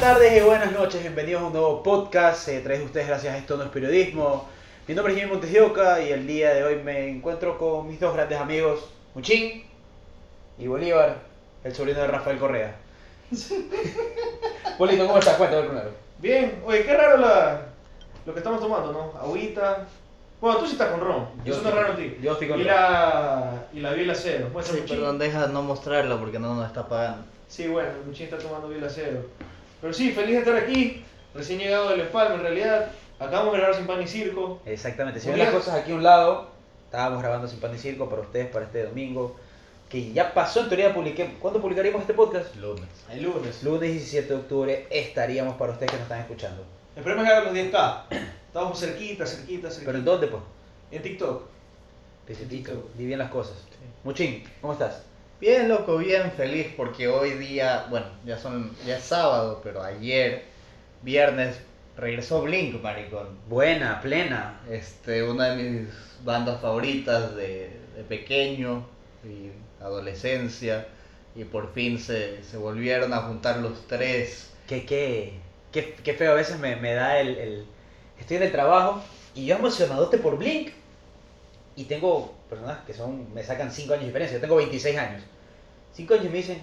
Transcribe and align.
tardes 0.00 0.36
y 0.36 0.40
buenas 0.40 0.72
noches, 0.72 1.00
bienvenidos 1.02 1.42
a 1.42 1.46
un 1.46 1.52
nuevo 1.52 1.82
podcast 1.82 2.48
eh, 2.48 2.60
traído 2.60 2.84
a 2.84 2.86
ustedes 2.86 3.06
gracias 3.06 3.34
a 3.34 3.38
Esto 3.38 3.56
No 3.56 3.64
es 3.64 3.68
Periodismo. 3.70 4.48
Mi 4.88 4.94
nombre 4.94 5.12
es 5.12 5.18
Jimmy 5.18 5.32
Montes 5.32 5.52
de 5.52 5.60
Oca 5.60 6.00
y 6.02 6.10
el 6.10 6.26
día 6.26 6.54
de 6.54 6.64
hoy 6.64 6.76
me 6.82 7.08
encuentro 7.08 7.58
con 7.58 7.86
mis 7.86 8.00
dos 8.00 8.14
grandes 8.14 8.38
amigos, 8.40 8.88
Muchín 9.14 9.64
y 10.58 10.66
Bolívar, 10.66 11.18
el 11.64 11.74
sobrino 11.74 12.00
de 12.00 12.06
Rafael 12.06 12.38
Correa. 12.38 12.76
Bolito, 14.78 15.06
¿cómo 15.06 15.18
estás? 15.18 15.36
Cuéntame 15.36 15.62
primero. 15.64 15.90
Bien, 16.18 16.62
oye, 16.64 16.84
qué 16.84 16.96
raro 16.96 17.18
la, 17.18 17.66
lo 18.24 18.32
que 18.32 18.38
estamos 18.40 18.60
tomando, 18.60 18.92
¿no? 18.92 19.12
Agüita. 19.20 19.86
Bueno, 20.40 20.58
tú 20.58 20.66
sí 20.66 20.72
estás 20.72 20.88
con 20.90 21.00
ron. 21.00 21.26
Yo 21.44 21.52
Eso 21.52 21.62
no 21.62 21.68
es 21.68 21.74
raro 21.74 21.90
en 21.90 21.96
ti. 21.96 22.18
yo 22.22 22.32
estoy 22.32 22.48
con 22.48 22.58
y 22.58 22.64
ron. 22.64 22.72
la, 22.72 23.64
y 23.74 23.80
la 23.80 23.92
biela 23.92 24.14
cero. 24.14 24.48
Sí, 24.62 24.72
Muchín. 24.80 24.86
perdón, 24.96 25.18
deja 25.18 25.46
no 25.48 25.62
mostrarla 25.62 26.18
porque 26.18 26.38
no 26.38 26.54
nos 26.54 26.66
está 26.66 26.88
pagando. 26.88 27.24
Sí, 27.48 27.68
bueno, 27.68 27.90
Muchín 28.06 28.24
está 28.24 28.38
tomando 28.38 28.68
biela 28.68 28.88
cero. 28.88 29.20
Pero 29.80 29.92
sí, 29.92 30.12
feliz 30.12 30.32
de 30.32 30.38
estar 30.38 30.56
aquí. 30.56 31.02
Recién 31.34 31.58
llegado 31.58 31.90
del 31.90 32.00
Espalma, 32.00 32.34
en 32.34 32.42
realidad. 32.42 32.90
Acabamos 33.18 33.52
de 33.52 33.58
grabar 33.58 33.76
Sin 33.76 33.86
Pan 33.86 34.00
ni 34.00 34.06
Circo. 34.06 34.60
Exactamente, 34.64 35.20
si 35.20 35.28
ven 35.28 35.38
las 35.38 35.50
cosas 35.50 35.74
aquí 35.74 35.92
a 35.92 35.94
un 35.94 36.02
lado, 36.02 36.48
estábamos 36.86 37.20
grabando 37.20 37.46
Sin 37.46 37.60
Pan 37.60 37.72
ni 37.72 37.78
Circo 37.78 38.08
para 38.08 38.22
ustedes 38.22 38.48
para 38.48 38.64
este 38.64 38.84
domingo, 38.84 39.36
que 39.88 40.12
ya 40.12 40.32
pasó, 40.32 40.60
en 40.60 40.68
teoría 40.68 40.94
publiqué. 40.94 41.34
¿Cuándo 41.38 41.60
publicaríamos 41.60 42.00
este 42.00 42.14
podcast? 42.14 42.56
Lunes. 42.56 42.88
El 43.10 43.22
lunes. 43.22 43.62
Lunes 43.62 43.92
17 43.92 44.28
de 44.28 44.34
octubre 44.34 44.86
estaríamos 44.90 45.56
para 45.56 45.72
ustedes 45.72 45.90
que 45.92 45.96
nos 45.98 46.04
están 46.04 46.20
escuchando. 46.20 46.64
Esperemos 46.96 47.24
llegar 47.24 47.42
a 47.42 47.44
los 47.44 47.54
10k. 47.54 48.02
Estamos 48.46 48.80
cerquita, 48.80 49.26
cerquita, 49.26 49.68
cerquita. 49.68 49.86
¿Pero 49.86 49.98
en 49.98 50.04
dónde, 50.04 50.26
pues? 50.26 50.42
En 50.90 51.02
TikTok. 51.02 51.42
Pisitito, 52.26 52.90
di 52.96 53.06
bien 53.06 53.18
las 53.18 53.30
cosas. 53.30 53.56
Muchín, 54.02 54.44
¿cómo 54.60 54.72
estás? 54.72 55.02
Bien, 55.40 55.68
loco, 55.68 55.96
bien 55.96 56.30
feliz 56.32 56.68
porque 56.76 57.08
hoy 57.08 57.30
día, 57.32 57.86
bueno, 57.88 58.06
ya 58.26 58.36
son, 58.38 58.76
ya 58.84 58.98
es 58.98 59.04
sábado, 59.04 59.60
pero 59.64 59.82
ayer, 59.82 60.44
viernes, 61.02 61.60
regresó 61.96 62.42
Blink, 62.42 62.82
maricón. 62.82 63.38
Buena, 63.48 64.00
plena. 64.02 64.60
Este, 64.70 65.22
una 65.22 65.50
de 65.54 65.62
mis 65.62 65.88
bandas 66.24 66.60
favoritas 66.60 67.34
de, 67.36 67.70
de 67.96 68.04
pequeño 68.08 68.86
y 69.24 69.50
adolescencia. 69.82 70.88
Y 71.34 71.44
por 71.44 71.72
fin 71.72 71.98
se, 71.98 72.42
se 72.44 72.56
volvieron 72.58 73.14
a 73.14 73.18
juntar 73.22 73.58
los 73.58 73.86
tres. 73.86 74.50
Qué, 74.66 74.84
qué, 74.84 75.34
qué, 75.72 75.94
qué 76.04 76.12
feo 76.14 76.32
a 76.32 76.34
veces 76.34 76.58
me, 76.58 76.76
me 76.76 76.94
da 76.94 77.18
el, 77.20 77.36
el- 77.38 77.66
Estoy 78.18 78.36
en 78.36 78.42
el 78.44 78.52
trabajo 78.52 79.02
y 79.34 79.46
yo 79.46 79.56
emocionadote 79.56 80.18
por 80.18 80.36
Blink. 80.36 80.72
Y 81.76 81.84
tengo 81.84 82.34
personas 82.50 82.78
que 82.86 82.92
son 82.92 83.32
me 83.32 83.42
sacan 83.42 83.70
5 83.70 83.92
años 83.92 84.02
de 84.02 84.06
diferencia. 84.08 84.36
Yo 84.36 84.42
tengo 84.42 84.56
26 84.56 84.98
años. 84.98 85.22
5 85.94 86.14
años 86.14 86.26
y 86.26 86.28
me 86.28 86.36
dicen, 86.36 86.62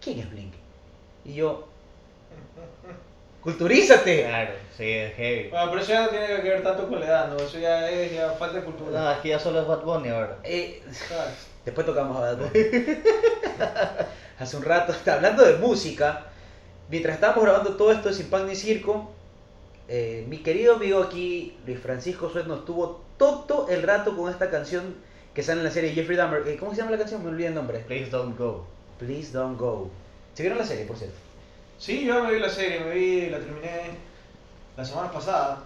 ¿quién 0.00 0.18
es 0.20 0.30
Blink? 0.30 0.54
Y 1.24 1.34
yo, 1.34 1.68
culturízate. 3.42 4.24
Claro, 4.24 4.52
sí, 4.76 4.90
es 4.90 5.14
heavy. 5.14 5.48
Bueno, 5.48 5.70
pero 5.70 5.82
eso 5.82 5.92
ya 5.92 6.02
no 6.02 6.08
tiene 6.08 6.26
que 6.26 6.48
ver 6.48 6.62
tanto 6.62 6.88
con 6.88 7.00
la 7.00 7.06
edad, 7.06 7.28
¿no? 7.28 7.36
Eso 7.36 7.58
ya 7.58 7.88
es 7.90 8.12
ya 8.12 8.30
falta 8.32 8.58
de 8.58 8.64
cultura. 8.64 9.00
No, 9.00 9.10
es 9.12 9.18
que 9.18 9.28
ya 9.28 9.38
solo 9.38 9.60
es 9.60 9.66
Bad 9.66 9.82
Bunny 9.82 10.08
ahora. 10.08 10.38
Eh, 10.44 10.82
Claro. 11.08 11.30
Después 11.64 11.86
tocamos 11.86 12.16
a 12.16 12.20
Bad 12.20 12.38
Bunny. 12.38 12.64
Hace 14.38 14.56
un 14.56 14.62
rato, 14.62 14.92
está 14.92 15.14
hablando 15.16 15.44
de 15.44 15.58
música. 15.58 16.26
Mientras 16.88 17.16
estábamos 17.16 17.44
grabando 17.44 17.76
todo 17.76 17.92
esto 17.92 18.08
de 18.08 18.14
Sin 18.14 18.30
Pan 18.30 18.46
ni 18.46 18.56
Circo, 18.56 19.10
eh, 19.88 20.24
mi 20.28 20.38
querido 20.38 20.76
amigo 20.76 21.02
aquí, 21.02 21.56
Luis 21.66 21.78
Francisco 21.80 22.30
Suez, 22.30 22.46
nos 22.46 22.64
tuvo 22.64 23.02
todo 23.18 23.68
el 23.68 23.82
rato 23.82 24.16
con 24.16 24.30
esta 24.30 24.50
canción 24.50 24.96
que 25.34 25.42
sale 25.42 25.60
en 25.60 25.64
la 25.64 25.70
serie 25.70 25.92
Jeffrey 25.92 26.16
Dahmer. 26.16 26.46
Eh, 26.48 26.56
¿Cómo 26.58 26.72
se 26.72 26.78
llama 26.78 26.92
la 26.92 26.98
canción? 26.98 27.22
Me 27.22 27.30
olvidé 27.30 27.48
el 27.48 27.54
nombre. 27.54 27.80
Please 27.80 28.10
don't 28.10 28.36
go. 28.38 28.66
Please 28.98 29.32
Don't 29.32 29.58
Go. 29.58 29.90
¿Se 30.34 30.42
vieron 30.42 30.58
la 30.58 30.64
serie, 30.64 30.84
por 30.84 30.96
cierto? 30.96 31.16
Sí, 31.78 32.04
yo 32.04 32.24
me 32.24 32.32
vi 32.32 32.40
la 32.40 32.48
serie, 32.48 32.80
me 32.80 32.94
vi, 32.94 33.30
la 33.30 33.38
terminé 33.38 33.90
la 34.76 34.84
semana 34.84 35.10
pasada. 35.10 35.64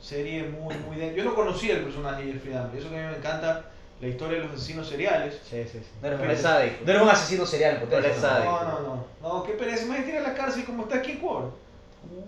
Serie 0.00 0.44
muy, 0.44 0.74
muy 0.86 0.96
densa. 0.96 1.16
Yo 1.16 1.24
no 1.24 1.34
conocía 1.34 1.74
el 1.74 1.82
personaje 1.82 2.24
de 2.24 2.32
Jeffrey 2.34 2.54
Dahmer, 2.54 2.78
eso 2.78 2.88
que 2.88 2.96
a 2.96 3.02
mí 3.02 3.06
me 3.10 3.16
encanta, 3.18 3.64
la 4.00 4.06
historia 4.06 4.38
de 4.38 4.44
los 4.44 4.54
asesinos 4.54 4.88
seriales. 4.88 5.40
Sí, 5.42 5.62
sí, 5.64 5.80
sí. 5.80 5.86
No 6.00 6.08
eres, 6.08 6.20
un, 6.20 6.36
sádico. 6.36 6.76
no 6.84 6.90
eres 6.90 7.02
un 7.02 7.08
asesino 7.08 7.46
serial, 7.46 7.82
es 7.82 8.16
¿no? 8.16 8.20
sádico. 8.20 8.52
No, 8.52 8.64
no, 8.64 8.80
no. 8.80 9.04
No, 9.22 9.42
qué 9.42 9.52
pereza, 9.52 9.84
imagínate 9.84 10.12
ir 10.12 10.18
a 10.18 10.28
la 10.28 10.34
cárcel 10.34 10.64
como 10.64 10.84
está 10.84 10.98
aquí 10.98 11.12
en 11.12 11.16
Ecuador. 11.18 11.52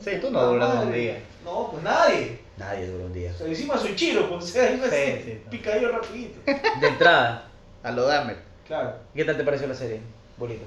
Sí, 0.01 0.11
tú 0.21 0.31
no 0.31 0.45
duras 0.45 0.85
un 0.85 0.93
día. 0.93 1.23
No, 1.45 1.71
pues 1.71 1.83
nadie. 1.85 2.41
Nadie 2.59 2.87
dura 2.89 3.05
un 3.05 3.13
día. 3.13 3.31
O 3.33 3.39
sea, 3.39 3.47
encima 3.47 3.79
soy 3.79 3.95
chiro, 3.95 4.29
pues, 4.29 4.45
o 4.45 4.49
sea, 4.49 4.91
Sí, 4.91 5.23
sí, 5.25 5.41
picadillo 5.51 5.93
rapidito. 5.93 6.41
De 6.45 6.89
entrada, 6.89 7.49
A 7.83 7.91
lo 7.93 8.05
dame. 8.07 8.35
Claro. 8.67 8.97
¿qué 9.15 9.25
tal 9.25 9.37
te 9.37 9.45
pareció 9.45 9.67
la 9.67 9.75
serie? 9.75 10.01
Bolito. 10.37 10.65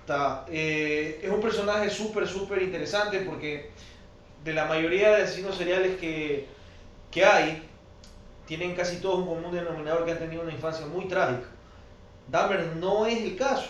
Está, 0.00 0.44
eh, 0.50 1.20
es 1.22 1.30
un 1.30 1.40
personaje 1.40 1.88
súper, 1.88 2.26
súper 2.26 2.62
interesante 2.62 3.20
porque 3.20 3.70
de 4.42 4.52
la 4.52 4.64
mayoría 4.64 5.10
de 5.10 5.22
asesinos 5.22 5.56
seriales 5.56 5.98
que, 6.00 6.46
que 7.10 7.24
hay, 7.24 7.62
tienen 8.46 8.74
casi 8.74 8.96
todos 8.96 9.20
un 9.20 9.26
común 9.26 9.52
denominador 9.52 10.04
que 10.04 10.12
han 10.12 10.18
tenido 10.18 10.42
una 10.42 10.52
infancia 10.52 10.86
muy 10.86 11.06
trágica. 11.06 11.46
Dahmer 12.28 12.74
no 12.76 13.06
es 13.06 13.22
el 13.22 13.36
caso. 13.36 13.68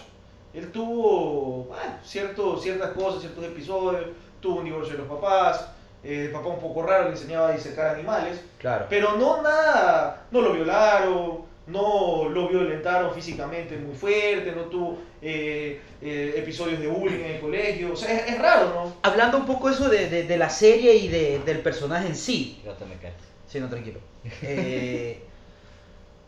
Él 0.55 0.72
tuvo 0.72 1.65
bueno, 1.65 1.94
cierto, 2.03 2.59
ciertas 2.59 2.93
cosas, 2.93 3.21
ciertos 3.21 3.44
episodios, 3.44 4.06
tuvo 4.41 4.61
un 4.61 4.65
divorcio 4.65 4.93
de 4.94 4.99
los 5.00 5.09
papás, 5.09 5.67
eh, 6.05 6.25
el 6.27 6.31
papá 6.31 6.49
un 6.49 6.61
poco 6.61 6.83
raro 6.83 7.05
le 7.05 7.11
enseñaba 7.11 7.49
a 7.49 7.53
disecar 7.53 7.94
animales, 7.94 8.41
Claro. 8.59 8.87
pero 8.88 9.16
no 9.16 9.43
nada, 9.43 10.27
no 10.31 10.41
lo 10.41 10.53
violaron, 10.53 11.49
no 11.66 12.28
lo 12.28 12.49
violentaron 12.49 13.12
físicamente 13.15 13.77
muy 13.77 13.94
fuerte, 13.94 14.53
no 14.56 14.62
tuvo 14.62 14.99
eh, 15.22 15.81
eh, 16.03 16.34
episodios 16.37 16.81
de 16.81 16.88
bullying 16.88 17.21
en 17.21 17.31
el 17.33 17.41
colegio, 17.41 17.93
o 17.93 17.97
sea, 17.97 18.12
es, 18.12 18.33
es 18.33 18.38
raro, 18.41 18.69
¿no? 18.75 18.94
Hablando 19.03 19.37
un 19.38 19.47
poco 19.47 19.69
eso 19.71 19.88
de, 19.88 20.09
de- 20.09 20.25
de 20.25 20.37
la 20.37 20.50
serie 20.50 20.94
y 20.97 21.09
de- 21.09 21.38
del 21.44 21.61
personaje 21.61 22.06
en 22.09 22.17
sí. 22.17 22.61
Ya 22.65 22.72
te 22.75 22.84
me 22.87 22.97
caes. 22.97 23.15
Sí, 23.47 23.61
no, 23.61 23.69
tranquilo. 23.69 24.00
Eh, 24.43 25.22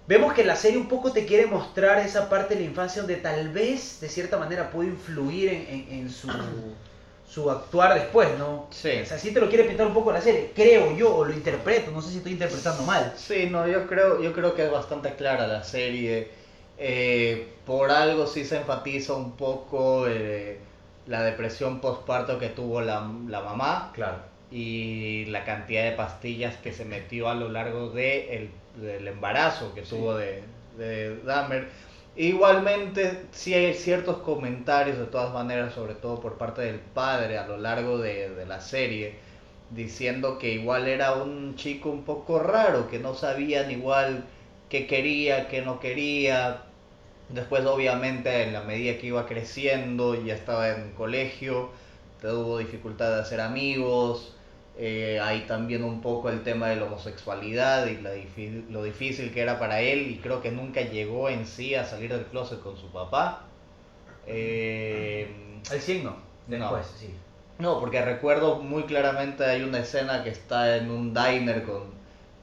vemos 0.06 0.32
que 0.34 0.44
la 0.44 0.56
serie 0.56 0.78
un 0.78 0.88
poco 0.88 1.12
te 1.12 1.24
quiere 1.24 1.46
mostrar 1.46 1.98
esa 2.00 2.28
parte 2.28 2.54
de 2.54 2.60
la 2.60 2.66
infancia 2.66 3.02
donde 3.02 3.16
tal 3.16 3.48
vez, 3.50 4.00
de 4.00 4.08
cierta 4.08 4.36
manera, 4.38 4.70
puede 4.70 4.90
influir 4.90 5.48
en, 5.48 5.66
en- 5.68 5.86
en 6.00 6.10
su, 6.10 6.28
su 7.32 7.50
actuar 7.50 7.94
después, 7.94 8.28
¿no? 8.38 8.66
Sí. 8.70 8.90
O 9.02 9.06
sea, 9.06 9.18
sí 9.18 9.32
te 9.32 9.40
lo 9.40 9.48
quiere 9.48 9.64
pintar 9.64 9.86
un 9.86 9.94
poco 9.94 10.12
la 10.12 10.20
serie, 10.20 10.50
creo 10.54 10.94
yo, 10.96 11.16
o 11.16 11.24
lo 11.24 11.32
interpreto, 11.32 11.90
no 11.90 12.02
sé 12.02 12.10
si 12.10 12.16
estoy 12.18 12.32
interpretando 12.32 12.82
mal. 12.82 13.14
Sí, 13.16 13.48
no, 13.50 13.66
yo 13.66 13.86
creo, 13.86 14.20
yo 14.22 14.32
creo 14.34 14.54
que 14.54 14.64
es 14.66 14.70
bastante 14.70 15.14
clara 15.14 15.46
la 15.46 15.64
serie. 15.64 16.28
Eh, 16.78 17.46
por 17.64 17.90
algo 17.90 18.26
sí 18.26 18.44
se 18.44 18.56
enfatiza 18.58 19.14
un 19.14 19.32
poco 19.32 20.06
eh, 20.08 20.58
la 21.06 21.22
depresión 21.22 21.80
postparto 21.80 22.38
que 22.38 22.48
tuvo 22.48 22.80
la, 22.82 23.08
la 23.28 23.40
mamá 23.40 23.92
Claro. 23.94 24.18
y 24.50 25.24
la 25.26 25.44
cantidad 25.44 25.84
de 25.84 25.92
pastillas 25.92 26.56
que 26.56 26.72
se 26.72 26.84
metió 26.84 27.28
a 27.28 27.34
lo 27.34 27.48
largo 27.48 27.88
de 27.90 28.36
el- 28.36 28.50
del 28.82 29.06
embarazo 29.08 29.74
que 29.74 29.84
Sí. 29.84 29.90
tuvo 29.90 30.14
de, 30.16 30.42
de 30.76 31.16
Dahmer. 31.24 31.68
Igualmente, 32.14 33.26
sí 33.32 33.54
hay 33.54 33.72
ciertos 33.74 34.18
comentarios 34.18 34.98
de 34.98 35.06
todas 35.06 35.32
maneras, 35.32 35.72
sobre 35.74 35.94
todo 35.94 36.20
por 36.20 36.36
parte 36.38 36.60
del 36.62 36.78
padre 36.80 37.38
a 37.38 37.46
lo 37.46 37.56
largo 37.56 37.98
de, 37.98 38.28
de 38.30 38.44
la 38.46 38.60
serie, 38.60 39.16
diciendo 39.70 40.38
que 40.38 40.52
igual 40.52 40.88
era 40.88 41.14
un 41.14 41.54
chico 41.56 41.90
un 41.90 42.04
poco 42.04 42.38
raro, 42.38 42.88
que 42.88 42.98
no 42.98 43.14
sabían 43.14 43.70
igual 43.70 44.26
qué 44.68 44.86
quería, 44.86 45.48
qué 45.48 45.62
no 45.62 45.80
quería. 45.80 46.64
Después, 47.30 47.64
obviamente, 47.66 48.42
en 48.44 48.52
la 48.54 48.62
medida 48.62 48.98
que 48.98 49.08
iba 49.08 49.26
creciendo, 49.26 50.14
ya 50.24 50.34
estaba 50.34 50.70
en 50.70 50.92
colegio, 50.92 51.70
tuvo 52.20 52.58
dificultad 52.58 53.14
de 53.14 53.20
hacer 53.22 53.40
amigos. 53.40 54.36
Eh, 54.78 55.20
hay 55.20 55.42
también 55.42 55.84
un 55.84 56.00
poco 56.00 56.30
el 56.30 56.42
tema 56.42 56.68
de 56.68 56.76
la 56.76 56.84
homosexualidad 56.86 57.86
y 57.86 58.00
la 58.00 58.10
lo 58.70 58.82
difícil 58.84 59.32
que 59.32 59.40
era 59.42 59.58
para 59.58 59.80
él 59.80 60.10
y 60.10 60.18
creo 60.18 60.40
que 60.40 60.50
nunca 60.50 60.80
llegó 60.82 61.28
en 61.28 61.46
sí 61.46 61.74
a 61.74 61.84
salir 61.84 62.10
del 62.12 62.24
closet 62.26 62.60
con 62.60 62.76
su 62.76 62.90
papá. 62.90 63.44
Eh, 64.26 65.30
El 65.70 65.80
signo, 65.80 66.16
No. 66.46 66.56
después, 66.58 66.86
sí. 66.98 67.14
no, 67.58 67.80
porque 67.80 68.02
recuerdo 68.04 68.56
muy 68.60 68.84
claramente 68.84 69.44
hay 69.44 69.62
una 69.62 69.78
escena 69.80 70.22
que 70.24 70.30
está 70.30 70.76
en 70.76 70.90
un 70.90 71.12
diner 71.14 71.62
con, 71.64 71.84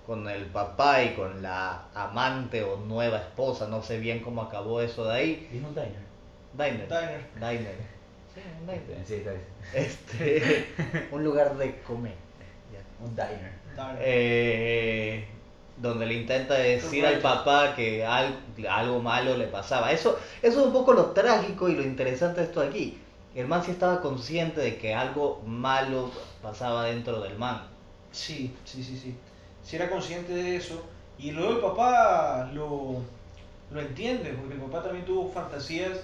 con 0.05 0.27
el 0.29 0.45
papá 0.47 1.03
y 1.03 1.15
con 1.15 1.41
la 1.41 1.85
amante 1.93 2.63
o 2.63 2.77
nueva 2.77 3.17
esposa, 3.19 3.67
no 3.67 3.81
sé 3.81 3.99
bien 3.99 4.19
cómo 4.21 4.41
acabó 4.43 4.81
eso 4.81 5.05
de 5.05 5.13
ahí. 5.15 5.47
Vino 5.51 5.67
un 5.69 5.75
diner. 5.75 6.09
Diner. 6.53 6.87
Diner. 6.87 7.25
Diner. 7.35 7.98
Sí, 8.33 8.41
un 8.59 8.67
diner. 8.67 9.05
Sí, 9.05 9.15
está 9.15 9.31
bien. 9.31 9.43
Este, 9.73 10.67
un 11.11 11.23
lugar 11.23 11.57
de 11.57 11.81
comer. 11.81 12.15
Un 12.99 13.15
diner. 13.15 13.59
Eh, 13.99 15.25
donde 15.77 16.05
le 16.05 16.15
intenta 16.15 16.55
decir 16.55 17.05
al 17.05 17.19
papá 17.19 17.73
que 17.75 18.05
algo, 18.05 18.37
algo 18.69 19.01
malo 19.01 19.37
le 19.37 19.47
pasaba. 19.47 19.91
Eso, 19.91 20.19
eso 20.41 20.59
es 20.59 20.65
un 20.65 20.73
poco 20.73 20.93
lo 20.93 21.11
trágico 21.11 21.69
y 21.69 21.75
lo 21.75 21.83
interesante 21.83 22.41
de 22.41 22.47
esto 22.47 22.61
aquí. 22.61 22.99
El 23.35 23.47
man 23.47 23.63
sí 23.63 23.71
estaba 23.71 24.01
consciente 24.01 24.59
de 24.59 24.77
que 24.77 24.93
algo 24.93 25.41
malo 25.45 26.11
pasaba 26.41 26.85
dentro 26.85 27.21
del 27.21 27.37
man. 27.37 27.63
Sí, 28.11 28.53
sí, 28.65 28.83
sí, 28.83 28.97
sí. 28.97 29.15
Si 29.63 29.75
era 29.75 29.89
consciente 29.89 30.33
de 30.33 30.55
eso. 30.57 30.83
Y 31.17 31.31
luego 31.31 31.53
el 31.53 31.59
papá 31.59 32.49
lo, 32.53 32.97
lo 33.71 33.81
entiende, 33.81 34.31
porque 34.31 34.55
el 34.55 34.61
papá 34.61 34.83
también 34.83 35.05
tuvo 35.05 35.29
fantasías 35.31 35.99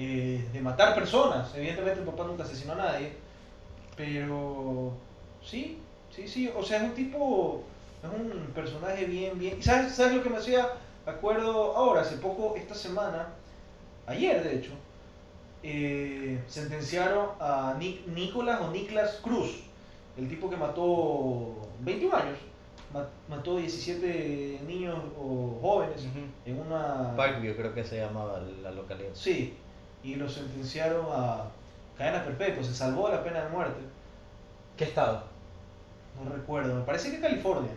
eh, 0.00 0.48
de 0.52 0.60
matar 0.60 0.94
personas. 0.94 1.52
Evidentemente 1.56 2.00
el 2.00 2.06
papá 2.06 2.24
nunca 2.24 2.44
asesinó 2.44 2.74
a 2.74 2.76
nadie, 2.76 3.12
pero 3.96 4.92
sí, 5.42 5.78
sí, 6.14 6.28
sí, 6.28 6.50
o 6.56 6.62
sea, 6.62 6.78
es 6.78 6.84
un 6.84 6.94
tipo, 6.94 7.62
es 8.02 8.10
un 8.20 8.30
personaje 8.54 9.04
bien, 9.06 9.38
bien... 9.38 9.58
¿Y 9.58 9.62
sabes, 9.62 9.92
sabes 9.94 10.14
lo 10.14 10.22
que 10.22 10.30
me 10.30 10.36
hacía 10.36 10.68
acuerdo 11.04 11.76
ahora, 11.76 12.02
hace 12.02 12.16
poco, 12.16 12.54
esta 12.56 12.74
semana, 12.74 13.28
ayer 14.06 14.42
de 14.44 14.56
hecho, 14.56 14.70
eh, 15.62 16.40
sentenciaron 16.46 17.30
a 17.40 17.74
Nic- 17.78 18.06
Nicolás 18.06 18.60
o 18.60 18.70
Niklas 18.70 19.18
Cruz, 19.22 19.62
el 20.16 20.28
tipo 20.28 20.48
que 20.48 20.56
mató 20.56 21.56
21 21.80 22.14
años, 22.16 22.38
ma- 22.92 23.08
mató 23.28 23.56
17 23.56 24.60
niños 24.66 24.96
o 25.18 25.58
jóvenes 25.60 26.06
en 26.46 26.60
una... 26.60 27.16
Parkview 27.16 27.56
creo 27.56 27.74
que 27.74 27.84
se 27.84 27.96
llamaba 27.98 28.40
la 28.62 28.70
localidad. 28.70 29.10
Sí, 29.14 29.56
y 30.02 30.14
lo 30.16 30.28
sentenciaron 30.28 31.06
a 31.10 31.44
cadena 31.96 32.24
perpetua, 32.24 32.62
se 32.62 32.74
salvó 32.74 33.08
de 33.08 33.16
la 33.16 33.24
pena 33.24 33.44
de 33.44 33.48
muerte. 33.50 33.80
¿Qué 34.76 34.84
estado? 34.84 35.22
No 36.24 36.30
recuerdo, 36.32 36.74
me 36.74 36.82
parece 36.82 37.10
que 37.10 37.20
California. 37.20 37.72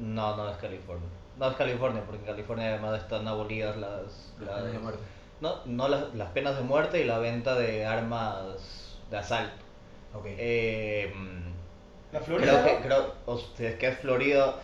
No, 0.00 0.36
no 0.36 0.48
es 0.50 0.56
California. 0.56 1.08
No 1.38 1.50
es 1.50 1.56
California, 1.56 2.02
porque 2.06 2.20
en 2.20 2.26
California 2.26 2.68
además 2.68 3.00
están 3.02 3.26
abolidas 3.28 3.76
las, 3.76 4.32
las- 4.40 4.64
de 4.72 4.78
muerte. 4.78 5.00
No, 5.40 5.56
no 5.66 5.88
las, 5.88 6.14
las 6.14 6.30
penas 6.30 6.56
de 6.56 6.62
muerte 6.62 7.00
y 7.00 7.04
la 7.04 7.18
venta 7.18 7.54
de 7.56 7.84
armas 7.84 8.96
de 9.10 9.16
asalto. 9.18 9.62
Ok. 10.14 10.24
Eh, 10.26 11.12
La 12.12 12.20
Florida. 12.20 12.62
creo 12.62 12.76
que, 12.78 12.82
creo, 12.86 13.14
o 13.26 13.38
sea, 13.38 13.68
es 13.70 13.76
que 13.76 13.88
es 13.88 13.98
Florida, 13.98 14.54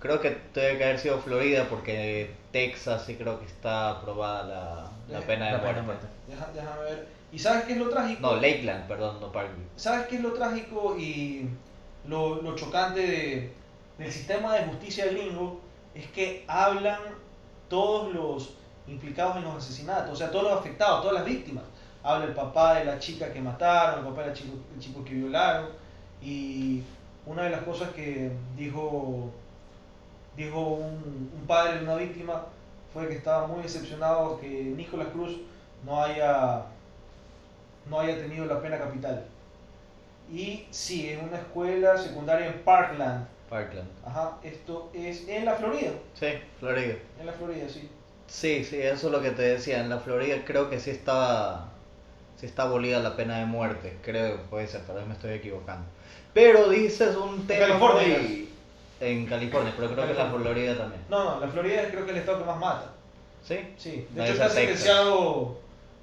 creo 0.00 0.20
que 0.20 0.30
tiene 0.52 0.78
que 0.78 0.84
haber 0.84 0.98
sido 0.98 1.18
Florida 1.18 1.66
porque 1.68 2.34
Texas 2.52 3.04
sí 3.04 3.16
creo 3.16 3.38
que 3.38 3.46
está 3.46 3.90
aprobada 3.90 4.44
la, 4.44 4.90
la 5.08 5.18
Eh, 5.20 5.24
pena 5.26 5.46
de 5.46 5.52
La 5.52 5.58
pena 5.60 5.60
muerte. 5.60 5.80
de 5.80 5.86
muerte. 5.86 6.06
Deja- 6.28 6.50
déjame 6.54 6.82
ver. 6.82 7.08
¿Y 7.32 7.38
sabes 7.38 7.64
qué 7.64 7.72
es 7.72 7.78
lo 7.78 7.88
trágico? 7.88 8.20
No, 8.22 8.36
Lakeland, 8.36 8.86
perdón, 8.86 9.20
no 9.20 9.32
Parkview. 9.32 9.66
¿Sabes 9.76 10.06
qué 10.06 10.16
es 10.16 10.22
lo 10.22 10.32
trágico 10.32 10.96
y 10.98 11.48
lo, 12.06 12.40
lo 12.42 12.54
chocante 12.54 13.00
de- 13.00 13.52
del 13.98 14.12
sistema 14.12 14.54
de 14.54 14.64
justicia 14.66 15.06
gringo? 15.06 15.60
Es 15.94 16.06
que 16.08 16.44
hablan 16.48 17.00
todos 17.68 18.12
los 18.14 18.54
implicados 18.86 19.36
en 19.36 19.44
los 19.44 19.56
asesinatos, 19.56 20.12
o 20.12 20.16
sea, 20.16 20.30
todos 20.30 20.44
los 20.44 20.52
afectados, 20.60 21.00
todas 21.02 21.14
las 21.16 21.24
víctimas. 21.24 21.64
Habla 22.02 22.26
el 22.26 22.34
papá 22.34 22.74
de 22.74 22.84
la 22.84 22.98
chica 22.98 23.32
que 23.32 23.40
mataron, 23.40 24.00
el 24.00 24.04
papá 24.12 24.22
del 24.24 24.34
chico, 24.34 24.54
el 24.74 24.80
chico 24.80 25.04
que 25.04 25.14
violaron. 25.14 25.68
Y 26.22 26.82
una 27.26 27.44
de 27.44 27.50
las 27.50 27.62
cosas 27.62 27.90
que 27.90 28.30
dijo, 28.56 29.30
dijo 30.36 30.60
un, 30.60 31.30
un 31.34 31.46
padre 31.46 31.78
de 31.78 31.84
una 31.84 31.96
víctima 31.96 32.44
fue 32.92 33.08
que 33.08 33.14
estaba 33.16 33.46
muy 33.46 33.62
decepcionado 33.62 34.38
que 34.38 34.48
Nicolás 34.48 35.08
Cruz 35.12 35.32
no 35.84 36.02
haya, 36.02 36.62
no 37.88 38.00
haya 38.00 38.16
tenido 38.16 38.46
la 38.46 38.60
pena 38.60 38.78
capital. 38.78 39.24
Y 40.32 40.64
sí, 40.70 41.10
es 41.10 41.22
una 41.22 41.36
escuela 41.38 41.96
secundaria 41.98 42.46
en 42.46 42.60
Parkland. 42.62 43.26
Parkland. 43.50 43.88
Ajá, 44.06 44.38
esto 44.42 44.90
es 44.94 45.28
en 45.28 45.44
la 45.44 45.54
Florida. 45.54 45.90
Sí, 46.14 46.26
Florida. 46.58 46.94
En 47.20 47.26
la 47.26 47.32
Florida, 47.32 47.68
sí. 47.68 47.88
Sí, 48.26 48.64
sí, 48.64 48.80
eso 48.80 49.06
es 49.08 49.12
lo 49.12 49.20
que 49.20 49.30
te 49.32 49.42
decía. 49.42 49.80
En 49.80 49.90
la 49.90 49.98
Florida 49.98 50.36
creo 50.46 50.70
que 50.70 50.80
sí 50.80 50.90
estaba, 50.90 51.68
sí 52.40 52.46
está 52.46 52.62
abolida 52.62 53.00
la 53.00 53.16
pena 53.16 53.38
de 53.38 53.44
muerte. 53.44 53.98
Creo, 54.02 54.40
puede 54.48 54.66
ser, 54.66 54.80
tal 54.86 54.96
vez 54.96 55.06
me 55.06 55.12
estoy 55.12 55.32
equivocando. 55.34 55.84
Pero 56.32 56.70
dices 56.70 57.14
un 57.16 57.46
tema 57.46 57.66
California. 57.68 58.18
muy- 58.18 58.48
En 59.00 59.26
California, 59.26 59.74
pero 59.76 59.90
creo 59.92 60.06
que 60.06 60.12
en 60.12 60.18
la 60.18 60.30
Florida 60.30 60.78
también. 60.78 61.02
No, 61.10 61.22
no, 61.34 61.40
la 61.40 61.48
Florida 61.48 61.82
creo 61.90 62.06
que 62.06 62.12
es 62.12 62.16
el 62.16 62.20
estado 62.22 62.38
que 62.38 62.44
más 62.46 62.58
mata. 62.58 62.90
¿Sí? 63.46 63.58
Sí, 63.76 64.06
de 64.10 64.18
No, 64.18 64.24
hecho 64.24 64.32
está 64.32 64.48
sentenciado, 64.48 65.58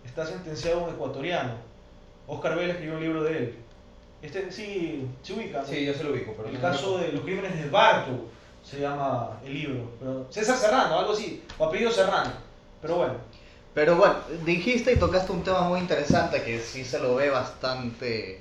está 0.05 0.25
sentenciado 0.25 0.83
un 0.83 0.89
ecuatoriano. 0.93 1.51
Oscar 2.27 2.55
Vélez 2.55 2.71
escribió 2.75 2.95
un 2.97 3.01
libro 3.03 3.23
de 3.23 3.37
él. 3.37 3.55
Este 4.21 4.51
sí, 4.51 5.07
se 5.23 5.33
ubica. 5.33 5.65
Sí, 5.65 5.85
yo 5.85 5.93
se 5.93 6.03
lo 6.03 6.11
ubico, 6.11 6.33
pero 6.37 6.49
el 6.49 6.55
no- 6.55 6.61
caso 6.61 6.97
de 6.99 7.11
los 7.11 7.21
crímenes 7.21 7.59
de 7.61 7.69
Barto 7.69 8.11
se 8.63 8.79
llama 8.79 9.39
el 9.43 9.53
libro. 9.53 9.91
Pero 9.99 10.27
César 10.29 10.55
Serrano, 10.57 10.99
algo 10.99 11.13
así, 11.13 11.43
o 11.57 11.65
apellido 11.65 11.91
Serrano. 11.91 12.31
Pero 12.81 12.95
bueno, 12.97 13.13
Pero 13.73 13.95
bueno, 13.95 14.15
dijiste 14.45 14.93
y 14.93 14.97
tocaste 14.97 15.31
un 15.31 15.43
tema 15.43 15.61
muy 15.61 15.79
interesante 15.79 16.43
que 16.43 16.59
sí 16.59 16.83
se 16.85 16.99
lo 16.99 17.15
ve 17.15 17.29
bastante 17.29 18.39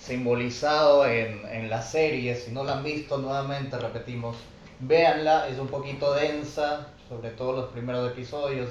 simbolizado 0.00 1.06
en, 1.06 1.44
en 1.46 1.70
la 1.70 1.82
serie. 1.82 2.34
Si 2.36 2.50
no 2.52 2.64
la 2.64 2.74
han 2.74 2.84
visto, 2.84 3.18
nuevamente 3.18 3.78
repetimos, 3.78 4.36
véanla, 4.80 5.48
es 5.48 5.58
un 5.58 5.68
poquito 5.68 6.12
densa, 6.14 6.88
sobre 7.08 7.30
todo 7.30 7.52
los 7.52 7.70
primeros 7.70 8.10
episodios. 8.12 8.70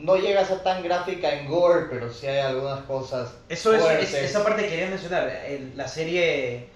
No 0.00 0.16
llega 0.16 0.40
a 0.40 0.44
ser 0.44 0.60
tan 0.60 0.82
gráfica 0.82 1.32
en 1.32 1.46
gore, 1.48 1.86
pero 1.90 2.10
sí 2.12 2.26
hay 2.26 2.38
algunas 2.38 2.80
cosas 2.84 3.34
Eso 3.48 3.74
es, 3.74 4.14
esa 4.14 4.42
parte 4.42 4.66
quería 4.68 4.86
mencionar. 4.88 5.28
El- 5.28 5.76
la 5.76 5.86
serie, 5.88 6.66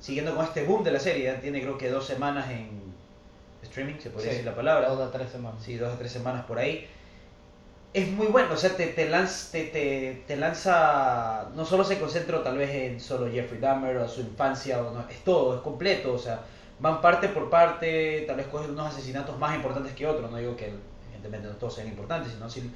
siguiendo 0.00 0.34
con 0.34 0.44
este 0.44 0.64
boom 0.64 0.84
de 0.84 0.92
la 0.92 1.00
serie, 1.00 1.32
tiene 1.34 1.60
creo 1.62 1.78
que 1.78 1.88
dos 1.88 2.06
semanas 2.06 2.50
en 2.50 2.94
streaming, 3.62 3.94
se 3.98 4.10
podría 4.10 4.30
Sí, 4.32 4.36
decir 4.38 4.50
la 4.50 4.54
palabra. 4.56 4.88
Dos 4.88 5.00
a 5.08 5.10
tres 5.10 5.30
semanas. 5.30 5.62
Sí, 5.64 5.76
dos 5.76 5.92
o 5.94 5.96
tres 5.96 6.12
semanas 6.12 6.44
por 6.44 6.58
ahí. 6.58 6.86
Es 7.92 8.08
muy 8.08 8.26
bueno, 8.26 8.52
o 8.52 8.56
sea, 8.56 8.76
te, 8.76 8.88
te, 8.88 9.08
lanza, 9.08 9.52
te, 9.52 9.64
te, 9.66 10.24
te 10.26 10.36
lanza, 10.36 11.48
no 11.54 11.64
solo 11.64 11.84
se 11.84 12.00
concentra 12.00 12.42
tal 12.42 12.58
vez 12.58 12.70
en 12.70 12.98
solo 13.00 13.30
Jeffrey 13.30 13.60
Dahmer 13.60 13.96
o 13.98 14.08
su 14.08 14.20
infancia, 14.20 14.82
o 14.82 14.92
no, 14.92 15.08
es 15.08 15.22
todo, 15.22 15.54
es 15.54 15.60
completo, 15.60 16.12
o 16.12 16.18
sea, 16.18 16.40
van 16.80 17.00
parte 17.00 17.28
por 17.28 17.48
parte, 17.50 18.24
tal 18.26 18.34
vez 18.36 18.46
cogen 18.48 18.72
unos 18.72 18.88
asesinatos 18.92 19.38
más 19.38 19.54
importantes 19.54 19.92
que 19.92 20.08
otros, 20.08 20.28
no 20.28 20.36
digo 20.38 20.56
que 20.56 20.72
evidentemente 21.24 21.48
no 21.48 21.54
todos 21.56 21.74
sean 21.74 21.88
importantes, 21.88 22.32
sino 22.32 22.48
si 22.48 22.70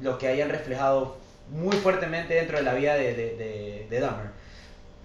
los 0.00 0.18
que 0.18 0.28
hayan 0.28 0.48
reflejado 0.48 1.16
muy 1.50 1.76
fuertemente 1.76 2.34
dentro 2.34 2.58
de 2.58 2.64
la 2.64 2.74
vida 2.74 2.94
de, 2.94 3.14
de, 3.14 3.36
de, 3.36 3.86
de 3.88 4.00
Dahmer. 4.00 4.30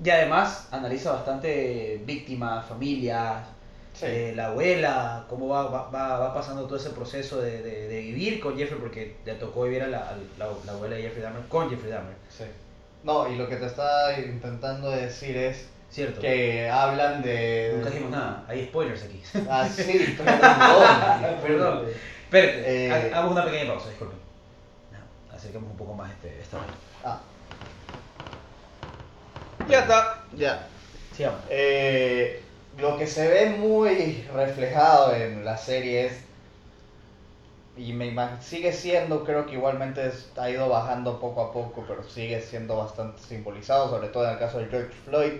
Y 0.03 0.09
además 0.09 0.67
analiza 0.71 1.11
bastante 1.11 2.01
víctimas, 2.05 2.65
familias, 2.65 3.45
Sí. 3.93 4.05
eh, 4.07 4.33
la 4.33 4.47
abuela, 4.47 5.25
cómo 5.29 5.49
va, 5.49 5.63
va, 5.69 5.89
va, 5.89 6.17
va 6.17 6.33
pasando 6.33 6.63
todo 6.63 6.77
ese 6.77 6.91
proceso 6.91 7.41
de, 7.41 7.61
de, 7.61 7.99
vivir 7.99 8.39
con 8.39 8.57
Jeffrey, 8.57 8.79
porque 8.79 9.17
le 9.25 9.33
tocó 9.35 9.63
vivir 9.63 9.83
a 9.83 9.87
la, 9.87 9.97
a 9.99 10.15
la, 10.39 10.47
la 10.65 10.71
abuela 10.71 10.95
de 10.95 11.01
Jeffrey 11.01 11.21
Dahmer 11.21 11.43
con 11.49 11.69
Jeffrey 11.69 11.91
Dahmer, 11.91 12.13
Sí. 12.29 12.45
No, 13.03 13.27
y 13.29 13.35
lo 13.35 13.49
que 13.49 13.57
te 13.57 13.65
estaba 13.65 14.17
intentando 14.17 14.91
decir 14.91 15.35
es 15.35 15.67
¿cierto? 15.89 16.21
que 16.21 16.69
hablan 16.69 17.21
de... 17.21 17.73
Nunca 17.75 17.89
dijimos 17.89 18.11
nada, 18.11 18.45
hay 18.47 18.65
spoilers 18.67 19.03
aquí. 19.03 19.21
Ah, 19.49 19.67
sí, 19.67 20.15
perdón. 20.17 21.41
Perdón. 21.41 21.85
Espérate, 22.31 22.85
Eh, 22.85 22.91
ha- 22.91 22.95
hagamos 23.17 23.31
una 23.33 23.43
pequeña 23.45 23.67
pausa, 23.73 23.89
disculpen. 23.89 24.17
No, 24.91 25.35
acerquemos 25.35 25.69
un 25.69 25.77
poco 25.77 25.93
más 25.93 26.09
este, 26.11 26.39
esta. 26.39 26.57
Ah, 27.03 27.19
ya 29.67 29.79
está. 29.81 30.23
ya. 30.37 30.67
Sigamos. 31.15 31.39
Eh, 31.49 32.41
lo 32.77 32.97
que 32.97 33.05
se 33.07 33.27
ve 33.27 33.49
muy 33.49 34.25
reflejado 34.33 35.13
en 35.13 35.43
la 35.43 35.57
serie 35.57 36.05
es, 36.07 36.13
y 37.77 37.91
me 37.93 38.13
sigue 38.41 38.71
siendo, 38.71 39.23
creo 39.25 39.45
que 39.45 39.53
igualmente 39.53 40.09
ha 40.37 40.49
ido 40.49 40.69
bajando 40.69 41.19
poco 41.19 41.41
a 41.41 41.51
poco, 41.53 41.83
pero 41.87 42.03
sigue 42.03 42.41
siendo 42.41 42.77
bastante 42.77 43.21
simbolizado, 43.23 43.89
sobre 43.89 44.07
todo 44.09 44.25
en 44.25 44.31
el 44.31 44.39
caso 44.39 44.59
de 44.59 44.67
George 44.67 44.93
Floyd, 45.05 45.33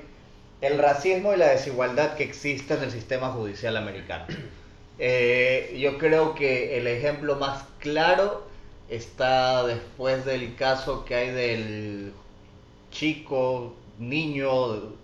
el 0.62 0.78
racismo 0.78 1.34
y 1.34 1.38
la 1.38 1.48
desigualdad 1.50 2.16
que 2.16 2.24
existe 2.24 2.74
en 2.74 2.84
el 2.84 2.92
sistema 2.92 3.30
judicial 3.32 3.78
americano. 3.78 4.26
Eh, 5.04 5.78
yo 5.80 5.98
creo 5.98 6.36
que 6.36 6.78
el 6.78 6.86
ejemplo 6.86 7.36
más 7.36 7.64
claro 7.80 8.46
está 8.88 9.66
después 9.66 10.26
del 10.26 10.56
caso 10.56 11.06
que 11.06 11.16
hay 11.16 11.32
del 11.32 12.14
chico, 12.92 13.74
niño, 13.98 14.50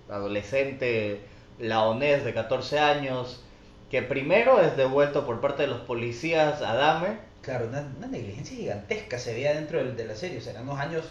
adolescente 0.09 1.21
laonés 1.59 2.23
de 2.23 2.33
14 2.35 2.77
años, 2.79 3.41
que 3.89 4.03
primero 4.03 4.61
es 4.61 4.77
devuelto 4.77 5.25
por 5.25 5.41
parte 5.41 5.63
de 5.63 5.69
los 5.69 5.81
policías 5.81 6.61
a 6.61 6.75
Dahmer. 6.75 7.17
Claro, 7.41 7.65
una, 7.67 7.89
una 7.97 8.05
negligencia 8.07 8.55
gigantesca 8.55 9.17
se 9.17 9.33
veía 9.33 9.53
dentro 9.55 9.79
del- 9.79 9.95
de 9.97 10.05
la 10.05 10.15
serie, 10.15 10.37
o 10.37 10.41
sea, 10.41 10.51
eran 10.51 10.65
unos 10.69 10.79
años 10.79 11.05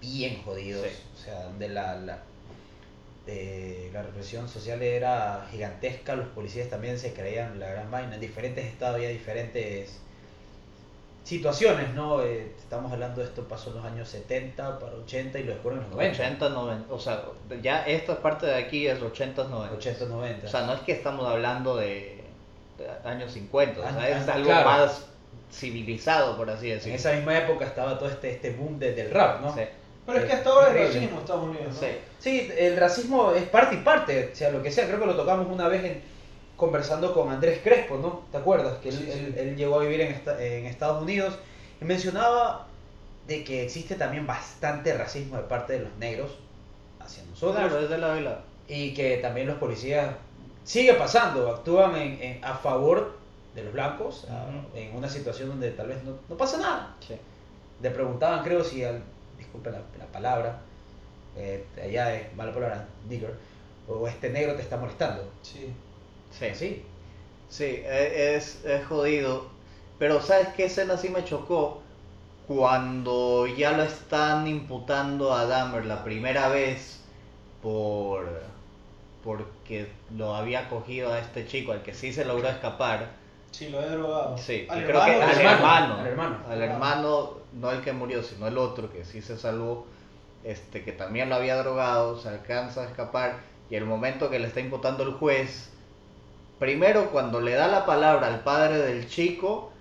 bien 0.00 0.40
jodidos, 0.44 0.86
Sí. 0.86 0.94
o 1.16 1.24
sea, 1.24 1.42
donde 1.44 1.68
la, 1.70 1.96
la, 1.96 2.22
eh, 3.26 3.90
la 3.92 4.02
represión 4.02 4.48
social 4.48 4.82
era 4.82 5.46
gigantesca, 5.50 6.16
los 6.16 6.26
policías 6.28 6.68
también 6.68 6.98
se 6.98 7.12
creían 7.12 7.60
la 7.60 7.68
gran 7.70 7.90
vaina, 7.90 8.14
en 8.16 8.20
diferentes 8.20 8.64
estados 8.64 8.96
había 8.96 9.08
diferentes 9.10 9.98
situaciones, 11.24 11.94
¿no? 11.94 12.20
Eh, 12.22 12.52
estamos 12.58 12.90
hablando 12.92 13.20
de 13.20 13.28
esto 13.28 13.44
pasó 13.46 13.70
en 13.70 13.76
los 13.76 13.84
años 13.84 14.08
70 14.08 14.78
para 14.80 14.94
80 14.94 15.38
y 15.38 15.44
lo 15.44 15.52
descubren 15.52 15.78
en 15.78 15.84
los 15.84 15.92
90, 15.92 16.22
80, 16.22 16.48
90, 16.48 16.92
o 16.94 16.98
sea, 16.98 17.22
ya 17.62 17.86
esta 17.86 18.20
parte 18.20 18.46
de 18.46 18.56
aquí 18.56 18.88
es 18.88 19.00
80, 19.00 19.44
90. 19.44 19.76
80, 19.76 20.04
90. 20.06 20.46
O 20.46 20.50
sea, 20.50 20.62
no 20.66 20.72
es 20.74 20.80
que 20.80 20.92
estamos 20.92 21.24
hablando 21.26 21.76
de, 21.76 22.24
de 22.76 23.08
años 23.08 23.30
50, 23.32 23.80
o 23.80 23.82
sea, 23.84 23.96
Ah, 24.00 24.08
es 24.08 24.28
ah, 24.28 24.34
algo 24.34 24.46
claro. 24.48 24.68
más 24.68 25.06
civilizado, 25.52 26.36
por 26.36 26.50
así 26.50 26.70
en 26.70 26.76
decirlo. 26.78 26.96
esa 26.96 27.12
misma 27.12 27.38
época 27.38 27.66
estaba 27.66 27.98
todo 27.98 28.08
este, 28.08 28.30
este 28.32 28.50
boom 28.50 28.78
de- 28.80 28.92
del 28.94 29.10
rap, 29.12 29.40
¿no? 29.42 29.54
Sí. 29.54 29.60
Pero 30.06 30.18
es 30.18 30.24
que 30.24 30.32
hasta 30.32 30.50
ahora 30.50 30.68
Increíble. 30.68 30.94
racismo 30.94 31.16
en 31.16 31.20
Estados 31.22 31.44
Unidos, 31.44 31.74
¿no? 31.74 31.80
Sí. 31.80 31.86
Sí, 32.18 32.52
el 32.58 32.76
racismo 32.76 33.32
es 33.32 33.44
parte 33.44 33.74
y 33.76 33.78
parte, 33.78 34.34
sea 34.34 34.50
lo 34.50 34.62
que 34.62 34.70
sea. 34.72 34.86
Creo 34.86 34.98
que 35.00 35.06
lo 35.06 35.14
tocamos 35.16 35.46
una 35.48 35.68
vez 35.68 35.84
en, 35.84 36.02
conversando 36.56 37.12
con 37.14 37.30
Andrés 37.30 37.60
Crespo, 37.62 37.96
¿no? 37.98 38.22
¿Te 38.30 38.38
acuerdas? 38.38 38.78
Que 38.78 38.88
él, 38.90 38.94
Sí, 38.96 39.10
sí. 39.12 39.18
él- 39.18 39.34
él 39.38 39.56
llegó 39.56 39.76
a 39.78 39.82
vivir 39.82 40.00
en, 40.00 40.12
esta- 40.12 40.42
en 40.42 40.66
Estados 40.66 41.02
Unidos 41.02 41.38
y 41.80 41.84
mencionaba 41.84 42.66
de 43.26 43.44
que 43.44 43.62
existe 43.64 43.94
también 43.94 44.26
bastante 44.26 44.92
racismo 44.96 45.36
de 45.36 45.42
parte 45.44 45.74
de 45.74 45.80
los 45.80 45.96
negros 45.98 46.32
hacia 47.00 47.22
nosotros. 47.24 47.56
Claro, 47.56 47.80
es 47.80 47.88
de 47.90 47.98
lado 47.98 48.18
y 48.18 48.22
lado. 48.22 48.38
Y 48.68 48.94
que 48.94 49.18
también 49.18 49.46
los 49.46 49.56
policías 49.58 50.14
sigue 50.64 50.94
pasando, 50.94 51.48
actúan 51.50 51.96
en, 51.96 52.22
en- 52.22 52.44
a 52.44 52.54
favor 52.54 53.16
de 53.54 53.62
los 53.64 53.72
blancos 53.72 54.26
a- 54.30 54.46
en 54.78 54.96
una 54.96 55.08
situación 55.08 55.48
donde 55.50 55.70
tal 55.72 55.88
vez 55.88 56.02
no, 56.04 56.12
no 56.28 56.36
pasa 56.36 56.58
nada. 56.58 56.96
Sí. 57.06 57.14
Le 57.80 57.90
preguntaban, 57.90 58.42
creo, 58.44 58.62
si 58.64 58.84
al, 58.84 59.02
disculpe 59.42 59.70
la, 59.70 59.82
la 59.98 60.06
palabra, 60.12 60.60
eh, 61.36 61.64
allá 61.82 62.14
es 62.14 62.34
mala 62.36 62.52
palabra, 62.54 62.88
nigger, 63.08 63.34
o 63.88 64.06
este 64.08 64.30
negro 64.30 64.54
te 64.56 64.62
está 64.62 64.76
molestando. 64.76 65.30
Sí. 65.42 65.72
Sí. 66.30 66.54
Sí. 66.54 66.82
Sí, 67.48 67.64
e- 67.64 68.36
es, 68.36 68.64
es 68.64 68.84
jodido. 68.86 69.50
Pero 69.98 70.20
¿sabes 70.22 70.48
qué 70.56 70.64
escena 70.66 70.96
sí 70.96 71.08
me 71.10 71.24
chocó? 71.24 71.82
Cuando 72.46 73.46
ya 73.46 73.72
lo 73.72 73.84
están 73.84 74.46
imputando 74.48 75.34
a 75.34 75.46
Dahmer 75.46 75.86
la 75.86 76.04
primera 76.04 76.48
vez 76.48 77.00
por 77.62 78.26
porque 79.22 79.88
lo 80.16 80.34
había 80.34 80.68
cogido 80.68 81.12
a 81.12 81.20
este 81.20 81.46
chico 81.46 81.72
al 81.72 81.82
que 81.82 81.94
sí 81.94 82.12
se 82.12 82.24
logró 82.24 82.48
escapar. 82.48 83.10
Sí, 83.52 83.68
lo 83.68 83.80
he 83.82 83.88
drogado. 83.88 84.36
Sí, 84.38 84.66
Al 84.68 84.84
creo 84.84 85.04
que 85.04 85.12
hermano 85.12 85.22
al 85.22 85.40
hermano, 85.40 85.96
al 85.98 86.06
hermano. 86.06 86.38
al 86.48 86.62
hermano, 86.62 87.30
no 87.52 87.70
el 87.70 87.82
que 87.82 87.92
murió, 87.92 88.22
sino 88.22 88.46
el 88.48 88.58
otro 88.58 88.90
que 88.92 89.04
sí 89.04 89.22
se 89.22 89.36
salvó, 89.38 89.86
este 90.42 90.84
que 90.84 90.92
también 90.92 91.28
lo 91.28 91.36
había 91.36 91.56
drogado, 91.56 92.18
se 92.18 92.28
alcanza 92.28 92.82
a 92.82 92.86
escapar 92.86 93.40
y 93.70 93.76
el 93.76 93.84
momento 93.86 94.30
que 94.30 94.38
le 94.40 94.48
está 94.48 94.60
imputando 94.60 95.04
el 95.04 95.12
juez, 95.12 95.70
primero 96.58 97.10
cuando 97.10 97.40
le 97.40 97.52
da 97.54 97.68
la 97.68 97.86
palabra 97.86 98.28
al 98.28 98.40
padre 98.42 98.78
del 98.78 99.08
chico, 99.08 99.72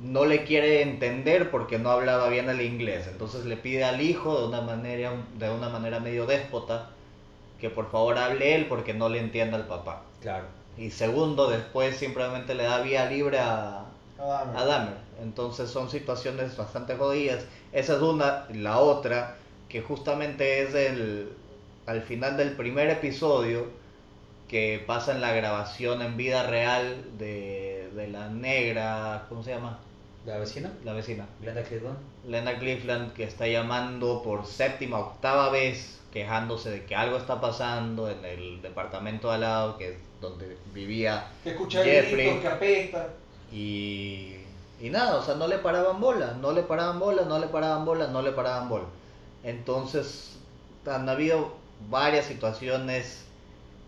no 0.00 0.24
le 0.26 0.44
quiere 0.44 0.82
entender 0.82 1.50
porque 1.50 1.78
no 1.78 1.90
hablaba 1.90 2.28
bien 2.28 2.48
el 2.48 2.60
inglés, 2.60 3.06
entonces 3.08 3.44
le 3.46 3.56
pide 3.56 3.84
al 3.84 4.00
hijo 4.00 4.40
de 4.40 4.48
una 4.48 4.60
manera, 4.60 5.12
de 5.38 5.50
una 5.50 5.68
manera 5.70 6.00
medio 6.00 6.26
déspota 6.26 6.90
que 7.60 7.70
por 7.70 7.90
favor 7.90 8.18
hable 8.18 8.54
él 8.54 8.66
porque 8.68 8.94
no 8.94 9.08
le 9.08 9.20
entiende 9.20 9.56
al 9.56 9.66
papá. 9.66 10.02
Claro. 10.20 10.46
Y 10.78 10.90
segundo, 10.90 11.50
después 11.50 11.96
simplemente 11.96 12.54
le 12.54 12.64
da 12.64 12.80
vía 12.80 13.06
libre 13.06 13.38
a, 13.38 13.84
a 14.18 14.64
Dahmer. 14.64 14.96
Entonces 15.20 15.70
son 15.70 15.90
situaciones 15.90 16.56
bastante 16.56 16.94
jodidas. 16.96 17.44
Esa 17.72 17.96
es 17.96 18.02
una. 18.02 18.46
La 18.52 18.78
otra, 18.78 19.36
que 19.68 19.82
justamente 19.82 20.62
es 20.62 20.74
el, 20.74 21.32
al 21.86 22.02
final 22.02 22.36
del 22.36 22.52
primer 22.52 22.88
episodio, 22.90 23.66
que 24.46 24.82
pasa 24.86 25.12
en 25.12 25.20
la 25.20 25.32
grabación 25.32 26.00
en 26.00 26.16
vida 26.16 26.44
real 26.46 27.04
de, 27.18 27.90
de 27.94 28.08
la 28.08 28.28
negra, 28.28 29.26
¿cómo 29.28 29.42
se 29.42 29.50
llama? 29.50 29.80
¿La 30.24 30.38
vecina? 30.38 30.72
La 30.84 30.92
vecina. 30.92 31.26
Glenda 31.40 31.62
Clifton. 31.62 31.96
Lena 32.26 32.58
Cleveland, 32.58 33.14
que 33.14 33.24
está 33.24 33.46
llamando 33.46 34.22
por 34.22 34.44
séptima, 34.46 34.98
octava 34.98 35.48
vez, 35.50 36.00
quejándose 36.12 36.70
de 36.70 36.84
que 36.84 36.94
algo 36.94 37.16
está 37.16 37.40
pasando 37.40 38.10
en 38.10 38.24
el 38.24 38.60
departamento 38.60 39.28
de 39.28 39.34
al 39.34 39.40
lado, 39.40 39.78
que 39.78 39.92
es 39.92 39.96
donde 40.20 40.56
vivía 40.74 41.28
Que 41.44 41.54
Jeffrey. 41.84 42.26
gritos, 42.26 42.40
que 42.42 42.48
apesta. 42.48 43.08
y, 43.52 44.36
y 44.80 44.90
nada, 44.90 45.16
o 45.16 45.22
sea, 45.22 45.34
no 45.34 45.46
le 45.48 45.58
paraban 45.58 46.00
bola, 46.00 46.36
no 46.40 46.52
le 46.52 46.62
paraban 46.62 46.98
bola, 46.98 47.22
no 47.24 47.38
le 47.38 47.46
paraban 47.48 47.84
bola, 47.84 48.08
no 48.08 48.22
le 48.22 48.32
paraban 48.32 48.68
bola. 48.68 48.86
Entonces, 49.42 50.36
han 50.86 51.08
habido 51.08 51.54
varias 51.88 52.26
situaciones 52.26 53.24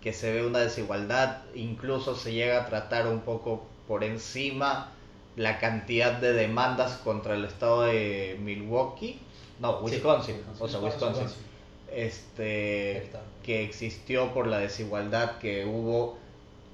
que 0.01 0.13
se 0.13 0.33
ve 0.33 0.47
una 0.47 0.61
desigualdad, 0.61 1.43
incluso 1.55 2.15
se 2.17 2.33
llega 2.33 2.63
a 2.63 2.67
tratar 2.67 3.07
un 3.07 3.21
poco 3.21 3.67
por 3.87 4.05
encima 4.05 4.93
la 5.37 5.59
cantidad 5.59 6.13
de 6.13 6.33
demandas 6.33 6.93
contra 6.99 7.35
el 7.35 7.45
estado 7.45 7.83
de 7.83 8.39
Milwaukee, 8.41 9.21
no, 9.59 9.79
Sí, 9.89 9.97
Wisconsin, 9.97 10.37
Wisconsin. 10.37 10.65
o 10.65 10.69
sea, 10.69 10.81
Wisconsin, 10.81 11.27
este, 11.93 12.99
Estado. 12.99 13.25
que 13.43 13.63
existió 13.65 14.33
por 14.33 14.47
la 14.47 14.59
desigualdad 14.59 15.39
que 15.39 15.67
hubo 15.67 16.17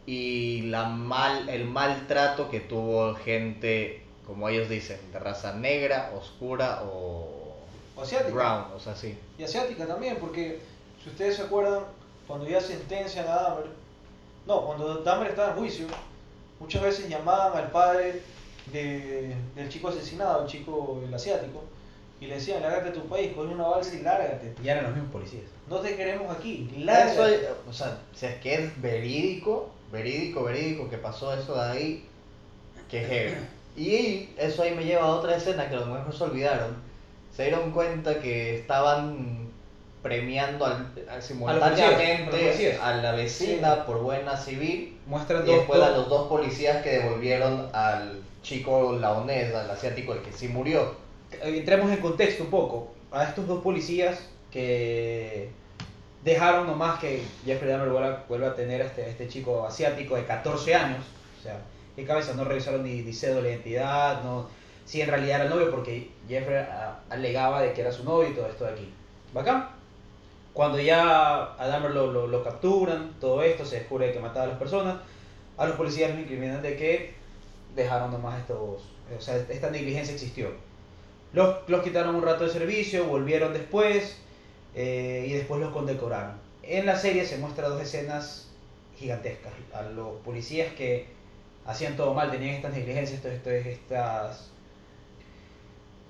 y 0.07 0.63
la 0.63 0.85
mal, 0.89 1.49
el 1.49 1.65
maltrato 1.65 2.49
que 2.51 2.61
tuvo 2.61 3.15
gente, 3.15 4.03
como 4.27 4.49
ellos 4.49 4.69
dicen, 4.69 4.99
de 5.13 5.19
raza 5.19 5.55
negra, 5.55 6.13
oscura 6.17 6.83
o 6.85 7.57
O 7.97 8.03
asiática. 8.03 8.31
brown, 8.33 8.65
o 8.75 8.79
sea, 8.81 8.95
sí. 8.95 9.19
Y 9.39 9.43
asiática 9.45 9.87
también, 9.87 10.17
porque 10.21 10.61
si 11.03 11.11
ustedes 11.11 11.37
se 11.37 11.43
acuerdan, 11.43 11.81
cuando 12.27 12.49
ya 12.49 12.61
sentencian 12.61 13.27
a 13.27 13.35
Dahmer, 13.35 13.67
no, 14.47 14.65
cuando 14.65 14.99
Dahmer 15.03 15.29
estaba 15.29 15.51
en 15.53 15.57
juicio, 15.59 15.87
muchas 16.61 16.83
veces 16.83 17.09
llamaban 17.09 17.57
al 17.65 17.71
padre 17.71 18.23
de- 18.73 19.35
del 19.55 19.69
chico 19.69 19.89
asesinado, 19.89 20.43
el 20.43 20.49
chico, 20.49 21.01
el 21.07 21.13
asiático, 21.13 21.63
y 22.21 22.27
le 22.27 22.35
decían, 22.37 22.63
lárgate 22.63 22.89
a 22.91 22.93
tu 22.93 23.03
país, 23.09 23.33
coge 23.35 23.49
una 23.53 23.67
balsa 23.67 23.95
y 23.95 24.03
lárgate. 24.03 24.55
Ya 24.63 24.73
eran 24.73 24.85
los 24.85 24.95
mismos 24.95 25.13
policías. 25.13 25.45
No 25.69 25.81
te 25.81 25.97
queremos 25.97 26.35
aquí, 26.35 26.69
Eso, 26.75 26.85
lárgate. 26.85 27.49
o 27.69 27.73
sea, 27.73 27.99
si 28.15 28.27
es 28.27 28.35
que 28.37 28.55
es 28.55 28.81
verídico, 28.81 29.69
verídico, 29.93 30.45
verídico 30.45 30.89
que 30.91 30.99
pasó 30.99 31.33
eso 31.35 31.55
de 31.55 31.61
ahí, 31.71 32.05
que 32.91 33.01
heavy. 33.05 33.35
Y 33.77 34.31
eso 34.39 34.63
ahí 34.63 34.75
me 34.75 34.85
lleva 34.85 35.03
a 35.05 35.09
otra 35.09 35.37
escena 35.37 35.69
que 35.69 35.77
a 35.77 35.81
lo 35.81 35.87
mejor 35.87 36.15
se 36.15 36.25
olvidaron. 36.25 36.77
Se 37.37 37.45
dieron 37.45 37.71
cuenta 37.73 38.21
que 38.21 38.57
estaban 38.57 39.47
premiando 40.03 40.65
al, 40.65 40.89
al- 41.11 41.23
simultáneamente 41.23 42.31
policías. 42.31 42.81
a 42.81 42.95
la 42.97 43.13
vecina 43.13 43.85
por 43.85 44.01
buena 44.01 44.37
civil 44.37 44.97
Muestran 45.07 45.43
y 45.43 45.47
dos, 45.47 45.57
después 45.59 45.83
a 45.83 45.91
los 45.91 46.09
dos 46.09 46.29
policías 46.29 46.83
que 46.83 46.91
devolvieron 47.01 47.69
al 47.73 48.21
chico 48.43 48.93
laonés, 49.01 49.53
al 49.55 49.69
asiático, 49.71 50.13
el 50.15 50.21
que 50.21 50.33
sí 50.33 50.49
murió. 50.49 50.95
entremos 51.43 51.91
en 51.91 51.99
contexto 51.99 52.45
un 52.45 52.51
poco. 52.51 52.93
A 53.11 53.25
estos 53.25 53.47
dos 53.47 53.63
policías 53.63 54.29
que 54.51 55.49
dejaron 56.25 56.67
nomás 56.67 56.99
que 56.99 57.23
Jeffrey 57.45 57.71
Dahmer 57.71 57.89
vuelva, 57.89 58.25
vuelva 58.29 58.49
a 58.49 58.55
tener 58.55 58.83
a 58.83 58.87
este, 58.87 59.09
este 59.09 59.29
chico 59.29 59.67
asiático 59.67 60.17
de 60.17 60.25
14 60.25 60.75
años. 60.75 61.05
O 61.39 61.43
sea, 61.43 61.61
qué 61.95 62.05
cabeza, 62.05 62.35
no 62.35 62.45
revisaron 62.45 62.83
ni, 62.83 63.03
ni 63.03 63.13
cédula 63.13 63.43
de 63.43 63.51
identidad, 63.51 64.23
no, 64.23 64.49
si 64.85 65.01
en 65.01 65.09
realidad 65.09 65.41
era 65.41 65.51
novio, 65.51 65.71
porque 65.71 66.11
Jeffrey 66.29 66.59
ah, 66.59 67.01
alegaba 67.11 67.63
de 67.63 67.73
que 67.73 67.81
era 67.81 67.93
su 67.93 68.05
novio 68.05 68.31
y 68.31 68.35
todo 68.35 68.47
esto 68.47 68.65
de 68.65 68.73
aquí. 68.73 68.93
Bacán. 69.33 69.69
Cuando 70.53 70.81
ya 70.81 71.55
a 71.59 71.67
Dahmer 71.67 71.91
lo, 71.91 72.11
lo, 72.11 72.27
lo 72.27 72.43
capturan, 72.43 73.13
todo 73.21 73.43
esto, 73.43 73.67
se 73.67 73.81
descubre 73.81 74.13
que 74.13 74.21
mataba 74.21 74.47
a 74.47 74.49
las 74.49 74.59
personas, 74.59 74.97
a 75.59 75.67
los 75.67 75.77
policías 75.77 76.11
los 76.11 76.21
incriminan 76.21 76.63
de 76.63 76.77
que 76.77 77.15
dejaron 77.75 78.11
nomás 78.11 78.41
estos, 78.41 78.59
o 78.59 79.21
sea, 79.21 79.37
esta 79.37 79.71
negligencia 79.71 80.15
existió. 80.15 80.49
Los, 81.35 81.69
los 81.69 81.83
quitaron 81.83 82.15
un 82.15 82.23
rato 82.23 82.45
de 82.45 82.51
servicio, 82.51 83.05
volvieron 83.05 83.53
después 83.53 84.19
eh, 84.77 85.25
y 85.29 85.33
después 85.33 85.61
los 85.61 85.73
condecoraron. 85.73 86.33
En 86.63 86.87
la 86.87 86.97
serie 86.97 87.25
se 87.25 87.39
muestra 87.39 87.69
dos 87.69 87.81
escenas 87.83 88.49
gigantescas. 88.99 89.53
A 89.75 89.83
los 89.83 90.09
policías 90.25 90.73
que 90.75 91.07
hacían 91.65 91.97
todo 91.97 92.15
mal, 92.15 92.31
tenían 92.31 92.55
estas 92.55 92.73
negligencias, 92.75 93.25
esto- 93.25 93.51
estas, 93.51 94.51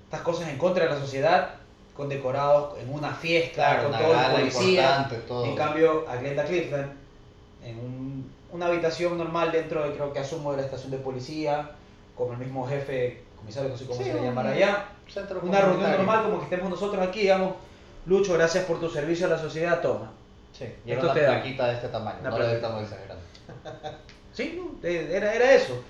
estas 0.05 0.21
cosas 0.21 0.49
en 0.49 0.57
contra 0.57 0.85
de 0.85 0.91
la 0.91 0.99
sociedad, 0.99 1.55
condecorados 1.95 2.77
en 2.79 2.93
una 2.93 3.11
fiesta 3.13 3.77
con 3.79 3.87
una 3.87 3.97
todo 3.97 4.11
el 4.11 4.15
gala 4.17 4.33
policía. 4.35 4.81
importante, 4.83 5.15
todo. 5.27 5.45
En 5.45 5.55
cambio, 5.55 6.05
a 6.07 6.15
Glenda 6.17 6.45
Clifton, 6.45 6.91
en 7.63 7.79
un- 7.79 8.31
una 8.51 8.67
habitación 8.67 9.17
normal 9.17 9.51
dentro 9.51 9.83
de, 9.83 9.93
creo 9.95 10.13
que 10.13 10.19
asumo, 10.19 10.51
de 10.51 10.57
la 10.57 10.63
estación 10.63 10.91
de 10.91 10.97
policía, 10.97 11.71
como 12.15 12.33
el 12.33 12.39
mismo 12.39 12.65
jefe, 12.67 13.21
comisario, 13.37 13.69
no 13.69 13.77
sé 13.77 13.85
cómo 13.85 13.97
Sí, 13.97 14.05
se 14.05 14.13
le 14.13 14.21
llamará 14.23 14.49
allá. 14.51 14.85
Una 15.49 15.59
reunión 15.61 15.91
normal, 15.97 16.23
como 16.23 16.37
que 16.39 16.43
estemos 16.45 16.69
nosotros 16.69 17.07
aquí, 17.07 17.21
digamos, 17.21 17.53
Lucho, 18.07 18.33
gracias 18.33 18.65
por 18.65 18.79
tu 18.79 18.89
servicio 18.89 19.25
a 19.25 19.29
la 19.29 19.37
sociedad, 19.37 19.81
toma. 19.81 20.11
Sí, 20.57 20.65
y 20.85 20.91
Esto 20.91 21.05
una 21.05 21.13
te 21.13 21.21
da. 21.21 21.27
plaquita 21.33 21.67
de 21.67 21.73
este 21.75 21.87
tamaño, 21.89 22.19
Una 22.21 22.29
no 22.29 22.35
plaquita. 22.37 22.55
estamos 22.55 22.83
exagerando. 22.83 23.23
Sí, 24.33 24.61
era, 24.83 25.33
era 25.33 25.53
eso. 25.55 25.81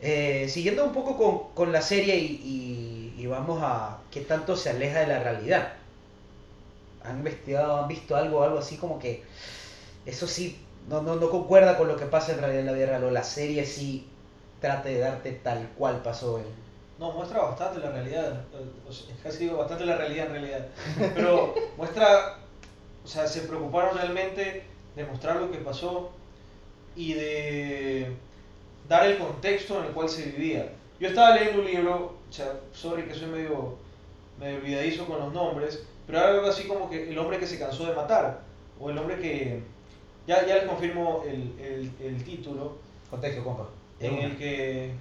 Eh, 0.00 0.46
siguiendo 0.48 0.84
un 0.84 0.92
poco 0.92 1.16
con, 1.18 1.54
con 1.54 1.70
la 1.72 1.82
serie 1.82 2.16
y, 2.16 3.12
y- 3.16 3.22
y 3.22 3.26
vamos 3.26 3.60
a 3.62 3.98
qué 4.10 4.22
tanto 4.22 4.56
se 4.56 4.70
aleja 4.70 5.00
de 5.00 5.06
la 5.08 5.18
realidad. 5.22 5.74
¿Han 7.04 7.18
investigado, 7.18 7.80
han 7.82 7.88
visto 7.88 8.16
algo, 8.16 8.42
algo 8.42 8.58
así 8.58 8.76
como 8.78 8.98
que 8.98 9.22
eso 10.06 10.26
sí 10.26 10.58
no, 10.88 11.02
no, 11.02 11.16
no 11.16 11.28
concuerda 11.30 11.76
con 11.76 11.88
lo 11.88 11.96
que 11.96 12.06
pasa 12.06 12.32
en 12.32 12.38
realidad 12.38 12.60
en 12.60 12.66
la 12.66 12.72
vida 12.72 12.86
real? 12.86 13.04
O 13.04 13.10
la 13.10 13.22
serie 13.24 13.66
sí 13.66 14.06
trata 14.60 14.88
de 14.88 14.98
darte 15.00 15.32
tal 15.32 15.68
cual 15.76 16.00
pasó 16.02 16.38
en... 16.38 16.46
No, 16.98 17.12
muestra 17.12 17.40
bastante 17.42 17.80
la 17.80 17.90
realidad. 17.90 18.44
eh, 18.52 18.64
o 18.88 18.92
sea, 18.92 19.14
casi 19.22 19.44
digo 19.44 19.58
bastante 19.58 19.84
la 19.84 19.96
realidad 19.96 20.26
en 20.26 20.32
realidad. 20.32 20.66
Pero 21.14 21.54
muestra, 21.76 22.38
o 23.04 23.08
sea, 23.08 23.26
se 23.26 23.42
preocuparon 23.42 23.96
realmente 23.96 24.64
de 24.94 25.04
mostrar 25.04 25.36
lo 25.36 25.50
que 25.50 25.58
pasó 25.58 26.10
y 26.94 27.14
de 27.14 28.12
dar 28.88 29.06
el 29.06 29.18
contexto 29.18 29.80
en 29.80 29.86
el 29.86 29.92
cual 29.92 30.08
se 30.08 30.26
vivía. 30.26 30.72
Yo 31.00 31.08
estaba 31.08 31.34
leyendo 31.34 31.60
un 31.62 31.66
libro, 31.66 32.14
o 32.28 32.32
sea, 32.32 32.52
sorry 32.72 33.02
que 33.02 33.14
soy 33.14 33.26
medio, 33.28 33.74
medio 34.38 34.58
olvidadizo 34.58 35.06
con 35.06 35.18
los 35.18 35.32
nombres, 35.32 35.82
pero 36.06 36.18
era 36.20 36.28
algo 36.28 36.46
así 36.46 36.68
como 36.68 36.88
que 36.88 37.10
el 37.10 37.18
hombre 37.18 37.38
que 37.38 37.46
se 37.46 37.58
cansó 37.58 37.86
de 37.86 37.94
matar, 37.94 38.42
o 38.78 38.90
el 38.90 38.98
hombre 38.98 39.18
que, 39.18 39.60
ya, 40.28 40.46
ya 40.46 40.56
les 40.56 40.64
confirmo 40.64 41.24
el, 41.26 41.52
el, 41.60 41.90
el 42.00 42.24
título, 42.24 42.76
Contexto, 43.10 43.42
compa. 43.42 43.68
en 44.00 44.14
el 44.18 44.36
que 44.36 44.92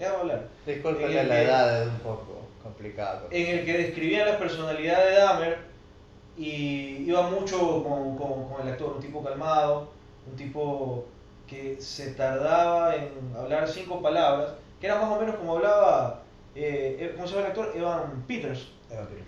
déjame 0.00 0.20
hablar. 0.20 0.48
Disculpen 0.66 1.14
la 1.28 1.34
que- 1.36 1.42
edad, 1.42 1.82
es 1.82 1.88
un 1.88 1.98
poco 1.98 2.46
complicado. 2.62 3.28
En 3.30 3.58
el 3.58 3.64
que 3.64 3.78
describían 3.78 4.26
la 4.28 4.38
personalidad 4.38 5.04
de 5.04 5.12
Dahmer 5.14 5.58
y 6.36 7.04
iba 7.06 7.22
mucho 7.22 7.82
con, 7.84 8.16
con- 8.16 8.48
con 8.48 8.66
el 8.66 8.72
actor, 8.72 8.94
un 8.96 9.00
tipo 9.02 9.22
calmado, 9.22 9.88
un 10.28 10.36
tipo 10.36 11.06
que 11.46 11.80
se 11.80 12.12
tardaba 12.12 12.94
en 12.94 13.10
hablar 13.36 13.66
cinco 13.68 14.00
palabras, 14.00 14.50
que 14.80 14.86
era 14.86 14.96
más 15.00 15.10
o 15.10 15.20
menos 15.20 15.36
como 15.36 15.56
hablaba, 15.56 16.22
eh, 16.54 17.12
¿cómo 17.16 17.26
se 17.26 17.34
llama 17.34 17.46
el 17.46 17.52
actor? 17.52 17.72
Evan 17.76 18.24
Peters. 18.26 18.68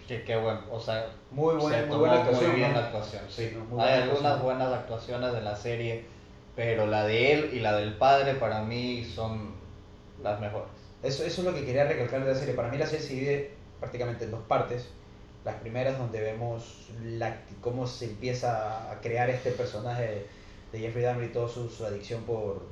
Que 0.08 0.24
qué 0.24 0.36
bueno, 0.36 0.60
o 0.70 0.80
sea, 0.80 1.06
Muy 1.30 1.54
buena- 1.54 1.78
se 1.80 1.86
muy 1.86 1.96
buena 1.98 2.14
actuación, 2.18 2.50
Muy 2.50 2.56
bien 2.60 2.76
actuación, 2.76 3.22
sí. 3.28 3.48
Sí, 3.48 3.56
muy 3.70 3.80
Hay 3.80 3.92
algunas 4.02 4.10
actuación. 4.18 4.42
buenas 4.42 4.72
actuaciones 4.72 5.32
de 5.32 5.40
la 5.40 5.54
serie, 5.56 6.04
pero 6.56 6.86
la 6.86 7.04
de 7.04 7.32
él 7.32 7.50
y 7.52 7.60
la 7.60 7.74
del 7.76 7.94
padre 7.94 8.34
para 8.34 8.62
mí 8.62 9.04
son 9.04 9.54
las 10.22 10.40
mejores. 10.40 10.68
Eso, 11.02 11.24
eso 11.24 11.40
es 11.40 11.46
lo 11.46 11.54
que 11.54 11.64
quería 11.64 11.84
recalcar 11.84 12.24
de 12.24 12.32
la 12.32 12.38
serie. 12.38 12.54
Para 12.54 12.68
mí 12.68 12.78
la 12.78 12.86
serie 12.86 13.06
se 13.06 13.14
divide 13.14 13.50
prácticamente 13.80 14.24
en 14.24 14.30
dos 14.30 14.42
partes. 14.46 14.88
Las 15.44 15.56
primeras 15.56 15.98
donde 15.98 16.20
vemos 16.20 16.88
la, 17.04 17.36
cómo 17.60 17.86
se 17.86 18.04
empieza 18.06 18.90
a 18.92 19.00
crear 19.00 19.28
este 19.28 19.50
personaje 19.50 20.26
de 20.70 20.78
Jeffrey 20.78 21.02
Dahmer 21.02 21.24
y 21.24 21.32
toda 21.32 21.48
su, 21.48 21.68
su 21.68 21.84
adicción 21.84 22.22
por 22.22 22.62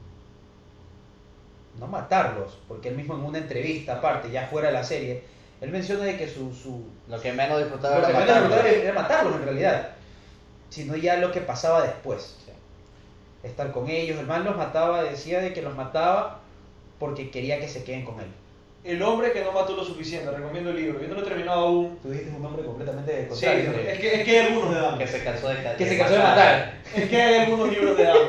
no 1.78 1.87
matarlos, 1.87 2.59
porque 2.69 2.88
él 2.88 2.97
mismo 2.97 3.14
en 3.14 3.23
una 3.23 3.38
entrevista 3.38 3.95
aparte, 3.97 4.30
ya 4.30 4.47
fuera 4.47 4.69
de 4.69 4.75
la 4.75 4.85
serie, 4.85 5.25
él 5.61 5.71
menciona 5.71 6.04
de 6.04 6.16
que 6.16 6.28
su, 6.28 6.52
su 6.54 6.85
Lo 7.09 7.21
que 7.21 7.33
menos 7.33 7.59
disfrutaba 7.59 7.99
era 7.99 8.09
menos 8.09 8.26
le 8.26 8.35
matarlo. 8.35 8.49
gustaba 8.49 8.69
era 8.69 8.92
matarlos 8.92 9.37
en 9.37 9.42
realidad, 9.45 9.90
sino 10.69 10.97
ya 10.97 11.16
lo 11.16 11.33
que 11.33 11.40
pasaba 11.40 11.83
después. 11.83 12.37
Estar 13.42 13.73
con 13.73 13.88
ellos, 13.88 14.19
el 14.19 14.26
man 14.26 14.45
los 14.45 14.57
mataba, 14.57 15.02
decía 15.02 15.40
de 15.40 15.52
que 15.52 15.62
los 15.62 15.75
mataba 15.75 16.39
porque 17.00 17.30
quería 17.33 17.59
que 17.59 17.66
se 17.66 17.83
queden 17.83 18.04
con 18.04 18.21
él. 18.21 18.26
El 18.85 19.02
hombre 19.02 19.33
que 19.33 19.42
no 19.42 19.50
mató 19.52 19.75
lo 19.76 19.85
suficiente, 19.85 20.30
recomiendo 20.30 20.71
el 20.71 20.76
libro, 20.76 21.00
yo 21.02 21.09
no 21.09 21.14
lo 21.16 21.21
he 21.23 21.25
terminado 21.25 21.61
aún. 21.61 21.99
Tú 22.00 22.11
dijiste 22.11 22.30
un 22.35 22.42
nombre 22.42 22.64
completamente 22.64 23.25
Sí, 23.25 23.28
contrario. 23.28 23.71
es 23.73 23.99
que, 23.99 24.14
es 24.21 24.25
que 24.25 24.30
hay 24.38 24.47
algunos 24.47 24.75
de 24.75 24.80
Dahmer. 24.80 24.99
Que 24.99 25.07
se 25.12 25.25
cansó 25.25 25.49
de 25.49 25.75
que 25.76 25.87
se 25.87 25.99
cansó 25.99 26.12
de 26.14 26.19
matar. 26.21 26.75
Es 26.95 27.09
que 27.11 27.21
hay 27.21 27.35
algunos 27.40 27.69
libros 27.71 27.97
de 27.99 28.04
Dahmer. 28.04 28.28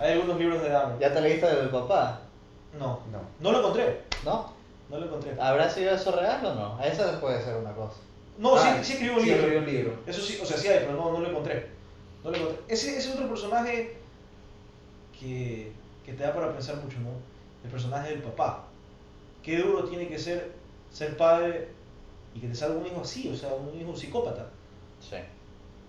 Hay 0.00 0.12
algunos 0.12 0.38
libros 0.38 0.62
de 0.62 0.68
Dahmer. 0.70 0.98
¿Ya 0.98 1.12
te 1.14 1.20
leíste 1.20 1.46
del 1.46 1.68
papá? 1.68 2.20
No, 2.78 3.00
No. 3.12 3.20
no 3.40 3.52
lo 3.52 3.58
encontré. 3.60 4.00
¿No? 4.24 4.52
No 4.90 4.98
lo 4.98 5.06
encontré. 5.06 5.32
¿Habrá 5.40 5.70
sido 5.70 5.94
eso 5.94 6.10
real 6.16 6.44
o 6.44 6.54
no? 6.54 6.82
Esa 6.84 7.20
puede 7.20 7.40
ser 7.42 7.56
una 7.56 7.72
cosa. 7.72 7.96
No, 8.38 8.56
Ah, 8.56 8.76
sí, 8.78 8.84
sí 8.84 8.92
escribió 8.94 9.14
un 9.14 9.20
sí 9.20 9.26
libro. 9.26 9.40
escribió 9.42 9.58
un 9.60 9.66
libro. 9.72 9.92
Eso 10.06 10.20
sí, 10.20 10.38
o 10.42 10.44
sea, 10.46 10.56
sí 10.56 10.66
hay, 10.66 10.80
pero 10.80 10.94
no, 10.94 11.12
no 11.12 11.20
lo 11.20 11.28
encontré. 11.28 11.68
No 12.24 12.30
lo 12.30 12.36
encontré. 12.36 12.58
Ese, 12.66 12.90
ese 12.98 13.08
es 13.10 13.14
otro 13.14 13.28
personaje 13.28 13.96
que, 15.18 15.70
que 16.04 16.12
te 16.12 16.22
da 16.24 16.34
para 16.34 16.52
pensar 16.52 16.76
mucho, 16.76 16.98
¿no? 16.98 17.10
El 17.64 17.70
personaje 17.70 18.10
del 18.10 18.22
papá. 18.22 18.64
Qué 19.42 19.58
duro 19.58 19.84
tiene 19.84 20.08
que 20.08 20.18
ser 20.18 20.52
ser 20.94 21.16
padre 21.16 21.68
y 22.34 22.40
que 22.40 22.46
te 22.46 22.54
salga 22.54 22.78
un 22.78 22.86
hijo 22.86 23.00
así, 23.00 23.28
o 23.28 23.34
sea, 23.34 23.50
un 23.52 23.78
hijo 23.78 23.96
psicópata. 23.96 24.46
Sí. 25.00 25.16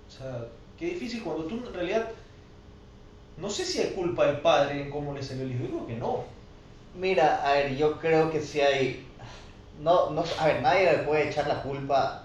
O 0.07 0.11
sea, 0.11 0.45
qué 0.77 0.85
difícil 0.87 1.23
cuando 1.23 1.45
tú 1.45 1.55
en 1.55 1.73
realidad. 1.73 2.09
No 3.37 3.49
sé 3.49 3.65
si 3.65 3.81
hay 3.81 3.91
culpa 3.91 4.25
del 4.25 4.39
padre 4.39 4.81
en 4.81 4.89
cómo 4.89 5.13
le 5.13 5.21
salió 5.21 5.43
el 5.43 5.51
hijo. 5.51 5.63
Yo 5.63 5.69
creo 5.69 5.87
que 5.87 5.95
no. 5.95 6.23
Mira, 6.97 7.45
a 7.45 7.53
ver, 7.53 7.75
yo 7.75 7.99
creo 7.99 8.31
que 8.31 8.41
si 8.41 8.61
hay... 8.61 9.05
No, 9.81 10.09
no, 10.11 10.23
a 10.39 10.47
ver, 10.47 10.61
nadie 10.61 10.89
le 10.89 11.03
puede 11.03 11.29
echar 11.29 11.45
la 11.47 11.61
culpa 11.61 12.23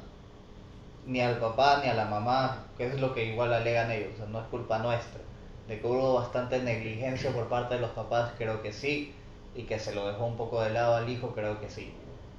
ni 1.07 1.21
al 1.21 1.38
papá 1.38 1.80
ni 1.83 1.90
a 1.90 1.95
la 1.95 2.04
mamá, 2.04 2.66
que 2.78 2.87
es 2.87 3.00
lo 3.00 3.12
que 3.12 3.25
igual 3.25 3.52
alegan 3.52 3.90
ellos, 3.90 4.12
o 4.14 4.16
sea, 4.19 4.26
no 4.26 4.38
es 4.38 4.47
culpa 4.47 4.78
nuestra. 4.78 5.21
De 5.66 5.80
que 5.80 5.87
hubo 5.87 6.14
bastante 6.14 6.61
negligencia 6.61 7.33
por 7.33 7.49
parte 7.49 7.75
de 7.75 7.80
los 7.80 7.90
papás, 7.90 8.33
creo 8.38 8.62
que 8.62 8.73
sí, 8.73 9.12
y 9.61 9.64
que 9.64 9.79
se 9.79 9.95
lo 9.95 10.07
dejó 10.09 10.26
un 10.26 10.37
poco 10.37 10.62
de 10.62 10.71
lado 10.71 10.97
al 10.97 11.09
hijo, 11.09 11.33
creo 11.35 11.61
que 11.61 11.69
sí. 11.69 11.93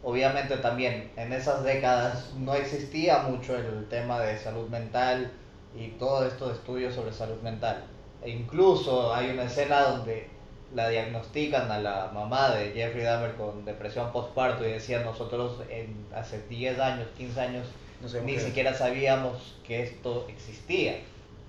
Obviamente 0.04 0.58
también 0.58 1.12
en 1.16 1.32
esas 1.32 1.64
décadas 1.64 2.34
no 2.38 2.56
existía 2.56 3.20
mucho 3.20 3.56
el 3.56 3.88
tema 3.88 4.20
de 4.20 4.38
salud 4.40 4.68
mental 4.70 5.32
y 5.78 5.90
todos 5.90 6.32
estos 6.32 6.58
estudios 6.58 6.96
sobre 6.96 7.14
salud 7.14 7.40
mental. 7.42 7.84
E 8.24 8.32
incluso 8.32 9.14
hay 9.14 9.30
una 9.30 9.44
escena 9.44 9.82
donde 9.82 10.28
la 10.74 10.90
diagnostican 10.90 11.70
a 11.72 11.80
la 11.80 12.12
mamá 12.14 12.50
de 12.52 12.72
Jeffrey 12.72 13.04
Dahmer 13.04 13.36
con 13.36 13.66
depresión 13.66 14.12
postparto 14.12 14.66
y 14.66 14.72
decían 14.72 15.04
nosotros 15.04 15.62
en, 15.70 16.06
hace 16.16 16.42
10 16.48 16.80
años, 16.80 17.08
15 17.18 17.42
años 17.42 17.68
No 18.02 18.08
sé 18.08 18.22
ni 18.22 18.40
siquiera 18.40 18.74
sabíamos 18.74 19.58
que 19.64 19.84
esto 19.84 20.26
existía, 20.30 20.96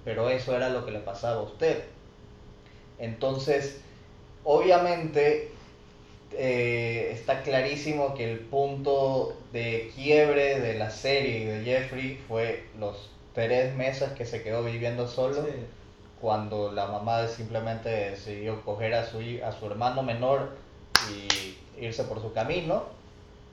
pero 0.04 0.28
eso 0.28 0.54
era 0.54 0.68
lo 0.68 0.84
que 0.84 0.90
le 0.90 0.98
pasaba 0.98 1.40
a 1.40 1.44
usted. 1.44 1.84
Entonces, 2.98 3.80
obviamente, 4.44 5.52
eh, 6.38 7.10
está 7.12 7.42
clarísimo 7.42 8.14
que 8.14 8.30
el 8.32 8.40
punto 8.48 9.48
de 9.52 9.90
quiebre 9.94 10.60
de 10.60 10.74
la 10.74 10.90
serie 10.90 11.38
y 11.40 11.44
de 11.46 11.64
Jeffrey 11.64 12.16
fue 12.18 12.70
los 12.74 13.18
tres 13.32 13.74
meses 13.76 14.12
que 14.12 14.24
se 14.26 14.42
quedó 14.42 14.64
viviendo 14.64 15.06
solo 15.08 15.46
Sí. 15.46 15.50
cuando 16.14 16.72
la 16.72 16.86
mamá 16.86 17.26
simplemente 17.28 17.88
decidió 17.88 18.64
coger 18.64 18.94
a 18.94 19.04
su, 19.06 19.18
a 19.44 19.52
su 19.52 19.66
hermano 19.66 20.02
menor 20.02 20.58
y 20.98 21.68
irse 21.74 22.04
por 22.04 22.20
su 22.20 22.32
camino 22.32 23.00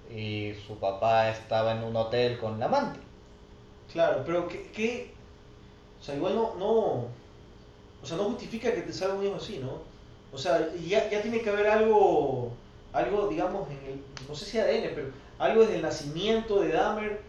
y 0.10 0.54
su 0.68 0.80
papá 0.80 1.30
estaba 1.32 1.74
en 1.74 1.84
un 1.84 1.96
hotel 1.96 2.40
con 2.40 2.60
la 2.60 2.66
amante. 2.68 3.02
Claro, 3.88 4.24
pero 4.26 4.48
que, 4.48 4.72
que- 4.72 5.18
o 6.00 6.02
sea, 6.04 6.16
igual 6.16 6.36
no, 6.36 6.56
no, 6.58 6.74
o 8.02 8.06
sea, 8.06 8.18
no 8.18 8.26
justifica 8.26 8.74
que 8.74 8.84
te 8.84 8.94
salga 8.94 9.16
un 9.16 9.26
hijo 9.26 9.36
así, 9.38 9.60
¿no? 9.60 9.88
O 10.32 10.38
sea, 10.38 10.74
ya, 10.76 11.10
ya 11.10 11.22
tiene 11.22 11.42
que 11.42 11.50
haber 11.50 11.68
algo, 11.68 12.62
algo, 12.94 13.28
digamos, 13.28 13.70
en 13.70 13.78
el, 13.78 14.02
no 14.28 14.36
sé 14.36 14.46
si 14.46 14.60
ADN, 14.60 14.92
pero 14.96 15.08
algo 15.38 15.62
desde 15.62 15.76
el 15.76 15.82
nacimiento 15.82 16.62
de 16.62 16.70
Dahmer 16.70 17.22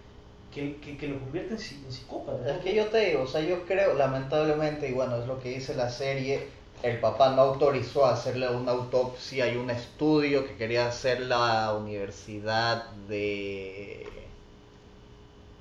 que, 0.52 0.76
que, 0.80 1.08
lo 1.08 1.20
convierte 1.20 1.54
en, 1.54 1.84
en 1.84 1.92
psicópata. 1.92 2.56
Es 2.56 2.62
que 2.62 2.74
yo 2.74 2.86
te 2.86 2.98
digo, 3.06 3.22
o 3.22 3.26
sea, 3.26 3.40
yo 3.40 3.64
creo, 3.66 3.94
lamentablemente, 3.94 4.88
y 4.88 4.92
bueno, 4.92 5.16
es 5.16 5.26
lo 5.26 5.38
que 5.38 5.50
dice 5.50 5.74
la 5.74 5.90
serie, 5.90 6.48
el 6.82 6.98
papá 6.98 7.30
no 7.34 7.42
autorizó 7.42 8.06
a 8.06 8.14
hacerle 8.14 8.48
una 8.48 8.72
autopsia 8.72 9.52
y 9.52 9.56
un 9.56 9.70
estudio 9.70 10.46
que 10.46 10.56
quería 10.56 10.88
hacer 10.88 11.20
la 11.20 11.74
universidad 11.74 12.90
de... 13.08 14.06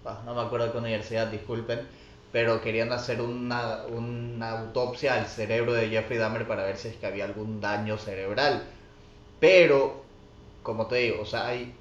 ah, 0.06 0.22
no 0.26 0.34
me 0.34 0.42
acuerdo 0.42 0.72
qué 0.72 0.78
universidad, 0.78 1.28
disculpen, 1.28 1.82
pero 2.32 2.62
querían 2.62 2.92
hacer 2.94 3.22
una, 3.22 3.86
una 3.88 4.60
autopsia 4.60 5.16
al 5.16 5.28
cerebro 5.28 5.74
de 5.74 5.90
Jeffrey 5.90 6.18
Dahmer 6.18 6.48
para 6.48 6.64
ver 6.64 6.78
si 6.78 6.88
es 6.88 6.96
que 6.96 7.06
había 7.06 7.26
algún 7.26 7.60
daño 7.60 7.98
cerebral. 7.98 8.64
Pero, 9.40 10.04
como 10.64 10.88
te 10.88 10.98
digo, 10.98 11.22
o 11.22 11.26
sea, 11.26 11.48
hay, 11.48 11.74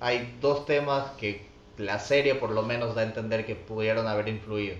hay 0.00 0.36
dos 0.40 0.66
temas 0.66 1.10
que 1.12 1.46
la 1.78 1.98
serie 1.98 2.34
por 2.34 2.50
lo 2.50 2.62
menos 2.62 2.94
da 2.94 3.02
a 3.02 3.04
entender 3.04 3.44
que 3.46 3.54
pudieron 3.54 4.06
haber 4.06 4.28
influido. 4.28 4.76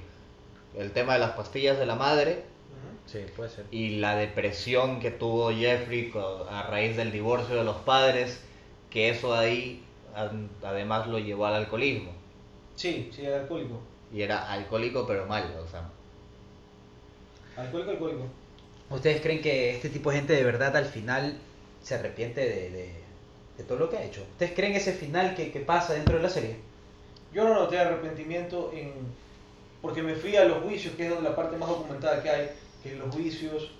El 0.76 0.92
tema 0.92 1.14
de 1.14 1.18
las 1.20 1.32
pastillas 1.32 1.78
de 1.78 1.86
la 1.86 1.96
madre. 1.96 2.44
Sí, 3.06 3.18
puede 3.36 3.50
ser. 3.50 3.66
y 3.70 3.96
la 3.96 4.14
depresión 4.14 5.00
que 5.00 5.10
tuvo 5.10 5.50
Jeffrey 5.50 6.12
a 6.48 6.62
raíz 6.62 6.96
del 6.96 7.10
divorcio 7.10 7.56
de 7.56 7.64
los 7.64 7.76
padres, 7.78 8.40
que 8.90 9.10
eso 9.10 9.34
ahí 9.34 9.82
además 10.62 11.08
lo 11.08 11.18
llevó 11.18 11.46
al 11.46 11.54
alcoholismo. 11.54 12.12
Sí, 12.76 13.10
sí, 13.12 13.24
era 13.24 13.40
alcohólico. 13.40 13.80
Y 14.14 14.22
era 14.22 14.50
alcohólico 14.50 15.06
pero 15.06 15.26
mal, 15.26 15.52
o 15.62 15.68
sea. 15.68 15.90
Alcohólico, 17.56 17.90
alcohólico. 17.90 18.24
¿Ustedes 18.88 19.20
creen 19.20 19.42
que 19.42 19.74
este 19.74 19.88
tipo 19.88 20.10
de 20.10 20.16
gente 20.16 20.34
de 20.34 20.44
verdad 20.44 20.76
al 20.76 20.86
final 20.86 21.38
se 21.82 21.94
arrepiente 21.94 22.40
de, 22.40 22.70
de- 22.70 23.02
de 23.58 23.64
todo 23.64 23.78
lo 23.78 23.90
que 23.90 23.98
ha 23.98 24.02
hecho? 24.04 24.22
¿Ustedes 24.32 24.52
creen 24.52 24.74
ese 24.74 24.92
final 24.92 25.34
que, 25.34 25.52
que 25.52 25.60
pasa 25.60 25.92
dentro 25.94 26.16
de 26.16 26.22
la 26.22 26.28
serie? 26.30 26.56
Yo 27.32 27.44
no 27.44 27.54
noté 27.54 27.78
arrepentimiento 27.78 28.70
en 28.74 28.92
porque 29.80 30.00
me 30.02 30.14
fui 30.14 30.36
a 30.36 30.44
los 30.44 30.62
juicios, 30.62 30.94
que 30.94 31.04
es 31.04 31.10
donde 31.10 31.28
la 31.28 31.34
parte 31.34 31.56
más 31.56 31.68
documentada 31.68 32.22
que 32.22 32.30
hay, 32.30 32.50
que 32.82 32.92
es 32.92 32.98
los 32.98 33.12
juicios, 33.12 33.72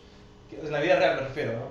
que 0.50 0.58
en 0.58 0.72
la 0.72 0.80
vida 0.80 0.96
real 0.96 1.14
me 1.14 1.28
refiero, 1.28 1.52
¿no? 1.52 1.66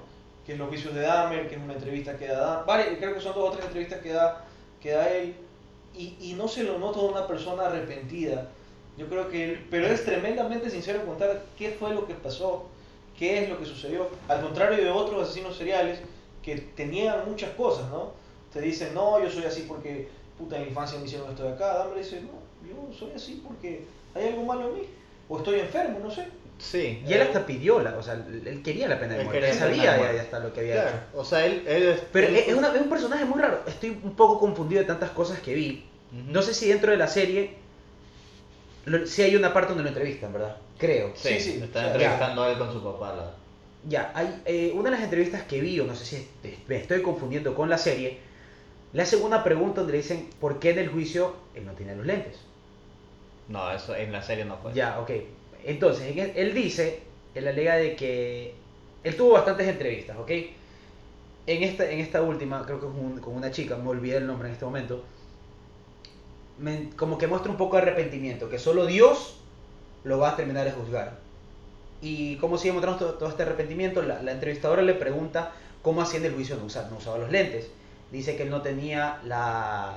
Que 0.46 0.54
es 0.54 0.58
los 0.58 0.70
juicios 0.70 0.96
de 0.96 1.02
Dahmer, 1.02 1.50
que 1.50 1.56
es 1.56 1.62
una 1.62 1.74
entrevista 1.74 2.18
que 2.18 2.28
da 2.28 2.64
varias, 2.64 2.98
creo 2.98 3.14
que 3.14 3.20
son 3.20 3.34
dos 3.36 3.50
o 3.50 3.52
tres 3.52 3.66
entrevistas 3.66 4.00
que 4.00 4.14
da, 4.14 4.46
que 4.82 4.92
da 4.92 5.10
él, 5.10 5.36
y, 5.94 6.16
y 6.22 6.34
no 6.38 6.48
se 6.48 6.64
lo 6.64 6.80
nota 6.80 7.02
de 7.02 7.06
una 7.08 7.28
persona 7.28 7.64
arrepentida. 7.66 8.48
Yo 8.98 9.08
creo 9.10 9.30
que 9.30 9.44
él, 9.44 9.68
pero 9.70 9.88
es 9.88 10.06
tremendamente 10.06 10.70
sincero 10.70 11.06
contar 11.06 11.44
qué 11.58 11.72
fue 11.72 11.94
lo 11.94 12.08
que 12.08 12.14
pasó, 12.14 12.68
qué 13.20 13.44
es 13.44 13.50
lo 13.50 13.60
que 13.60 13.66
sucedió, 13.66 14.08
al 14.30 14.42
contrario 14.42 14.82
de 14.82 14.90
otros 14.92 15.24
asesinos 15.24 15.58
seriales 15.58 16.00
que 16.44 16.56
te 16.58 16.86
niegan 16.86 17.30
muchas 17.30 17.52
cosas, 17.52 17.90
¿no? 17.90 18.12
Te 18.54 18.62
dicen, 18.62 18.94
no, 18.94 19.22
yo 19.24 19.30
soy 19.30 19.46
así 19.46 19.66
porque 19.68 20.08
puta 20.38 20.56
en 20.58 20.64
la 20.64 20.68
infancia 20.70 20.98
me 21.00 21.06
hicieron 21.06 21.30
esto 21.30 21.44
de 21.44 21.54
acá. 21.54 21.74
Dahmer 21.78 21.98
dice, 22.00 22.22
no, 22.22 22.68
yo 22.68 22.94
soy 22.98 23.12
así 23.16 23.42
porque 23.46 23.86
hay 24.16 24.28
algo 24.30 24.44
malo 24.44 24.70
en 24.70 24.76
mí, 24.76 24.82
o 25.30 25.38
estoy 25.38 25.60
enfermo, 25.60 26.00
no 26.04 26.10
sé. 26.12 26.28
Sí. 26.60 27.02
Y 27.08 27.14
él 27.14 27.22
hasta 27.24 27.46
pidió 27.46 27.80
la, 27.80 27.98
o 27.98 28.04
sea, 28.04 28.14
él 28.14 28.62
quería 28.64 28.88
la 28.88 29.00
pena 29.00 29.16
de 29.16 29.24
muerte. 29.24 29.50
Él 29.50 29.56
sabía 29.56 29.94
de 29.94 30.16
ya, 30.16 30.22
hasta 30.22 30.40
lo 30.40 30.54
que 30.54 30.60
había 30.60 30.74
Claro, 30.74 30.90
hecho. 30.90 31.20
o 31.20 31.26
sea, 31.26 31.46
él... 31.46 31.64
él- 31.68 32.00
Pero 32.14 32.28
él- 32.28 32.36
es, 32.36 32.54
una- 32.54 32.74
es 32.76 32.82
un 32.82 32.90
personaje 32.90 33.26
muy 33.26 33.42
raro. 33.42 33.62
Estoy 33.66 33.90
un 34.04 34.16
poco 34.16 34.40
confundido 34.40 34.82
de 34.82 34.88
tantas 34.88 35.10
cosas 35.12 35.40
que 35.40 35.56
vi. 35.56 35.86
No 36.12 36.42
sé 36.44 36.54
si 36.54 36.68
dentro 36.68 36.92
de 36.92 36.98
la 36.98 37.08
serie 37.08 37.56
lo- 38.86 39.06
si 39.08 39.22
hay 39.24 39.36
una 39.36 39.54
parte 39.54 39.70
donde 39.70 39.84
lo 39.84 39.90
entrevistan, 39.90 40.34
¿verdad? 40.34 40.58
Creo. 40.78 41.12
Sí, 41.16 41.30
Sí, 41.36 41.40
sí, 41.40 41.60
están 41.64 41.86
entrevistando 41.88 42.44
a 42.44 42.52
él 42.52 42.58
con 42.58 42.72
su 42.72 42.84
papá. 42.84 43.14
la- 43.16 43.32
Ya, 43.88 44.12
hay 44.16 44.42
eh, 44.46 44.72
una 44.76 44.90
de 44.90 44.96
las 44.96 45.04
entrevistas 45.04 45.44
que 45.44 45.60
vi, 45.60 45.80
o 45.80 45.86
no 45.86 45.96
sé 45.96 46.06
si 46.06 46.28
me 46.68 46.76
estoy 46.78 47.02
confundiendo 47.02 47.56
con 47.56 47.70
la 47.70 47.78
serie, 47.78 48.20
le 48.94 49.02
hacen 49.02 49.24
una 49.24 49.44
pregunta 49.44 49.82
donde 49.82 49.94
le 49.94 50.00
dicen 50.00 50.30
por 50.40 50.60
qué 50.60 50.72
en 50.72 50.80
el 50.80 50.90
juicio 50.90 51.36
él 51.56 51.66
no 51.66 51.74
tiene 51.74 51.96
los 51.96 52.06
lentes. 52.06 52.40
No, 53.48 53.72
eso 53.72 53.96
en 53.96 54.12
la 54.12 54.22
serie 54.22 54.46
no 54.46 54.58
fue. 54.58 54.74
Ya, 54.74 55.00
ok. 55.00 55.12
Entonces, 55.64 56.12
en 56.12 56.20
el- 56.20 56.38
él 56.38 56.54
dice, 56.54 57.04
él 57.36 57.48
alega 57.48 57.76
de 57.76 57.96
que 57.96 58.56
él 59.04 59.16
tuvo 59.18 59.34
bastantes 59.34 59.68
entrevistas, 59.68 60.18
¿ok? 60.18 60.32
En 61.46 61.62
esta, 61.64 61.90
en 61.92 62.00
esta 62.00 62.22
última, 62.24 62.66
creo 62.66 62.80
que 62.80 62.88
es 62.88 62.92
un- 62.94 63.20
con 63.20 63.36
una 63.36 63.52
chica, 63.52 63.78
me 63.78 63.90
olvidé 63.90 64.18
el 64.18 64.26
nombre 64.28 64.48
en 64.48 64.54
este 64.54 64.66
momento, 64.66 65.04
me- 66.58 66.90
como 66.96 67.18
que 67.18 67.28
muestra 67.28 67.52
un 67.52 67.58
poco 67.58 67.76
de 67.78 67.84
arrepentimiento, 67.84 68.50
que 68.50 68.60
solo 68.60 68.86
Dios 68.86 69.38
lo 70.04 70.20
va 70.20 70.32
a 70.32 70.36
terminar 70.36 70.66
de 70.66 70.72
juzgar. 70.72 71.20
Y 72.02 72.36
como 72.38 72.58
sigue 72.58 72.74
mostrando 72.74 73.00
todo, 73.00 73.14
todo 73.16 73.30
este 73.30 73.44
arrepentimiento, 73.44 74.02
la, 74.02 74.22
la 74.24 74.32
entrevistadora 74.32 74.82
le 74.82 74.94
pregunta 74.96 75.52
cómo 75.84 76.02
hacía 76.02 76.20
en 76.20 76.26
el 76.26 76.34
juicio 76.34 76.56
no, 76.58 76.66
usa- 76.66 76.88
no 76.90 76.98
usaba 76.98 77.18
los 77.20 77.30
lentes. 77.32 77.70
Dice 78.12 78.36
que 78.36 78.44
él 78.44 78.50
no 78.50 78.62
tenía 78.62 79.20
la, 79.24 79.94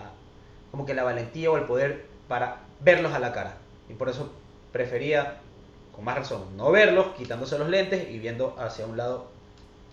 como 0.70 0.84
que 0.86 0.94
la 0.94 1.02
valentía 1.04 1.50
o 1.50 1.56
el 1.56 1.64
poder 1.64 2.06
para 2.28 2.58
verlos 2.80 3.12
a 3.12 3.18
la 3.18 3.32
cara. 3.32 3.56
Y 3.88 3.94
por 3.94 4.08
eso 4.08 4.30
prefería, 4.72 5.38
con 5.94 6.04
más 6.04 6.16
razón, 6.16 6.56
no 6.56 6.70
verlos, 6.70 7.14
quitándose 7.16 7.58
los 7.58 7.68
lentes 7.68 8.08
y 8.10 8.18
viendo 8.18 8.54
hacia 8.58 8.86
un 8.86 8.96
lado 8.96 9.26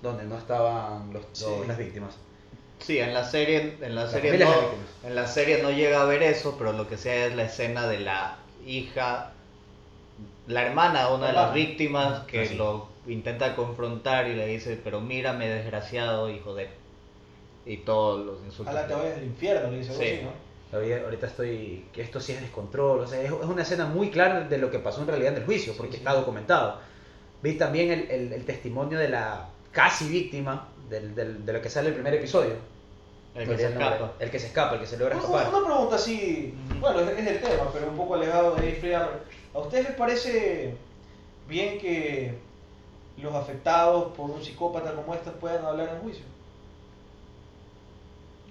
donde 0.01 0.23
no 0.23 0.37
estaban 0.37 1.13
los, 1.13 1.23
Sí. 1.33 1.45
los- 1.45 1.67
las 1.67 1.77
víctimas. 1.77 2.15
Sí, 2.79 2.97
en 2.97 3.13
la 3.13 3.23
serie, 3.23 3.77
en 3.81 3.93
la 3.95 4.07
serie 4.09 4.37
no, 4.39 4.51
en 5.03 5.13
la 5.15 5.27
serie 5.27 5.61
no 5.61 5.69
llega 5.69 6.01
a 6.01 6.05
ver 6.05 6.23
eso, 6.23 6.55
pero 6.57 6.73
lo 6.73 6.87
que 6.89 6.97
sea 6.97 7.27
es 7.27 7.35
la 7.35 7.43
escena 7.43 7.87
de 7.87 7.99
la 7.99 8.37
hija, 8.65 9.33
la 10.47 10.63
hermana 10.65 11.07
de 11.07 11.13
una 11.15 11.27
de 11.27 11.33
las 11.33 11.53
víctimas 11.53 12.21
que 12.25 12.41
Ah, 12.41 12.45
sí. 12.45 12.55
lo 12.55 12.87
intenta 13.07 13.55
confrontar 13.55 14.27
y 14.27 14.33
le 14.35 14.47
dice, 14.47 14.79
pero 14.83 15.01
mírame 15.01 15.47
desgraciado, 15.47 16.29
hijo 16.29 16.53
de... 16.55 16.69
Y 17.65 17.77
todos 17.77 18.25
los 18.25 18.39
insultos. 18.43 18.73
Ojalá 18.73 18.87
te 18.87 18.93
vayas 18.95 19.15
del 19.17 19.25
infierno, 19.25 19.69
le 19.71 19.77
dice 19.79 19.93
Sí. 19.93 20.03
así, 20.03 20.19
¿no? 20.23 20.31
Todavía 20.71 21.01
ahorita 21.03 21.27
estoy, 21.27 21.85
que 21.93 22.01
esto 22.01 22.19
sí 22.19 22.31
es 22.31 22.41
descontrol, 22.41 23.01
o 23.01 23.07
sea, 23.07 23.19
es, 23.21 23.27
es 23.27 23.31
una 23.43 23.61
escena 23.61 23.85
muy 23.85 24.09
clara 24.09 24.41
de 24.41 24.57
lo 24.57 24.71
que 24.71 24.79
pasó 24.79 25.01
en 25.01 25.07
realidad 25.07 25.33
en 25.33 25.39
el 25.39 25.45
juicio, 25.45 25.73
porque 25.77 25.91
Sí, 25.93 25.97
sí. 25.97 26.03
está 26.03 26.13
documentado. 26.17 26.79
Vi 27.43 27.53
también 27.55 27.91
el, 27.91 28.09
el- 28.09 28.33
el 28.33 28.45
testimonio 28.45 28.97
de 28.97 29.09
la 29.09 29.49
casi 29.71 30.07
víctima 30.07 30.69
del, 30.89 31.13
del- 31.13 31.45
de 31.45 31.53
lo 31.53 31.61
que 31.61 31.69
sale 31.69 31.89
el 31.89 31.93
primer 31.95 32.13
episodio. 32.15 32.53
El 33.35 33.47
que 33.47 33.57
se 33.57 33.65
el 33.67 33.73
escapa. 33.73 34.13
El 34.19 34.29
que 34.31 34.39
se 34.39 34.47
escapa, 34.47 34.73
el 34.75 34.79
que 34.81 34.87
se 34.87 34.97
logra 34.97 35.15
escapar. 35.17 35.49
una 35.49 35.65
pregunta 35.65 35.95
así, 35.95 36.53
bueno, 36.79 36.99
es, 37.01 37.17
es 37.19 37.25
del 37.25 37.41
tema, 37.41 37.63
pero 37.73 37.87
un 37.89 37.97
poco 37.97 38.15
alejado 38.15 38.55
de 38.55 38.61
Jeffrey 38.71 38.91
Dahmer. 38.91 39.40
¿A 39.53 39.59
ustedes 39.59 39.89
les 39.89 39.97
parece 39.97 40.75
bien 41.47 41.79
que 41.79 42.37
los 43.17 43.35
afectados 43.35 44.13
por 44.15 44.29
un 44.29 44.41
psicópata 44.41 44.93
como 44.93 45.13
este 45.13 45.31
puedan 45.31 45.65
hablar 45.65 45.89
en 45.89 46.01
juicio? 46.01 46.23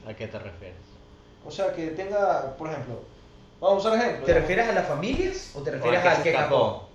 ¿A 0.07 0.15
qué 0.15 0.27
te 0.29 0.39
refieres? 0.39 0.77
O 1.47 1.51
sea, 1.51 1.73
que 1.73 1.89
tenga, 1.89 2.55
por 2.57 2.69
ejemplo, 2.69 3.01
vamos 3.61 3.85
a 3.85 3.89
usar 3.89 3.99
ejemplos. 3.99 4.27
¿Te 4.27 4.33
digamos. 4.33 4.49
refieres 4.49 4.69
a 4.69 4.73
las 4.73 4.87
familias 4.87 5.53
o 5.55 5.63
te 5.63 5.71
¿O 5.71 5.73
refieres 5.75 6.05
al 6.05 6.23
que 6.23 6.31
escapó? 6.31 6.89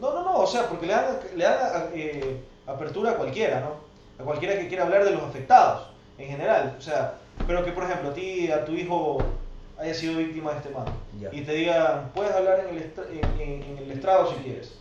No, 0.00 0.12
no, 0.12 0.22
no, 0.22 0.38
o 0.38 0.46
sea, 0.46 0.68
porque 0.68 0.86
le 0.86 0.92
dan, 0.92 1.18
le 1.34 1.44
dan 1.44 1.90
eh, 1.92 2.40
apertura 2.66 3.12
a 3.12 3.16
cualquiera, 3.16 3.60
¿no? 3.60 3.74
A 4.22 4.24
cualquiera 4.24 4.56
que 4.56 4.68
quiera 4.68 4.84
hablar 4.84 5.04
de 5.04 5.10
los 5.10 5.22
afectados, 5.22 5.88
en 6.18 6.28
general. 6.28 6.76
O 6.78 6.80
sea, 6.80 7.14
pero 7.46 7.64
que, 7.64 7.72
por 7.72 7.84
ejemplo, 7.84 8.10
a 8.10 8.14
ti, 8.14 8.50
a 8.50 8.64
tu 8.64 8.72
hijo 8.72 9.18
haya 9.80 9.94
sido 9.94 10.16
víctima 10.18 10.52
de 10.52 10.56
este 10.58 10.70
man. 10.70 10.84
Ya. 11.20 11.28
Y 11.32 11.42
te 11.42 11.52
digan, 11.54 12.10
puedes 12.14 12.32
hablar 12.34 12.60
en 12.68 12.76
el, 12.76 12.82
estra- 12.82 13.06
en, 13.10 13.40
en- 13.40 13.62
en 13.62 13.78
el 13.78 13.90
estrado 13.92 14.30
si 14.30 14.36
quieres. 14.42 14.76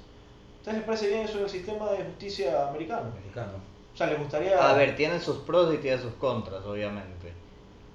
¿Ustedes 0.60 0.78
les 0.80 0.86
parece 0.86 1.08
bien 1.08 1.22
eso 1.22 1.38
en 1.38 1.44
el 1.46 1.50
sistema 1.50 1.90
de 1.92 2.04
justicia 2.04 2.68
americano? 2.68 3.12
Mexicano. 3.16 3.54
O 3.94 3.98
sea, 3.98 4.08
les 4.08 4.20
gustaría... 4.20 4.58
A 4.70 4.74
ver, 4.74 4.96
tiene 4.96 5.20
sus 5.20 5.38
pros 5.40 5.74
y 5.74 5.78
tiene 5.78 5.98
sus 6.02 6.14
contras, 6.14 6.64
obviamente. 6.66 7.34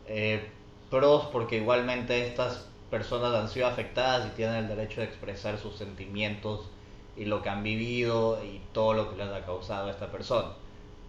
Eh, 0.07 0.49
pros 0.91 1.27
porque 1.33 1.57
igualmente 1.59 2.27
estas 2.27 2.67
personas 2.91 3.35
han 3.35 3.49
sido 3.49 3.67
afectadas 3.67 4.27
y 4.27 4.31
tienen 4.37 4.57
el 4.57 4.69
derecho 4.69 5.01
de 5.01 5.07
expresar 5.07 5.59
sus 5.59 5.77
sentimientos 5.77 6.69
y 7.17 7.25
lo 7.27 7.43
que 7.43 7.49
han 7.49 7.63
vivido 7.63 8.43
y 8.45 8.61
todo 8.73 8.95
lo 8.95 9.11
que 9.11 9.17
les 9.17 9.29
ha 9.33 9.45
causado 9.45 9.89
a 9.89 9.91
esta 9.91 10.09
persona. 10.11 10.49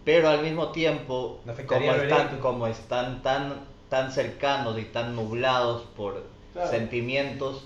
Pero 0.03 0.29
al 0.29 0.41
mismo 0.41 0.69
tiempo, 0.71 1.39
como 1.67 1.91
están, 1.93 2.39
como 2.39 2.67
están 2.67 3.21
tan, 3.23 3.65
tan 3.89 4.11
cercanos 4.11 4.77
y 4.79 4.83
tan 4.83 5.15
nublados 5.15 5.83
por 5.95 6.23
Claro. 6.53 6.69
sentimientos, 6.69 7.65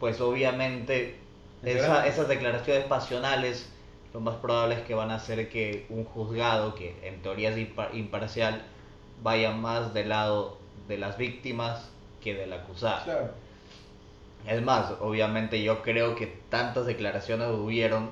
pues 0.00 0.20
obviamente 0.20 1.16
esa- 1.62 2.06
esas 2.06 2.28
declaraciones 2.28 2.84
pasionales 2.84 3.68
lo 4.14 4.20
más 4.20 4.36
probable 4.36 4.76
es 4.76 4.80
que 4.82 4.94
van 4.94 5.10
a 5.10 5.16
hacer 5.16 5.48
que 5.50 5.84
un 5.90 6.04
juzgado, 6.04 6.74
que 6.74 6.96
en 7.02 7.20
teoría 7.20 7.50
es 7.50 7.56
impa- 7.58 7.92
imparcial, 7.94 8.62
vaya 9.22 9.50
más 9.52 9.92
del 9.92 10.08
lado 10.08 10.56
de 10.88 10.96
las 10.98 11.18
víctimas 11.18 11.90
que 12.22 12.34
del 12.34 12.52
acusado. 12.52 13.04
Claro. 13.04 13.30
Es 14.46 14.62
más, 14.62 14.92
obviamente 15.00 15.62
yo 15.62 15.82
creo 15.82 16.14
que 16.14 16.26
tantas 16.48 16.86
declaraciones 16.86 17.48
hubieron 17.50 18.10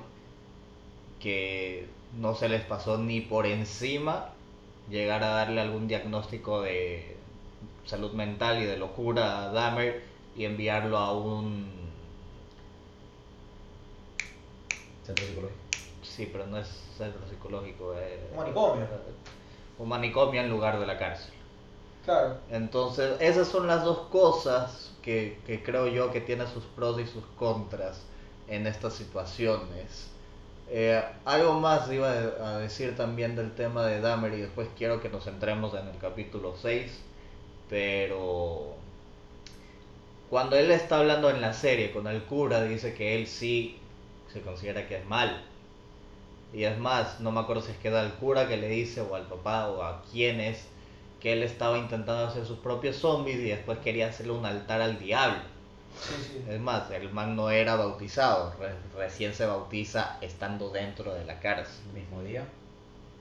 que 1.19 1.87
no 2.19 2.35
se 2.35 2.49
les 2.49 2.61
pasó 2.63 2.97
ni 2.97 3.21
por 3.21 3.45
encima 3.45 4.29
llegar 4.89 5.23
a 5.23 5.29
darle 5.29 5.61
algún 5.61 5.87
diagnóstico 5.87 6.61
de 6.61 7.16
salud 7.87 8.11
mental 8.13 8.61
y 8.61 8.65
de 8.65 8.77
locura 8.77 9.43
a 9.45 9.51
Dahmer 9.51 10.03
y 10.35 10.45
enviarlo 10.45 10.97
a 10.97 11.13
un... 11.17 11.75
Centro 15.05 15.25
psicológico. 15.25 15.59
Sí, 16.03 16.29
pero 16.31 16.45
no 16.47 16.57
es 16.57 16.67
centro 16.97 17.21
psicológico. 17.29 17.93
eh, 17.97 18.27
Un 18.31 18.37
manicomio. 18.37 18.87
Un 19.79 19.89
manicomio 19.89 20.41
en 20.41 20.49
lugar 20.49 20.79
de 20.79 20.85
la 20.85 20.97
cárcel. 20.97 21.33
Claro. 22.05 22.37
Entonces, 22.49 23.15
esas 23.19 23.47
son 23.47 23.67
las 23.67 23.83
dos 23.83 23.99
cosas 24.09 24.93
que, 25.01 25.39
que 25.45 25.61
creo 25.63 25.87
yo 25.87 26.11
que 26.11 26.21
tienen 26.21 26.47
sus 26.47 26.63
pros 26.65 26.99
y 26.99 27.05
sus 27.05 27.23
contras 27.37 28.01
en 28.47 28.65
estas 28.67 28.93
situaciones. 28.93 30.09
Eh, 30.69 31.01
algo 31.25 31.53
más 31.59 31.89
iba 31.91 32.09
a 32.11 32.55
a 32.55 32.57
decir 32.59 32.95
también 32.97 33.35
del 33.35 33.55
tema 33.55 33.85
de 33.85 34.01
Dahmer 34.01 34.33
y 34.33 34.41
después 34.41 34.67
quiero 34.77 35.01
que 35.01 35.09
nos 35.09 35.23
centremos 35.23 35.73
en 35.73 35.87
el 35.87 35.97
capítulo 35.97 36.55
6, 36.61 36.91
pero 37.69 38.75
cuando 40.29 40.55
él 40.57 40.71
está 40.71 40.97
hablando 40.99 41.29
en 41.29 41.41
la 41.41 41.53
serie 41.53 41.91
con 41.91 42.07
el 42.07 42.23
cura 42.23 42.63
dice 42.63 42.93
que 42.93 43.15
él 43.15 43.27
sí 43.27 43.77
se 44.31 44.41
considera 44.41 44.87
que 44.87 44.97
es 44.97 45.05
mal. 45.05 45.43
Y 46.53 46.63
es 46.63 46.77
más, 46.77 47.19
no 47.19 47.31
me 47.31 47.39
acuerdo 47.41 47.61
si 47.61 47.71
es 47.71 47.77
que 47.77 47.89
da 47.89 48.01
al 48.01 48.13
cura 48.15 48.47
que 48.47 48.57
le 48.57 48.69
dice 48.69 49.01
o 49.01 49.15
al 49.15 49.23
papá 49.23 49.67
o 49.69 49.83
a 49.83 50.01
quién 50.11 50.39
es 50.39 50.65
que 51.21 51.33
él 51.33 51.43
estaba 51.43 51.77
intentando 51.77 52.25
hacer 52.27 52.45
sus 52.45 52.59
propios 52.59 52.95
zombies 52.97 53.37
y 53.39 53.49
después 53.49 53.79
quería 53.79 54.07
hacerle 54.07 54.33
un 54.33 54.45
altar 54.45 54.81
al 54.81 54.99
diablo. 54.99 55.39
Sí, 55.99 56.13
sí. 56.23 56.43
Es 56.49 56.59
más, 56.59 56.91
el 56.91 57.09
man 57.11 57.35
no 57.35 57.49
era 57.49 57.75
bautizado, 57.75 58.53
re- 58.59 58.75
recién 58.95 59.33
se 59.33 59.45
bautiza 59.47 60.19
estando 60.21 60.69
dentro 60.69 61.13
de 61.13 61.25
la 61.25 61.39
cárcel, 61.39 61.81
El 61.93 62.01
mismo 62.01 62.21
día. 62.21 62.45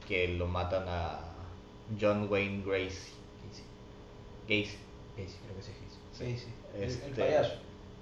que 0.07 0.29
lo 0.29 0.47
matan 0.47 0.85
a 0.87 1.19
John 1.99 2.29
Wayne 2.31 2.63
Gracie. 2.67 3.16
Gacy. 4.49 4.77
Casey, 5.17 5.37
creo 5.45 5.57
que 5.57 5.63
sí, 5.63 5.73
Casey. 6.13 6.37
Sí, 6.37 6.39
sí. 6.45 6.53
El, 6.75 6.83
el 6.83 6.89
Este, 6.91 7.11
payaso. 7.21 7.55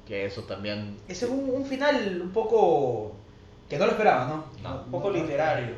Que 0.07 0.27
eso 0.27 0.43
también... 0.45 0.97
Ese 1.09 1.25
es 1.27 1.31
un, 1.31 1.49
un 1.51 1.65
final 1.65 2.21
un 2.23 2.31
poco 2.33 3.13
que 3.69 3.79
no 3.79 3.87
lo 3.87 3.93
esperaba, 3.93 4.27
¿no? 4.27 4.45
No. 4.63 4.83
Un 4.85 4.91
poco 4.91 5.11
literario. 5.11 5.75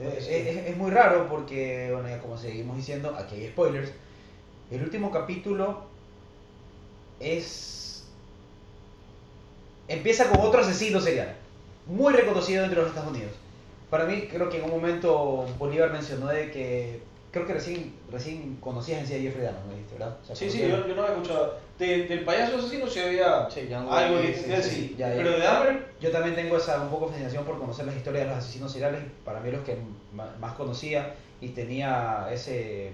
Es, 0.00 0.28
es- 0.28 0.66
es 0.66 0.76
muy 0.76 0.90
raro 0.90 1.28
porque, 1.28 1.90
bueno, 1.92 2.08
ya 2.08 2.18
como 2.20 2.36
seguimos 2.38 2.76
diciendo, 2.76 3.14
aquí 3.18 3.36
hay 3.36 3.48
spoilers. 3.48 3.92
El 4.70 4.82
último 4.82 5.10
capítulo 5.10 5.84
es. 7.20 8.04
Empieza 9.88 10.30
con 10.30 10.40
otro 10.40 10.60
asesino 10.60 11.00
serial, 11.00 11.36
muy 11.86 12.12
reconocido 12.14 12.62
dentro 12.62 12.80
de 12.80 12.88
los 12.88 12.96
Estados 12.96 13.14
Unidos. 13.14 13.32
Para 13.90 14.06
mí, 14.06 14.22
creo 14.30 14.48
que 14.48 14.58
en 14.58 14.64
un 14.64 14.70
momento 14.70 15.46
Bolívar 15.58 15.92
mencionó 15.92 16.28
de 16.28 16.50
que. 16.50 17.00
Creo 17.34 17.46
que 17.46 17.52
recién, 17.54 17.92
recién 18.12 18.56
conocías 18.60 19.00
en 19.00 19.06
sí 19.08 19.14
a 19.14 19.18
Jeffrey 19.18 19.44
Dahmer, 19.44 19.60
¿no 19.66 19.72
dijiste, 19.72 19.94
verdad? 19.94 20.16
O 20.22 20.24
sea, 20.24 20.36
Sí, 20.36 20.48
sí, 20.48 20.60
yo, 20.60 20.86
yo 20.86 20.94
no 20.94 21.02
había 21.02 21.16
escuchado. 21.16 21.56
De- 21.78 22.06
del 22.06 22.24
payaso 22.24 22.56
asesino 22.58 22.86
sí 22.86 23.00
había 23.00 23.50
Sí, 23.50 23.62
John 23.68 23.88
algo 23.90 24.16
Wayne 24.18 24.30
de 24.32 24.54
él 24.54 24.62
sí, 24.62 24.70
sí. 24.70 24.94
ya, 24.96 25.08
ya. 25.10 25.16
Pero 25.16 25.30
de 25.32 25.38
Dahmer, 25.40 25.86
Yo 26.00 26.10
también 26.12 26.36
tengo 26.36 26.56
esa 26.56 26.80
un 26.80 26.90
poco 26.90 27.08
fascinación 27.08 27.44
por 27.44 27.58
conocer 27.58 27.86
las 27.86 27.96
historias 27.96 28.24
de 28.24 28.30
los 28.30 28.38
asesinos 28.38 28.70
seriales. 28.72 29.00
Para 29.24 29.40
mí 29.40 29.50
los 29.50 29.62
que 29.64 29.76
más 30.38 30.52
conocía 30.54 31.14
y 31.40 31.48
tenía 31.48 32.28
ese 32.32 32.92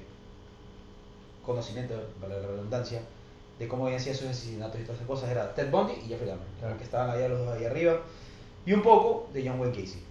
conocimiento, 1.45 1.95
vale 2.21 2.41
la 2.41 2.47
redundancia, 2.47 3.03
de 3.59 3.69
cómo 3.69 3.85
habían 3.87 4.01
sido 4.01 4.15
sus 4.17 4.29
asesinatos 4.29 4.81
y 4.81 4.85
todas 4.85 4.97
esas 4.97 5.07
cosas 5.07 5.31
era 5.31 5.55
Ted 5.55 5.71
Bundy 5.71 5.93
y 6.05 6.09
Jeffrey 6.09 6.29
Dahmer, 6.29 6.47
Claro. 6.61 6.79
que 6.79 6.85
estaban 6.85 7.11
allá 7.11 7.29
los 7.29 7.41
dos 7.41 7.59
ahí 7.59 7.65
arriba. 7.67 8.01
Y 8.65 8.73
un 8.73 8.83
poco 8.83 9.29
de 9.35 9.47
John 9.47 9.61
Wayne 9.61 9.77
Gacy. 9.79 10.03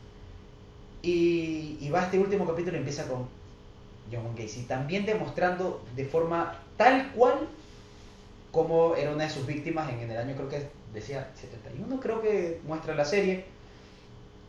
Y, 1.01 1.77
y 1.79 1.89
va 1.89 2.03
este 2.03 2.19
último 2.19 2.45
capítulo 2.45 2.75
y 2.75 2.79
empieza 2.79 3.07
con 3.07 3.27
John 4.11 4.35
Gacy, 4.35 4.63
también 4.63 5.05
demostrando 5.05 5.85
de 5.95 6.05
forma 6.05 6.63
tal 6.77 7.11
cual 7.13 7.49
como 8.51 8.95
era 8.95 9.11
una 9.11 9.25
de 9.25 9.29
sus 9.29 9.45
víctimas 9.45 9.89
en, 9.91 10.09
el 10.09 10.17
año, 10.17 10.35
creo 10.35 10.49
que 10.49 10.71
decía 10.93 11.31
71, 11.35 11.99
creo 11.99 12.21
que 12.21 12.59
muestra 12.63 12.95
la 12.95 13.05
serie. 13.05 13.45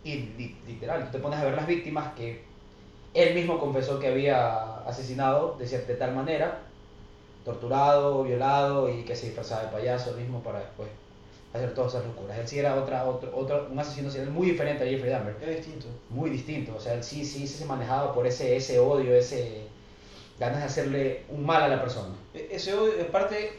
Y 0.02 0.16
li- 0.36 0.62
literal, 0.66 1.04
tú 1.06 1.10
te 1.12 1.18
pones 1.18 1.38
a 1.38 1.44
ver 1.44 1.54
las 1.54 1.66
víctimas 1.66 2.14
que 2.14 2.42
Él 3.14 3.34
mismo 3.34 3.58
confesó 3.60 3.98
que 4.00 4.08
había 4.08 4.78
asesinado 4.86 5.56
de, 5.58 5.66
de 5.66 5.94
tal 5.96 6.14
manera, 6.14 6.62
torturado, 7.44 8.24
violado 8.24 8.88
y 8.90 9.04
que 9.04 9.16
se 9.16 9.26
disfrazaba 9.28 9.64
de 9.64 9.68
payaso 9.68 10.14
mismo 10.14 10.42
para 10.42 10.60
después 10.60 10.90
hacer 11.52 11.74
todas 11.74 11.94
esas 11.94 12.06
locuras. 12.06 12.38
Él 12.38 12.46
sí 12.48 12.58
era 12.58 12.76
otra, 12.76 13.04
otro, 13.04 13.30
otro, 13.36 13.68
un 13.70 13.78
asesino 13.78 14.10
serial 14.10 14.30
muy 14.30 14.50
diferente 14.50 14.84
a 14.84 14.86
Jeffrey 14.86 15.10
Dahmer. 15.10 15.36
Es 15.42 15.56
distinto. 15.56 15.86
Muy 16.10 16.30
distinto. 16.30 16.74
O 16.76 16.80
sea, 16.80 16.94
él 16.94 17.02
sí, 17.04 17.24
sí 17.24 17.46
se 17.46 17.64
manejaba 17.64 18.12
por 18.14 18.26
ese, 18.26 18.56
ese 18.56 18.78
odio, 18.78 19.14
ese 19.14 19.62
ganas 20.38 20.58
de 20.60 20.64
hacerle 20.64 21.22
un 21.28 21.44
mal 21.44 21.62
a 21.62 21.68
la 21.68 21.80
persona. 21.82 22.14
E- 22.34 22.48
Ese 22.52 22.72
odio, 22.74 22.98
en 22.98 23.06
parte, 23.08 23.52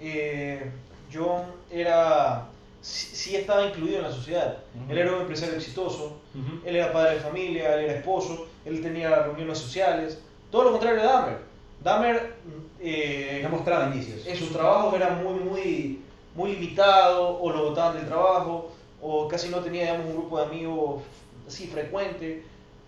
eh, 0.00 0.70
John 1.12 1.42
era, 1.70 2.46
sí, 2.80 3.08
sí 3.14 3.36
estaba 3.36 3.66
incluido 3.66 3.98
en 3.98 4.02
la 4.04 4.10
sociedad. 4.12 4.58
Ujú. 4.74 4.92
Él 4.92 4.98
era 4.98 5.12
un 5.14 5.20
empresario 5.20 5.54
exitoso, 5.54 6.18
él 6.64 6.74
era 6.76 6.92
padre 6.92 7.14
de 7.16 7.20
familia, 7.20 7.74
él 7.74 7.84
era 7.84 7.94
esposo, 7.98 8.46
él 8.64 8.80
tenía 8.82 9.14
reuniones 9.22 9.58
sociales. 9.58 10.18
Todo 10.50 10.64
lo 10.64 10.72
contrario 10.72 11.00
de 11.02 11.06
Dahmer. 11.06 11.38
Dahmer, 11.82 12.34
eh, 12.80 13.40
No 13.44 13.50
mostraba 13.50 13.86
indicios. 13.86 14.26
en 14.26 14.36
sus 14.36 14.50
trabajos 14.52 14.94
era 14.94 15.10
muy, 15.10 15.34
muy, 15.40 16.00
muy 16.34 16.52
limitado, 16.52 17.38
o 17.40 17.50
lo 17.50 17.70
botaban 17.70 17.96
del 17.96 18.06
trabajo, 18.06 18.70
o 19.00 19.28
casi 19.28 19.48
no 19.48 19.58
tenía, 19.58 19.82
digamos, 19.82 20.06
un 20.06 20.12
grupo 20.14 20.38
de 20.38 20.44
amigos 20.46 21.02
así 21.46 21.66
frecuente, 21.66 22.42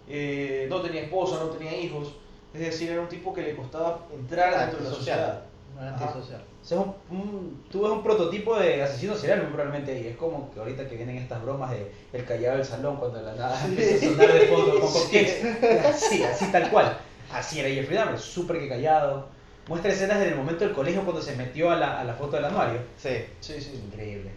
eh, 0.09 0.67
no 0.71 0.81
tenía 0.81 1.03
esposa, 1.03 1.37
no 1.43 1.51
tenía 1.51 1.77
hijos. 1.77 2.09
Es 2.55 2.61
decir, 2.61 2.91
era 2.91 3.01
un 3.03 3.09
tipo 3.09 3.35
que 3.35 3.43
le 3.43 3.55
costaba 3.57 4.01
entrar 4.15 4.59
dentro 4.61 4.79
de 4.79 4.85
la 4.85 4.91
sociedad. 4.97 5.43
Antisocial. 5.79 6.43
O 6.63 6.65
sea, 6.67 6.79
un, 6.79 6.95
un- 7.11 7.65
tú 7.71 7.83
ves 7.83 7.93
un 7.93 8.03
prototipo 8.03 8.57
de 8.59 8.83
asesino 8.83 9.15
serial 9.15 9.43
probablemente 9.49 9.93
ahí. 9.93 10.07
Es 10.07 10.17
como 10.17 10.51
que 10.53 10.59
ahorita 10.61 10.89
que 10.89 10.97
vienen 10.97 11.19
estas 11.19 11.43
bromas 11.43 11.71
de 11.71 11.93
el 12.15 12.25
callado 12.25 12.57
del 12.57 12.65
salón 12.65 12.97
cuando 12.97 13.21
la 13.21 13.35
nada 13.35 13.63
empieza 13.67 14.07
a 14.07 14.11
sonar 14.11 14.33
de 14.33 14.47
fondo 14.47 14.81
con 14.81 14.91
cupcakes. 14.91 15.59
Así, 15.87 16.23
así 16.25 16.47
tal 16.51 16.71
cual. 16.71 16.99
Así 17.31 17.61
era 17.61 17.69
Jeffrey 17.69 17.99
Dahmer, 17.99 18.19
súper 18.19 18.59
que 18.59 18.69
callado. 18.71 19.27
Muestra 19.69 19.91
escenas 19.93 20.23
en 20.23 20.29
el 20.29 20.37
momento 20.37 20.65
del 20.65 20.75
colegio 20.75 21.03
cuando 21.03 21.21
se 21.21 21.35
metió 21.37 21.71
a 21.71 21.77
la, 21.77 22.01
a 22.01 22.05
la 22.05 22.15
foto 22.15 22.37
del 22.37 22.45
anuario. 22.45 22.81
Sí. 22.97 23.17
Sí, 23.41 23.61
sí. 23.61 23.83
Increíble. 23.85 24.31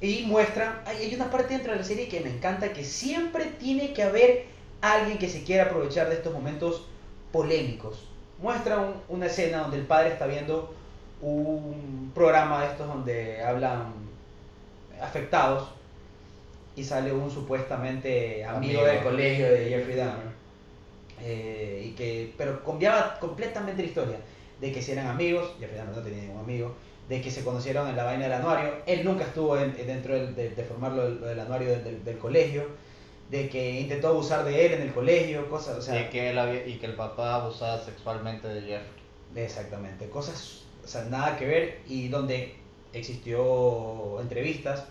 Y 0.00 0.24
muestra, 0.26 0.82
hay, 0.84 0.96
hay 0.96 1.14
una 1.14 1.30
parte 1.30 1.54
dentro 1.54 1.72
de 1.72 1.78
la 1.78 1.84
serie 1.84 2.08
que 2.08 2.20
me 2.20 2.30
encanta, 2.30 2.72
que 2.72 2.82
siempre 2.84 3.44
tiene 3.60 3.92
que 3.92 4.02
haber 4.02 4.46
alguien 4.80 5.18
que 5.18 5.28
se 5.28 5.44
quiera 5.44 5.64
aprovechar 5.64 6.08
de 6.08 6.16
estos 6.16 6.32
momentos 6.32 6.86
polémicos. 7.30 8.08
Muestra 8.40 8.78
un- 8.78 8.94
una 9.08 9.26
escena 9.26 9.58
donde 9.58 9.76
el 9.78 9.86
padre 9.86 10.08
está 10.08 10.26
viendo 10.26 10.74
un 11.20 12.10
programa 12.12 12.62
de 12.64 12.72
estos 12.72 12.88
donde 12.88 13.40
hablan 13.44 13.92
afectados 15.00 15.68
y 16.74 16.82
sale 16.82 17.12
un 17.12 17.30
supuestamente 17.30 18.44
amigo, 18.44 18.80
Amigo. 18.80 18.84
del 18.94 19.02
colegio 19.04 19.46
de 19.52 19.68
Jeffrey 19.68 19.96
Dahmer. 19.96 20.32
Eh, 21.20 21.84
y 21.86 21.90
que, 21.92 22.32
pero 22.36 22.64
cambiaba 22.64 23.16
completamente 23.20 23.82
la 23.82 23.88
historia 23.88 24.16
de 24.62 24.72
que 24.72 24.80
si 24.80 24.92
eran 24.92 25.08
amigos, 25.08 25.52
Jeffrey 25.60 25.76
Dahmer 25.78 25.96
no 25.96 26.02
tenía 26.02 26.22
ningún 26.22 26.40
amigo, 26.40 26.74
de 27.08 27.20
que 27.20 27.30
se 27.30 27.44
conocieron 27.44 27.88
en 27.88 27.96
la 27.96 28.04
vaina 28.04 28.24
del 28.24 28.32
anuario, 28.34 28.70
él 28.86 29.04
nunca 29.04 29.24
estuvo 29.24 29.58
en- 29.58 29.74
dentro 29.76 30.14
del- 30.14 30.34
de, 30.34 30.50
de 30.50 30.64
formar 30.64 30.92
lo 30.92 31.02
del, 31.04 31.20
lo 31.20 31.26
del 31.26 31.40
anuario 31.40 31.68
del, 31.70 31.84
del- 31.84 32.04
del 32.04 32.16
colegio, 32.18 32.64
de 33.30 33.48
que 33.48 33.80
intentó 33.80 34.08
abusar 34.08 34.44
de 34.44 34.66
él 34.66 34.72
en 34.74 34.82
el 34.82 34.92
colegio, 34.92 35.50
cosas, 35.50 35.76
o 35.78 35.82
sea, 35.82 36.00
y, 36.00 36.10
que 36.10 36.30
él 36.30 36.38
había- 36.38 36.66
y 36.66 36.76
que 36.78 36.86
el 36.86 36.94
papá 36.94 37.34
abusaba 37.34 37.82
sexualmente 37.84 38.46
de 38.48 38.60
Jeffrey. 38.62 39.02
Exactamente, 39.44 40.08
cosas, 40.08 40.62
o 40.84 40.86
sea, 40.88 41.04
nada 41.04 41.36
que 41.36 41.46
ver 41.46 41.78
y 41.88 42.08
donde 42.08 42.54
existió 42.92 44.20
entrevistas 44.20 44.84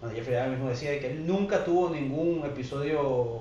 donde 0.00 0.16
Jeffrey 0.16 0.36
Dahmer 0.36 0.52
mismo 0.52 0.70
decía 0.70 0.90
de 0.92 1.00
que 1.00 1.08
él 1.10 1.26
nunca 1.26 1.64
tuvo 1.64 1.90
ningún 1.90 2.44
episodio 2.46 3.40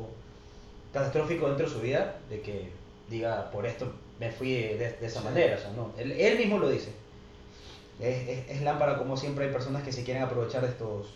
catastrófico 0.91 1.47
dentro 1.47 1.67
de 1.67 1.71
su 1.71 1.79
vida, 1.81 2.15
de 2.29 2.41
que 2.41 2.69
diga, 3.09 3.51
por 3.51 3.65
esto 3.67 3.91
me 4.19 4.31
fui 4.31 4.53
de, 4.53 4.77
de 4.99 5.05
esa 5.05 5.19
Sí. 5.19 5.25
manera, 5.25 5.55
o 5.55 5.59
sea, 5.59 5.71
no, 5.71 5.91
él, 5.97 6.11
él 6.11 6.37
mismo 6.37 6.57
lo 6.59 6.69
dice. 6.69 6.91
Es, 7.99 8.27
es, 8.27 8.49
es 8.49 8.61
lámpara 8.61 8.97
como 8.97 9.17
siempre 9.17 9.45
hay 9.45 9.51
personas 9.51 9.83
que 9.83 9.91
se 9.91 10.03
quieren 10.03 10.23
aprovechar 10.23 10.61
de 10.61 10.69
estos, 10.69 11.07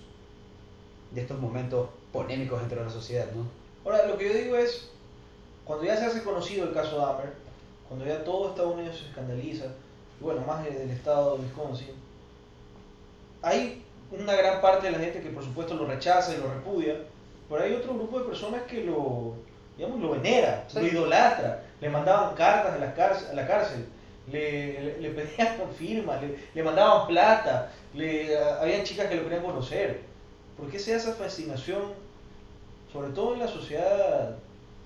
de 1.12 1.22
estos 1.22 1.40
momentos 1.40 1.90
polémicos 2.12 2.60
dentro 2.60 2.80
de 2.80 2.86
la 2.86 2.92
sociedad, 2.92 3.28
¿no? 3.36 3.46
Ahora, 3.84 4.06
lo 4.08 4.18
que 4.18 4.28
yo 4.28 4.34
digo 4.34 4.56
es, 4.56 4.90
cuando 5.66 5.86
ya 5.86 5.98
se 5.98 6.06
hace 6.06 6.24
conocido 6.24 6.66
el 6.66 6.74
caso 6.74 6.98
Dahmer, 6.98 7.34
cuando 7.88 8.06
ya 8.06 8.24
todo 8.24 8.50
Estados 8.50 8.76
Unidos 8.76 8.98
se 9.00 9.06
escandaliza, 9.10 9.66
y 10.20 10.24
bueno, 10.24 10.42
más 10.42 10.64
del 10.64 10.90
estado 10.92 11.38
de 11.38 11.44
Wisconsin, 11.44 11.90
hay 13.42 13.84
una 14.12 14.36
gran 14.36 14.62
parte 14.62 14.88
de 14.88 14.92
la 14.94 15.00
gente 15.00 15.22
que 15.22 15.30
por 15.30 15.44
supuesto 15.44 15.74
lo 15.76 15.86
rechaza 15.86 16.34
y 16.34 16.38
lo 16.38 16.54
repudia, 16.54 16.96
pero 17.50 17.64
hay 17.64 17.74
otro 17.74 17.94
grupo 17.96 18.20
de 18.20 18.26
personas 18.26 18.62
que 18.64 18.84
lo, 18.84 19.34
digamos, 19.78 20.00
lo 20.00 20.12
venera, 20.12 20.66
Sí. 20.68 20.80
lo 20.80 20.88
idolatra, 20.88 21.64
le 21.82 21.90
mandaban 21.90 22.36
cartas 22.36 22.74
a 22.76 22.78
la 22.78 22.94
cárcel, 22.94 23.28
a 23.32 23.34
la 23.34 23.48
cárcel 23.48 23.86
le, 24.32 24.82
le, 24.82 24.98
le 25.02 25.10
pedían 25.10 25.58
firmas, 25.78 26.22
le, 26.22 26.38
le 26.54 26.64
mandaban 26.64 27.08
plata, 27.08 27.72
le, 27.94 28.38
habían 28.38 28.84
chicas 28.84 29.08
que 29.08 29.16
lo 29.16 29.24
querían 29.24 29.44
conocer. 29.44 30.00
¿Por 30.58 30.70
qué 30.70 30.78
se 30.80 30.92
da 30.92 30.98
esa 30.98 31.14
fascinación, 31.14 31.82
sobre 32.94 33.10
todo 33.10 33.34
en 33.34 33.40
la 33.40 33.48
sociedad 33.48 34.36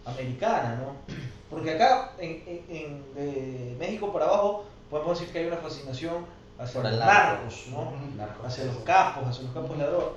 americana, 0.05 0.79
¿no? 0.81 1.13
Porque 1.49 1.71
acá, 1.71 2.11
en, 2.17 2.43
en- 2.47 2.65
en- 2.69 3.13
de 3.15 3.75
México 3.77 4.11
para 4.11 4.25
abajo, 4.25 4.63
podemos 4.89 5.19
decir 5.19 5.31
que 5.33 5.39
hay 5.39 5.45
una 5.47 5.57
fascinación 5.57 6.25
hacia 6.57 6.81
Por 6.81 6.89
los 6.91 6.99
narco. 6.99 7.13
narcos, 7.33 7.63
¿no? 7.71 7.93
Narcos. 8.15 8.45
hacia 8.45 8.63
los 8.65 8.77
capos, 8.77 9.27
hacia 9.27 9.43
los 9.43 9.51
capos 9.53 9.71
de 9.77 9.83
la 9.83 9.89
droga, 9.89 10.07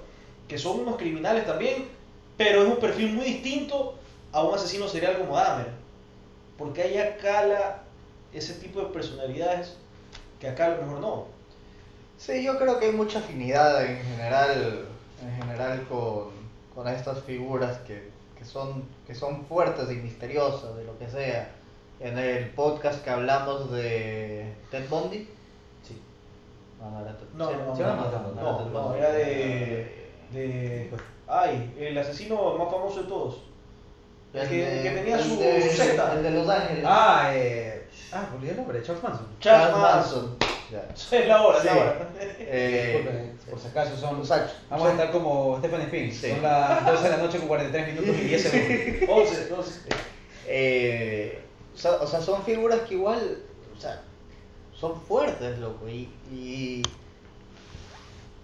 que 0.47 0.59
son 0.59 0.81
unos 0.81 0.97
criminales 0.97 1.45
también, 1.47 1.87
pero 2.37 2.62
es 2.62 2.69
un 2.69 2.77
perfil 2.77 3.12
muy 3.14 3.25
distinto 3.25 3.95
a 4.33 4.43
un 4.45 4.55
asesino 4.55 4.87
serial 4.88 5.19
como 5.19 5.37
Dahmer, 5.37 5.67
porque 6.59 6.83
allá 6.83 7.16
cala 7.16 7.83
ese 8.33 8.55
tipo 8.55 8.81
de 8.81 8.87
personalidades 8.87 9.77
que 10.40 10.49
acá 10.49 10.66
a 10.66 10.68
lo 10.71 10.83
mejor 10.83 11.01
no. 11.01 11.27
Sí, 12.18 12.42
yo 12.42 12.59
creo 12.59 12.79
que 12.79 12.87
hay 12.87 12.92
mucha 12.92 13.21
afinidad 13.21 13.85
en 13.85 14.03
general, 14.03 14.87
en 15.23 15.42
general 15.42 15.87
con, 15.88 16.31
con 16.75 16.88
estas 16.88 17.23
figuras 17.23 17.79
que, 17.79 18.11
que 18.37 18.44
son, 18.44 18.85
que 19.07 19.14
son 19.14 19.44
fuertes 19.47 19.90
y 19.90 19.97
misteriosas, 19.97 20.77
de 20.77 20.85
lo 20.85 20.99
que 20.99 21.09
sea. 21.09 21.53
En 22.01 22.18
el 22.18 22.51
podcast 22.51 23.03
que 23.03 23.11
hablamos 23.11 23.71
de 23.71 24.53
Ted 24.71 24.88
Bundy. 24.88 25.29
Sí. 25.83 26.01
No, 26.81 26.90
no 26.90 27.01
era 27.01 27.16
Ted 27.18 27.27
No, 27.35 27.51
no, 27.51 27.75
no, 27.75 28.35
no, 28.35 28.64
no, 28.64 28.71
no, 28.71 28.94
era 28.94 29.12
de, 29.12 30.11
de, 30.33 30.90
ay, 31.27 31.75
el 31.79 31.99
asesino 31.99 32.57
más 32.57 32.71
famoso 32.71 33.03
de 33.03 33.09
todos. 33.09 33.42
El 34.35 34.49
que, 34.49 34.81
que 34.83 34.91
tenía 34.91 35.19
su, 35.23 35.38
de- 35.38 35.71
su 35.71 35.77
secta. 35.77 36.12
El 36.14 36.23
de 36.23 36.31
Los 36.31 36.49
Ángeles. 36.49 36.85
Ah, 36.87 37.31
eh, 37.35 37.87
ah, 38.12 38.29
olvidé 38.35 38.51
el 38.53 38.57
nombre, 38.59 38.83
Charles 38.83 39.03
Manson. 39.03 39.27
Charles 39.41 39.77
Manson. 39.77 40.37
Ya. 40.71 40.85
Es 41.19 41.27
la 41.27 41.43
hora, 41.43 41.59
es 41.59 41.64
la 41.64 41.73
Sí. 41.73 41.79
hora. 41.79 42.09
Eh, 42.21 42.95
Disculpe, 43.03 43.51
por 43.51 43.59
si 43.61 43.69
acaso 43.69 43.97
son. 43.97 44.19
Exacto. 44.19 44.53
Vamos 44.69 44.88
a 44.88 44.91
estar 44.93 45.11
como 45.11 45.59
Stephen 45.59 45.81
Spin. 45.83 46.12
Sí. 46.12 46.31
Son 46.31 46.43
las 46.43 46.85
12 46.87 47.03
de 47.05 47.11
la 47.11 47.17
noche 47.17 47.38
con 47.38 47.49
43 47.49 47.95
minutos 47.95 48.17
y 48.21 48.25
10 48.25 48.43
segundos. 48.43 49.09
11, 49.31 49.53
11. 49.55 49.81
Eh, 50.47 51.43
o, 51.75 51.79
sea, 51.79 51.93
o 51.93 52.07
sea, 52.07 52.21
son 52.21 52.43
figuras 52.43 52.81
que 52.81 52.95
igual, 52.95 53.38
o 53.77 53.81
sea, 53.81 54.03
son 54.79 55.01
fuertes, 55.01 55.59
loco. 55.59 55.88
Y, 55.88 56.11
y, 56.31 56.83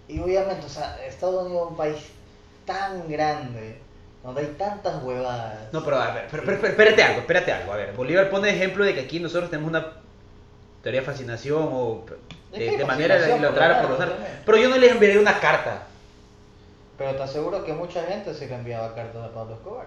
y 0.07 0.19
obviamente, 0.19 0.65
o 0.65 0.69
sea, 0.69 0.97
Estados 1.05 1.45
Unidos 1.45 1.63
es 1.65 1.71
un 1.71 1.77
país 1.77 1.97
tan 2.65 3.07
grande, 3.07 3.79
donde 4.25 4.41
hay 4.41 4.47
tantas 4.57 5.03
huevadas. 5.03 5.71
No, 5.71 5.83
pero 5.83 5.97
a 5.97 6.11
ver, 6.11 6.27
pero, 6.31 6.43
pero- 6.43 6.57
pero 6.59 6.71
espérate 6.71 7.03
algo, 7.03 7.19
espérate 7.19 7.51
algo. 7.51 7.73
A 7.73 7.75
ver, 7.77 7.93
Bolívar 7.93 8.29
pone 8.29 8.49
ejemplo 8.49 8.83
de 8.83 8.93
que 8.95 9.01
aquí 9.01 9.19
nosotros 9.19 9.49
tenemos 9.51 9.69
una 9.69 9.93
teoría 10.81 11.01
de 11.01 11.05
fascinación 11.05 11.69
o 11.71 12.05
¿De 12.51 12.59
de, 12.59 12.69
qué 12.71 12.77
de 12.77 12.85
manera 12.85 13.15
fascinación 13.15 13.53
por 13.53 13.59
los 13.59 13.97
por? 13.97 14.09
Pero 14.45 14.57
yo 14.57 14.69
no 14.69 14.77
les 14.77 14.91
enviaría 14.91 15.19
una 15.21 15.39
carta. 15.39 15.83
Pero 16.97 17.15
te 17.15 17.23
aseguro 17.23 17.63
que 17.63 17.73
mucha 17.73 18.03
gente 18.03 18.33
se 18.33 18.47
le 18.47 18.55
enviaba 18.55 18.95
cartas 18.95 19.23
a 19.23 19.33
Pablo 19.33 19.55
Escobar. 19.55 19.85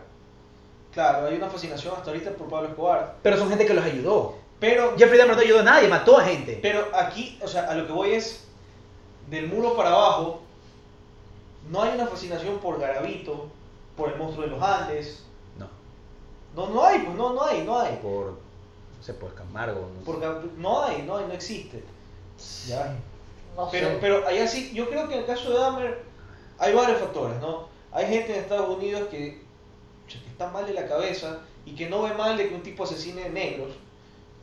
Claro, 0.92 1.27
hay 1.27 1.37
una 1.37 1.48
fascinación 1.48 1.94
hasta 1.96 2.11
ahorita 2.11 2.31
por 2.33 2.48
Pablo 2.48 2.68
Escobar. 2.68 3.14
Pero 3.22 3.37
son 3.38 3.48
gente 3.48 3.66
que 3.66 3.74
los 3.74 3.85
ayudó. 3.85 4.37
Pero, 4.61 4.94
Jeffrey 4.98 5.18
Dahmer 5.18 5.37
no 5.37 5.42
ayudó 5.42 5.61
a 5.61 5.64
nadie, 5.64 5.88
mató 5.88 6.18
a 6.18 6.24
gente. 6.24 6.59
pero 6.61 6.88
aquí, 6.94 7.38
o 7.42 7.46
sea, 7.48 7.70
a 7.70 7.74
lo 7.74 7.87
que 7.87 7.92
voy 7.92 8.14
es, 8.14 8.44
del 9.29 9.46
muro 9.46 9.77
para 9.77 9.90
abajo, 9.90 10.42
no 11.70 11.83
hay 11.83 11.94
una 11.94 12.07
fascinación 12.07 12.59
por 12.59 12.81
Garavito, 12.81 13.51
por 13.98 14.11
el 14.11 14.16
monstruo 14.16 14.46
de 14.46 14.52
los 14.52 14.62
Andes. 14.62 15.24
No, 15.58 15.68
No, 16.54 16.72
no 16.72 16.84
hay, 16.84 17.00
pues 17.00 17.14
no, 17.16 17.34
no 17.34 17.44
hay, 17.44 17.62
no 17.64 17.78
hay. 17.78 17.96
por, 17.96 18.26
no 18.96 19.02
sé, 19.02 19.12
por 19.14 19.34
Camargo. 19.34 19.80
no 19.92 19.98
sé. 20.00 20.04
Porque 20.06 20.26
no 20.56 20.82
hay, 20.84 21.02
no 21.02 21.16
hay, 21.18 21.26
no 21.26 21.32
existe. 21.34 21.82
Ya. 22.66 22.96
No 23.56 23.68
Pero, 23.70 23.88
sé. 23.88 23.98
pero 24.00 24.26
allá 24.26 24.46
sí, 24.46 24.70
yo 24.72 24.88
creo 24.88 25.08
que 25.08 25.14
en 25.14 25.20
el 25.20 25.26
caso 25.26 25.50
de 25.50 25.58
Dahmer 25.58 26.02
hay 26.58 26.72
varios 26.72 26.98
factores, 27.00 27.38
¿no? 27.40 27.68
Hay 27.92 28.06
gente 28.06 28.32
en 28.34 28.40
Estados 28.42 28.68
Unidos 28.76 29.08
que, 29.11 29.42
que 30.06 30.14
está 30.28 30.48
mal 30.50 30.66
de 30.66 30.74
la 30.74 30.87
cabeza 30.87 31.40
y 31.66 31.74
que 31.74 31.88
no 31.90 32.02
ve 32.02 32.14
mal 32.14 32.37
de 32.37 32.48
que 32.48 32.54
un 32.54 32.62
tipo 32.62 32.84
asesine 32.84 33.28
negros 33.30 33.72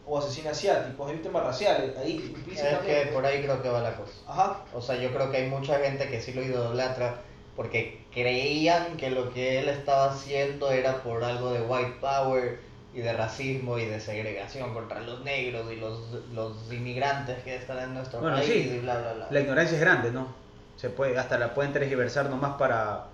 o 0.08 0.20
asesine 0.20 0.50
asiáticos, 0.50 1.10
hay 1.10 1.18
temas 1.18 1.44
raciales 1.44 1.98
ahí 1.98 2.36
es 2.52 2.60
que 2.60 3.12
por 3.12 3.26
ahí 3.26 3.42
creo 3.42 3.62
que 3.64 3.70
va 3.70 3.82
la 3.82 3.96
cosa. 3.96 4.14
Ajá, 4.28 4.60
O 4.76 4.82
sea, 4.82 4.96
yo 4.98 5.10
creo 5.12 5.32
que 5.32 5.38
hay 5.38 5.50
mucha 5.50 5.80
gente 5.80 6.08
que 6.10 6.22
sí 6.22 6.34
lo 6.34 6.44
idolatra 6.44 7.22
porque 7.56 8.05
creían 8.16 8.98
que 8.98 9.12
lo 9.12 9.32
que 9.32 9.60
él 9.60 9.70
estaba 9.70 10.06
haciendo 10.12 10.72
era 10.72 11.04
por 11.04 11.24
algo 11.24 11.52
de 11.52 11.62
white 11.62 11.98
power 12.02 12.60
y 12.96 13.02
de 13.02 13.14
racismo 13.14 13.78
y 13.78 13.86
de 13.86 14.00
segregación 14.00 14.74
contra 14.74 15.02
los 15.02 15.22
negros 15.24 15.72
y 15.72 15.76
los, 15.76 16.00
los 16.34 16.72
inmigrantes 16.72 17.44
que 17.44 17.56
están 17.56 17.78
en 17.80 17.94
nuestro 17.94 18.22
Bueno, 18.22 18.38
país 18.38 18.50
sí. 18.50 18.72
y 18.74 18.80
bla, 18.80 18.98
bla, 19.00 19.14
bla. 19.14 19.28
La 19.30 19.40
ignorancia 19.42 19.76
es 19.76 19.82
grande, 19.82 20.12
¿no? 20.12 20.28
Se 20.78 20.90
puede, 20.90 21.18
hasta 21.20 21.38
la 21.38 21.54
pueden 21.54 21.74
tergiversar 21.74 22.30
nomás 22.30 22.56
para 22.58 23.08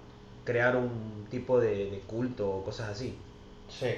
crear 0.45 0.75
un 0.75 1.27
tipo 1.31 1.59
de, 1.59 1.89
de 1.89 1.99
culto 2.01 2.49
o 2.49 2.63
cosas 2.63 2.89
así. 2.89 3.17
Sí. 3.67 3.95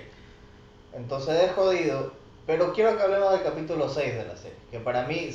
Entonces 0.93 1.41
es 1.43 1.51
jodido, 1.51 2.13
pero 2.45 2.71
quiero 2.73 2.95
que 2.95 3.03
hablemos 3.03 3.31
del 3.31 3.43
capítulo 3.43 3.89
6 3.89 4.15
de 4.15 4.25
la 4.25 4.37
serie, 4.37 4.57
que 4.71 4.79
para 4.79 5.05
mí, 5.07 5.31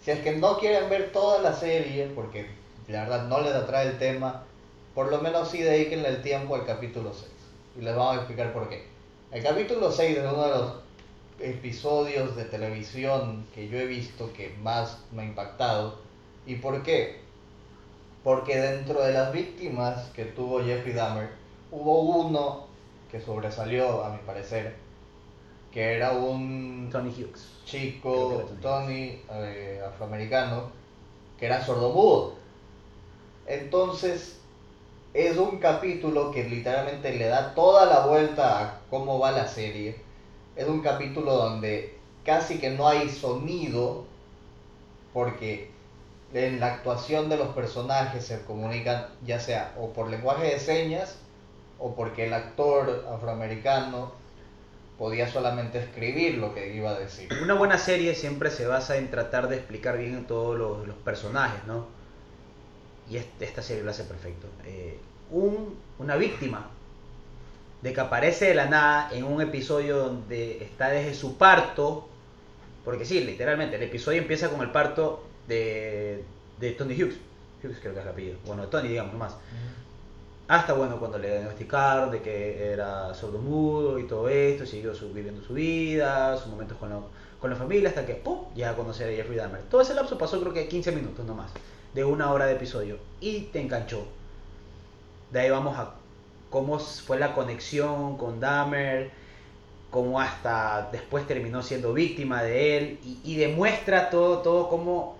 si 0.00 0.10
es 0.10 0.20
que 0.20 0.36
no 0.36 0.58
quieren 0.58 0.88
ver 0.90 1.10
toda 1.12 1.40
la 1.40 1.52
serie, 1.52 2.10
porque 2.14 2.46
la 2.88 3.00
verdad 3.02 3.26
no 3.26 3.40
les 3.40 3.54
atrae 3.54 3.88
el 3.88 3.98
tema, 3.98 4.44
por 4.98 5.12
lo 5.12 5.20
menos 5.20 5.48
sí 5.50 5.62
dedíquenle 5.62 6.08
el 6.08 6.22
tiempo 6.22 6.56
al 6.56 6.66
capítulo 6.66 7.12
6. 7.12 7.30
Y 7.78 7.82
les 7.82 7.94
vamos 7.94 8.14
a 8.14 8.16
explicar 8.16 8.52
por 8.52 8.68
qué. 8.68 8.84
El 9.30 9.44
capítulo 9.44 9.92
6 9.92 10.18
es 10.18 10.24
uno 10.24 10.42
de 10.42 10.50
los 10.50 10.72
episodios 11.38 12.34
de 12.34 12.44
televisión 12.46 13.46
que 13.54 13.68
yo 13.68 13.78
he 13.78 13.86
visto 13.86 14.32
que 14.32 14.52
más 14.60 14.98
me 15.12 15.22
ha 15.22 15.26
impactado. 15.26 16.00
¿Y 16.46 16.56
por 16.56 16.82
qué? 16.82 17.20
Porque 18.24 18.58
dentro 18.58 19.00
de 19.00 19.12
las 19.12 19.32
víctimas 19.32 20.08
que 20.16 20.24
tuvo 20.24 20.64
Jeffrey 20.64 20.94
Dahmer, 20.94 21.30
hubo 21.70 22.00
uno 22.00 22.66
que 23.08 23.20
sobresalió, 23.20 24.02
a 24.04 24.10
mi 24.10 24.18
parecer, 24.26 24.74
que 25.70 25.94
era 25.94 26.10
un 26.10 26.88
Tony 26.90 27.10
Hughes. 27.10 27.52
Chico, 27.64 28.48
Tony 28.48 28.60
Tony, 28.60 29.22
eh, 29.30 29.80
afroamericano, 29.86 30.72
que 31.38 31.46
era 31.46 31.64
sordomudo. 31.64 32.34
Entonces, 33.46 34.38
es 35.14 35.36
un 35.36 35.58
capítulo 35.58 36.30
que 36.30 36.44
literalmente 36.44 37.14
le 37.14 37.26
da 37.26 37.54
toda 37.54 37.86
la 37.86 38.06
vuelta 38.06 38.60
a 38.60 38.80
cómo 38.90 39.18
va 39.18 39.32
la 39.32 39.48
serie. 39.48 39.96
Es 40.56 40.66
un 40.66 40.80
capítulo 40.80 41.34
donde 41.34 41.96
casi 42.24 42.58
que 42.58 42.70
no 42.70 42.86
hay 42.86 43.08
sonido, 43.08 44.04
porque 45.12 45.70
en 46.34 46.60
la 46.60 46.74
actuación 46.74 47.28
de 47.28 47.38
los 47.38 47.48
personajes 47.48 48.26
se 48.26 48.42
comunican 48.44 49.06
ya 49.24 49.40
sea 49.40 49.74
o 49.78 49.92
por 49.94 50.08
lenguaje 50.08 50.48
de 50.48 50.58
señas 50.58 51.16
o 51.78 51.94
porque 51.94 52.26
el 52.26 52.34
actor 52.34 53.06
afroamericano 53.10 54.12
podía 54.98 55.30
solamente 55.30 55.78
escribir 55.78 56.38
lo 56.38 56.52
que 56.52 56.74
iba 56.74 56.90
a 56.90 56.98
decir. 56.98 57.28
Una 57.42 57.54
buena 57.54 57.78
serie 57.78 58.14
siempre 58.14 58.50
se 58.50 58.66
basa 58.66 58.96
en 58.96 59.10
tratar 59.10 59.48
de 59.48 59.56
explicar 59.56 59.96
bien 59.96 60.26
todos 60.26 60.58
los, 60.58 60.86
los 60.86 60.96
personajes, 60.96 61.64
¿no? 61.66 61.86
Y 63.10 63.16
esta 63.16 63.62
serie 63.62 63.82
lo 63.82 63.90
hace 63.90 64.04
perfecto. 64.04 64.46
Eh, 64.64 64.98
un, 65.30 65.76
una 65.98 66.16
víctima 66.16 66.68
de 67.82 67.92
que 67.92 68.00
aparece 68.00 68.46
de 68.46 68.54
la 68.54 68.66
nada 68.66 69.08
en 69.12 69.24
un 69.24 69.40
episodio 69.40 69.98
donde 69.98 70.62
está 70.64 70.88
desde 70.88 71.14
su 71.14 71.36
parto, 71.36 72.08
porque 72.84 73.04
sí, 73.04 73.20
literalmente, 73.20 73.76
el 73.76 73.82
episodio 73.82 74.18
empieza 74.20 74.48
con 74.50 74.60
el 74.62 74.70
parto 74.70 75.22
de, 75.46 76.24
de 76.58 76.72
Tony 76.72 76.94
Hughes. 76.94 77.16
Hughes 77.62 77.78
creo 77.80 77.92
que 77.94 78.00
es 78.00 78.04
el 78.04 78.10
apellido. 78.12 78.38
Bueno, 78.46 78.66
Tony, 78.68 78.88
digamos, 78.88 79.12
nomás. 79.12 79.36
Hasta 80.48 80.72
bueno, 80.72 80.98
cuando 80.98 81.18
le 81.18 81.28
diagnosticaron 81.30 82.10
de 82.10 82.22
que 82.22 82.72
era 82.72 83.12
sordomudo 83.14 83.98
y 83.98 84.04
todo 84.06 84.28
esto, 84.30 84.64
siguió 84.64 84.94
su- 84.94 85.12
viviendo 85.12 85.42
su 85.42 85.52
vida, 85.54 86.36
sus 86.38 86.46
momentos 86.46 86.78
con, 86.78 86.88
la- 86.88 87.00
con 87.38 87.50
la 87.50 87.56
familia, 87.56 87.90
hasta 87.90 88.06
que 88.06 88.14
¡pum! 88.14 88.44
llega 88.54 88.70
a 88.70 88.74
conocer 88.76 89.12
a 89.12 89.16
Jeffrey 89.16 89.36
Dahmer. 89.36 89.62
Todo 89.64 89.82
ese 89.82 89.92
lapso 89.94 90.16
pasó 90.16 90.40
creo 90.40 90.54
que 90.54 90.66
15 90.66 90.90
minutos 90.92 91.26
nomás, 91.26 91.50
de 91.94 92.04
una 92.04 92.32
hora 92.32 92.46
de 92.46 92.54
episodio, 92.54 92.98
y 93.20 93.40
te 93.52 93.60
enganchó. 93.60 94.06
De 95.30 95.40
ahí 95.40 95.50
vamos 95.50 95.78
a 95.78 95.94
cómo 96.50 96.78
fue 96.78 97.18
la 97.18 97.34
conexión 97.34 98.16
con 98.16 98.40
Dahmer, 98.40 99.10
cómo 99.90 100.20
hasta 100.20 100.88
después 100.92 101.26
terminó 101.26 101.62
siendo 101.62 101.92
víctima 101.92 102.42
de 102.42 102.78
él, 102.78 103.00
y, 103.04 103.18
y 103.24 103.36
demuestra 103.36 104.10
todo, 104.10 104.38
todo 104.38 104.68
cómo 104.68 105.16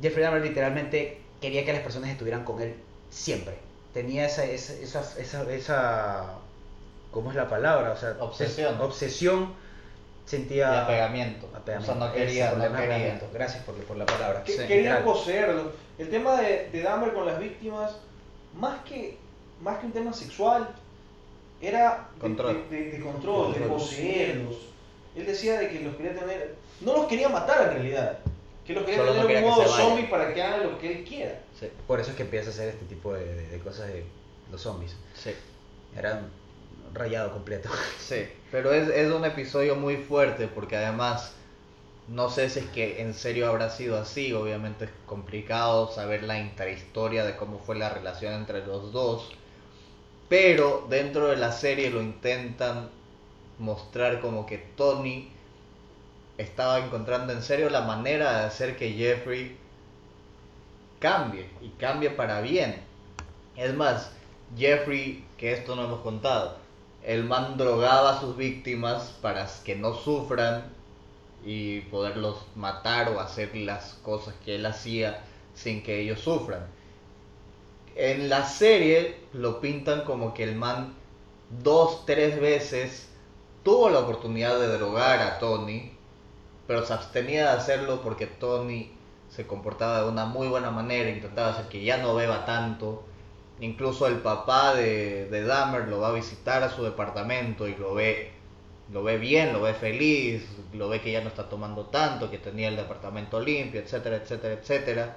Jeffrey 0.00 0.24
Dahmer 0.24 0.42
literalmente 0.42 1.20
quería 1.40 1.64
que 1.64 1.72
las 1.72 1.82
personas 1.82 2.10
estuvieran 2.10 2.44
con 2.44 2.60
él 2.60 2.74
siempre. 3.10 3.56
Tenía 3.94 4.26
esa, 4.26 4.44
esa, 4.44 4.72
esa, 4.74 5.00
esa, 5.20 5.52
esa- 5.52 6.34
¿cómo 7.10 7.30
es 7.30 7.36
la 7.36 7.48
palabra? 7.48 7.92
O 7.92 7.96
sea, 7.96 8.16
Obsesión. 8.20 8.80
Obsesión. 8.80 9.54
Sentía... 10.24 10.72
Y 10.72 10.78
apegamiento. 10.78 11.48
apegamiento. 11.54 11.92
O 11.92 11.96
sea, 11.98 12.06
no 12.06 12.12
quería, 12.12 12.50
no 12.52 12.56
de 12.56 12.62
quería. 12.68 12.78
apegamiento. 12.78 13.28
Gracias 13.32 13.64
por, 13.64 13.74
por 13.76 13.96
la 13.96 14.06
palabra. 14.06 14.42
Que- 14.44 14.52
Sí, 14.52 14.58
querían 14.58 14.78
literal. 14.96 15.04
poseerlo. 15.04 15.72
El 15.98 16.10
tema 16.10 16.40
de, 16.40 16.68
de 16.70 16.82
Dahmer 16.82 17.12
con 17.12 17.26
las 17.26 17.38
víctimas, 17.38 17.96
más 18.58 18.80
que, 18.84 19.18
más 19.60 19.78
que 19.78 19.86
un 19.86 19.92
tema 19.92 20.12
sexual, 20.12 20.68
era 21.60 22.08
de 22.14 22.20
Control. 22.20 22.64
de, 22.70 22.76
de- 22.76 22.90
de 22.92 23.00
control, 23.00 23.54
de 23.54 23.60
poseerlos. 23.60 24.56
Él 25.14 25.26
decía 25.26 25.58
de 25.58 25.68
que 25.68 25.80
los 25.80 25.94
quería 25.96 26.14
tener, 26.18 26.54
no 26.80 26.94
los 26.94 27.06
quería 27.06 27.28
matar 27.28 27.68
en 27.68 27.74
realidad, 27.74 28.18
que 28.66 28.72
los 28.72 28.84
quería 28.84 29.00
Solo 29.00 29.14
no 29.14 29.20
tener 29.22 29.36
en 29.36 29.42
quería 29.44 29.52
un 29.52 29.58
modo 29.64 29.68
zombie 29.76 30.04
para 30.06 30.32
que 30.32 30.42
hagan 30.42 30.62
lo 30.64 30.78
que 30.78 30.92
él 30.98 31.04
quiera. 31.04 31.38
Sí, 31.60 31.68
Por 31.86 32.00
eso 32.00 32.10
es 32.10 32.16
que 32.16 32.22
empieza 32.22 32.48
a 32.48 32.52
hacer 32.52 32.68
este 32.70 32.86
tipo 32.86 33.12
de, 33.12 33.24
de- 33.24 33.48
de 33.48 33.58
cosas 33.58 33.88
de 33.88 34.04
los 34.50 34.60
zombies. 34.60 34.96
sí. 35.14 35.30
Era 35.96 36.14
un 36.14 36.30
rayado 36.94 37.32
completo. 37.32 37.68
Sí, 37.98 38.26
pero 38.50 38.72
es, 38.72 38.88
es 38.88 39.12
un 39.12 39.24
episodio 39.24 39.76
muy 39.76 39.96
fuerte 39.96 40.48
porque 40.48 40.76
además 40.76 41.34
no 42.08 42.28
sé 42.30 42.50
si 42.50 42.60
es 42.60 42.66
que 42.66 43.00
en 43.00 43.14
serio 43.14 43.48
habrá 43.48 43.70
sido 43.70 43.98
así, 43.98 44.32
obviamente 44.32 44.86
es 44.86 44.90
complicado 45.06 45.90
saber 45.90 46.24
la 46.24 46.38
intrahistoria 46.38 47.24
de 47.24 47.36
cómo 47.36 47.58
fue 47.58 47.76
la 47.76 47.88
relación 47.90 48.34
entre 48.34 48.66
los 48.66 48.92
dos, 48.92 49.30
pero 50.28 50.86
dentro 50.90 51.28
de 51.28 51.36
la 51.36 51.52
serie 51.52 51.90
lo 51.90 52.02
intentan 52.02 52.90
mostrar 53.58 54.20
como 54.20 54.46
que 54.46 54.58
Tony 54.58 55.30
estaba 56.38 56.78
encontrando 56.80 57.32
en 57.32 57.42
serio 57.42 57.70
la 57.70 57.82
manera 57.82 58.40
de 58.40 58.46
hacer 58.46 58.76
que 58.76 58.92
Jeffrey 58.92 59.56
cambie 60.98 61.48
y 61.60 61.68
cambie 61.70 62.10
para 62.10 62.40
bien. 62.40 62.76
Es 63.56 63.74
más, 63.74 64.10
Jeffrey, 64.56 65.24
que 65.36 65.52
esto 65.52 65.76
no 65.76 65.84
hemos 65.84 66.00
contado, 66.00 66.58
el 67.04 67.24
man 67.24 67.56
drogaba 67.56 68.16
a 68.16 68.20
sus 68.20 68.36
víctimas 68.36 69.14
para 69.20 69.46
que 69.64 69.74
no 69.74 69.94
sufran 69.94 70.64
y 71.44 71.80
poderlos 71.82 72.38
matar 72.54 73.08
o 73.08 73.20
hacer 73.20 73.54
las 73.56 73.94
cosas 74.04 74.34
que 74.44 74.56
él 74.56 74.66
hacía 74.66 75.24
sin 75.54 75.82
que 75.82 76.00
ellos 76.00 76.20
sufran. 76.20 76.66
En 77.96 78.28
la 78.28 78.46
serie 78.46 79.16
lo 79.32 79.60
pintan 79.60 80.04
como 80.04 80.32
que 80.32 80.44
el 80.44 80.54
man 80.54 80.94
dos, 81.62 82.06
tres 82.06 82.40
veces 82.40 83.08
tuvo 83.62 83.90
la 83.90 84.00
oportunidad 84.00 84.58
de 84.58 84.68
drogar 84.78 85.20
a 85.20 85.38
Tony, 85.38 85.92
pero 86.66 86.86
se 86.86 86.92
abstenía 86.94 87.50
de 87.50 87.58
hacerlo 87.58 88.00
porque 88.02 88.26
Tony 88.26 88.92
se 89.28 89.46
comportaba 89.46 90.02
de 90.02 90.08
una 90.08 90.26
muy 90.26 90.48
buena 90.48 90.70
manera, 90.70 91.10
intentaba 91.10 91.50
hacer 91.50 91.66
que 91.66 91.82
ya 91.82 91.98
no 91.98 92.14
beba 92.14 92.44
tanto. 92.44 93.04
Incluso 93.62 94.08
el 94.08 94.16
papá 94.16 94.74
de, 94.74 95.28
de 95.30 95.44
Dahmer 95.44 95.86
lo 95.86 96.00
va 96.00 96.08
a 96.08 96.12
visitar 96.12 96.64
a 96.64 96.68
su 96.68 96.82
departamento 96.82 97.68
y 97.68 97.76
lo 97.76 97.94
ve, 97.94 98.32
lo 98.92 99.04
ve 99.04 99.18
bien, 99.18 99.52
lo 99.52 99.62
ve 99.62 99.72
feliz, 99.72 100.44
lo 100.74 100.88
ve 100.88 101.00
que 101.00 101.12
ya 101.12 101.20
no 101.20 101.28
está 101.28 101.48
tomando 101.48 101.86
tanto, 101.86 102.28
que 102.28 102.38
tenía 102.38 102.68
el 102.68 102.74
departamento 102.76 103.40
limpio, 103.40 103.80
etcétera, 103.80 104.16
etcétera, 104.16 104.54
etcétera. 104.54 105.16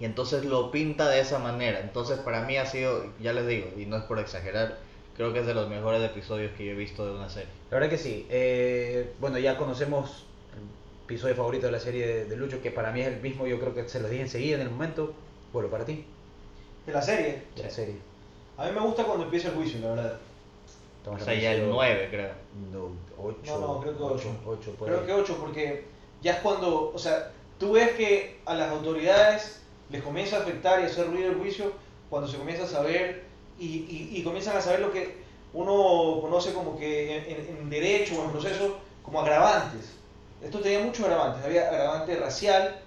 Y 0.00 0.04
entonces 0.04 0.44
lo 0.44 0.72
pinta 0.72 1.08
de 1.08 1.20
esa 1.20 1.38
manera. 1.38 1.78
Entonces 1.78 2.18
para 2.18 2.42
mí 2.42 2.56
ha 2.56 2.66
sido, 2.66 3.06
ya 3.20 3.32
les 3.32 3.46
digo, 3.46 3.68
y 3.78 3.86
no 3.86 3.96
es 3.98 4.02
por 4.02 4.18
exagerar, 4.18 4.78
creo 5.16 5.32
que 5.32 5.38
es 5.40 5.46
de 5.46 5.54
los 5.54 5.68
mejores 5.68 6.02
episodios 6.02 6.50
que 6.56 6.64
yo 6.66 6.72
he 6.72 6.74
visto 6.74 7.06
de 7.06 7.12
una 7.12 7.28
serie. 7.28 7.50
La 7.70 7.76
verdad 7.76 7.88
que 7.88 7.98
sí. 7.98 8.26
Eh, 8.30 9.12
bueno, 9.20 9.38
ya 9.38 9.56
conocemos 9.56 10.26
el 10.56 11.04
episodio 11.04 11.36
favorito 11.36 11.66
de 11.66 11.72
la 11.72 11.78
serie 11.78 12.04
de, 12.04 12.24
de 12.24 12.36
Lucho, 12.36 12.60
que 12.60 12.72
para 12.72 12.90
mí 12.90 13.00
es 13.00 13.06
el 13.06 13.20
mismo, 13.20 13.46
yo 13.46 13.60
creo 13.60 13.76
que 13.76 13.88
se 13.88 14.00
los 14.00 14.10
dije 14.10 14.24
enseguida 14.24 14.56
en 14.56 14.62
el 14.62 14.70
momento. 14.70 15.14
Bueno, 15.52 15.68
para 15.68 15.84
ti, 15.84 16.04
De 16.86 16.92
la 16.92 17.02
serie, 17.02 17.42
de 17.56 17.62
la 17.62 17.70
serie. 17.70 17.96
a 18.58 18.66
mí 18.66 18.72
me 18.72 18.80
gusta 18.80 19.04
cuando 19.04 19.24
empieza 19.24 19.48
el 19.48 19.54
juicio, 19.54 19.80
la 19.80 19.88
verdad. 19.94 20.18
Estamos 20.98 21.22
O 21.22 21.24
sea, 21.24 21.34
ya 21.34 21.50
el 21.52 21.56
hablando- 21.62 21.74
9 21.76 22.08
creo. 22.10 22.30
No, 22.72 22.90
8. 23.18 23.38
No, 23.46 23.58
no, 23.74 23.80
creo 23.80 23.96
que 23.96 24.02
ocho. 24.02 24.28
8 24.46 24.70
por 24.78 24.88
Creo 24.88 25.00
ahí. 25.00 25.06
que 25.06 25.12
8 25.12 25.36
porque 25.40 25.84
ya 26.22 26.32
es 26.34 26.38
cuando, 26.40 26.92
o 26.94 26.98
sea, 26.98 27.30
tú 27.58 27.72
ves 27.72 27.90
que 27.92 28.38
a 28.46 28.54
las 28.54 28.70
autoridades 28.70 29.60
les 29.90 30.02
comienza 30.02 30.36
a 30.36 30.40
afectar 30.40 30.80
y 30.80 30.84
hacer 30.84 31.06
ruido 31.08 31.30
el 31.30 31.38
juicio 31.38 31.72
cuando 32.10 32.28
se 32.28 32.36
comienza 32.38 32.64
a 32.64 32.68
saber 32.68 33.24
y, 33.58 33.66
y- 33.66 34.10
y 34.12 34.22
comienzan 34.24 34.56
a 34.56 34.60
saber 34.60 34.80
lo 34.80 34.92
que 34.92 35.16
uno 35.54 36.20
conoce 36.20 36.52
como 36.54 36.76
que 36.78 37.16
en, 37.16 37.24
en- 37.24 37.56
en 37.58 37.70
derecho 37.70 38.20
o 38.20 38.24
en 38.24 38.30
proceso 38.32 38.78
como 39.04 39.20
agravantes. 39.20 39.90
Esto 40.42 40.60
tenía 40.60 40.80
muchos 40.80 41.04
agravantes, 41.04 41.44
había 41.44 41.68
agravante 41.68 42.16
racial, 42.16 42.80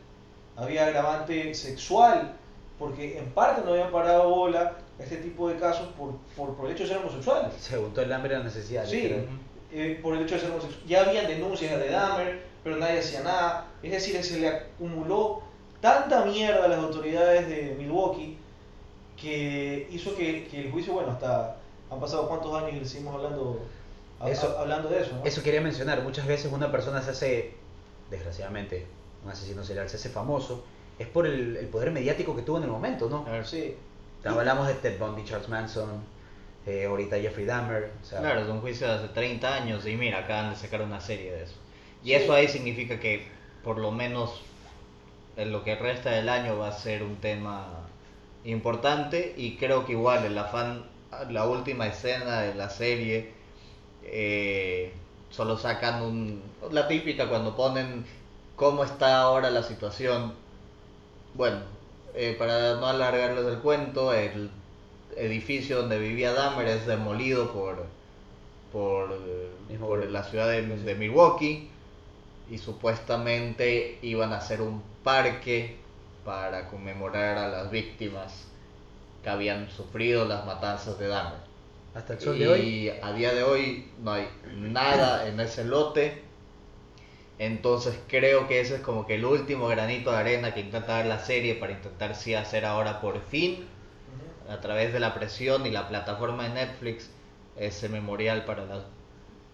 había 0.56 0.88
agravante 0.88 1.54
sexual, 1.54 2.34
porque 2.80 3.18
en 3.18 3.26
parte 3.32 3.62
no 3.66 3.72
habían 3.72 3.92
parado 3.92 4.30
bola 4.30 4.74
a 5.00 5.04
este 5.04 5.18
tipo 5.18 5.48
de 5.50 5.56
casos 5.58 5.88
por, 5.98 6.12
por, 6.36 6.56
por 6.56 6.66
el 6.68 6.74
hecho 6.74 6.84
de 6.84 6.90
ser 6.90 6.98
homosexuales. 6.98 7.54
Se 7.60 7.78
juntó 7.78 8.02
el 8.02 8.12
hambre 8.12 8.34
y 8.34 8.38
la 8.38 8.44
necesidad. 8.44 8.86
Sí, 8.86 9.14
eh, 9.72 10.00
por 10.02 10.16
el 10.16 10.24
hecho 10.24 10.36
de 10.36 10.42
ser 10.42 10.52
homosexual. 10.52 10.84
Ya 10.88 11.02
habían 11.04 11.28
denuncias 11.28 11.78
de 11.80 11.90
Dahmer, 11.90 12.44
pero 12.64 12.78
nadie 12.78 13.00
hacía 13.00 13.22
nada. 13.24 13.68
Es 13.84 13.92
decir, 13.92 14.22
se 14.24 14.40
le 14.40 14.48
acumuló 14.50 15.42
tanta 15.82 16.26
mierda 16.26 16.66
a 16.66 16.68
las 16.68 16.80
autoridades 16.80 17.48
de 17.48 17.76
Milwaukee 17.78 18.38
que 19.20 19.88
hizo 19.92 20.16
que, 20.16 20.48
que 20.48 20.62
el 20.66 20.72
juicio, 20.72 20.94
bueno, 20.94 21.12
hasta 21.12 21.58
han 21.90 22.00
pasado 22.00 22.28
cuántos 22.28 22.54
años 22.56 22.74
y 22.74 22.80
le 22.80 22.86
seguimos 22.86 23.16
hablando 23.16 23.62
a- 24.20 24.30
Eso- 24.30 24.56
a- 24.58 24.62
hablando 24.62 24.90
de 24.90 25.02
eso. 25.02 25.12
¿no? 25.16 25.24
Eso 25.26 25.44
quería 25.44 25.62
mencionar, 25.62 26.02
muchas 26.04 26.26
veces 26.28 26.52
una 26.52 26.72
persona 26.72 27.02
se 27.02 27.12
hace, 27.12 27.54
desgraciadamente, 28.10 28.86
un 29.24 29.32
asesino 29.32 29.64
serial 29.64 29.90
se 29.90 29.98
hace 29.98 30.10
famoso, 30.10 30.64
es 31.00 31.08
por 31.08 31.26
el, 31.28 31.58
el 31.58 31.68
poder 31.68 31.92
mediático 31.92 32.36
que 32.36 32.42
tuvo 32.42 32.58
en 32.58 32.64
el 32.64 32.70
momento, 32.70 33.10
¿no? 33.10 33.24
Ver, 33.26 33.46
Sí. 33.46 33.76
Hablamos 34.24 34.68
de 34.68 34.74
Ted 34.76 34.98
Bundy, 34.98 35.24
Charles 35.24 35.50
Manson, 35.50 35.88
eh, 36.66 36.86
ahorita 36.86 37.20
Jeffrey 37.20 37.46
Dahmer, 37.46 37.92
o 38.02 38.06
sea, 38.06 38.22
Claro, 38.22 38.42
es 38.42 38.48
un 38.48 38.60
juicio 38.60 38.88
de 38.88 38.94
hace 38.94 39.08
30 39.10 39.54
años 39.54 39.86
y 39.86 39.96
mira, 39.96 40.20
acaban 40.20 40.50
de 40.50 40.56
sacar 40.56 40.82
una 40.82 41.00
serie 41.00 41.32
de 41.32 41.44
eso. 41.44 41.54
Y 42.04 42.08
Sí. 42.08 42.14
eso 42.16 42.34
ahí 42.34 42.48
significa 42.48 43.00
que 43.00 43.28
por 43.64 43.78
lo 43.78 43.92
menos 43.92 44.42
en 45.38 45.52
lo 45.52 45.64
que 45.64 45.76
resta 45.76 46.10
del 46.12 46.30
año 46.30 46.58
va 46.58 46.70
a 46.70 46.72
ser 46.72 47.04
un 47.04 47.18
tema 47.18 47.68
importante 48.46 49.34
y 49.38 49.58
creo 49.58 49.86
que 49.86 49.92
igual 49.92 50.26
el 50.26 50.38
afán, 50.38 50.86
la 51.30 51.46
última 51.46 51.86
escena 51.88 52.42
de 52.42 52.56
la 52.56 52.70
serie, 52.70 53.32
eh, 54.04 54.92
solo 55.30 55.58
sacan 55.58 56.02
un, 56.02 56.42
la 56.72 56.88
típica 56.88 57.28
cuando 57.28 57.56
ponen 57.56 58.06
cómo 58.56 58.84
está 58.84 59.20
ahora 59.22 59.50
la 59.52 59.64
situación. 59.64 60.34
Bueno, 61.36 61.60
eh, 62.14 62.36
para 62.40 62.76
no 62.76 62.88
alargarles 62.88 63.46
el 63.46 63.60
cuento, 63.60 64.14
el 64.14 64.50
edificio 65.18 65.78
donde 65.78 66.00
vivía 66.00 66.34
Dahmer 66.34 66.68
es 66.68 66.88
demolido 66.88 67.52
por, 67.52 67.86
por, 68.72 69.12
eh, 69.12 69.78
por 69.78 70.06
la 70.10 70.24
ciudad 70.24 70.48
de, 70.48 70.62
de 70.62 70.96
Milwaukee 70.96 71.70
y 72.50 72.58
supuestamente 72.58 74.00
iban 74.02 74.32
a 74.32 74.38
hacer 74.38 74.62
un 74.62 74.82
parque 75.04 75.78
para 76.24 76.68
conmemorar 76.70 77.38
a 77.38 77.50
las 77.50 77.70
víctimas 77.70 78.48
que 79.24 79.30
habían 79.30 79.70
sufrido 79.70 80.26
las 80.26 80.46
matanzas 80.46 80.98
de 81.00 81.08
Dahmer. 81.08 81.40
hasta 81.94 82.14
el 82.14 82.22
sol 82.22 82.36
y 82.38 82.40
de 82.40 82.48
hoy, 82.48 82.94
a 83.02 83.12
día 83.14 83.34
de 83.34 83.44
hoy 83.44 83.92
no 84.02 84.14
hay 84.14 84.30
nada 84.58 85.28
en 85.28 85.40
ese 85.40 85.66
lote. 85.66 86.25
Entonces 87.38 88.00
creo 88.08 88.48
que 88.48 88.62
ese 88.62 88.76
es 88.76 88.82
como 88.82 89.06
que 89.06 89.16
el 89.16 89.26
último 89.26 89.68
granito 89.68 90.12
de 90.12 90.18
arena 90.18 90.54
que 90.54 90.62
intenta 90.62 90.94
dar 90.94 91.06
la 91.06 91.20
serie 91.20 91.56
para 91.56 91.74
intentar 91.74 92.16
sí 92.16 92.34
hacer 92.34 92.66
ahora 92.66 93.02
por 93.02 93.22
fin, 93.22 93.66
a 94.50 94.62
través 94.62 94.94
de 94.94 95.00
la 95.00 95.14
presión 95.14 95.66
y 95.66 95.72
la 95.72 95.88
plataforma 95.88 96.44
de 96.48 96.50
Netflix, 96.54 97.10
ese 97.58 97.90
memorial 97.90 98.46
para 98.46 98.66
las 98.66 98.84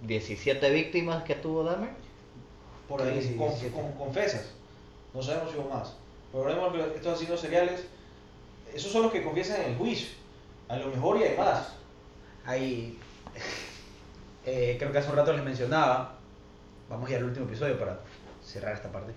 17 0.02 0.70
víctimas 0.72 1.24
que 1.24 1.36
tuvo 1.36 1.64
Dahmer. 1.64 1.90
Por 2.88 3.02
ahí, 3.02 3.36
con, 3.38 3.48
17. 3.50 3.72
con- 3.74 3.92
confesas. 3.94 4.52
No 5.14 5.24
sabemos 5.24 5.52
si 5.52 5.58
hubo 5.58 5.70
más. 5.70 5.94
Pero 6.32 6.44
vemos 6.46 6.74
que 6.74 6.96
estos 6.98 7.14
asesinos 7.14 7.40
seriales, 7.40 7.86
esos 8.74 8.92
son 8.92 9.04
los 9.04 9.12
que 9.12 9.24
confiesan 9.24 9.62
en 9.62 9.72
el 9.72 9.78
juicio. 9.78 10.10
A 10.68 10.76
lo 10.78 10.88
mejor 10.88 11.18
y 11.20 11.24
hay 11.24 11.38
más. 11.38 11.74
hay, 12.46 12.98
eh, 14.46 14.76
creo 14.80 14.92
que 14.92 14.98
hace 14.98 15.10
un 15.10 15.16
rato 15.16 15.34
les 15.34 15.44
mencionaba, 15.44 16.18
vamos 16.92 17.10
ya 17.10 17.18
al 17.18 17.26
último 17.26 17.46
episodio 17.48 17.80
para 17.80 18.00
cerrar 18.44 18.76
esta 18.76 18.92
parte, 18.92 19.14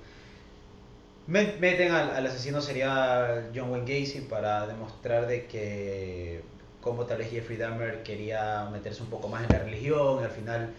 Me- 1.26 1.56
meten 1.58 1.90
al, 1.92 2.10
al 2.10 2.26
asesino 2.26 2.60
serial 2.60 3.50
John 3.54 3.70
Wayne 3.70 3.86
Gacy 4.00 4.22
para 4.22 4.66
demostrar 4.66 5.26
de 5.26 5.46
que 5.46 6.42
como 6.82 7.06
tal 7.06 7.18
vez 7.18 7.30
Jeffrey 7.30 7.56
Dahmer 7.56 8.02
quería 8.02 8.68
meterse 8.70 9.02
un 9.02 9.08
poco 9.08 9.28
más 9.28 9.42
en 9.44 9.48
la 9.50 9.58
religión 9.60 10.20
y 10.20 10.24
al 10.24 10.30
final 10.30 10.74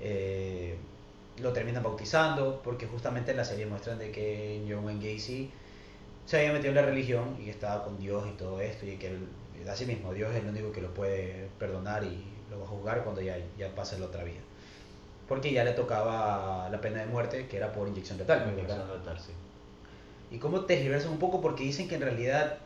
eh, 0.00 0.76
lo 1.40 1.52
terminan 1.52 1.82
bautizando 1.84 2.60
porque 2.62 2.86
justamente 2.86 3.30
en 3.32 3.36
la 3.36 3.44
serie 3.44 3.66
muestran 3.66 3.98
de 3.98 4.10
que 4.10 4.64
John 4.68 4.84
Wayne 4.84 5.14
Gacy 5.14 5.52
se 6.26 6.38
había 6.38 6.52
metido 6.52 6.70
en 6.70 6.76
la 6.76 6.82
religión 6.82 7.36
y 7.40 7.44
que 7.46 7.50
estaba 7.50 7.84
con 7.84 7.98
Dios 7.98 8.26
y 8.28 8.32
todo 8.36 8.60
esto 8.60 8.86
y 8.86 8.96
que 8.96 9.08
él, 9.08 9.28
así 9.70 9.86
mismo 9.86 10.12
Dios 10.14 10.32
es 10.34 10.42
el 10.42 10.48
único 10.48 10.72
que 10.72 10.82
lo 10.82 10.94
puede 10.94 11.48
perdonar 11.58 12.04
y 12.04 12.24
lo 12.50 12.58
va 12.60 12.64
a 12.66 12.68
juzgar 12.68 13.04
cuando 13.04 13.20
ya, 13.22 13.38
ya 13.58 13.74
pase 13.74 13.98
la 13.98 14.06
otra 14.06 14.24
vida 14.24 14.40
porque 15.28 15.52
ya 15.52 15.64
le 15.64 15.72
tocaba 15.72 16.68
la 16.70 16.80
pena 16.80 17.00
de 17.00 17.06
muerte 17.06 17.46
que 17.48 17.56
era 17.56 17.72
por 17.72 17.88
inyección 17.88 18.18
letal 18.18 18.44
caso. 19.04 19.32
Y 20.30 20.38
cómo 20.38 20.62
tergiversan 20.62 21.12
un 21.12 21.18
poco 21.18 21.40
porque 21.40 21.64
dicen 21.64 21.88
que 21.88 21.94
en 21.94 22.02
realidad 22.02 22.58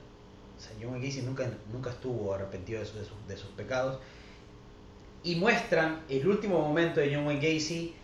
o 0.57 0.61
sea, 0.61 0.73
John 0.81 1.01
nunca, 1.25 1.49
nunca 1.73 1.91
estuvo 1.91 2.35
arrepentido 2.35 2.81
de, 2.81 2.87
su- 2.87 2.99
de 2.99 3.05
sus- 3.05 3.29
de 3.29 3.37
sus 3.37 3.51
pecados. 3.51 3.99
Y 5.23 5.37
muestran 5.37 6.01
el 6.09 6.27
último 6.27 6.61
momento 6.61 7.01
de 7.01 7.15
John 7.15 7.27
Wayne 7.27 7.41
Gacy 7.55 7.95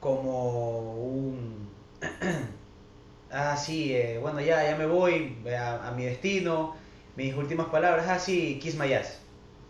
como 0.00 0.94
un... 0.94 1.68
ah, 3.30 3.56
sí, 3.56 3.94
eh, 3.94 4.18
bueno, 4.20 4.40
ya, 4.40 4.64
ya 4.68 4.76
me 4.76 4.86
voy 4.86 5.36
a, 5.56 5.88
a 5.88 5.92
mi 5.92 6.04
destino. 6.04 6.74
Mis 7.16 7.34
últimas 7.34 7.68
palabras, 7.68 8.06
ah, 8.08 8.18
sí, 8.18 8.58
kiss 8.62 8.76
my 8.76 8.92
ass. 8.92 9.18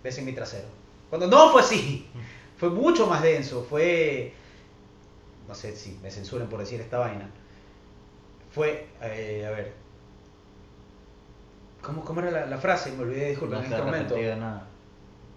Ves 0.02 0.18
en 0.18 0.24
mi 0.26 0.32
trasero. 0.32 0.66
Cuando 1.08 1.26
no 1.26 1.50
fue 1.52 1.62
así. 1.62 2.06
Fue 2.56 2.70
mucho 2.70 3.06
más 3.06 3.22
denso. 3.22 3.64
Fue... 3.68 4.32
No 5.48 5.54
sé 5.54 5.76
si 5.76 5.98
me 6.02 6.10
censuren 6.10 6.48
por 6.48 6.58
decir 6.60 6.80
esta 6.80 6.98
vaina 6.98 7.30
fue, 8.52 8.86
eh, 9.02 9.44
a 9.46 9.50
ver, 9.50 9.74
¿cómo, 11.82 12.04
cómo 12.04 12.20
era 12.20 12.30
la, 12.30 12.46
la 12.46 12.58
frase? 12.58 12.90
Me 12.92 13.02
olvidé, 13.02 13.28
disculpen, 13.30 13.58
No 13.58 13.64
en 13.66 13.70
este 13.72 13.76
momento. 13.84 13.96
arrepentido 14.14 14.30
de 14.34 14.40
nada. 14.40 14.66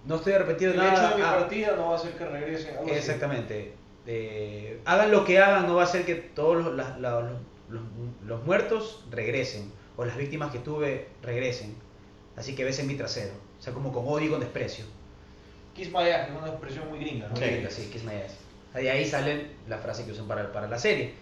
No 0.05 0.15
estoy 0.15 0.33
arrepentido 0.33 0.71
de 0.71 0.77
El 0.79 0.83
hecho 0.85 0.93
nada. 0.95 1.09
de 1.09 1.15
mi 1.17 1.21
Ah, 1.23 1.35
partida 1.37 1.75
no 1.75 1.87
va 1.87 1.93
a 1.93 1.95
hacer 1.97 2.13
que 2.13 2.25
regresen. 2.25 2.69
algo 2.77 2.85
así. 2.85 2.93
exactamente. 2.97 3.73
Eh, 4.07 4.79
hagan 4.85 5.11
lo 5.11 5.25
que 5.25 5.37
hagan, 5.39 5.67
no 5.67 5.75
va 5.75 5.81
a 5.81 5.85
hacer 5.85 6.05
que 6.05 6.15
todos 6.15 6.63
los, 6.63 6.73
la- 6.75 6.97
la- 6.97 7.19
los, 7.21 7.39
los- 7.69 7.83
los 8.25 8.45
muertos 8.45 9.03
regresen, 9.11 9.71
o 9.97 10.05
las 10.05 10.15
víctimas 10.17 10.51
que 10.51 10.59
tuve 10.59 11.09
regresen. 11.21 11.75
Así 12.37 12.55
que 12.55 12.63
ves 12.63 12.79
en 12.79 12.87
mi 12.87 12.95
trasero. 12.95 13.33
O 13.59 13.61
sea, 13.61 13.73
como 13.73 13.91
con 13.91 14.07
odio 14.07 14.27
y 14.27 14.29
con 14.29 14.39
desprecio. 14.39 14.85
Kiss 15.73 15.89
my 15.91 16.09
ass, 16.09 16.27
que 16.27 16.33
es 16.33 16.37
una 16.37 16.47
expresión 16.47 16.89
muy 16.89 16.99
gringa, 16.99 17.27
¿no? 17.27 17.35
Sí. 17.35 17.63
Así, 17.65 17.89
kiss 17.89 18.03
my 18.03 18.15
ass. 18.15 18.35
De 18.73 18.89
ahí 18.89 19.05
sale 19.05 19.47
la 19.67 19.77
frase 19.77 20.05
que 20.05 20.11
usan 20.11 20.27
para, 20.27 20.51
para 20.51 20.67
la 20.67 20.77
serie. 20.77 21.13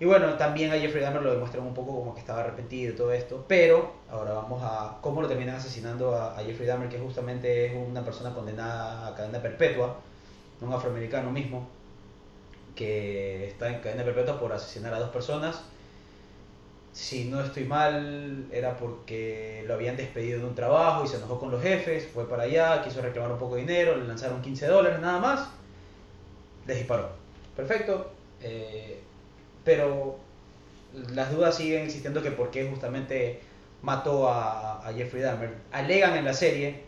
Y 0.00 0.04
bueno, 0.06 0.34
también 0.34 0.72
a 0.72 0.74
Jeffrey 0.74 1.02
Dahmer 1.02 1.22
lo 1.22 1.32
demuestran 1.32 1.64
un 1.64 1.72
poco 1.72 1.94
como 1.94 2.14
que 2.14 2.20
estaba 2.20 2.40
arrepentido 2.40 2.92
y 2.92 2.96
todo 2.96 3.12
esto, 3.12 3.44
pero 3.46 3.94
ahora 4.10 4.32
vamos 4.32 4.60
a 4.62 4.98
cómo 5.00 5.22
lo 5.22 5.28
terminan 5.28 5.54
asesinando 5.56 6.14
a, 6.16 6.36
a 6.36 6.42
Jeffrey 6.42 6.66
Dahmer, 6.66 6.88
que 6.88 6.98
justamente 6.98 7.66
es 7.66 7.72
una 7.74 8.04
persona 8.04 8.34
condenada 8.34 9.06
a 9.06 9.14
cadena 9.14 9.40
perpetua, 9.40 9.96
un 10.60 10.72
afroamericano 10.72 11.30
mismo, 11.30 11.68
que 12.74 13.46
está 13.46 13.68
en 13.68 13.80
cadena 13.80 14.02
perpetua 14.02 14.40
por 14.40 14.52
asesinar 14.52 14.92
a 14.94 14.98
dos 14.98 15.10
personas. 15.10 15.62
Si 16.94 17.24
no 17.26 17.42
estoy 17.42 17.64
mal, 17.64 18.46
era 18.52 18.76
porque 18.78 19.64
lo 19.66 19.74
habían 19.74 19.96
despedido 19.98 20.38
de 20.40 20.46
un 20.46 20.54
trabajo 20.54 21.04
y 21.04 21.08
se 21.08 21.16
enojó 21.16 21.38
con 21.40 21.50
los 21.50 21.62
jefes, 21.62 22.06
fue 22.14 22.26
para 22.28 22.44
allá, 22.44 22.82
quiso 22.82 23.02
reclamar 23.02 23.32
un 23.32 23.38
poco 23.38 23.56
de 23.56 23.62
dinero, 23.62 23.96
le 23.96 24.06
lanzaron 24.06 24.40
15 24.42 24.66
dólares 24.66 25.00
nada 25.00 25.18
más, 25.18 25.48
les 26.66 26.76
disparó. 26.78 27.10
Perfecto. 27.56 28.10
eh, 28.40 29.00
pero 29.64 30.18
las 31.14 31.32
dudas 31.32 31.56
siguen 31.56 31.84
existiendo 31.84 32.22
que 32.22 32.30
por 32.32 32.50
qué 32.50 32.68
justamente 32.68 33.40
mató 33.82 34.28
a, 34.30 34.86
a 34.86 34.92
Jeffrey 34.94 35.22
Dahmer. 35.22 35.54
Alegan 35.72 36.16
en 36.16 36.24
la 36.24 36.34
serie 36.34 36.82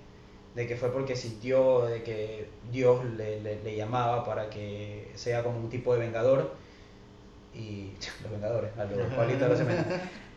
de 0.54 0.66
que 0.68 0.76
fue 0.76 0.92
porque 0.92 1.16
sintió 1.16 1.86
de 1.86 2.02
que 2.02 2.48
Dios 2.72 3.04
le, 3.04 3.40
le- 3.42 3.62
le 3.62 3.76
llamaba 3.76 4.24
para 4.24 4.50
que 4.50 5.10
sea 5.16 5.42
como 5.44 5.58
un 5.58 5.70
tipo 5.70 5.94
de 5.94 6.00
vengador. 6.00 6.54
Y 7.56 7.92
los 8.22 8.30
vengadores, 8.32 8.70
a 8.78 8.84
los 8.84 9.12
Juanitos 9.14 9.58
de 9.58 9.64
la 9.64 9.84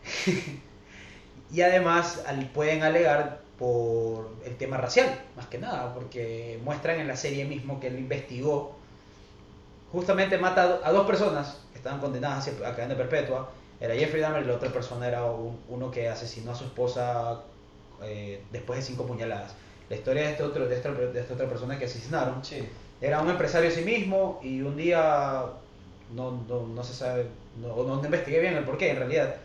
y 1.52 1.60
además 1.62 2.22
al- 2.26 2.46
pueden 2.50 2.82
alegar 2.82 3.40
por 3.58 4.30
el 4.46 4.56
tema 4.56 4.78
racial, 4.78 5.20
más 5.36 5.46
que 5.46 5.58
nada, 5.58 5.92
porque 5.94 6.58
muestran 6.64 6.98
en 7.00 7.08
la 7.08 7.16
serie 7.16 7.44
mismo 7.44 7.78
que 7.80 7.88
él 7.88 7.98
investigó 7.98 8.76
justamente 9.92 10.38
mata 10.38 10.62
a 10.62 10.66
do- 10.66 10.80
a 10.84 10.92
dos 10.92 11.06
personas 11.06 11.58
que 11.72 11.78
estaban 11.78 12.00
condenadas 12.00 12.48
a 12.62 12.68
a 12.68 12.74
cadena 12.76 12.96
perpetua. 12.96 13.50
Era 13.80 13.94
Jeffrey 13.94 14.20
Dahmer 14.20 14.42
y 14.42 14.46
la 14.46 14.54
otra 14.54 14.70
persona 14.70 15.08
era 15.08 15.24
un- 15.24 15.58
uno 15.68 15.90
que 15.90 16.08
asesinó 16.08 16.52
a 16.52 16.54
su 16.54 16.64
esposa 16.64 17.40
eh, 18.02 18.42
después 18.52 18.78
de 18.78 18.84
cinco 18.86 19.06
puñaladas. 19.06 19.52
La 19.90 19.96
historia 19.96 20.22
de, 20.24 20.30
este 20.30 20.42
otro, 20.44 20.66
de, 20.68 20.74
esta, 20.76 20.90
de 20.92 21.20
esta 21.20 21.34
otra 21.34 21.48
persona 21.48 21.78
que 21.78 21.84
asesinaron 21.86 22.42
Sí. 22.44 22.66
era 23.00 23.20
un 23.20 23.28
empresario 23.28 23.68
a 23.68 23.72
sí 23.72 23.82
mismo 23.82 24.40
y 24.42 24.62
un 24.62 24.76
día 24.76 25.42
no, 26.14 26.42
no, 26.48 26.66
no 26.66 26.84
se 26.84 26.94
sabe, 26.94 27.26
no, 27.60 27.82
no 27.84 28.04
investigué 28.04 28.40
bien 28.40 28.54
el 28.56 28.64
porqué 28.64 28.90
en 28.90 28.96
realidad. 28.96 29.36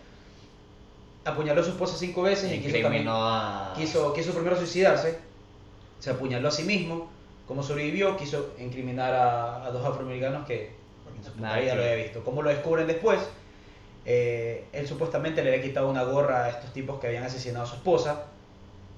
Apuñaló 1.24 1.62
a 1.62 1.64
su 1.64 1.72
esposa 1.72 1.98
cinco 1.98 2.22
veces 2.22 2.52
y 2.52 2.60
quiso, 2.60 2.80
también- 2.82 3.08
a... 3.10 3.74
quiso, 3.76 4.14
quiso 4.14 4.32
primero 4.34 4.56
suicidarse, 4.56 5.18
se 6.00 6.12
apuñaló 6.12 6.50
a 6.50 6.52
sí 6.52 6.64
mismo, 6.64 7.10
como 7.48 7.64
sobrevivió, 7.64 8.16
quiso 8.18 8.54
incriminar 8.60 9.14
a, 9.14 9.66
a 9.66 9.72
dos 9.72 9.84
afroamericanos 9.86 10.46
que 10.46 10.72
en 11.18 11.24
su 11.24 11.32
puta 11.32 11.58
vida 11.58 11.74
lo 11.76 11.82
había 11.82 11.96
visto. 11.96 12.24
¿Cómo 12.24 12.42
lo 12.44 12.50
descubren 12.50 12.86
después? 12.86 13.20
Eh, 14.06 14.66
él 14.72 14.88
supuestamente 14.88 15.44
le 15.44 15.50
había 15.52 15.64
quitado 15.64 15.90
una 15.90 16.04
gorra 16.04 16.46
a 16.46 16.50
estos 16.50 16.72
tipos 16.74 17.00
que 17.00 17.08
habían 17.08 17.24
asesinado 17.24 17.66
a 17.66 17.68
su 17.68 17.76
esposa 17.76 18.26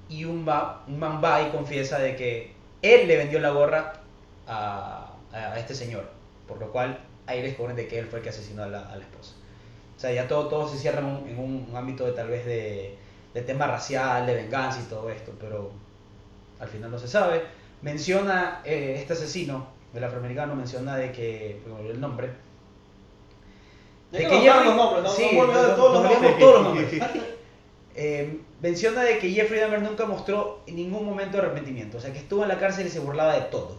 y 0.10 0.26
un, 0.26 0.46
va, 0.48 0.84
un 0.88 1.00
man 1.00 1.22
va 1.24 1.42
y 1.44 1.50
confiesa 1.52 1.98
de 2.00 2.18
que 2.18 2.52
él 2.82 3.08
le 3.08 3.16
vendió 3.16 3.40
la 3.40 3.52
gorra 3.52 3.94
a, 4.48 5.14
a 5.32 5.60
este 5.60 5.74
señor, 5.76 6.10
por 6.46 6.60
lo 6.60 6.72
cual 6.74 7.00
ahí 7.28 7.42
descubren 7.42 7.76
de 7.76 7.88
que 7.88 8.00
él 8.00 8.08
fue 8.08 8.20
el 8.20 8.24
que 8.24 8.30
asesinó 8.30 8.64
a 8.64 8.68
la, 8.68 8.90
a 8.90 8.96
la 8.96 9.04
esposa. 9.04 9.34
O 9.96 10.00
sea, 10.00 10.12
ya 10.12 10.28
todo, 10.28 10.48
todo 10.48 10.68
se 10.68 10.78
cierra 10.78 11.00
en 11.00 11.06
un, 11.06 11.28
en 11.28 11.40
un 11.40 11.76
ámbito 11.76 12.06
de 12.06 12.14
tal 12.14 12.30
vez 12.30 12.46
de, 12.46 12.96
de 13.34 13.42
tema 13.42 13.68
racial, 13.68 14.26
de 14.26 14.34
venganza 14.34 14.80
y 14.80 14.90
todo 14.90 15.10
esto, 15.10 15.34
pero 15.40 15.72
al 16.60 16.68
final 16.68 16.92
no 16.92 17.00
se 17.00 17.08
sabe. 17.08 17.44
Menciona 17.82 18.62
eh, 18.66 18.96
este 19.00 19.14
asesino, 19.14 19.68
el 19.94 20.04
afroamericano, 20.04 20.56
menciona 20.56 20.96
de 20.98 21.12
que, 21.12 21.62
me 21.66 21.74
olvidé 21.74 21.94
el 21.94 22.02
nombre, 22.02 22.32
de 24.12 24.20
que 24.20 24.28
que 24.28 24.46
los 24.46 24.76
nombres, 24.76 25.04
¿no? 25.04 25.10
sí, 25.10 25.38
olvidado 25.38 25.68
de 25.68 25.76
todos 25.76 25.94
los 25.94 26.12
nombres. 26.12 26.40
todos 26.40 26.54
los 26.54 26.64
nombres. 26.64 27.04
Eh, 28.00 28.42
menciona 28.62 29.02
de 29.04 29.18
que 29.18 29.32
Jeffrey 29.32 29.60
Dahmer 29.60 29.82
nunca 29.82 30.06
mostró 30.06 30.62
en 30.68 30.76
ningún 30.76 31.04
momento 31.04 31.40
arrepentimiento, 31.40 31.98
o 31.98 32.00
sea 32.00 32.14
que 32.14 32.20
estuvo 32.20 32.44
en 32.44 32.50
la 32.50 32.60
cárcel 32.60 32.86
y 32.86 32.92
se 32.92 33.00
burlaba 33.00 33.34
de 33.34 33.42
todo. 33.42 33.76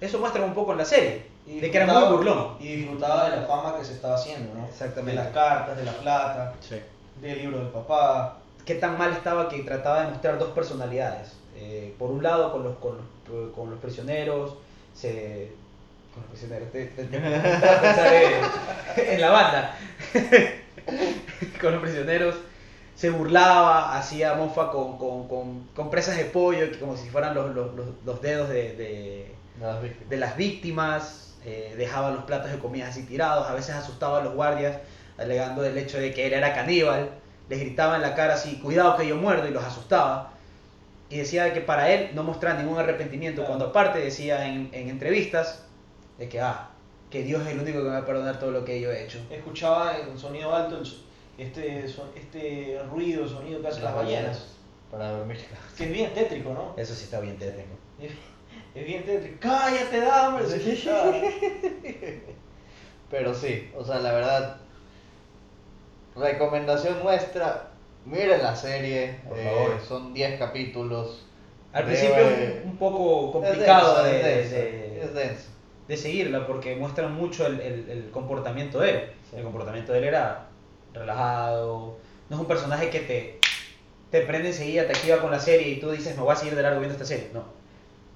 Eso 0.00 0.18
muestra 0.18 0.44
un 0.44 0.52
poco 0.52 0.72
en 0.72 0.78
la 0.78 0.84
serie, 0.84 1.22
Y 1.46 1.60
de 1.60 1.70
que 1.70 1.76
era 1.76 1.86
muy 1.86 2.16
burlón. 2.16 2.56
Y 2.60 2.76
disfrutaba 2.76 3.28
de 3.30 3.36
la 3.36 3.46
fama 3.46 3.76
que 3.78 3.84
se 3.84 3.94
estaba 3.94 4.14
haciendo, 4.14 4.54
¿no? 4.54 4.66
Exactamente. 4.66 5.18
De 5.20 5.24
las 5.24 5.34
cartas, 5.34 5.76
de 5.76 5.84
la 5.84 5.92
plata, 5.92 6.54
Sí. 6.60 6.76
del 7.20 7.38
libro 7.38 7.58
del 7.58 7.68
papá. 7.68 8.38
Qué 8.64 8.76
tan 8.76 8.96
mal 8.96 9.12
estaba 9.12 9.48
que 9.48 9.58
trataba 9.60 10.02
de 10.04 10.10
mostrar 10.10 10.38
dos 10.38 10.50
personalidades. 10.50 11.32
Eh, 11.56 11.94
por 11.98 12.10
un 12.10 12.22
lado 12.22 12.52
con 12.52 12.62
los, 12.64 12.76
con 12.78 12.96
los, 12.96 13.50
con 13.54 13.70
los 13.70 13.78
prisioneros, 13.80 14.54
se... 14.94 15.52
Con 16.14 16.22
los 16.22 16.30
prisioneros, 16.30 16.70
te, 16.70 16.86
te- 16.86 17.04
te- 17.04 17.18
te- 17.18 17.36
a 17.68 17.80
pensar 17.80 18.12
en, 18.14 19.10
en 19.14 19.20
la 19.20 19.30
banda. 19.30 19.74
con 21.60 21.72
los 21.72 21.82
prisioneros 21.82 22.34
se 22.94 23.10
burlaba, 23.10 23.96
hacía 23.96 24.34
mofa 24.34 24.70
con, 24.70 24.98
con, 24.98 25.26
con, 25.26 25.66
con 25.74 25.90
presas 25.90 26.16
de 26.18 26.24
pollo, 26.26 26.70
que 26.70 26.78
como 26.78 26.96
si 26.96 27.08
fueran 27.08 27.34
los, 27.34 27.54
los, 27.54 27.74
los, 27.74 27.86
los 28.04 28.20
dedos 28.22 28.48
de, 28.50 28.76
de, 28.76 29.34
de 30.08 30.16
las 30.18 30.36
víctimas, 30.36 31.31
eh, 31.44 31.74
dejaba 31.76 32.10
los 32.10 32.24
platos 32.24 32.50
de 32.50 32.58
comida 32.58 32.88
así 32.88 33.02
tirados, 33.04 33.48
a 33.48 33.54
veces 33.54 33.74
asustaba 33.74 34.20
a 34.20 34.24
los 34.24 34.34
guardias, 34.34 34.78
alegando 35.18 35.62
del 35.62 35.76
hecho 35.76 35.98
de 35.98 36.12
que 36.12 36.26
él 36.26 36.32
era 36.32 36.54
caníbal, 36.54 37.10
les 37.48 37.60
gritaba 37.60 37.96
en 37.96 38.02
la 38.02 38.14
cara 38.14 38.34
así, 38.34 38.58
cuidado 38.60 38.96
que 38.96 39.06
yo 39.06 39.16
muerdo, 39.16 39.48
y 39.48 39.50
los 39.50 39.64
asustaba. 39.64 40.32
Y 41.10 41.18
decía 41.18 41.52
que 41.52 41.60
para 41.60 41.90
él 41.90 42.10
no 42.14 42.22
mostraba 42.22 42.60
ningún 42.60 42.78
arrepentimiento, 42.78 43.44
cuando 43.44 43.66
aparte 43.66 43.98
decía 43.98 44.46
en, 44.46 44.70
en 44.72 44.88
entrevistas 44.88 45.64
de 46.18 46.28
que, 46.28 46.40
ah, 46.40 46.70
que 47.10 47.22
Dios 47.22 47.42
es 47.42 47.48
el 47.48 47.60
único 47.60 47.78
que 47.78 47.84
me 47.84 47.90
va 47.90 47.98
a 47.98 48.06
perdonar 48.06 48.38
todo 48.38 48.50
lo 48.50 48.64
que 48.64 48.80
yo 48.80 48.90
he 48.90 49.04
hecho. 49.04 49.18
Escuchaba 49.30 49.98
en 49.98 50.18
sonido 50.18 50.54
alto 50.54 50.78
el 50.78 50.86
este, 51.38 51.84
este 52.14 52.78
ruido, 52.90 53.28
sonido 53.28 53.60
que 53.60 53.68
hacen 53.68 53.84
las 53.84 53.94
ballenas. 53.94 54.46
Para 54.90 55.10
dormir. 55.10 55.38
Que 55.76 55.84
es 55.84 55.92
bien 55.92 56.12
tétrico, 56.12 56.52
¿no? 56.52 56.74
Eso 56.76 56.94
sí 56.94 57.04
está 57.04 57.20
bien 57.20 57.36
tétrico. 57.38 57.70
Es, 58.74 58.86
bien 58.86 59.04
tétrico. 59.04 59.36
¡Cállate, 59.40 60.00
dame! 60.00 60.42
Pero 63.10 63.34
sí, 63.34 63.70
o 63.76 63.84
sea, 63.84 63.98
la 63.98 64.12
verdad, 64.12 64.56
recomendación 66.16 67.02
nuestra, 67.02 67.68
miren 68.06 68.42
la 68.42 68.56
serie, 68.56 69.18
Por 69.28 69.38
eh, 69.38 69.44
favor. 69.44 69.80
son 69.86 70.14
10 70.14 70.38
capítulos. 70.38 71.26
Al 71.72 71.84
principio 71.84 72.16
es 72.16 72.64
un 72.64 72.76
poco 72.76 73.26
es 73.26 73.32
complicado 73.50 74.02
denso, 74.04 74.08
de, 74.08 74.18
es 74.42 74.50
denso, 74.50 74.54
de- 74.56 75.02
es 75.04 75.14
denso. 75.14 75.48
de 75.88 75.96
seguirla 75.96 76.46
porque 76.46 76.76
muestra 76.76 77.08
mucho 77.08 77.46
el, 77.46 77.60
el- 77.60 77.90
el 77.90 78.10
comportamiento 78.10 78.80
de 78.80 78.90
él. 78.90 79.00
Sí. 79.30 79.36
El 79.36 79.44
comportamiento 79.44 79.92
de 79.92 79.98
él 79.98 80.04
era 80.04 80.46
relajado, 80.92 81.96
no 82.28 82.36
es 82.36 82.40
un 82.40 82.46
personaje 82.46 82.90
que 82.90 83.00
te, 83.00 83.38
te 84.10 84.20
prende 84.26 84.48
enseguida, 84.48 84.86
te 84.86 84.92
activa 84.92 85.18
con 85.20 85.30
la 85.30 85.40
serie 85.40 85.68
y 85.68 85.80
tú 85.80 85.90
dices, 85.90 86.14
me 86.16 86.22
voy 86.22 86.32
a 86.32 86.36
seguir 86.36 86.54
de 86.56 86.62
largo 86.62 86.80
viendo 86.80 86.94
esta 86.94 87.06
serie. 87.06 87.28
No. 87.32 87.44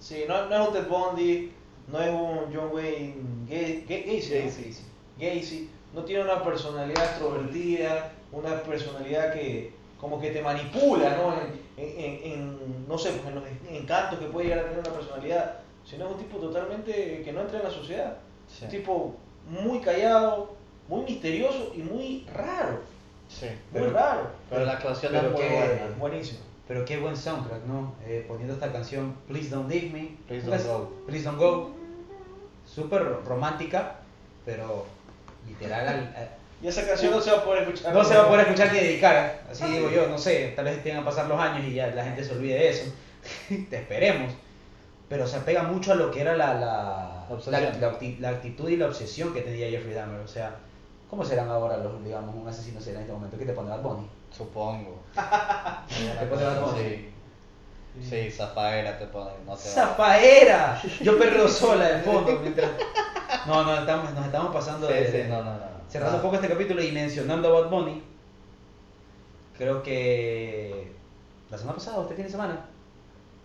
Sí, 0.00 0.24
no, 0.28 0.46
no 0.46 0.54
es 0.62 0.68
un 0.68 0.74
Ted 0.74 0.88
Bundy, 0.88 1.52
no 1.88 2.00
es 2.00 2.10
un 2.10 2.54
John 2.54 2.70
Wayne 2.72 3.14
Ga- 3.48 3.86
Ga- 3.86 4.04
Gacy, 4.06 4.34
¿no? 4.38 4.44
Gacy. 4.44 4.76
Gacy. 5.18 5.70
No 5.94 6.04
tiene 6.04 6.24
una 6.24 6.42
personalidad 6.44 7.04
extrovertida, 7.04 8.12
una 8.32 8.62
personalidad 8.62 9.32
que 9.32 9.72
como 10.00 10.20
que 10.20 10.30
te 10.30 10.42
manipula, 10.42 11.16
¿no? 11.16 11.32
En, 11.32 11.86
en- 11.98 12.32
en- 12.32 12.86
no 12.88 12.98
sé, 12.98 13.10
pues 13.12 13.26
en 13.28 13.34
los 13.36 13.44
encantos 13.70 14.18
que 14.18 14.26
puede 14.26 14.48
llegar 14.48 14.64
a 14.66 14.68
tener 14.68 14.80
una 14.80 14.92
personalidad, 14.98 15.54
sino 15.84 16.06
es 16.06 16.12
un 16.12 16.18
tipo 16.18 16.36
totalmente 16.38 17.22
que 17.24 17.32
no 17.32 17.40
entra 17.42 17.58
en 17.58 17.64
la 17.64 17.70
sociedad. 17.70 18.16
Sí. 18.48 18.64
Un 18.64 18.70
tipo 18.70 19.14
muy 19.48 19.80
callado, 19.80 20.54
muy 20.88 21.02
misterioso 21.04 21.72
y 21.74 21.78
muy 21.78 22.26
raro. 22.34 22.80
Sí. 23.28 23.46
Muy 23.72 23.80
Pero- 23.82 23.92
raro. 23.92 24.30
Pero 24.50 24.64
la 24.66 24.72
actuación 24.72 25.16
es 25.16 25.22
muy 25.22 25.32
buena. 25.32 25.94
Buenísimo. 25.98 26.40
Pero 26.68 26.84
qué 26.84 26.96
buen 26.98 27.16
soundtrack, 27.16 27.64
¿no? 27.66 27.94
Eh, 28.06 28.24
poniendo 28.26 28.54
esta 28.54 28.72
canción 28.72 29.14
Please 29.28 29.50
Don't 29.50 29.70
Leave 29.70 29.90
Me. 29.90 30.16
Please 30.26 30.46
Don't 30.46 30.62
Go. 30.66 30.92
Please 31.06 31.24
Don't 31.24 31.38
Go. 31.38 31.70
Súper 32.66 33.04
romántica, 33.24 33.96
pero 34.44 34.84
literal 35.46 35.86
al- 35.86 36.14
al- 36.16 36.30
Y 36.62 36.68
esa 36.68 36.86
canción 36.86 37.12
no 37.12 37.20
se 37.20 37.30
va 37.30 37.38
a 37.38 37.44
poder 37.44 37.62
escuchar. 37.64 37.92
No 37.94 38.02
se 38.02 38.16
va 38.16 38.22
a 38.24 38.28
poder 38.28 38.40
escuchar 38.46 38.72
ni 38.72 38.78
dedicar, 38.80 39.42
así 39.50 39.64
digo 39.74 39.90
yo, 39.90 40.08
no 40.08 40.16
sé, 40.18 40.54
tal 40.56 40.64
vez 40.64 40.82
tengan 40.82 41.02
que 41.02 41.10
pasar 41.10 41.28
los 41.28 41.38
años 41.38 41.64
y 41.66 41.74
ya 41.74 41.88
la 41.88 42.02
gente 42.02 42.24
se 42.24 42.32
olvide 42.32 42.54
de 42.54 42.68
eso, 42.70 42.90
te 43.70 43.76
esperemos, 43.76 44.32
pero 45.08 45.26
se 45.26 45.36
apega 45.36 45.64
mucho 45.64 45.92
a 45.92 45.96
lo 45.96 46.10
que 46.10 46.22
era 46.22 46.34
la, 46.34 46.54
la, 46.54 47.26
La 47.50 47.60
la, 47.60 47.78
la 47.78 47.98
acti- 47.98 48.18
la 48.20 48.30
actitud 48.30 48.70
y 48.70 48.78
la 48.78 48.86
obsesión 48.86 49.34
que 49.34 49.42
tenía 49.42 49.68
Jeffrey 49.68 49.92
Dahmer, 49.94 50.18
o 50.20 50.26
sea, 50.26 50.56
¿cómo 51.10 51.24
serán 51.26 51.50
ahora 51.50 51.76
los, 51.76 52.02
digamos, 52.02 52.34
un 52.34 52.48
asesino 52.48 52.80
serial 52.80 52.96
en 52.96 53.02
este 53.02 53.12
momento? 53.12 53.36
¿Qué 53.38 53.44
te 53.44 53.52
pone 53.52 53.68
Bad 53.68 53.82
Bunny? 53.82 54.08
Supongo. 54.36 55.02
Sí. 56.76 57.10
Sí, 58.02 58.30
Zafaera 58.30 58.98
te 58.98 59.06
pone, 59.06 59.30
no 59.46 59.54
te. 59.56 59.62
¡Zafaera! 59.62 60.78
Yo 61.00 61.18
perreo 61.18 61.48
sola 61.48 61.86
de 61.88 62.02
fondo 62.02 62.38
mientras... 62.42 62.70
No, 63.46 63.64
no, 63.64 63.74
estamos, 63.78 64.12
nos 64.12 64.26
estamos 64.26 64.52
pasando 64.54 64.86
Sí, 64.86 64.92
de... 64.94 65.10
sí, 65.24 65.28
no, 65.30 65.42
no, 65.42 65.52
no. 65.54 65.60
Cerrando 65.88 66.12
No. 66.12 66.16
un 66.18 66.22
poco 66.24 66.34
este 66.36 66.48
capítulo 66.48 66.82
y 66.82 66.92
mencionando 66.92 67.48
a 67.56 67.60
Bad 67.62 67.70
Bunny, 67.70 68.02
creo 69.56 69.82
que 69.82 70.92
la 71.50 71.56
semana 71.56 71.78
pasada, 71.78 72.02
este 72.02 72.14
fin 72.16 72.24
de 72.26 72.30
semana, 72.30 72.66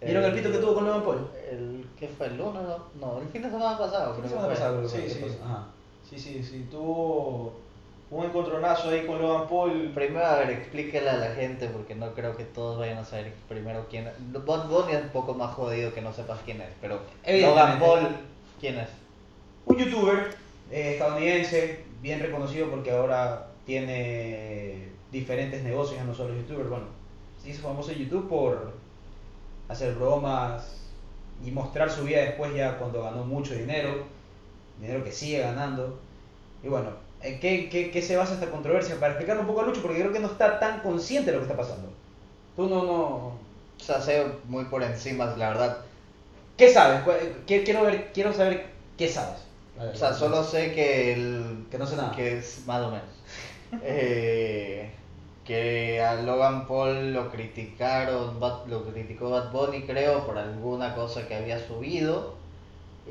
¿vieron 0.01 0.25
el 0.25 0.33
pito 0.33 0.51
que 0.51 0.57
tuvo 0.57 0.73
con 0.75 0.85
Logan 0.85 1.03
Paul? 1.03 1.29
El, 1.49 1.87
¿Qué 1.97 2.09
fue? 2.09 2.27
¿El 2.27 2.37
lunes? 2.37 2.61
No, 2.63 2.77
no, 2.99 3.21
el 3.21 3.27
fin 3.29 3.43
de 3.43 3.49
semana 3.51 3.77
pasado. 3.77 4.07
La 4.07 4.11
creo 4.17 4.23
que 4.23 4.29
semana 4.29 4.47
fue. 4.47 4.55
pasada 4.55 4.77
creo 4.77 4.91
que 4.91 5.09
Sí, 5.09 5.19
fue. 5.19 5.29
sí. 5.29 5.37
Ajá. 5.45 5.67
Sí, 6.09 6.19
sí, 6.19 6.43
sí. 6.43 6.67
Tuvo 6.69 7.53
un 8.11 8.25
encontronazo 8.25 8.89
ahí 8.89 9.05
con 9.05 9.21
Logan 9.21 9.47
Paul. 9.47 9.91
Primero, 9.95 10.25
a 10.25 10.39
ver, 10.39 10.49
explíquele 10.51 11.09
a 11.09 11.17
la 11.17 11.33
gente, 11.33 11.67
porque 11.67 11.95
no 11.95 12.13
creo 12.13 12.35
que 12.35 12.43
todos 12.43 12.77
vayan 12.77 12.97
a 12.97 13.05
saber 13.05 13.33
primero 13.47 13.87
quién 13.89 14.07
es. 14.07 14.13
Bad 14.45 14.67
Bunny 14.67 14.93
es 14.93 15.03
un 15.03 15.09
poco 15.09 15.33
más 15.33 15.53
jodido 15.53 15.93
que 15.93 16.01
no 16.01 16.13
sepas 16.13 16.39
quién 16.45 16.61
es, 16.61 16.69
pero. 16.81 16.99
Logan 17.25 17.79
Paul, 17.79 18.07
¿quién 18.59 18.77
es? 18.77 18.89
Un 19.65 19.77
youtuber 19.77 20.35
eh, 20.69 20.93
estadounidense, 20.93 21.85
bien 22.01 22.19
reconocido 22.19 22.69
porque 22.69 22.91
ahora 22.91 23.47
tiene 23.65 24.89
diferentes 25.11 25.63
negocios, 25.63 25.97
ya 25.97 26.03
no 26.03 26.13
solo 26.13 26.35
youtuber. 26.35 26.65
Bueno, 26.65 26.85
se 27.41 27.51
hizo 27.51 27.61
famoso 27.61 27.91
en 27.91 27.99
YouTube 27.99 28.27
por 28.27 28.73
hacer 29.69 29.95
bromas 29.95 30.81
y 31.45 31.51
mostrar 31.51 31.89
su 31.89 32.03
vida 32.03 32.21
después 32.21 32.53
ya 32.53 32.77
cuando 32.77 33.03
ganó 33.03 33.23
mucho 33.23 33.53
dinero, 33.53 34.03
dinero 34.81 35.01
que 35.01 35.13
sigue 35.13 35.39
ganando. 35.39 35.97
Y 36.61 36.67
bueno, 36.67 36.89
¿en 37.23 37.39
qué, 37.39 37.69
qué, 37.69 37.91
qué 37.91 38.01
se 38.01 38.17
basa 38.17 38.33
esta 38.33 38.51
controversia? 38.51 38.99
Para 38.99 39.13
explicarlo 39.13 39.41
un 39.41 39.47
poco 39.47 39.61
a 39.61 39.65
Lucho, 39.65 39.81
porque 39.81 39.99
creo 39.99 40.13
que 40.13 40.19
no 40.19 40.27
está 40.27 40.59
tan 40.59 40.79
consciente 40.79 41.31
de 41.31 41.37
lo 41.37 41.43
que 41.43 41.51
está 41.51 41.57
pasando. 41.57 41.89
Tú 42.55 42.67
no, 42.67 42.83
no... 42.83 42.95
O 42.97 43.83
sea, 43.83 44.01
sé 44.01 44.25
muy 44.45 44.65
por 44.65 44.83
encima, 44.83 45.25
la 45.37 45.49
verdad. 45.49 45.77
¿Qué 46.57 46.71
sabes? 46.71 47.01
Quiero 47.47 47.83
ver, 47.83 48.11
quiero 48.13 48.33
saber 48.33 48.67
qué 48.97 49.07
sabes. 49.07 49.39
Ver, 49.79 49.89
O 49.89 49.95
sea, 49.95 50.13
solo 50.13 50.43
sé 50.43 50.73
que 50.73 51.13
el... 51.13 51.65
Que 51.71 51.77
no 51.77 51.87
sé 51.87 51.95
nada. 51.95 52.11
Que 52.11 52.37
es 52.37 52.63
más 52.65 52.81
o 52.81 52.91
menos. 52.91 53.05
Eh, 53.83 54.91
que 55.45 56.01
a 56.01 56.15
Logan 56.15 56.67
Paul 56.67 57.13
lo 57.13 57.31
criticaron, 57.31 58.37
lo 58.67 58.83
criticó 58.91 59.29
Bad 59.29 59.51
Bunny 59.53 59.83
creo 59.83 60.25
por 60.25 60.37
alguna 60.37 60.93
cosa 60.93 61.25
que 61.25 61.35
había 61.35 61.57
subido 61.57 62.40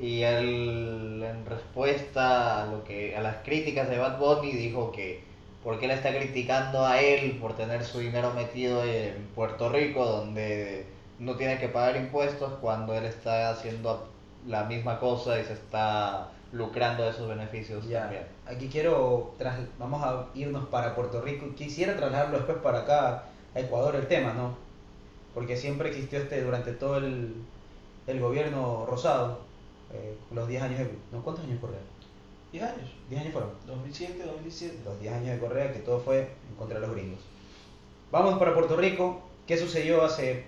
y 0.01 0.23
él 0.23 1.23
en 1.25 1.47
respuesta 1.47 2.63
a 2.63 2.67
lo 2.67 2.85
que 2.85 3.17
a 3.17 3.21
las 3.21 3.37
críticas 3.45 3.89
de 3.89 3.99
Bad 3.99 4.19
Bunny 4.19 4.53
dijo 4.53 4.93
que 4.93 5.23
porque 5.65 5.85
él 5.87 5.91
está 5.91 6.11
criticando 6.17 6.87
a 6.87 7.01
él 7.01 7.39
por 7.41 7.55
tener 7.57 7.85
su 7.85 7.99
dinero 8.01 8.33
metido 8.35 8.85
en 8.85 9.29
Puerto 9.35 9.69
Rico 9.69 10.05
donde 10.07 10.87
no 11.19 11.37
tiene 11.37 11.59
que 11.59 11.69
pagar 11.69 11.97
impuestos 11.97 12.53
cuando 12.61 12.95
él 12.95 13.05
está 13.05 13.51
haciendo 13.51 14.09
la 14.47 14.65
misma 14.65 14.99
cosa 14.99 15.39
y 15.39 15.45
se 15.45 15.53
está 15.53 16.29
lucrando 16.53 17.03
de 17.05 17.11
esos 17.11 17.29
beneficios 17.29 17.87
Ya, 17.87 18.03
también. 18.03 18.23
aquí 18.47 18.69
quiero, 18.69 19.35
tras- 19.39 19.61
vamos 19.79 20.03
a 20.03 20.27
irnos 20.35 20.67
para 20.69 20.95
Puerto 20.95 21.21
Rico. 21.21 21.47
Quisiera 21.55 21.95
trasladarlo 21.97 22.39
después 22.39 22.59
para 22.59 22.79
acá, 22.81 23.25
a 23.55 23.61
Ecuador, 23.61 23.95
el 23.97 24.07
tema, 24.09 24.33
¿no? 24.33 24.57
Porque 25.35 25.57
siempre 25.57 25.91
existió 25.91 26.19
este, 26.21 26.43
durante 26.43 26.73
todo 26.73 26.97
el, 26.99 27.35
el 28.07 28.21
gobierno 28.21 28.87
rosado, 28.87 29.41
eh, 29.93 30.17
los 30.33 30.49
10 30.49 30.63
años 30.63 30.79
de... 30.79 30.91
¿no? 31.13 31.23
¿Cuántos 31.23 31.45
años 31.45 31.57
de 31.57 31.61
Correa? 31.61 31.81
10 32.53 32.65
años. 32.65 32.91
10 33.09 33.21
años 33.21 33.33
fueron. 33.33 33.51
2007, 33.67 34.23
2017. 34.25 34.79
Los 34.85 35.01
10 35.01 35.13
años 35.15 35.31
de 35.35 35.39
Correa, 35.39 35.73
que 35.73 35.79
todo 35.81 36.01
fue 36.01 36.21
en 36.49 36.57
contra 36.57 36.81
de 36.81 36.87
los 36.87 36.95
gringos. 36.97 37.21
Vamos 38.11 38.39
para 38.39 38.55
Puerto 38.55 38.77
Rico. 38.77 39.23
¿Qué 39.47 39.57
sucedió 39.57 40.05
hace 40.05 40.45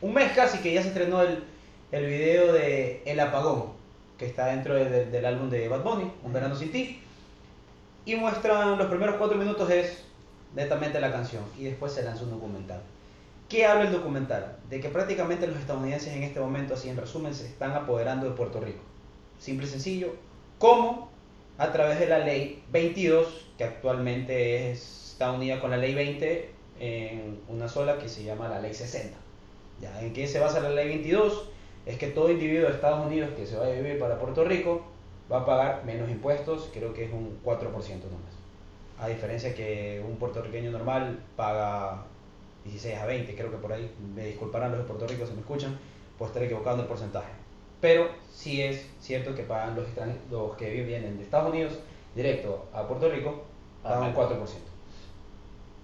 un 0.00 0.14
mes 0.14 0.32
casi 0.32 0.58
que 0.58 0.72
ya 0.72 0.82
se 0.82 0.88
estrenó 0.88 1.22
el, 1.22 1.44
el 1.92 2.06
video 2.06 2.52
de 2.52 3.02
El 3.04 3.20
Apagón? 3.20 3.76
que 4.18 4.26
está 4.26 4.46
dentro 4.46 4.74
de- 4.74 4.90
de- 4.90 5.06
del 5.06 5.24
álbum 5.24 5.48
de 5.48 5.68
Bad 5.68 5.84
Bunny, 5.84 6.10
Un 6.24 6.32
Verano 6.32 6.56
Sin 6.56 6.72
Ti. 6.72 7.00
Y 8.04 8.16
muestran 8.16 8.76
los 8.76 8.88
primeros 8.88 9.14
cuatro 9.14 9.38
minutos 9.38 9.70
es 9.70 10.02
netamente 10.56 11.00
la 11.00 11.12
canción 11.12 11.44
y 11.56 11.64
después 11.64 11.92
se 11.92 12.02
lanza 12.02 12.24
un 12.24 12.30
documental. 12.30 12.80
¿Qué 13.48 13.64
habla 13.64 13.84
el 13.84 13.92
documental? 13.92 14.58
De 14.68 14.78
que 14.78 14.90
prácticamente 14.90 15.46
los 15.46 15.56
estadounidenses 15.56 16.14
en 16.14 16.22
este 16.22 16.38
momento, 16.38 16.74
así 16.74 16.90
en 16.90 16.98
resumen, 16.98 17.34
se 17.34 17.46
están 17.46 17.72
apoderando 17.72 18.28
de 18.28 18.36
Puerto 18.36 18.60
Rico. 18.60 18.82
Simple 19.38 19.66
y 19.66 19.70
sencillo. 19.70 20.14
¿Cómo? 20.58 21.08
A 21.56 21.72
través 21.72 21.98
de 21.98 22.06
la 22.08 22.18
ley 22.18 22.62
22, 22.70 23.46
que 23.56 23.64
actualmente 23.64 24.70
es, 24.70 25.12
está 25.12 25.32
unida 25.32 25.60
con 25.60 25.70
la 25.70 25.78
ley 25.78 25.94
20 25.94 26.50
en 26.80 27.40
una 27.48 27.68
sola 27.68 27.98
que 27.98 28.10
se 28.10 28.22
llama 28.22 28.48
la 28.48 28.60
ley 28.60 28.74
60. 28.74 29.16
¿Ya? 29.80 29.98
¿En 30.02 30.12
qué 30.12 30.26
se 30.26 30.40
basa 30.40 30.60
la 30.60 30.70
ley 30.70 30.88
22? 30.88 31.48
Es 31.86 31.96
que 31.96 32.08
todo 32.08 32.30
individuo 32.30 32.68
de 32.68 32.74
Estados 32.74 33.06
Unidos 33.06 33.30
que 33.34 33.46
se 33.46 33.56
vaya 33.56 33.72
a 33.72 33.76
vivir 33.76 33.98
para 33.98 34.18
Puerto 34.18 34.44
Rico 34.44 34.82
va 35.32 35.40
a 35.40 35.46
pagar 35.46 35.84
menos 35.86 36.10
impuestos, 36.10 36.68
creo 36.72 36.92
que 36.92 37.06
es 37.06 37.12
un 37.12 37.40
4% 37.42 37.62
nomás. 37.64 38.34
A 38.98 39.08
diferencia 39.08 39.54
que 39.54 40.04
un 40.06 40.16
puertorriqueño 40.16 40.70
normal 40.70 41.20
paga 41.34 42.04
16 42.70 42.98
a 42.98 43.06
20, 43.06 43.34
creo 43.34 43.50
que 43.50 43.56
por 43.56 43.72
ahí, 43.72 43.90
me 44.14 44.26
disculparán 44.26 44.70
los 44.70 44.80
de 44.80 44.86
Puerto 44.86 45.06
Rico 45.06 45.26
si 45.26 45.32
me 45.32 45.40
escuchan, 45.40 45.78
estaré 46.26 46.46
equivocado 46.46 46.76
en 46.76 46.82
el 46.82 46.86
porcentaje. 46.86 47.28
Pero 47.80 48.08
sí 48.32 48.62
es 48.62 48.86
cierto 49.00 49.34
que 49.34 49.42
pagan 49.42 49.76
los, 49.76 49.86
los 50.30 50.56
que 50.56 50.70
vienen 50.82 51.16
de 51.16 51.24
Estados 51.24 51.50
Unidos 51.50 51.74
directo 52.14 52.66
a 52.72 52.86
Puerto 52.86 53.08
Rico, 53.08 53.44
pagan 53.82 54.04
un 54.04 54.14
4%. 54.14 54.38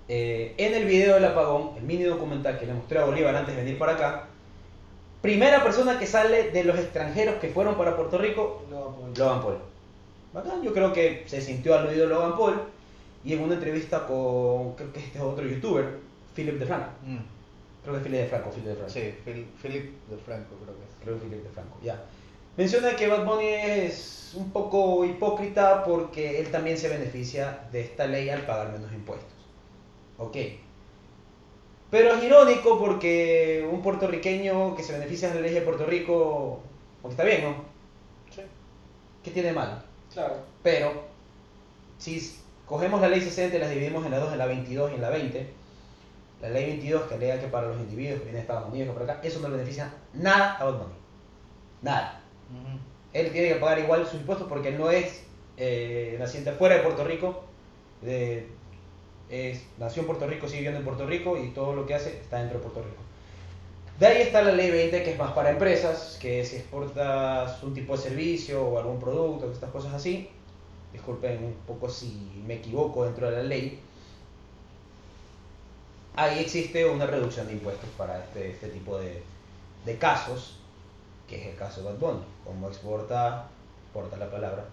Eh, 0.07 0.55
en 0.59 0.74
el 0.74 0.85
video 0.85 1.14
del 1.14 1.24
apagón, 1.24 1.70
el 1.76 1.82
mini 1.85 2.05
documental 2.05 2.59
que 2.59 2.66
le 2.66 2.74
mostré 2.74 2.99
a 2.99 3.05
Bolívar 3.05 3.35
antes 3.35 3.57
de 3.57 3.62
venir 3.62 3.78
para 3.78 3.93
acá, 3.93 4.26
primera 5.22 5.62
persona 5.62 5.99
que 5.99 6.07
sale 6.07 6.51
de 6.51 6.64
los 6.64 6.78
extranjeros 6.78 7.37
que 7.37 7.49
fueron 7.49 7.76
para 7.76 7.97
Puerto 7.97 8.18
Rico, 8.18 8.64
Logan 8.70 9.41
Paul. 9.41 9.59
Bacán, 10.35 10.62
yo 10.62 10.74
creo 10.74 10.93
que 10.93 11.22
se 11.26 11.41
sintió 11.41 11.78
aludido 11.78 12.07
Logan 12.07 12.37
Paul 12.37 12.61
y 13.24 13.32
en 13.32 13.41
una 13.41 13.55
entrevista 13.55 14.07
con, 14.07 14.74
creo 14.74 14.93
que 14.93 15.01
este 15.01 15.18
es 15.18 15.24
otro 15.24 15.47
youtuber, 15.47 16.01
Philip 16.35 16.59
DeFranco. 16.59 16.91
Mm. 17.05 17.18
Creo 17.82 17.95
que 17.95 17.99
es 18.01 18.05
Philip 18.07 18.20
DeFranco, 18.22 18.51
Philip 18.51 18.66
DeFranco. 18.68 18.91
Sí, 18.93 19.14
Phil- 19.24 19.47
Philip 19.62 20.09
de 20.09 20.16
Franco 20.18 20.55
creo 20.62 20.76
que 20.76 20.82
es. 20.85 20.91
Creo 21.03 21.18
que 21.20 21.26
Philip 21.26 21.43
DeFranco, 21.45 21.78
ya. 21.82 22.03
Menciona 22.57 22.95
que 22.97 23.09
Bad 23.09 23.24
Bunny 23.24 23.47
es 23.49 24.32
un 24.37 24.51
poco 24.53 25.05
hipócrita 25.05 25.82
porque 25.85 26.41
él 26.41 26.51
también 26.51 26.78
se 26.78 26.89
beneficia 26.89 27.66
de 27.72 27.80
esta 27.80 28.07
ley 28.07 28.28
al 28.30 28.43
pagar 28.43 28.72
menos 28.72 28.93
impuestos. 28.93 29.32
Ok. 30.18 30.37
Pero 31.91 32.14
es 32.14 32.24
irónico 32.24 32.78
porque 32.78 33.68
un 33.70 33.82
puertorriqueño 33.82 34.74
que 34.74 34.82
se 34.82 34.93
beneficia 34.93 35.28
de 35.28 35.35
la 35.37 35.41
ley 35.43 35.55
de 35.55 35.61
Puerto 35.61 35.87
Rico, 35.87 36.61
porque 37.03 37.12
está 37.12 37.24
bien, 37.24 37.43
¿no? 37.45 37.55
Sí, 38.35 38.41
¿Qué 39.22 39.30
tiene 39.30 39.49
de 39.49 39.55
malo? 39.55 39.76
claro. 40.12 40.37
Pero, 40.62 40.93
si 41.99 42.35
cogemos 42.66 43.01
la 43.01 43.09
ley 43.09 43.20
60 43.20 43.57
y 43.57 43.61
las 43.61 43.70
dividimos 43.70 44.05
en 44.05 44.12
la 44.12 44.18
2, 44.18 44.32
en 44.32 44.39
la 44.39 44.47
22 44.47 44.91
y 44.93 44.95
en 44.95 45.01
la 45.03 45.11
20, 45.11 45.47
la 46.49 46.51
ley 46.51 46.66
22 46.66 47.03
que 47.03 47.14
alega 47.14 47.40
que 47.40 47.47
para 47.49 47.68
los 47.68 47.76
individuos 47.78 48.18
que 48.18 48.24
vienen 48.24 48.34
de 48.34 48.40
Estados 48.40 48.68
Unidos 48.70 48.88
que 48.88 48.95
por 49.01 49.11
acá, 49.11 49.20
eso 49.22 49.40
no 49.40 49.49
le 49.49 49.57
beneficia 49.57 49.92
nada 50.12 50.55
a 50.57 50.64
Bad 50.64 50.74
Bunny. 50.78 50.95
Nada. 51.82 52.20
Él 53.12 53.30
tiene 53.32 53.49
que 53.49 53.55
pagar 53.57 53.78
igual 53.78 54.05
sus 54.07 54.14
impuestos 54.20 54.49
porque 54.49 54.68
él 54.68 54.78
no 54.78 54.90
es 54.90 55.24
eh, 55.57 56.16
naciente 56.18 56.53
fuera 56.53 56.76
de 56.76 56.82
Puerto 56.82 57.05
Rico. 57.05 57.45
de- 58.03 58.49
es, 59.30 59.64
nació 59.78 60.03
en 60.03 60.07
Puerto 60.07 60.26
Rico, 60.26 60.47
sigue 60.47 60.59
viviendo 60.61 60.80
en 60.80 60.84
Puerto 60.84 61.07
Rico 61.07 61.36
y 61.38 61.49
todo 61.51 61.74
lo 61.74 61.86
que 61.86 61.95
hace 61.95 62.11
está 62.18 62.38
dentro 62.38 62.59
de 62.59 62.62
Puerto 62.64 62.82
Rico. 62.82 63.03
De 63.99 64.07
ahí 64.07 64.22
está 64.22 64.42
la 64.42 64.53
ley 64.53 64.70
20, 64.70 65.03
que 65.03 65.12
es 65.12 65.18
más 65.18 65.32
para 65.32 65.51
empresas, 65.51 66.18
que 66.20 66.45
si 66.45 66.57
exportas 66.57 67.62
un 67.62 67.72
tipo 67.72 67.97
de 67.97 68.03
servicio 68.03 68.62
o 68.66 68.78
algún 68.78 68.99
producto, 69.01 69.51
estas 69.51 69.70
cosas 69.70 69.95
así, 69.95 70.28
disculpen 70.92 71.42
un 71.42 71.55
poco 71.66 71.88
si 71.88 72.42
me 72.47 72.55
equivoco 72.57 73.05
dentro 73.05 73.30
de 73.30 73.36
la 73.38 73.42
ley, 73.45 73.80
ahí 76.16 76.38
existe 76.38 76.86
una 76.86 77.06
reducción 77.06 77.46
de 77.46 77.54
impuestos 77.54 77.88
para 77.96 78.18
este, 78.18 78.50
este 78.50 78.68
tipo 78.68 78.98
de, 78.98 79.22
de 79.84 79.98
casos, 79.98 80.58
que 81.28 81.40
es 81.40 81.46
el 81.48 81.56
caso 81.56 81.80
de 81.82 81.88
Bad 81.88 81.98
Bunny, 81.98 82.24
como 82.44 82.68
exporta, 82.68 83.48
exporta 83.84 84.16
la 84.16 84.30
palabra, 84.30 84.64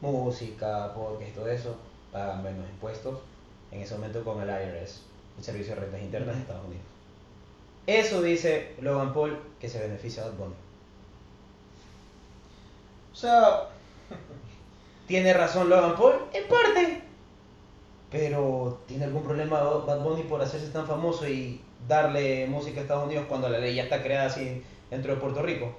música, 0.00 0.92
podcast 0.94 1.34
todo 1.34 1.48
eso, 1.48 1.76
pagan 2.12 2.42
menos 2.42 2.68
impuestos 2.70 3.18
en 3.70 3.82
ese 3.82 3.94
momento 3.94 4.24
con 4.24 4.40
el 4.42 4.48
IRS, 4.48 5.02
el 5.38 5.44
Servicio 5.44 5.74
de 5.74 5.80
Rentas 5.82 6.02
Internas 6.02 6.34
de 6.34 6.42
Estados 6.42 6.66
Unidos. 6.66 6.84
Eso 7.86 8.22
dice 8.22 8.74
Logan 8.80 9.12
Paul 9.12 9.38
que 9.60 9.68
se 9.68 9.80
beneficia 9.80 10.22
a 10.22 10.26
Bad 10.26 10.34
Bunny. 10.34 10.54
O 13.12 13.16
sea, 13.16 13.68
¿Tiene 15.06 15.32
razón 15.32 15.68
Logan 15.68 15.96
Paul? 15.96 16.14
En 16.32 16.46
parte. 16.48 17.02
Pero 18.10 18.80
¿tiene 18.86 19.04
algún 19.04 19.22
problema 19.22 19.60
Bad 19.62 20.00
Bunny 20.00 20.22
por 20.24 20.42
hacerse 20.42 20.68
tan 20.68 20.86
famoso 20.86 21.28
y 21.28 21.60
darle 21.86 22.46
música 22.48 22.80
a 22.80 22.82
Estados 22.82 23.04
Unidos 23.06 23.26
cuando 23.28 23.48
la 23.48 23.58
ley 23.58 23.74
ya 23.76 23.84
está 23.84 24.02
creada 24.02 24.26
así 24.26 24.62
dentro 24.90 25.14
de 25.14 25.20
Puerto 25.20 25.42
Rico? 25.42 25.72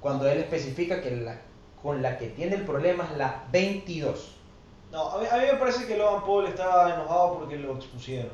Cuando 0.00 0.28
él 0.28 0.38
especifica 0.38 1.00
que 1.02 1.10
la, 1.16 1.40
con 1.82 2.00
la 2.02 2.16
que 2.18 2.28
tiene 2.28 2.56
el 2.56 2.64
problema 2.64 3.08
es 3.10 3.18
la 3.18 3.44
22. 3.50 4.36
no, 4.92 5.10
a 5.10 5.18
mí, 5.18 5.26
a 5.30 5.36
mí 5.36 5.42
me 5.52 5.58
parece 5.58 5.86
que 5.86 5.96
Logan 5.96 6.24
Paul 6.24 6.46
estaba 6.46 6.94
enojado 6.94 7.38
porque 7.40 7.56
lo 7.56 7.74
expusieron. 7.74 8.30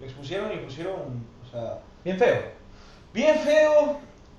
Lo 0.00 0.06
expusieron 0.06 0.50
y 0.52 0.56
lo 0.56 0.64
pusieron, 0.64 0.94
o 1.46 1.50
sea, 1.50 1.78
Bien 2.04 2.18
feo. 2.18 2.42
bien 3.12 3.38
feo, 3.38 3.98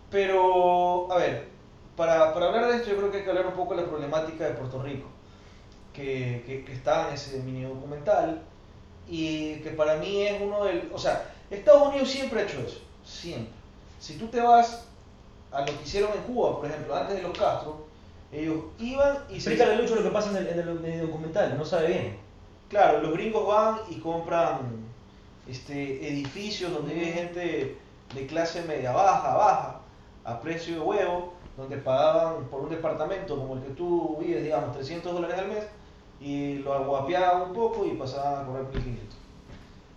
pero 0.10 1.10
a 1.12 1.18
ver, 1.18 1.48
para, 1.96 2.34
para 2.34 2.48
hablar 2.48 2.68
de 2.70 2.78
esto 2.78 2.90
yo 2.90 2.98
creo 2.98 3.12
que 3.12 3.18
hay 3.20 3.24
que 3.24 3.30
hablar 3.30 3.48
un 3.48 3.54
poco 3.54 3.76
de 3.76 3.82
la 3.84 3.88
problemática 3.88 4.44
de 4.46 4.52
Puerto 4.56 4.82
Rico, 4.84 5.08
que, 5.94 6.44
que, 6.46 6.64
que 6.66 6.74
está 6.74 7.08
en 7.10 7.14
ese 7.16 7.38
mini 7.44 7.64
documental 7.64 8.42
y 9.08 9.56
que 9.58 9.72
para 9.72 9.96
mí 9.98 10.24
es 10.24 10.42
uno 10.42 10.64
del... 10.66 10.90
O 10.94 10.98
sea, 10.98 11.32
Estados 11.50 11.90
Unidos 11.90 12.10
siempre 12.10 12.42
ha 12.42 12.44
hecho 12.44 12.60
eso, 12.60 12.80
siempre. 13.06 13.54
Si 14.00 14.16
tú 14.18 14.28
te 14.28 14.42
vas 14.42 14.86
a 15.52 15.60
lo 15.62 15.66
que 15.66 15.84
hicieron 15.84 16.12
en 16.14 16.24
Cuba, 16.24 16.58
por 16.58 16.66
ejemplo, 16.66 16.96
antes 16.96 17.16
de 17.18 17.22
los 17.22 17.38
Castro, 17.38 17.86
ellos 18.32 18.58
iban 18.80 19.20
y 19.30 19.40
se... 19.40 19.52
Explícale 19.54 19.76
Lucho 19.82 19.96
lo 19.96 20.04
que 20.04 20.10
pasa 20.10 20.32
en 20.32 20.38
el, 20.38 20.48
en 20.48 20.60
el- 20.60 20.86
en 20.86 20.92
el 21.00 21.06
documental, 21.08 21.56
no 21.58 21.64
sabe 21.66 21.88
bien. 21.88 22.18
Claro, 22.70 23.02
los 23.02 23.14
gringos 23.14 23.46
van 23.48 23.78
y 23.90 24.00
compran 24.00 24.60
este, 25.48 26.08
edificios 26.08 26.72
donde 26.74 26.94
vive 26.94 27.12
gente 27.12 27.78
de 28.16 28.28
clase 28.28 28.64
media 28.64 28.92
baja, 28.94 29.36
baja, 29.36 29.80
a 30.24 30.40
precio 30.40 30.76
de 30.76 30.80
huevo, 30.82 31.34
donde 31.58 31.78
pagaban 31.78 32.46
por 32.46 32.62
un 32.62 32.70
departamento 32.70 33.38
como 33.38 33.56
el 33.56 33.62
que 33.64 33.70
tú 33.72 34.18
vives, 34.20 34.42
digamos, 34.44 34.74
300 34.76 35.14
dólares 35.14 35.38
al 35.38 35.48
mes, 35.50 35.64
y 36.22 36.56
lo 36.60 36.74
aguapeaban 36.74 37.50
un 37.50 37.54
poco 37.54 37.86
y 37.86 37.92
pasaban 37.92 38.44
a 38.44 38.46
cobrar 38.46 38.64
1500. 38.74 39.16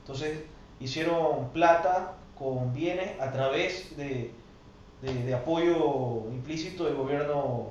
Entonces, 0.03 0.39
hicieron 0.81 1.51
plata 1.53 2.13
con 2.39 2.73
bienes 2.75 3.19
a 3.21 3.33
través 3.33 3.97
de, 3.97 4.31
de, 5.03 5.15
de 5.25 5.35
apoyo 5.35 6.25
implícito 6.31 6.85
del 6.85 6.95
gobierno 6.97 7.71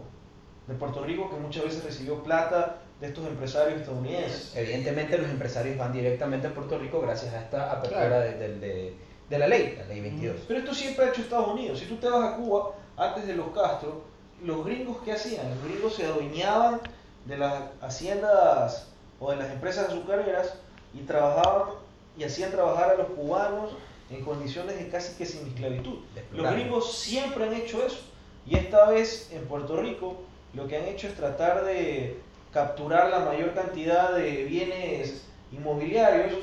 de 0.68 0.74
Puerto 0.76 1.04
Rico, 1.04 1.30
que 1.30 1.36
muchas 1.38 1.64
veces 1.66 1.84
recibió 1.84 2.24
plata 2.24 2.78
de 3.00 3.08
estos 3.08 3.28
empresarios 3.28 3.82
estadounidenses. 3.82 4.56
Evidentemente 4.56 5.18
los 5.18 5.30
empresarios 5.30 5.78
van 5.78 5.92
directamente 5.94 6.48
a 6.48 6.54
Puerto 6.54 6.80
Rico 6.80 7.02
gracias 7.02 7.34
a 7.34 7.42
esta 7.42 7.72
apertura 7.74 8.08
Claro. 8.08 8.22
de, 8.22 8.60
de- 8.60 9.38
la 9.38 9.48
ley, 9.48 9.76
la 9.78 9.86
ley 9.88 10.00
22. 10.02 10.38
Pero 10.48 10.60
esto 10.60 10.74
siempre 10.74 11.06
ha 11.06 11.10
hecho 11.10 11.22
Estados 11.22 11.50
Unidos. 11.50 11.80
Si 11.80 11.86
tú 11.88 11.98
te 11.98 12.08
vas 12.08 12.34
a 12.34 12.38
Cuba, 12.38 12.72
antes 12.96 13.28
de 13.28 13.36
los 13.36 13.48
Castro, 13.50 14.04
los 14.44 14.64
gringos, 14.66 14.98
¿qué 15.04 15.12
hacían? 15.14 15.50
Los 15.50 15.64
gringos 15.66 15.96
se 15.96 16.06
adueñaban 16.06 16.80
de 17.26 17.38
las 17.38 17.64
haciendas 17.82 18.88
o 19.20 19.32
de 19.32 19.38
las 19.38 19.52
empresas 19.52 19.90
azucareras 19.90 20.54
y 20.94 21.00
trabajaban 21.02 21.70
y 22.18 22.24
hacían 22.24 22.52
trabajar 22.52 22.92
a 22.92 22.96
los 22.96 23.08
cubanos 23.08 23.72
en 24.10 24.24
condiciones 24.24 24.78
de 24.78 24.88
casi 24.90 25.16
que 25.18 25.26
semi-esclavitud. 25.26 25.96
Los 25.96 26.16
Deplorable. 26.16 26.62
gringos 26.62 26.98
siempre 26.98 27.46
han 27.46 27.54
hecho 27.54 27.86
eso. 27.86 28.00
Y 28.46 28.56
esta 28.56 28.90
vez 28.90 29.30
en 29.32 29.46
Puerto 29.48 29.78
Rico 29.78 30.22
lo 30.54 30.68
que 30.68 30.78
han 30.78 30.86
hecho 30.86 31.08
es 31.08 31.16
tratar 31.16 31.66
de 31.66 32.20
capturar 32.54 33.10
la 33.10 33.20
mayor 33.20 33.54
cantidad 33.54 34.14
de 34.14 34.46
bienes 34.46 35.26
inmobiliarios 35.52 36.34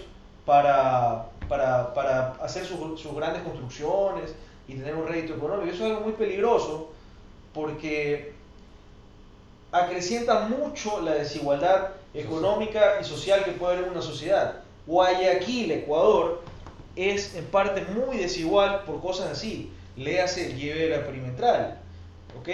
para, 0.44 1.28
para, 1.48 1.94
para 1.94 2.32
hacer 2.42 2.66
sus, 2.66 3.00
sus 3.00 3.14
grandes 3.14 3.42
construcciones 3.42 4.34
y 4.68 4.74
tener 4.74 4.94
un 4.94 5.06
rédito 5.06 5.34
económico. 5.34 5.72
Eso 5.72 5.86
es 5.86 5.90
algo 5.92 6.02
muy 6.02 6.12
peligroso 6.12 6.90
porque 7.54 8.34
acrecienta 9.72 10.40
mucho 10.40 11.00
la 11.00 11.14
desigualdad 11.14 11.88
económica 12.12 12.98
y 13.00 13.04
social 13.04 13.42
que 13.42 13.52
puede 13.52 13.74
haber 13.74 13.86
en 13.86 13.92
una 13.92 14.02
sociedad. 14.02 14.60
Guayaquil, 14.86 15.72
Ecuador, 15.72 16.42
es 16.94 17.34
en 17.34 17.46
parte 17.46 17.82
muy 17.86 18.18
desigual 18.18 18.84
por 18.84 19.00
cosas 19.00 19.30
así. 19.30 19.72
Léase 19.96 20.50
el 20.50 20.58
lleve 20.58 20.88
de 20.88 20.96
la 20.96 21.06
perimetral. 21.06 21.80
¿Ok? 22.38 22.48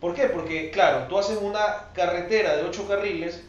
¿Por 0.00 0.14
qué? 0.14 0.26
Porque, 0.26 0.70
claro, 0.70 1.06
tú 1.08 1.18
haces 1.18 1.38
una 1.40 1.90
carretera 1.94 2.56
de 2.56 2.64
8 2.64 2.88
carriles, 2.88 3.42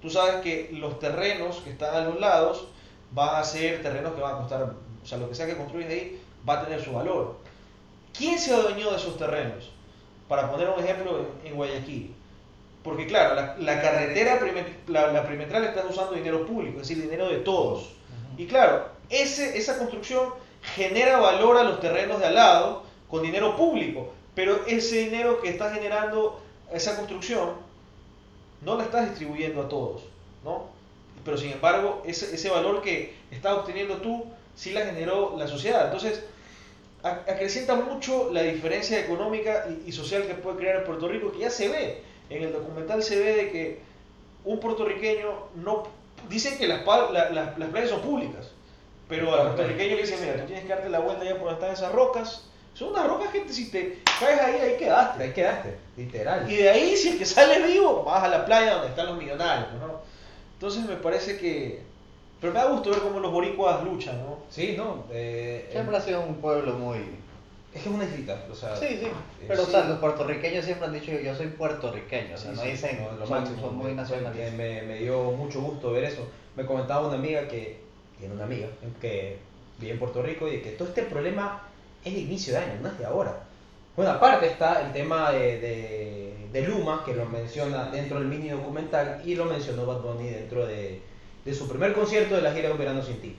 tú 0.00 0.10
sabes 0.10 0.36
que 0.36 0.70
los 0.72 0.98
terrenos 0.98 1.58
que 1.58 1.70
están 1.70 1.94
a 1.94 2.00
los 2.00 2.20
lados 2.20 2.68
van 3.12 3.36
a 3.36 3.44
ser 3.44 3.82
terrenos 3.82 4.14
que 4.14 4.20
van 4.20 4.34
a 4.34 4.38
costar, 4.38 4.74
o 5.02 5.06
sea, 5.06 5.18
lo 5.18 5.28
que 5.28 5.34
sea 5.34 5.46
que 5.46 5.56
construyes 5.56 5.90
ahí 5.90 6.20
va 6.48 6.60
a 6.60 6.64
tener 6.64 6.82
su 6.82 6.92
valor. 6.92 7.36
¿Quién 8.16 8.38
se 8.38 8.54
adueñó 8.54 8.90
de 8.90 8.96
esos 8.96 9.16
terrenos? 9.16 9.72
Para 10.28 10.50
poner 10.50 10.68
un 10.68 10.82
ejemplo 10.82 11.26
en, 11.42 11.48
en 11.48 11.56
Guayaquil. 11.56 12.15
Porque 12.86 13.08
claro, 13.08 13.34
la, 13.34 13.56
la 13.58 13.82
carretera, 13.82 14.38
la, 14.86 15.08
la 15.08 15.24
perimetral 15.24 15.64
está 15.64 15.84
usando 15.90 16.12
dinero 16.14 16.46
público, 16.46 16.80
es 16.80 16.88
decir, 16.88 17.02
dinero 17.02 17.28
de 17.28 17.38
todos. 17.38 17.90
Y 18.38 18.46
claro, 18.46 18.86
ese, 19.10 19.58
esa 19.58 19.76
construcción 19.76 20.32
genera 20.76 21.18
valor 21.18 21.56
a 21.56 21.64
los 21.64 21.80
terrenos 21.80 22.20
de 22.20 22.26
al 22.26 22.36
lado 22.36 22.84
con 23.10 23.24
dinero 23.24 23.56
público, 23.56 24.12
pero 24.36 24.60
ese 24.68 24.98
dinero 24.98 25.40
que 25.40 25.48
está 25.48 25.72
generando 25.72 26.40
esa 26.72 26.94
construcción 26.94 27.54
no 28.62 28.76
la 28.76 28.84
estás 28.84 29.08
distribuyendo 29.10 29.62
a 29.62 29.68
todos, 29.68 30.02
¿no? 30.44 30.66
Pero 31.24 31.36
sin 31.36 31.50
embargo, 31.50 32.04
ese, 32.06 32.36
ese 32.36 32.50
valor 32.50 32.82
que 32.82 33.16
estás 33.32 33.54
obteniendo 33.54 33.96
tú, 33.96 34.26
sí 34.54 34.70
la 34.70 34.86
generó 34.86 35.34
la 35.36 35.48
sociedad. 35.48 35.86
Entonces, 35.86 36.22
acrecienta 37.02 37.74
mucho 37.74 38.30
la 38.32 38.42
diferencia 38.42 39.00
económica 39.00 39.66
y, 39.68 39.88
y 39.88 39.92
social 39.92 40.24
que 40.28 40.34
puede 40.34 40.58
crear 40.58 40.84
Puerto 40.84 41.08
Rico, 41.08 41.32
que 41.32 41.40
ya 41.40 41.50
se 41.50 41.68
ve. 41.68 42.02
En 42.30 42.42
el 42.42 42.52
documental 42.52 43.02
se 43.02 43.18
ve 43.18 43.32
de 43.36 43.50
que 43.50 43.80
un 44.44 44.58
puertorriqueño 44.60 45.28
no... 45.56 45.84
Dicen 46.28 46.58
que 46.58 46.66
las, 46.66 46.84
la- 46.86 47.30
la- 47.30 47.54
las 47.56 47.68
playas 47.70 47.90
son 47.90 48.00
públicas, 48.00 48.50
pero 49.08 49.32
al 49.34 49.52
puertorriqueño 49.54 49.96
le 49.96 50.02
dicen, 50.02 50.18
mira, 50.20 50.36
tú 50.40 50.46
tienes 50.46 50.64
que 50.64 50.70
darte 50.70 50.88
la 50.88 50.98
vuelta 51.00 51.22
allá 51.22 51.34
por 51.38 51.50
donde 51.50 51.54
están 51.54 51.72
esas 51.72 51.92
rocas. 51.92 52.48
Son 52.74 52.88
unas 52.90 53.06
rocas 53.06 53.28
que 53.30 53.48
si 53.52 53.70
te 53.70 53.98
caes 54.20 54.40
ahí, 54.40 54.60
ahí 54.60 54.76
quedaste. 54.76 55.22
Ahí 55.22 55.32
quedaste, 55.32 55.76
literal. 55.96 56.50
Y 56.50 56.56
de 56.56 56.68
ahí, 56.70 56.96
si 56.96 57.10
el 57.10 57.18
que 57.18 57.24
sale 57.24 57.64
vivo, 57.66 58.02
vas 58.04 58.24
a 58.24 58.28
la 58.28 58.44
playa 58.44 58.74
donde 58.74 58.88
están 58.88 59.06
los 59.06 59.16
millonarios, 59.16 59.72
¿no? 59.74 60.00
Entonces 60.54 60.84
me 60.84 60.96
parece 60.96 61.38
que... 61.38 61.82
Pero 62.40 62.52
me 62.52 62.58
da 62.58 62.66
gusto 62.66 62.90
ver 62.90 62.98
cómo 63.00 63.20
los 63.20 63.32
boricuas 63.32 63.82
luchan, 63.84 64.18
¿no? 64.18 64.38
Sí, 64.50 64.74
no. 64.76 65.04
eh, 65.10 65.68
Siempre 65.72 65.96
ha 65.96 66.00
sido 66.00 66.20
un 66.20 66.34
pueblo 66.36 66.72
muy... 66.74 66.98
Es 67.76 67.82
que 67.82 67.88
es 67.90 67.94
una 67.94 68.04
islita, 68.04 68.44
o 68.50 68.54
sea. 68.54 68.74
Sí, 68.76 68.86
sí. 68.88 69.06
eh, 69.06 69.12
Pero, 69.46 69.62
sí. 69.62 69.68
o 69.68 69.70
sea, 69.70 69.84
los 69.84 69.98
puertorriqueños 69.98 70.64
siempre 70.64 70.86
han 70.86 70.92
dicho 70.94 71.12
yo 71.12 71.34
soy 71.34 71.48
puertorriqueño. 71.48 72.34
O 72.34 72.38
sea, 72.38 72.52
Sí, 72.52 72.56
no 72.56 72.62
dicen, 72.62 72.98
no, 73.02 73.12
lo 73.18 73.26
son, 73.26 73.38
máximo, 73.38 73.60
son 73.60 73.76
muy 73.76 73.92
nacionalistas. 73.94 74.52
Me, 74.54 74.82
me 74.82 74.98
dio 74.98 75.30
mucho 75.32 75.60
gusto 75.60 75.92
ver 75.92 76.04
eso. 76.04 76.26
Me 76.56 76.64
comentaba 76.64 77.06
una 77.06 77.16
amiga 77.16 77.46
que 77.48 77.78
tiene 78.18 78.34
una 78.34 78.44
amiga 78.44 78.68
que 79.00 79.36
vive 79.78 79.92
en 79.92 79.98
Puerto 79.98 80.22
Rico 80.22 80.48
y 80.50 80.62
que 80.62 80.70
todo 80.70 80.88
este 80.88 81.02
problema 81.02 81.62
es 82.04 82.14
de 82.14 82.20
inicio 82.20 82.54
de 82.54 82.60
año, 82.60 82.80
no 82.80 82.88
es 82.88 82.98
de 82.98 83.04
ahora. 83.04 83.42
Bueno, 83.94 84.12
aparte 84.12 84.46
está 84.46 84.82
el 84.86 84.92
tema 84.92 85.32
de, 85.32 85.58
de, 85.60 86.34
de 86.52 86.62
Luma, 86.68 87.02
que 87.04 87.14
lo 87.14 87.26
menciona 87.26 87.90
dentro 87.90 88.18
del 88.18 88.28
mini 88.28 88.48
documental, 88.50 89.20
y 89.24 89.34
lo 89.34 89.44
mencionó 89.46 89.86
Bad 89.86 90.00
Bunny 90.00 90.28
dentro 90.30 90.66
de, 90.66 91.00
de 91.44 91.54
su 91.54 91.68
primer 91.68 91.92
concierto 91.94 92.36
de 92.36 92.42
la 92.42 92.52
gira 92.52 92.70
Un 92.70 92.78
Verano 92.78 93.02
Sin 93.02 93.20
Ti. 93.20 93.36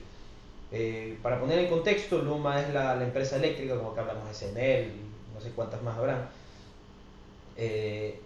Eh, 0.70 1.18
para 1.22 1.40
poner 1.40 1.58
en 1.60 1.68
contexto, 1.68 2.18
Luma 2.18 2.60
es 2.60 2.72
la, 2.74 3.02
empresa 3.02 3.36
eléctrica, 3.36 3.76
como 3.76 3.94
que 3.94 4.00
hablamos 4.00 4.28
de 4.28 4.34
CNL, 4.34 4.92
no 5.34 5.40
sé 5.40 5.50
cuántas 5.52 5.82
más 5.82 5.96
habrán. 5.96 6.28
Eh, 7.56 8.20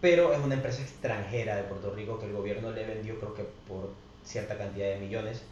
pero 0.00 0.32
es 0.32 0.38
una 0.40 0.54
empresa 0.54 0.82
extranjera 0.82 1.56
de 1.56 1.62
Puerto 1.64 1.92
Rico 1.94 2.18
que 2.18 2.26
el 2.26 2.32
gobierno 2.32 2.70
le 2.70 2.84
vendió, 2.84 3.18
creo 3.18 3.34
que 3.34 3.44
por 3.68 3.90
cierta 4.24 4.56
cantidad 4.58 4.88
de 4.88 4.98
millones, 4.98 5.42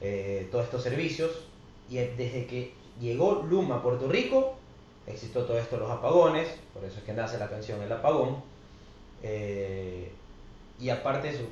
eh, 0.00 0.48
todos 0.50 0.64
estos 0.66 0.82
servicios. 0.82 1.46
Y 1.90 1.98
es- 1.98 2.16
desde 2.16 2.46
que 2.46 2.72
llegó 3.00 3.44
Luma 3.48 3.76
a 3.76 3.82
Puerto 3.82 4.08
Rico, 4.08 4.54
existió 5.06 5.44
todo 5.44 5.58
esto, 5.58 5.76
los 5.78 5.90
apagones, 5.90 6.48
por 6.72 6.84
eso 6.84 6.98
es 6.98 7.04
que 7.04 7.12
nace 7.12 7.38
la 7.38 7.48
canción 7.48 7.80
El 7.82 7.92
Apagón. 7.92 8.42
eh, 9.26 10.10
y 10.78 10.90
aparte, 10.90 11.32
su- 11.32 11.48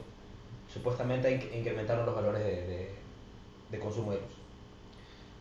supuestamente 0.72 1.30
in- 1.32 1.58
incrementaron 1.60 2.04
los 2.06 2.14
valores 2.14 2.44
de- 2.44 2.90
de 3.72 3.78
consumo 3.80 4.12
de 4.12 4.18
luz. 4.18 4.30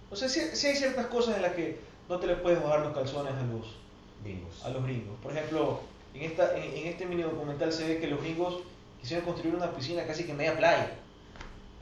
O 0.10 0.16
sea, 0.16 0.28
sí, 0.28 0.42
sí 0.54 0.68
hay 0.68 0.76
ciertas 0.76 1.06
cosas 1.08 1.36
en 1.36 1.44
las 1.44 1.54
que 1.54 1.80
no 2.10 2.18
te 2.18 2.28
le 2.28 2.36
puedes 2.38 2.62
bajar 2.64 2.80
los 2.80 2.94
calzones 2.94 3.34
a 3.34 3.44
los, 3.44 3.76
Gringos. 4.24 4.66
a 4.66 4.70
los 4.70 4.84
gringos. 4.84 5.16
Por 5.22 5.32
ejemplo, 5.32 5.80
en, 6.14 6.24
esta, 6.24 6.58
en, 6.58 6.64
en 6.64 6.88
este 6.88 7.06
mini 7.06 7.22
documental 7.22 7.72
se 7.72 7.88
ve 7.88 8.00
que 8.00 8.08
los 8.08 8.22
gringos 8.22 8.60
quisieron 9.00 9.26
construir 9.26 9.56
una 9.56 9.72
piscina 9.72 10.06
casi 10.06 10.24
que 10.24 10.32
en 10.32 10.38
media 10.38 10.58
playa. 10.58 10.92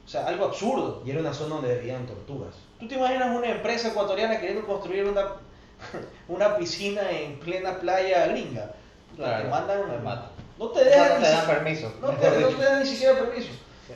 O 0.06 0.10
sea, 0.10 0.26
algo 0.26 0.46
absurdo. 0.46 1.04
Y 1.06 1.12
era 1.12 1.20
una 1.20 1.34
zona 1.34 1.56
donde 1.56 1.78
vivían 1.78 2.08
tortugas. 2.08 2.56
¿Tú 2.80 2.88
te 2.88 2.96
imaginas 2.96 3.36
una 3.36 3.48
empresa 3.50 3.90
ecuatoriana 3.90 4.40
queriendo 4.40 4.66
construir 4.66 5.06
una, 5.06 5.36
una 6.28 6.58
piscina 6.58 7.10
en 7.12 7.40
plena 7.40 7.80
playa 7.80 8.28
gringa? 8.28 8.74
Claro, 9.16 9.44
te 9.44 9.50
mandan 9.50 10.04
matan. 10.04 10.30
No 10.58 10.70
te 10.70 10.84
dejan 10.84 11.16
no 11.16 11.26
te 11.26 11.32
dan 11.32 11.48
permiso. 11.48 11.94
No 12.02 12.10
te, 12.12 12.40
no 12.40 12.48
te 12.48 12.64
dan 12.64 12.80
ni 12.80 12.86
siquiera 12.86 13.20
permiso. 13.20 13.50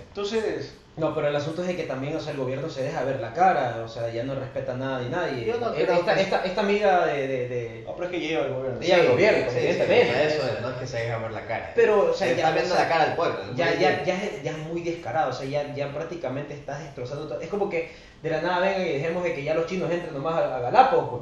Entonces, 0.10 0.74
No, 0.96 1.16
pero 1.16 1.28
el 1.28 1.36
asunto 1.36 1.64
es 1.64 1.70
de 1.70 1.76
que 1.76 1.84
también, 1.86 2.16
o 2.16 2.20
sea, 2.20 2.34
el 2.34 2.38
gobierno 2.38 2.70
se 2.70 2.84
deja 2.84 3.04
ver 3.04 3.20
la 3.20 3.34
cara, 3.34 3.82
o 3.84 3.88
sea, 3.88 4.10
ya 4.10 4.24
no 4.24 4.36
respeta 4.36 4.76
nada 4.76 5.02
ni 5.02 5.10
nadie. 5.10 5.44
Yo 5.44 5.58
no 5.60 5.74
creo 5.74 5.92
esta, 5.92 6.14
que- 6.14 6.22
esta, 6.22 6.44
esta 6.46 6.62
amiga 6.62 7.08
de, 7.08 7.28
de, 7.28 7.48
de- 7.50 7.84
no, 7.84 7.94
pero 7.96 8.06
es 8.06 8.12
que 8.12 8.20
lleva 8.20 8.46
el 8.46 8.54
gobierno. 8.54 8.80
Ella- 8.80 8.98
el 9.00 9.08
gobierno, 9.10 9.46
sí, 9.50 9.54
sí, 9.54 9.58
evidentemente. 9.66 10.26
eso 10.28 10.46
es, 10.48 10.62
no 10.62 10.70
es 10.70 10.76
que 10.78 10.86
se 10.86 10.98
deja 11.00 11.18
ver 11.18 11.32
la 11.32 11.48
cara. 11.48 11.72
Pero, 11.76 12.12
o 12.12 12.14
sea, 12.14 12.28
Se 12.28 12.36
ya, 12.36 12.44
está 12.44 12.52
viendo 12.52 12.74
o 12.74 12.78
sea, 12.78 12.84
la 12.86 12.90
cara 12.92 13.06
del 13.08 13.16
pueblo. 13.16 13.40
ya, 13.56 13.74
ya, 13.74 14.04
ya, 14.04 14.24
es, 14.24 14.44
ya 14.44 14.52
es 14.52 14.58
muy 14.60 14.82
descarado, 14.84 15.32
o 15.32 15.34
sea, 15.34 15.48
ya, 15.48 15.74
ya 15.74 15.92
prácticamente 15.92 16.54
estás 16.54 16.80
destrozando 16.84 17.28
todo. 17.28 17.42
Es 17.42 17.50
como 17.50 17.72
que 17.72 17.90
de 18.22 18.30
la 18.30 18.42
nada 18.44 18.60
vengan 18.60 18.82
y 18.86 18.90
dejemos 18.94 19.24
de 19.24 19.34
que 19.34 19.44
ya 19.44 19.56
los 19.56 19.66
chinos 19.66 19.90
entren 19.90 20.14
nomás 20.14 20.36
a, 20.36 20.58
a 20.58 20.60
Galápagos, 20.60 21.10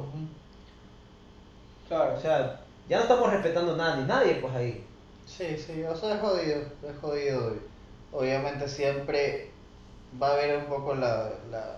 Claro. 1.88 2.14
O 2.14 2.20
sea, 2.20 2.60
ya 2.90 2.96
no 2.98 3.02
estamos 3.04 3.30
respetando 3.32 3.74
nada 3.76 3.96
ni 3.96 4.04
nadie, 4.04 4.34
pues 4.34 4.54
ahí. 4.54 4.84
Sí, 5.26 5.56
sí, 5.56 5.82
o 5.84 5.96
sea, 5.96 6.16
es 6.16 6.20
jodido, 6.20 6.58
es 6.60 6.98
jodido. 7.00 7.54
Obviamente 8.12 8.68
siempre 8.68 9.50
va 10.20 10.28
a 10.28 10.32
haber 10.32 10.58
un 10.58 10.64
poco 10.66 10.94
la, 10.94 11.30
la, 11.50 11.76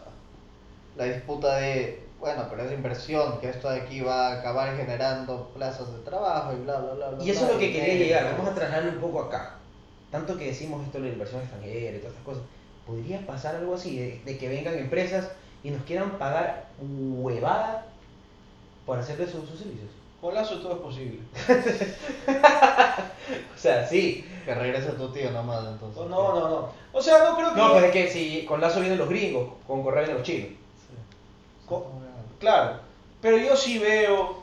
la 0.97 1.05
disputa 1.05 1.57
de, 1.57 2.05
bueno, 2.19 2.47
pero 2.49 2.63
es 2.63 2.73
inversión, 2.73 3.41
que 3.41 3.49
esto 3.49 3.71
de 3.71 3.81
aquí 3.81 4.01
va 4.01 4.29
a 4.29 4.41
acabar 4.41 4.77
generando 4.77 5.51
plazas 5.55 5.93
de 5.93 5.99
trabajo 6.01 6.53
y 6.53 6.57
bla, 6.63 6.79
bla, 6.79 6.95
bla. 6.95 7.11
bla 7.11 7.25
Y 7.25 7.31
eso 7.31 7.47
es 7.47 7.53
lo 7.53 7.59
que 7.59 7.73
quería 7.73 7.95
llegar, 7.95 8.37
vamos 8.37 8.53
a 8.53 8.55
trasladarlo 8.55 8.93
un 8.93 9.01
poco 9.01 9.23
acá. 9.23 9.57
Tanto 10.11 10.39
que 10.39 10.47
decimos 10.47 10.85
esto 10.85 10.99
de 10.99 11.09
la 11.09 11.13
inversión 11.13 11.41
extranjera 11.41 11.97
y 11.97 12.01
todas 12.01 12.13
estas 12.13 12.25
cosas. 12.25 12.43
¿Podría 12.87 13.27
pasar 13.27 13.57
algo 13.57 13.75
así, 13.75 13.99
de, 13.99 14.23
de 14.25 14.39
que 14.39 14.49
vengan 14.49 14.75
empresas 14.75 15.31
y 15.63 15.71
nos 15.71 15.83
quieran 15.85 16.19
pagar 16.19 16.67
huevada 16.81 17.87
por 18.87 18.99
hacerle 18.99 19.27
sus, 19.27 19.49
sus 19.49 19.59
servicios? 19.59 19.91
Con 20.25 20.35
Lazo 20.35 20.59
todo 20.61 20.73
es 20.73 20.79
posible. 20.79 21.19
O 23.55 23.59
sea, 23.59 23.87
sí. 23.87 24.25
Que 24.47 24.55
regrese 24.55 24.93
tu 24.93 25.09
tío 25.13 25.31
nomás, 25.31 25.65
entonces. 25.67 25.97
No, 26.01 26.07
no, 26.09 26.35
no, 26.41 26.49
no. 26.49 26.69
O 26.95 27.03
sea, 27.03 27.25
no 27.25 27.37
creo 27.37 27.53
que. 27.53 27.61
No, 27.61 27.73
pues 27.73 27.85
es 27.85 27.91
que 27.93 28.09
si 28.11 28.45
con 28.47 28.59
Lazo 28.61 28.81
vienen 28.81 28.99
los 28.99 29.09
gringos, 29.09 29.51
con 29.67 29.83
Correa 29.83 30.01
vienen 30.05 30.17
los 30.19 30.27
chinos. 30.27 30.49
Sí. 30.49 30.95
Co- 31.67 31.91
Claro. 32.39 32.79
Pero 33.21 33.37
yo 33.37 33.55
sí 33.57 33.79
veo, 33.79 34.37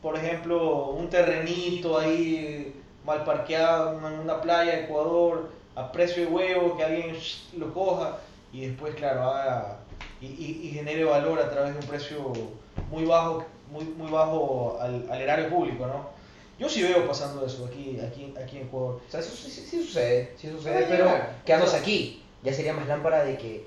por 0.00 0.16
ejemplo, 0.16 0.86
un 0.90 1.08
terrenito 1.10 1.98
ahí 1.98 2.72
mal 3.04 3.24
parqueado 3.24 3.98
en 4.08 4.20
una 4.20 4.40
playa 4.40 4.72
de 4.76 4.84
Ecuador 4.84 5.50
a 5.74 5.90
precio 5.90 6.24
de 6.24 6.28
huevo, 6.30 6.76
que 6.76 6.84
alguien 6.84 7.16
lo 7.56 7.74
coja 7.74 8.18
y 8.52 8.66
después, 8.66 8.94
claro, 8.94 9.24
haga 9.30 9.78
y, 10.20 10.26
y- 10.26 10.60
y 10.68 10.70
genere 10.70 11.02
valor 11.04 11.40
a 11.40 11.50
través 11.50 11.72
de 11.74 11.80
un 11.80 11.86
precio 11.86 12.32
muy 12.90 13.04
bajo, 13.04 13.44
muy, 13.70 13.84
muy 13.84 14.10
bajo 14.10 14.78
al, 14.80 15.06
al 15.10 15.20
erario 15.20 15.48
público, 15.48 15.86
¿no? 15.86 16.08
Yo 16.58 16.68
sí 16.68 16.82
veo 16.82 17.06
pasando 17.06 17.44
eso 17.44 17.66
aquí, 17.66 17.98
aquí, 18.00 18.32
aquí 18.42 18.56
en 18.58 18.62
Ecuador. 18.66 19.00
O 19.06 19.10
sea, 19.10 19.20
eso 19.20 19.30
sí, 19.36 19.50
sí- 19.50 19.62
sí 19.68 19.82
sucede, 19.84 20.32
sí 20.38 20.48
sucede, 20.50 20.72
Puede 20.84 20.86
pero 20.86 21.04
quedándose 21.44 21.76
aquí, 21.76 22.22
ya 22.42 22.52
sería 22.52 22.72
más 22.72 22.86
lámpara 22.88 23.24
de 23.24 23.36
que 23.36 23.66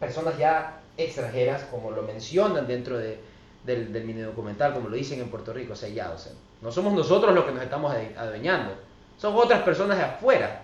personas 0.00 0.38
ya 0.38 0.80
extranjeras, 0.96 1.64
como 1.64 1.90
lo 1.90 2.02
mencionan 2.02 2.66
dentro 2.66 2.98
de, 2.98 3.18
del, 3.64 3.92
del 3.92 4.04
mini 4.04 4.20
documental, 4.22 4.72
como 4.74 4.88
lo 4.88 4.96
dicen 4.96 5.20
en 5.20 5.28
Puerto 5.28 5.52
Rico, 5.52 5.74
o 5.74 5.76
sea, 5.76 5.88
ya, 5.88 6.10
o 6.10 6.18
sea, 6.18 6.32
no 6.62 6.72
somos 6.72 6.94
nosotros 6.94 7.34
los 7.34 7.44
que 7.44 7.52
nos 7.52 7.62
estamos 7.62 7.94
adueñando, 8.16 8.72
son 9.18 9.34
otras 9.36 9.62
personas 9.62 9.98
de 9.98 10.04
afuera. 10.04 10.62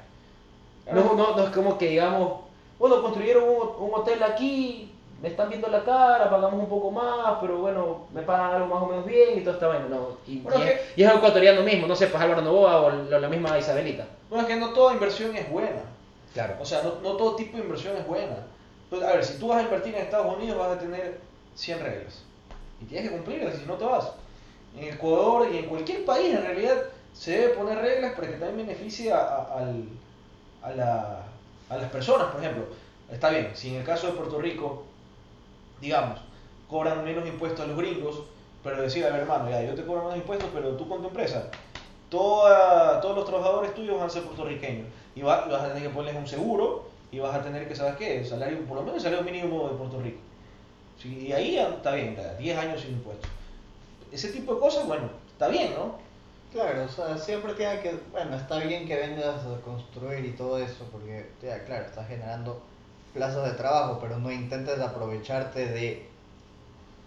No, 0.90 1.14
no, 1.14 1.36
no 1.36 1.44
es 1.44 1.50
como 1.50 1.78
que 1.78 1.88
digamos, 1.88 2.40
bueno, 2.78 3.00
construyeron 3.02 3.44
un, 3.44 3.88
un 3.88 3.90
hotel 3.94 4.22
aquí, 4.22 4.90
me 5.22 5.28
están 5.28 5.48
viendo 5.48 5.68
la 5.68 5.84
cara, 5.84 6.28
pagamos 6.28 6.58
un 6.60 6.68
poco 6.68 6.90
más, 6.90 7.38
pero 7.40 7.58
bueno, 7.58 8.06
me 8.12 8.22
pagan 8.22 8.54
algo 8.54 8.66
más 8.74 8.82
o 8.82 8.86
menos 8.86 9.06
bien 9.06 9.38
y 9.38 9.40
todo 9.42 9.54
está 9.54 9.68
bueno. 9.68 9.88
No, 9.88 10.08
y, 10.26 10.40
Bueno, 10.40 10.58
y 10.58 10.62
que- 10.64 10.72
es, 10.74 10.80
y 10.96 11.02
es 11.04 11.14
ecuatoriano 11.14 11.62
mismo, 11.62 11.86
no 11.86 11.94
sé, 11.94 12.08
pues 12.08 12.20
Álvaro 12.22 12.42
Novoa 12.42 12.80
o 12.82 12.90
la, 12.90 13.28
misma 13.28 13.56
Isabelita. 13.58 14.04
Bueno, 14.28 14.46
es 14.46 14.52
que 14.52 14.58
no 14.60 14.70
toda 14.70 14.92
inversión 14.94 15.34
es 15.36 15.48
buena. 15.48 15.82
Claro. 16.34 16.56
O 16.60 16.64
sea, 16.64 16.82
no, 16.82 16.94
no 17.02 17.16
todo 17.16 17.36
tipo 17.36 17.56
de 17.56 17.62
inversión 17.62 17.96
es 17.96 18.06
buena. 18.06 18.36
Entonces, 18.84 19.08
a 19.08 19.12
ver, 19.14 19.24
si 19.24 19.38
tú 19.38 19.48
vas 19.48 19.58
a 19.58 19.62
invertir 19.62 19.94
en 19.94 20.02
Estados 20.02 20.36
Unidos 20.36 20.58
vas 20.58 20.76
a 20.76 20.78
tener 20.80 21.18
100 21.54 21.80
reglas. 21.80 22.22
Y 22.80 22.86
tienes 22.86 23.08
que 23.10 23.16
cumplirlas, 23.16 23.54
si 23.56 23.64
no 23.66 23.74
te 23.74 23.84
vas. 23.84 24.10
En 24.76 24.92
Ecuador 24.92 25.46
y 25.52 25.58
en 25.58 25.66
cualquier 25.66 26.04
país 26.04 26.34
en 26.34 26.42
realidad 26.42 26.76
se 27.12 27.30
debe 27.38 27.54
poner 27.54 27.78
reglas 27.78 28.12
para 28.14 28.26
que 28.28 28.34
también 28.38 28.66
beneficie 28.66 29.12
a, 29.12 29.18
a- 29.18 29.58
al- 29.58 29.84
a 30.62 30.70
la- 30.72 31.22
a 31.70 31.76
las 31.76 31.90
personas, 31.92 32.28
por 32.28 32.40
ejemplo. 32.40 32.64
Está 33.10 33.28
bien, 33.30 33.50
si 33.54 33.68
en 33.74 33.80
el 33.80 33.84
caso 33.86 34.06
de 34.08 34.12
Puerto 34.14 34.38
Rico, 34.40 34.84
digamos, 35.82 36.20
cobran 36.68 37.04
menos 37.04 37.26
impuestos 37.26 37.60
a 37.60 37.66
los 37.66 37.76
gringos, 37.76 38.22
pero 38.62 38.80
decir, 38.80 39.04
a 39.04 39.10
ver 39.10 39.20
hermano, 39.22 39.50
ya, 39.50 39.60
yo 39.62 39.74
te 39.74 39.84
cobro 39.84 40.04
menos 40.04 40.16
impuestos, 40.16 40.48
pero 40.54 40.70
tú 40.76 40.88
con 40.88 41.02
tu 41.02 41.08
empresa, 41.08 41.48
toda- 42.08 43.00
todos 43.00 43.16
los 43.16 43.24
trabajadores 43.26 43.74
tuyos 43.74 43.98
van 43.98 44.06
a 44.06 44.10
ser 44.10 44.22
puertorriqueños 44.22 44.86
y 45.14 45.22
va- 45.22 45.46
vas 45.46 45.62
a 45.62 45.68
tener 45.68 45.82
que 45.82 45.88
ponerles 45.94 46.22
un 46.22 46.28
seguro 46.28 46.84
y 47.10 47.18
vas 47.18 47.34
a 47.34 47.42
tener 47.42 47.66
que, 47.68 47.74
¿sabes 47.74 47.96
qué? 47.96 48.24
Salario, 48.24 48.60
por 48.64 48.76
lo 48.76 48.82
menos 48.82 48.96
el 48.96 49.02
salario 49.02 49.24
mínimo 49.24 49.68
de 49.68 49.74
Puerto 49.74 50.00
Rico. 50.00 50.20
Sí, 50.98 51.26
y 51.28 51.32
ahí 51.32 51.56
está 51.58 51.92
bien, 51.94 52.10
está 52.10 52.34
10 52.34 52.56
años 52.56 52.80
sin 52.80 52.92
impuestos. 52.92 53.28
Ese 54.12 54.28
tipo 54.28 54.54
de 54.54 54.60
cosas, 54.60 54.86
bueno, 54.86 55.08
está 55.30 55.48
bien, 55.48 55.72
¿no? 55.74 55.96
Claro, 56.52 56.84
o 56.84 56.88
sea, 56.88 57.16
siempre 57.18 57.54
tiene 57.54 57.80
que, 57.80 57.98
bueno, 58.12 58.36
está 58.36 58.58
bien 58.58 58.86
que 58.86 58.94
vengas 58.96 59.44
a 59.46 59.60
construir 59.64 60.24
y 60.24 60.32
todo 60.32 60.58
eso, 60.58 60.86
porque, 60.92 61.26
ya, 61.42 61.64
claro, 61.64 61.86
estás 61.86 62.06
generando 62.08 62.60
plazas 63.14 63.44
de 63.44 63.52
trabajo, 63.52 63.98
pero 64.00 64.18
no 64.18 64.30
intentes 64.30 64.80
aprovecharte 64.80 65.66
de 65.68 66.08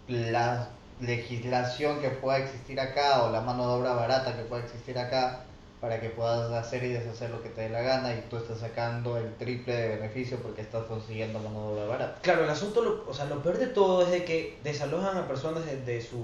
las 0.07 0.67
legislación 1.01 1.99
que 1.99 2.09
pueda 2.09 2.37
existir 2.37 2.79
acá 2.79 3.23
o 3.23 3.29
la 3.31 3.41
mano 3.41 3.67
de 3.67 3.73
obra 3.81 3.93
barata 3.93 4.33
que 4.37 4.43
pueda 4.43 4.63
existir 4.63 4.97
acá 4.97 5.41
para 5.81 5.99
que 5.99 6.09
puedas 6.09 6.51
hacer 6.53 6.83
y 6.85 6.89
deshacer 6.89 7.29
lo 7.31 7.43
que 7.43 7.49
te 7.49 7.61
dé 7.61 7.69
la 7.69 7.81
gana 7.81 8.13
y 8.13 8.21
tú 8.29 8.37
estás 8.37 8.59
sacando 8.59 9.17
el 9.17 9.33
triple 9.35 9.73
de 9.75 9.89
beneficio 9.97 10.39
porque 10.41 10.61
estás 10.61 10.85
consiguiendo 10.85 11.39
mano 11.39 11.67
de 11.67 11.73
obra 11.73 11.85
barata. 11.85 12.19
Claro, 12.21 12.45
el 12.45 12.49
asunto, 12.49 12.81
lo- 12.81 13.03
o 13.07 13.13
sea, 13.13 13.25
lo 13.25 13.43
peor 13.43 13.57
de 13.57 13.67
todo 13.67 14.03
es 14.03 14.09
de 14.09 14.23
que 14.23 14.57
desalojan 14.63 15.17
a 15.17 15.27
personas 15.27 15.65
de, 15.65 16.01
sus 16.01 16.21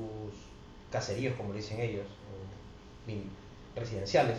caseríos, 0.90 1.36
como 1.36 1.54
dicen 1.54 1.80
ellos, 1.82 2.06
bin- 3.06 3.30
residenciales, 3.76 4.38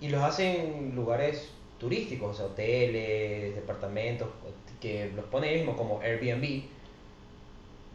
y 0.00 0.08
los 0.08 0.22
hacen 0.22 0.56
en 0.56 0.94
lugares 0.96 1.48
turísticos, 1.82 2.30
o 2.30 2.34
sea, 2.34 2.46
hoteles, 2.46 3.56
departamentos, 3.56 4.28
que 4.80 5.10
los 5.16 5.24
ponen 5.26 5.50
ahí 5.50 5.56
mismo 5.56 5.76
como 5.76 6.00
Airbnb, 6.00 6.62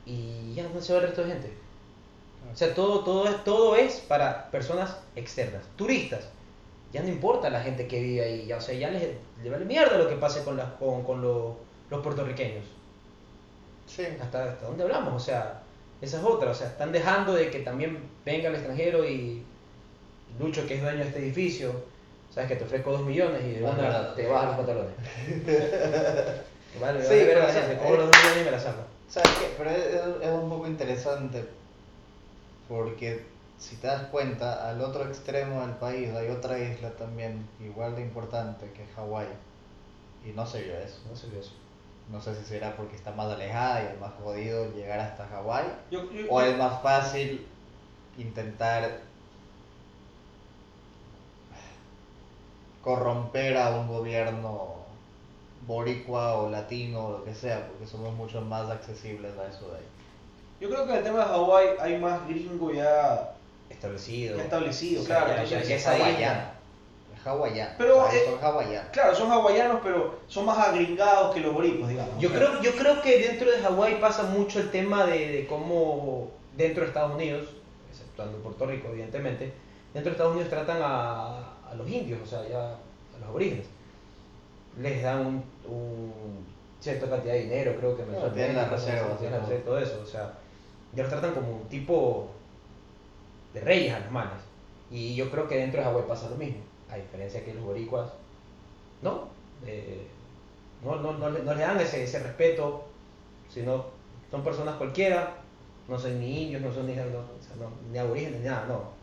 y 0.05 0.53
ya 0.53 0.67
no 0.67 0.81
se 0.81 0.93
va 0.93 0.99
el 0.99 1.05
resto 1.07 1.23
de 1.23 1.31
gente. 1.31 1.53
O 2.51 2.55
sea, 2.55 2.73
todo, 2.75 3.03
todo, 3.03 3.27
es, 3.27 3.43
todo 3.45 3.75
es 3.77 3.99
para 4.01 4.51
personas 4.51 4.97
externas, 5.15 5.63
turistas. 5.77 6.27
Ya 6.91 7.01
no 7.01 7.09
importa 7.09 7.49
la 7.49 7.61
gente 7.61 7.87
que 7.87 8.01
vive 8.01 8.23
ahí, 8.23 8.45
ya, 8.45 8.57
o 8.57 8.61
sea, 8.61 8.75
ya 8.75 8.89
les, 8.89 9.03
les 9.41 9.51
vale 9.51 9.65
mierda 9.65 9.97
lo 9.97 10.09
que 10.09 10.15
pase 10.15 10.43
con, 10.43 10.57
las, 10.57 10.71
con, 10.73 11.03
con 11.03 11.21
los, 11.21 11.55
los 11.89 12.01
puertorriqueños. 12.01 12.65
Sí. 13.85 14.03
¿Hasta, 14.21 14.43
¿Hasta 14.43 14.65
dónde 14.65 14.83
hablamos? 14.83 15.13
O 15.13 15.25
sea, 15.25 15.63
esa 16.01 16.19
es 16.19 16.23
otra. 16.23 16.51
O 16.51 16.53
sea, 16.53 16.67
están 16.67 16.91
dejando 16.91 17.33
de 17.33 17.49
que 17.49 17.59
también 17.59 17.99
venga 18.25 18.49
el 18.49 18.55
extranjero 18.55 19.07
y 19.07 19.43
Lucho, 20.39 20.67
que 20.67 20.75
es 20.75 20.81
dueño 20.81 20.99
de 20.99 21.07
este 21.07 21.19
edificio, 21.19 21.71
sabes 22.37 22.49
que 22.51 22.55
te 22.57 22.65
ofrezco 22.65 22.91
dos 22.91 23.01
millones 23.01 23.41
y 23.43 23.53
de 23.53 23.63
una 23.63 23.73
no. 23.73 24.07
te 24.13 24.27
bajas 24.27 24.47
los 24.49 24.55
pantalones. 24.57 24.93
vale, 26.79 27.01
Sí, 27.01 27.07
vale, 27.09 27.25
ver 27.25 27.37
o 27.39 27.49
sea, 27.51 27.79
cobro 27.79 27.97
los 27.97 28.05
dos 28.11 28.17
millones 28.21 28.41
y 28.41 28.45
me 28.45 28.51
la 28.51 28.59
saco. 28.59 28.81
¿Sabes 29.09 29.29
qué? 29.39 29.55
Pero 29.57 29.69
es, 29.71 29.85
es- 30.21 30.31
un 30.33 30.47
poco 30.49 30.67
interesante 30.67 31.47
porque 32.67 33.25
si 33.57 33.77
te 33.77 33.87
das 33.87 34.03
cuenta, 34.11 34.69
al 34.69 34.81
otro 34.81 35.03
extremo 35.07 35.61
del 35.61 35.71
país 35.77 36.09
hay 36.13 36.27
otra 36.29 36.59
isla 36.59 36.91
también 36.91 37.47
igual 37.59 37.95
de 37.95 38.03
importante 38.03 38.71
que 38.73 38.83
es 38.83 38.89
Hawái. 38.95 39.27
Y 40.23 40.29
no 40.33 40.45
se 40.45 40.61
vio 40.61 40.77
eso. 40.77 40.99
No 41.09 41.15
se 41.15 41.27
vio 41.27 41.39
eso. 41.39 41.53
No 42.11 42.21
sé 42.21 42.35
si 42.35 42.45
será 42.45 42.75
porque 42.75 42.95
está 42.95 43.11
más 43.13 43.31
alejada 43.31 43.81
y 43.83 43.87
es 43.95 43.99
más 43.99 44.11
jodido 44.21 44.71
llegar 44.75 44.99
hasta 44.99 45.25
Hawái. 45.27 45.65
O 46.29 46.41
es 46.41 46.55
más 46.55 46.83
fácil 46.83 47.47
intentar 48.17 49.06
corromper 52.87 53.57
a 53.57 53.71
un 53.71 53.89
gobierno 53.89 54.75
boricua 55.67 56.35
o 56.37 56.49
latino 56.49 57.05
o 57.07 57.11
lo 57.17 57.23
que 57.25 57.33
sea, 57.35 57.67
porque 57.67 57.85
somos 57.85 58.13
mucho 58.13 58.39
más 58.39 58.69
accesibles 58.69 59.33
a 59.37 59.45
eso 59.49 59.69
de 59.71 59.77
ahí. 59.79 59.83
Yo 60.61 60.69
creo 60.69 60.85
que 60.85 60.91
en 60.93 60.97
el 60.99 61.03
tema 61.03 61.19
de 61.19 61.25
Hawái 61.25 61.67
hay 61.81 61.97
más 61.99 62.25
gringo 62.29 62.71
ya, 62.71 63.33
Establecido. 63.69 64.37
ya 64.37 64.43
establecido, 64.43 65.03
sea, 65.03 65.25
claro. 65.25 65.43
ya- 65.43 65.59
es 65.59 65.85
hawaiano. 65.87 66.41
Es 67.19 67.27
hawaiano. 67.27 67.71
Pero, 67.77 68.05
o 68.05 68.09
sea, 68.09 68.17
eh, 68.19 68.25
son 68.31 68.39
hawaianos. 68.41 68.89
Claro, 68.93 69.15
son 69.15 69.31
hawaianos, 69.33 69.79
pero 69.83 70.19
son 70.29 70.45
más 70.45 70.57
agringados 70.57 71.35
que 71.35 71.41
los 71.41 71.53
boricuas, 71.53 71.89
digamos. 71.89 72.17
Yo 72.21 72.29
creo, 72.31 72.61
yo 72.61 72.71
creo 72.71 73.01
que 73.01 73.19
dentro 73.19 73.51
de 73.51 73.57
Hawái 73.59 73.99
pasa 73.99 74.23
mucho 74.23 74.61
el 74.61 74.71
tema 74.71 75.05
de, 75.05 75.27
de 75.33 75.47
cómo 75.47 76.29
dentro 76.55 76.83
de 76.83 76.87
Estados 76.87 77.13
Unidos, 77.15 77.47
exceptuando 77.91 78.37
Puerto 78.37 78.65
Rico 78.65 78.87
evidentemente, 78.93 79.51
dentro 79.93 80.11
de 80.11 80.15
Estados 80.15 80.31
Unidos 80.31 80.49
tratan 80.49 80.77
a 80.81 81.56
los 81.77 81.89
indios, 81.89 82.19
o 82.21 82.25
sea, 82.25 82.47
ya 82.47 82.59
a 82.69 83.19
los 83.19 83.29
aborígenes. 83.29 83.65
Les 84.81 85.01
dan 85.01 85.25
un, 85.25 85.43
un 85.67 86.45
cierta 86.79 87.09
cantidad 87.09 87.33
de 87.33 87.43
dinero, 87.43 87.75
creo 87.77 87.97
que 87.97 88.03
Claro, 88.03 88.31
tienen 88.31 88.55
las 88.55 88.71
las 88.71 88.85
¿no? 88.85 88.93
reservas, 88.93 89.63
todo 89.65 89.79
eso, 89.79 90.01
o 90.01 90.05
sea, 90.05 90.33
ya 90.93 91.03
los 91.03 91.11
tratan 91.11 91.33
como 91.33 91.51
un 91.51 91.67
tipo 91.67 92.27
de 93.53 93.61
reyes 93.61 93.93
a 93.93 93.99
los 93.99 94.11
manes. 94.11 94.41
Y 94.91 95.15
yo 95.15 95.29
creo 95.31 95.47
que 95.47 95.57
dentro 95.57 95.79
de 95.81 95.85
Hawái 95.87 96.05
pasa 96.07 96.29
lo 96.29 96.35
mismo, 96.35 96.61
a 96.89 96.95
diferencia 96.95 97.43
que 97.43 97.53
los 97.53 97.63
boricuas, 97.63 98.09
no, 99.01 99.27
eh, 99.65 100.07
no, 100.83 100.95
no, 100.97 101.13
no, 101.13 101.29
le, 101.29 101.43
no 101.43 101.53
le 101.53 101.61
dan 101.61 101.79
ese, 101.79 102.03
ese 102.03 102.19
respeto, 102.19 102.85
sino 103.49 103.85
son 104.31 104.43
personas 104.43 104.75
cualquiera, 104.75 105.35
no 105.87 105.97
son 105.97 106.19
ni 106.19 106.43
indios, 106.43 106.61
no 106.61 106.71
son 106.71 106.87
ni, 106.87 106.95
no, 106.95 107.03
ni 107.91 107.97
aborígenes, 107.97 108.41
ni 108.41 108.47
nada, 108.47 108.65
no. 108.67 108.96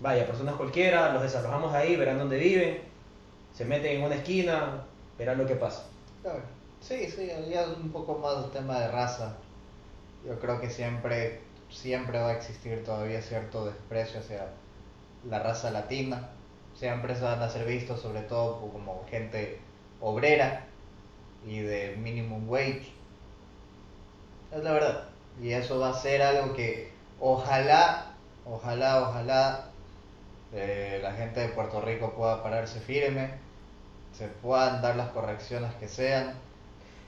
Vaya, 0.00 0.26
personas 0.26 0.54
cualquiera, 0.54 1.12
los 1.12 1.22
desalojamos 1.22 1.74
ahí, 1.74 1.94
verán 1.96 2.18
dónde 2.18 2.38
viven, 2.38 2.80
se 3.54 3.66
meten 3.66 3.98
en 3.98 4.04
una 4.04 4.14
esquina, 4.14 4.82
verán 5.18 5.36
lo 5.36 5.46
que 5.46 5.56
pasa. 5.56 5.84
Claro. 6.22 6.40
Sí, 6.80 7.10
sí, 7.10 7.30
ya 7.50 7.62
es 7.62 7.68
un 7.76 7.92
poco 7.92 8.16
más 8.16 8.46
el 8.46 8.50
tema 8.50 8.80
de 8.80 8.88
raza. 8.88 9.36
Yo 10.26 10.38
creo 10.40 10.58
que 10.58 10.70
siempre, 10.70 11.40
siempre 11.70 12.18
va 12.18 12.28
a 12.28 12.32
existir 12.32 12.82
todavía 12.82 13.20
cierto 13.20 13.66
desprecio 13.66 14.20
hacia 14.20 14.48
la 15.28 15.40
raza 15.40 15.70
latina. 15.70 16.30
Siempre 16.74 17.14
se 17.14 17.22
van 17.22 17.42
a 17.42 17.50
ser 17.50 17.66
vistos 17.66 18.00
sobre 18.00 18.22
todo 18.22 18.60
como 18.72 19.04
gente 19.10 19.58
obrera 20.00 20.66
y 21.46 21.58
de 21.60 21.96
minimum 21.96 22.48
wage. 22.48 22.90
Es 24.50 24.64
la 24.64 24.72
verdad. 24.72 25.04
Y 25.42 25.50
eso 25.52 25.78
va 25.78 25.90
a 25.90 25.94
ser 25.94 26.22
algo 26.22 26.54
que 26.54 26.90
ojalá, 27.20 28.14
ojalá, 28.46 29.02
ojalá 29.02 29.69
eh, 30.52 30.98
la 31.02 31.12
gente 31.12 31.40
de 31.40 31.48
Puerto 31.48 31.80
Rico 31.80 32.12
pueda 32.12 32.42
pararse 32.42 32.80
firme, 32.80 33.30
se 34.16 34.26
puedan 34.28 34.82
dar 34.82 34.96
las 34.96 35.10
correcciones 35.10 35.72
que 35.74 35.88
sean, 35.88 36.34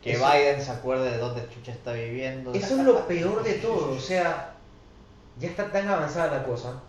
que 0.03 0.13
Eso- 0.13 0.25
Biden 0.31 0.61
se 0.63 0.71
acuerde 0.71 1.11
de 1.11 1.19
dónde 1.19 1.49
Chucha 1.49 1.73
está 1.73 1.93
viviendo. 1.93 2.53
Eso 2.55 2.77
es 2.81 2.85
lo 2.85 3.07
peor 3.07 3.43
de 3.43 3.55
todo, 3.63 3.93
o 3.93 3.99
sea, 3.99 4.55
ya 5.39 5.49
está 5.49 5.71
tan 5.73 5.89
avanzada 5.89 6.39
la 6.39 6.45
cosa, 6.45 6.81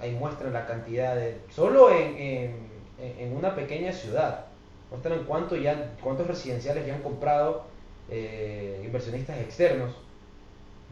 ahí 0.00 0.12
muestran 0.12 0.52
la 0.52 0.66
cantidad 0.66 1.16
de... 1.16 1.40
Solo 1.50 1.90
en, 1.92 2.16
en, 2.16 2.68
en 2.98 3.36
una 3.36 3.54
pequeña 3.54 3.92
ciudad, 3.92 4.44
muestran 4.90 5.24
cuánto 5.24 5.56
ya, 5.56 5.92
cuántos 6.02 6.26
residenciales 6.26 6.86
ya 6.86 6.94
han 6.94 7.02
comprado 7.02 7.64
eh, 8.10 8.80
inversionistas 8.84 9.38
externos. 9.38 9.94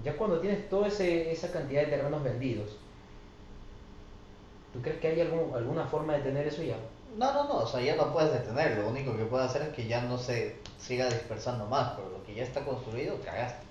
Ya 0.04 0.14
cuando 0.16 0.40
tienes 0.40 0.68
toda 0.68 0.88
esa 0.88 1.50
cantidad 1.52 1.82
de 1.82 1.86
terrenos 1.88 2.22
vendidos, 2.22 2.76
¿tú 4.76 4.82
crees 4.82 5.00
que 5.00 5.08
hay 5.08 5.20
algún, 5.22 5.54
alguna 5.54 5.86
forma 5.86 6.14
de 6.14 6.20
tener 6.20 6.46
eso 6.46 6.62
ya? 6.62 6.76
No, 7.16 7.32
no, 7.32 7.44
no, 7.44 7.54
o 7.60 7.66
sea, 7.66 7.80
ya 7.80 7.96
no 7.96 8.12
puedes 8.12 8.30
detener, 8.30 8.76
lo 8.76 8.88
único 8.90 9.16
que 9.16 9.24
puedes 9.24 9.48
hacer 9.48 9.62
es 9.62 9.68
que 9.70 9.86
ya 9.86 10.02
no 10.02 10.18
se 10.18 10.56
siga 10.78 11.06
dispersando 11.06 11.64
más, 11.66 11.94
pero 11.96 12.10
lo 12.10 12.22
que 12.24 12.34
ya 12.34 12.42
está 12.42 12.62
construido, 12.62 13.18
cagaste. 13.24 13.64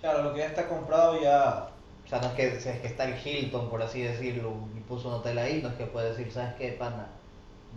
Claro, 0.00 0.22
lo 0.22 0.32
que 0.32 0.38
ya 0.40 0.46
está 0.46 0.68
comprado 0.68 1.20
ya. 1.20 1.68
O 2.06 2.08
sea, 2.08 2.20
no 2.20 2.28
es 2.28 2.34
que, 2.34 2.60
si 2.60 2.68
es 2.68 2.78
que 2.80 2.86
está 2.86 3.04
el 3.04 3.26
Hilton, 3.26 3.68
por 3.68 3.82
así 3.82 4.02
decirlo, 4.02 4.52
y 4.76 4.80
puso 4.80 5.08
un 5.08 5.14
hotel 5.14 5.38
ahí, 5.38 5.60
no 5.60 5.68
es 5.68 5.74
que 5.74 5.86
puede 5.86 6.10
decir, 6.10 6.30
¿sabes 6.30 6.54
qué, 6.54 6.72
pana? 6.72 7.08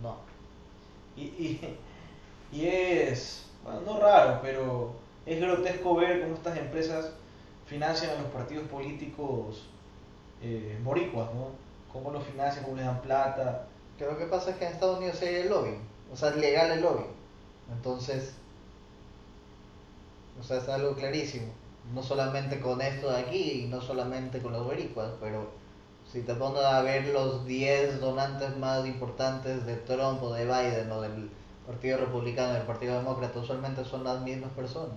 No. 0.00 0.16
Y, 1.16 1.22
y, 1.22 1.76
y 2.52 2.66
es. 2.68 3.46
Bueno, 3.64 3.80
no 3.84 3.98
raro, 3.98 4.38
pero 4.42 4.92
es 5.26 5.40
grotesco 5.40 5.96
ver 5.96 6.22
cómo 6.22 6.34
estas 6.34 6.56
empresas 6.56 7.10
financian 7.66 8.12
a 8.12 8.22
los 8.22 8.30
partidos 8.30 8.68
políticos 8.68 9.66
eh, 10.40 10.78
boricuas, 10.84 11.34
¿no? 11.34 11.63
Cómo 11.94 12.10
los 12.10 12.24
financian, 12.24 12.64
cómo 12.64 12.76
les 12.76 12.84
dan 12.84 13.00
plata. 13.00 13.66
Que 13.96 14.04
lo 14.04 14.18
que 14.18 14.26
pasa 14.26 14.50
es 14.50 14.56
que 14.56 14.66
en 14.66 14.72
Estados 14.72 14.98
Unidos 14.98 15.16
sí 15.18 15.26
hay 15.26 15.34
el 15.36 15.48
lobbying, 15.48 15.80
o 16.12 16.16
sea, 16.16 16.30
es 16.30 16.36
legal 16.36 16.72
el 16.72 16.82
lobbying. 16.82 17.14
Entonces, 17.72 18.34
o 20.38 20.42
sea, 20.42 20.58
es 20.58 20.68
algo 20.68 20.94
clarísimo. 20.94 21.46
No 21.94 22.02
solamente 22.02 22.60
con 22.60 22.82
esto 22.82 23.10
de 23.10 23.20
aquí 23.20 23.62
y 23.62 23.66
no 23.68 23.80
solamente 23.80 24.42
con 24.42 24.52
los 24.52 24.64
boricuas, 24.64 25.12
pero 25.20 25.50
si 26.10 26.22
te 26.22 26.34
pones 26.34 26.64
a 26.64 26.82
ver 26.82 27.06
los 27.06 27.46
10 27.46 28.00
donantes 28.00 28.56
más 28.56 28.84
importantes 28.86 29.64
de 29.64 29.76
Trump 29.76 30.22
o 30.22 30.32
de 30.32 30.44
Biden 30.44 30.90
o 30.90 31.00
del 31.00 31.30
Partido 31.66 31.98
Republicano 31.98 32.54
del 32.54 32.62
Partido 32.62 32.98
Demócrata, 32.98 33.38
usualmente 33.38 33.84
son 33.84 34.02
las 34.04 34.20
mismas 34.20 34.50
personas. 34.52 34.96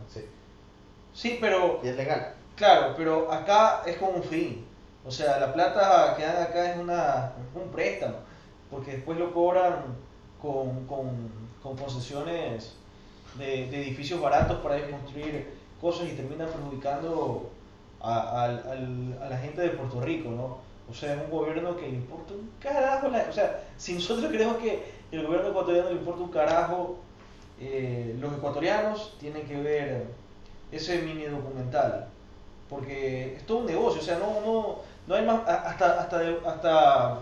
Sí, 1.14 1.38
pero. 1.39 1.80
Y 1.84 1.89
es 1.89 1.95
legal. 1.95 2.34
Claro, 2.56 2.93
pero 2.98 3.32
acá 3.32 3.84
es 3.86 3.98
con 3.98 4.16
un 4.16 4.24
fin. 4.24 4.66
O 5.08 5.12
sea, 5.12 5.39
la 5.39 5.53
plata 5.53 6.16
que 6.18 6.24
dan 6.24 6.41
acá 6.43 6.72
es 6.74 6.78
una, 6.80 7.34
un 7.55 7.70
préstamo. 7.72 8.16
Porque 8.70 8.91
después 8.93 9.18
lo 9.18 9.34
cobran 9.34 9.76
con, 10.41 10.86
con, 10.88 11.30
con 11.64 11.78
concesiones 11.78 12.74
de, 13.38 13.68
de 13.68 13.82
edificios 13.84 14.20
baratos 14.22 14.58
para 14.60 14.80
construir 14.89 15.47
cosas 15.80 16.08
y 16.10 16.14
terminan 16.16 16.49
perjudicando 16.49 17.49
a, 18.01 18.43
al- 18.43 18.64
al- 18.70 19.20
a 19.24 19.30
la 19.30 19.38
gente 19.38 19.62
de 19.62 19.70
Puerto 19.70 20.01
Rico, 20.01 20.30
¿no? 20.30 20.58
O 20.89 20.93
sea, 20.93 21.14
es 21.16 21.22
un 21.22 21.30
gobierno 21.30 21.76
que 21.76 21.84
le 21.88 21.95
importa 21.95 22.34
un 22.34 22.49
carajo. 22.60 23.08
o 23.08 23.34
sea, 23.34 23.64
si 23.78 23.93
nosotros 23.93 24.30
creemos 24.32 24.58
que 24.58 24.84
el 25.12 25.26
gobierno 25.26 25.49
ecuatoriano 25.49 25.89
le 25.89 25.95
importa 25.95 26.22
un 26.24 26.32
carajo, 26.32 26.97
eh, 27.60 28.16
los 28.20 28.34
ecuatorianos 28.34 29.16
tienen 29.20 29.45
que 29.47 29.58
ver 29.62 30.05
ese 30.72 31.01
mini 31.01 31.24
documental. 31.26 32.08
Porque 32.70 33.36
es 33.38 33.45
todo 33.45 33.60
un 33.60 33.66
negocio, 33.66 34.01
o 34.01 34.03
sea, 34.03 34.20
no, 34.20 34.41
no, 34.45 34.80
no 35.08 35.16
hay 35.16 35.26
más. 35.26 35.47
a- 35.47 35.70
Hasta, 35.70 36.01
hasta, 36.01 36.20
hasta 36.45 37.20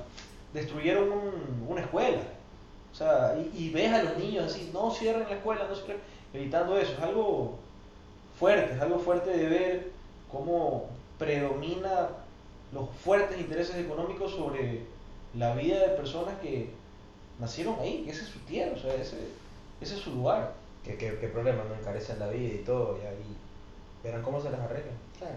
destruyeron 0.54 1.12
un- 1.12 1.66
una 1.70 1.82
escuela. 1.82 2.22
O 2.92 2.96
sea, 2.96 3.36
y, 3.38 3.66
y 3.66 3.70
ves 3.72 3.92
a 3.94 4.04
los 4.04 4.18
niños 4.18 4.46
así, 4.46 4.70
no 4.74 4.90
cierren 4.92 5.28
la 5.28 5.36
escuela, 5.36 5.66
no 5.68 5.76
cierren, 5.76 5.98
evitando 6.34 6.78
eso. 6.78 6.94
Es 6.94 7.00
algo 7.02 7.56
fuerte, 8.40 8.74
es 8.76 8.82
algo 8.82 9.00
fuerte 9.00 9.30
de 9.32 9.50
ver 9.50 9.92
cómo 10.32 10.86
predomina 11.20 12.08
los 12.74 12.90
fuertes 13.04 13.38
intereses 13.40 13.76
económicos 13.78 14.32
sobre 14.32 14.82
la 15.36 15.54
vida 15.56 15.80
de 15.80 15.90
personas 15.90 16.36
que 16.42 16.70
nacieron 17.40 17.78
ahí, 17.80 18.04
que 18.06 18.12
ese 18.12 18.22
es 18.24 18.28
su 18.30 18.40
tierra, 18.40 18.74
o 18.76 18.80
sea, 18.80 18.94
ese, 18.96 19.18
ese 19.82 19.96
es 19.96 20.02
su 20.02 20.12
lugar. 20.16 20.54
¿Qué, 20.84 20.96
qué, 20.98 21.18
qué 21.20 21.28
problema? 21.28 21.64
No 21.68 21.76
encarecen 21.76 22.20
la 22.20 22.28
vida 22.28 22.54
y 22.54 22.64
todo, 22.64 22.98
y 23.02 23.06
ahí 23.06 23.36
verán 24.04 24.22
cómo 24.24 24.40
se 24.42 24.50
las 24.52 24.60
arreglan. 24.62 24.96
Claro. 25.18 25.36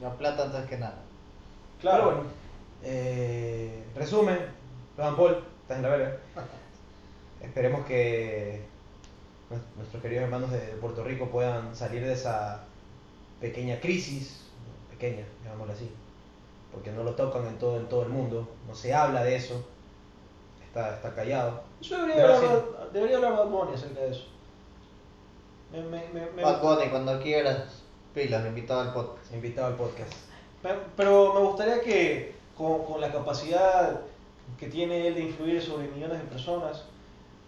La 0.00 0.10
plata 0.16 0.44
antes 0.44 0.66
que 0.68 0.76
nada. 0.78 0.98
Claro, 1.82 2.04
Pero 2.04 2.16
bueno, 2.16 2.30
eh, 2.84 3.84
resumen, 3.94 4.38
Logan 4.96 5.16
Paul, 5.16 5.44
estás 5.62 5.76
en 5.76 5.82
la 5.82 5.88
verga. 5.90 6.16
Esperemos 7.42 7.84
que 7.86 8.62
nues- 9.50 9.76
nuestros 9.76 10.02
queridos 10.02 10.24
hermanos 10.24 10.50
de 10.52 10.58
Puerto 10.80 11.02
Rico 11.04 11.26
puedan 11.28 11.74
salir 11.76 12.02
de 12.04 12.12
esa 12.12 12.64
pequeña 13.40 13.80
crisis, 13.80 14.40
pequeña, 14.90 15.24
digámoslo 15.42 15.72
así, 15.74 15.90
porque 16.72 16.92
no 16.92 17.02
lo 17.02 17.14
tocan 17.16 17.46
en 17.46 17.58
todo, 17.58 17.76
en 17.78 17.88
todo 17.88 18.02
el 18.04 18.08
mundo, 18.10 18.48
no 18.68 18.74
se 18.74 18.94
habla 18.94 19.24
de 19.24 19.34
eso, 19.36 19.66
está, 20.64 20.94
está 20.94 21.14
callado. 21.14 21.62
Eso 21.80 21.96
debería 21.98 22.22
hablar, 22.36 22.62
debería 22.92 23.16
hablar 23.16 23.32
Bad 23.32 23.46
Bunny 23.48 23.74
acerca 23.74 24.00
de 24.00 24.10
eso. 24.12 24.24
Me, 25.72 25.82
me, 25.82 26.08
me, 26.12 26.30
me- 26.30 26.42
Bad 26.42 26.62
Bunny, 26.62 26.88
cuando 26.90 27.20
quieras, 27.20 27.82
pilas, 28.14 28.46
invitado 28.46 28.80
al 28.82 28.92
podcast. 28.94 29.32
Invitado 29.34 29.66
al 29.66 29.74
podcast. 29.74 30.12
Pero 30.96 31.34
me 31.34 31.40
gustaría 31.40 31.80
que 31.80 32.32
con, 32.56 32.84
con 32.84 33.00
la 33.00 33.10
capacidad 33.12 34.00
que 34.58 34.66
tiene 34.68 35.08
él 35.08 35.14
de 35.14 35.20
influir 35.22 35.60
sobre 35.60 35.88
millones 35.88 36.18
de 36.18 36.24
personas, 36.24 36.84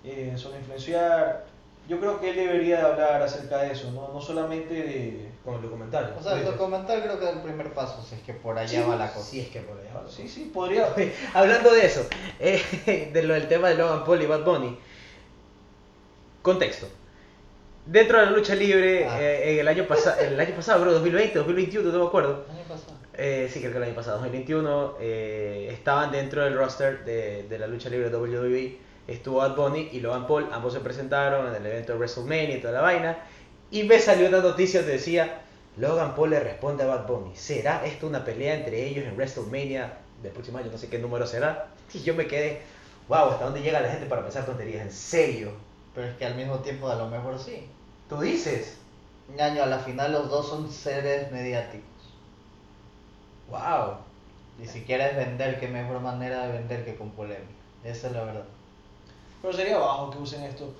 eh, 0.05 0.33
sobre 0.37 0.59
influenciar, 0.59 1.45
yo 1.89 2.01
creo 2.01 2.19
que 2.21 2.31
él 2.31 2.37
debería 2.37 2.79
de 2.79 2.83
hablar 2.83 3.23
acerca 3.23 3.59
de 3.59 3.73
eso, 3.73 3.91
no, 3.93 4.11
no 4.13 4.21
solamente 4.21 4.75
de... 4.75 5.29
Con 5.45 5.57
el 5.57 5.63
documental. 5.63 6.17
O 6.19 6.23
sea, 6.23 6.39
el 6.39 6.45
documental 6.47 7.03
creo 7.03 7.19
que 7.21 7.27
es 7.27 7.33
el 7.37 7.43
primer 7.43 7.75
paso, 7.75 8.03
si 8.03 8.15
es 8.15 8.23
que 8.23 8.33
por 8.33 8.57
allá 8.59 8.83
Sí, 8.83 8.89
va 8.89 8.97
la 8.97 9.13
cosa. 9.13 9.27
Sí, 9.27 9.41
es 9.41 9.49
que 9.49 9.61
por 9.61 9.79
allá 9.79 9.91
va. 9.95 10.09
Sí, 10.11 10.27
sí, 10.27 10.51
podría... 10.53 10.89
Hablando 11.35 11.71
de 11.75 11.85
eso, 11.85 12.07
eh, 12.41 13.11
de 13.13 13.23
lo 13.23 13.35
del 13.35 13.47
tema 13.47 13.69
de 13.69 13.75
Logan 13.75 14.05
Paul 14.05 14.23
y 14.23 14.27
Bad 14.27 14.43
Bunny. 14.45 14.79
Contexto. 16.43 16.89
Dentro 17.87 18.19
de 18.19 18.25
la 18.27 18.31
lucha 18.33 18.55
libre, 18.55 19.07
Ah. 19.07 19.21
eh, 19.21 19.53
en 19.55 19.59
el 19.61 19.69
año 19.69 19.87
pasado, 19.87 20.19
el 20.21 20.41
año 20.41 20.55
pasado, 20.57 20.81
bro, 20.81 20.93
2020, 20.95 21.39
2021, 21.39 21.93
no 21.93 21.99
me 21.99 22.07
acuerdo. 22.07 22.45
Eh, 23.17 23.49
sí, 23.53 23.61
creo 23.61 23.73
que 23.73 23.79
el 23.79 23.85
año 23.85 23.95
pasado, 23.95 24.17
2021, 24.19 24.97
eh, 25.01 25.69
estaban 25.73 26.11
dentro 26.11 26.43
del 26.45 26.57
roster 26.57 27.05
de, 27.05 27.45
de 27.45 27.59
la 27.59 27.67
lucha 27.67 27.89
libre 27.89 28.09
WWE. 28.09 28.77
Estuvo 29.07 29.37
Bad 29.39 29.55
Bunny 29.55 29.91
y 29.93 30.01
Logan 30.01 30.27
Paul, 30.27 30.49
ambos 30.51 30.73
se 30.73 30.81
presentaron 30.81 31.49
en 31.49 31.55
el 31.55 31.67
evento 31.67 31.93
de 31.93 31.99
WrestleMania 31.99 32.57
y 32.57 32.61
toda 32.61 32.73
la 32.73 32.81
vaina. 32.81 33.19
Y 33.71 33.85
me 33.85 33.99
salió 34.01 34.29
una 34.29 34.41
noticia 34.41 34.81
donde 34.81 34.95
decía: 34.95 35.43
Logan 35.77 36.15
Paul 36.15 36.31
le 36.31 36.41
responde 36.41 36.85
a 36.85 36.87
Bad 36.87 37.07
Bunny. 37.07 37.37
¿Será 37.37 37.85
esto 37.85 38.07
una 38.07 38.25
pelea 38.25 38.55
entre 38.55 38.85
ellos 38.87 39.05
en 39.05 39.15
WrestleMania 39.17 39.99
del 40.23 40.33
próximo 40.33 40.59
año? 40.59 40.71
No 40.73 40.79
sé 40.79 40.89
qué 40.89 40.99
número 40.99 41.27
será. 41.27 41.69
Y 41.93 42.01
yo 42.03 42.15
me 42.15 42.27
quedé: 42.27 42.63
Wow, 43.09 43.31
¿hasta 43.31 43.45
dónde 43.45 43.63
llega 43.63 43.81
la 43.81 43.91
gente 43.91 44.07
para 44.07 44.23
pensar 44.23 44.47
tonterías? 44.47 44.83
¿En 44.83 44.93
serio? 44.93 45.53
Pero 45.95 46.09
es 46.09 46.17
que 46.17 46.25
al 46.25 46.35
mismo 46.35 46.59
tiempo 46.61 46.89
a 46.89 46.97
lo 46.97 47.09
mejor 47.09 47.39
sí. 47.39 47.67
¿Tú 48.09 48.21
dices? 48.21 48.79
Ñaño, 49.37 49.63
a 49.63 49.67
la 49.67 49.79
final 49.79 50.13
los 50.13 50.29
dos 50.31 50.49
son 50.49 50.71
seres 50.71 51.31
mediáticos. 51.31 51.94
Wow. 53.51 53.97
Y 54.63 54.67
si 54.67 54.83
quieres 54.83 55.17
vender, 55.17 55.59
qué 55.59 55.69
mejor 55.69 56.01
manera 56.01 56.47
de 56.47 56.53
vender 56.53 56.85
que 56.85 56.95
con 56.97 57.11
polémica. 57.11 57.45
Esa 57.83 58.07
es 58.09 58.13
la 58.13 58.25
verdad. 58.25 58.45
Pero 59.43 59.53
sería 59.55 59.79
bajo 59.79 60.11
que 60.11 60.19
usen 60.19 60.43
esto 60.45 60.73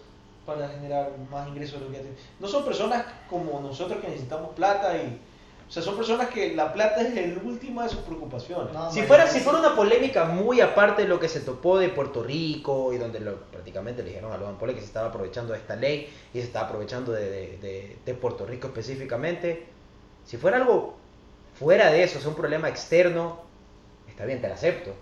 para 0.47 0.69
generar 0.69 1.11
más 1.31 1.49
ingresos 1.49 1.81
de 1.81 1.87
lo 1.87 1.91
que 1.91 1.97
ya 1.97 2.03
tienen. 2.03 2.19
No 2.41 2.47
son 2.49 2.65
personas 2.65 3.05
como 3.29 3.61
nosotros 3.61 4.01
que 4.01 4.09
necesitamos 4.09 4.51
plata 4.55 4.97
y... 4.97 5.21
O 5.67 5.73
sea, 5.75 5.83
son 5.83 5.97
personas 5.97 6.29
que 6.29 6.55
la 6.55 6.73
plata 6.75 7.01
es 7.01 7.17
el 7.17 7.39
último 7.39 7.83
de 7.83 7.89
sus 7.89 8.01
preocupaciones. 8.01 8.73
No, 8.75 8.91
Si 8.93 9.03
fuera, 9.03 9.27
si 9.27 9.41
fuera 9.41 9.59
una 9.61 9.75
polémica 9.75 10.27
muy 10.27 10.61
aparte 10.61 11.03
de 11.03 11.09
lo 11.09 11.19
que 11.19 11.29
se 11.29 11.41
topó 11.41 11.79
de 11.79 11.89
Puerto 11.89 12.23
Rico 12.23 12.93
y 12.93 12.99
donde 12.99 13.19
lo, 13.21 13.37
prácticamente 13.51 14.03
le 14.03 14.11
dijeron 14.11 14.31
a 14.33 14.37
Logan 14.37 14.57
Paul 14.59 14.75
que 14.75 14.81
se 14.81 14.87
estaba 14.87 15.09
aprovechando 15.09 15.53
de 15.55 15.59
esta 15.59 15.75
ley 15.75 16.13
y 16.35 16.39
se 16.39 16.45
estaba 16.45 16.67
aprovechando 16.69 17.13
de, 17.13 17.31
de- 17.31 17.59
de- 17.59 17.97
de 18.05 18.15
Puerto 18.15 18.45
Rico 18.45 18.69
específicamente, 18.69 19.67
si 20.27 20.37
fuera 20.37 20.59
algo 20.59 20.97
fuera 21.55 21.91
de 21.91 22.03
eso, 22.03 22.19
sea, 22.21 22.31
un 22.31 22.35
problema 22.37 22.69
externo, 22.69 23.39
está 24.09 24.25
bien, 24.25 24.41
te 24.41 24.49
lo 24.49 24.55
acepto. 24.55 24.93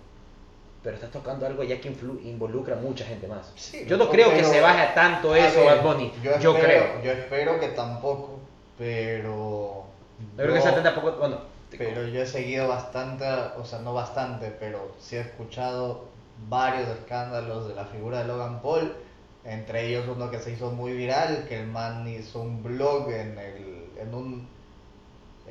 Pero 0.82 0.96
estás 0.96 1.12
tocando 1.12 1.46
algo 1.46 1.62
ya 1.62 1.80
que 1.80 1.88
involucra 2.24 2.76
a 2.76 2.80
mucha 2.80 3.04
gente 3.04 3.28
más. 3.28 3.52
Sí, 3.54 3.84
yo 3.86 3.96
no 3.96 4.10
creo 4.10 4.30
que 4.30 4.42
se 4.42 4.60
baje 4.60 4.80
a 4.82 4.94
tanto 4.94 5.32
A 5.32 5.38
eso, 5.38 5.60
ver, 5.64 5.76
Bad 5.76 5.82
Bunny. 5.84 6.12
Yo, 6.24 6.32
espero- 6.32 6.54
creo. 6.54 7.02
Yo 7.04 7.12
espero 7.12 7.60
que 7.60 7.68
tampoco, 7.68 8.40
pero. 8.76 9.84
Yo 10.36 10.42
creo 10.42 10.54
que 10.54 10.60
yo- 10.60 10.68
ese 10.70 10.80
tampoco, 10.82 11.12
bueno, 11.12 11.38
Pero 11.78 12.06
yo 12.08 12.20
he 12.22 12.26
seguido 12.26 12.68
bastante, 12.68 13.24
o 13.56 13.64
sea, 13.64 13.78
no 13.78 13.94
bastante, 13.94 14.50
pero 14.58 14.92
sí 14.98 15.16
he 15.16 15.20
escuchado 15.20 16.04
varios 16.48 16.88
escándalos 16.88 17.68
de 17.68 17.74
la 17.74 17.84
figura 17.86 18.18
de 18.18 18.24
Logan 18.26 18.60
Paul. 18.60 18.92
Entre 19.44 19.86
ellos 19.86 20.04
uno 20.14 20.30
que 20.30 20.38
se 20.38 20.50
hizo 20.52 20.70
muy 20.70 20.92
viral, 20.92 21.46
que 21.48 21.60
el 21.60 21.66
man 21.68 22.06
hizo 22.08 22.40
un 22.42 22.62
blog 22.62 23.08
en, 23.10 23.38
el, 23.38 23.86
en 24.00 24.14
un 24.14 24.48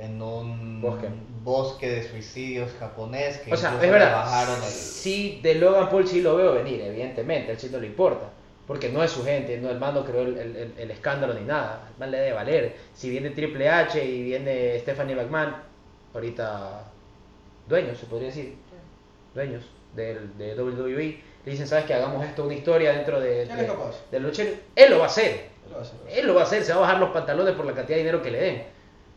en 0.01 0.21
un 0.21 0.81
Bosque. 0.81 1.07
bosque 1.43 1.89
de 1.89 2.09
suicidios 2.09 2.69
japonés 2.79 3.37
que 3.39 3.53
O 3.53 3.57
sea, 3.57 3.73
es 3.75 3.79
verdad. 3.91 4.13
bajaron 4.15 4.55
el... 4.55 4.69
Sí, 4.69 5.39
de 5.43 5.55
Logan 5.55 5.89
Paul 5.89 6.07
sí 6.07 6.21
lo 6.21 6.35
veo 6.35 6.53
venir, 6.53 6.81
evidentemente, 6.81 7.51
a 7.51 7.53
él 7.53 7.59
sí 7.59 7.69
no 7.71 7.79
le 7.79 7.87
importa. 7.87 8.29
Porque 8.67 8.89
no 8.89 9.03
es 9.03 9.11
su 9.11 9.23
gente, 9.23 9.57
no, 9.57 9.69
el 9.69 9.79
man 9.79 9.93
no 9.93 10.05
creó 10.05 10.21
el, 10.21 10.37
el- 10.37 10.73
el- 10.77 10.91
escándalo 10.91 11.33
ni 11.33 11.41
nada. 11.45 11.87
El 11.93 11.99
man 11.99 12.11
le 12.11 12.17
debe 12.19 12.33
valer. 12.33 12.75
Si 12.93 13.09
viene 13.09 13.31
Triple 13.31 13.67
H 13.69 14.03
y 14.03 14.23
viene 14.23 14.79
Stephanie 14.79 15.15
McMahon, 15.15 15.55
ahorita 16.13 16.83
dueños, 17.67 17.97
se 17.97 18.05
podría 18.05 18.27
decir, 18.29 18.55
dueños 19.33 19.63
del, 19.95 20.37
de 20.37 20.55
WWE, 20.55 21.19
le 21.45 21.51
dicen, 21.51 21.67
¿sabes 21.67 21.85
que 21.85 21.93
Hagamos 21.93 22.23
esto 22.25 22.45
una 22.45 22.53
historia 22.53 22.93
dentro 22.93 23.19
de, 23.19 23.45
de, 23.45 23.55
de 24.11 24.19
la 24.19 24.27
lucha 24.27 24.43
libre?". 24.43 24.59
Él 24.75 24.91
lo 24.91 24.99
va 24.99 25.05
a 25.05 25.07
hacer. 25.07 25.49
Él 25.65 25.71
lo 25.71 25.75
va 25.75 25.79
a 25.79 25.83
hacer. 25.83 25.99
Él 26.09 26.27
lo 26.27 26.33
va 26.35 26.41
a 26.41 26.43
hacer, 26.43 26.63
se 26.63 26.71
va 26.73 26.77
a 26.77 26.81
bajar 26.81 26.99
los 26.99 27.09
pantalones 27.09 27.55
por 27.55 27.65
la 27.65 27.73
cantidad 27.73 27.97
de 27.97 28.03
dinero 28.03 28.21
que 28.21 28.31
le 28.31 28.39
den. 28.39 28.63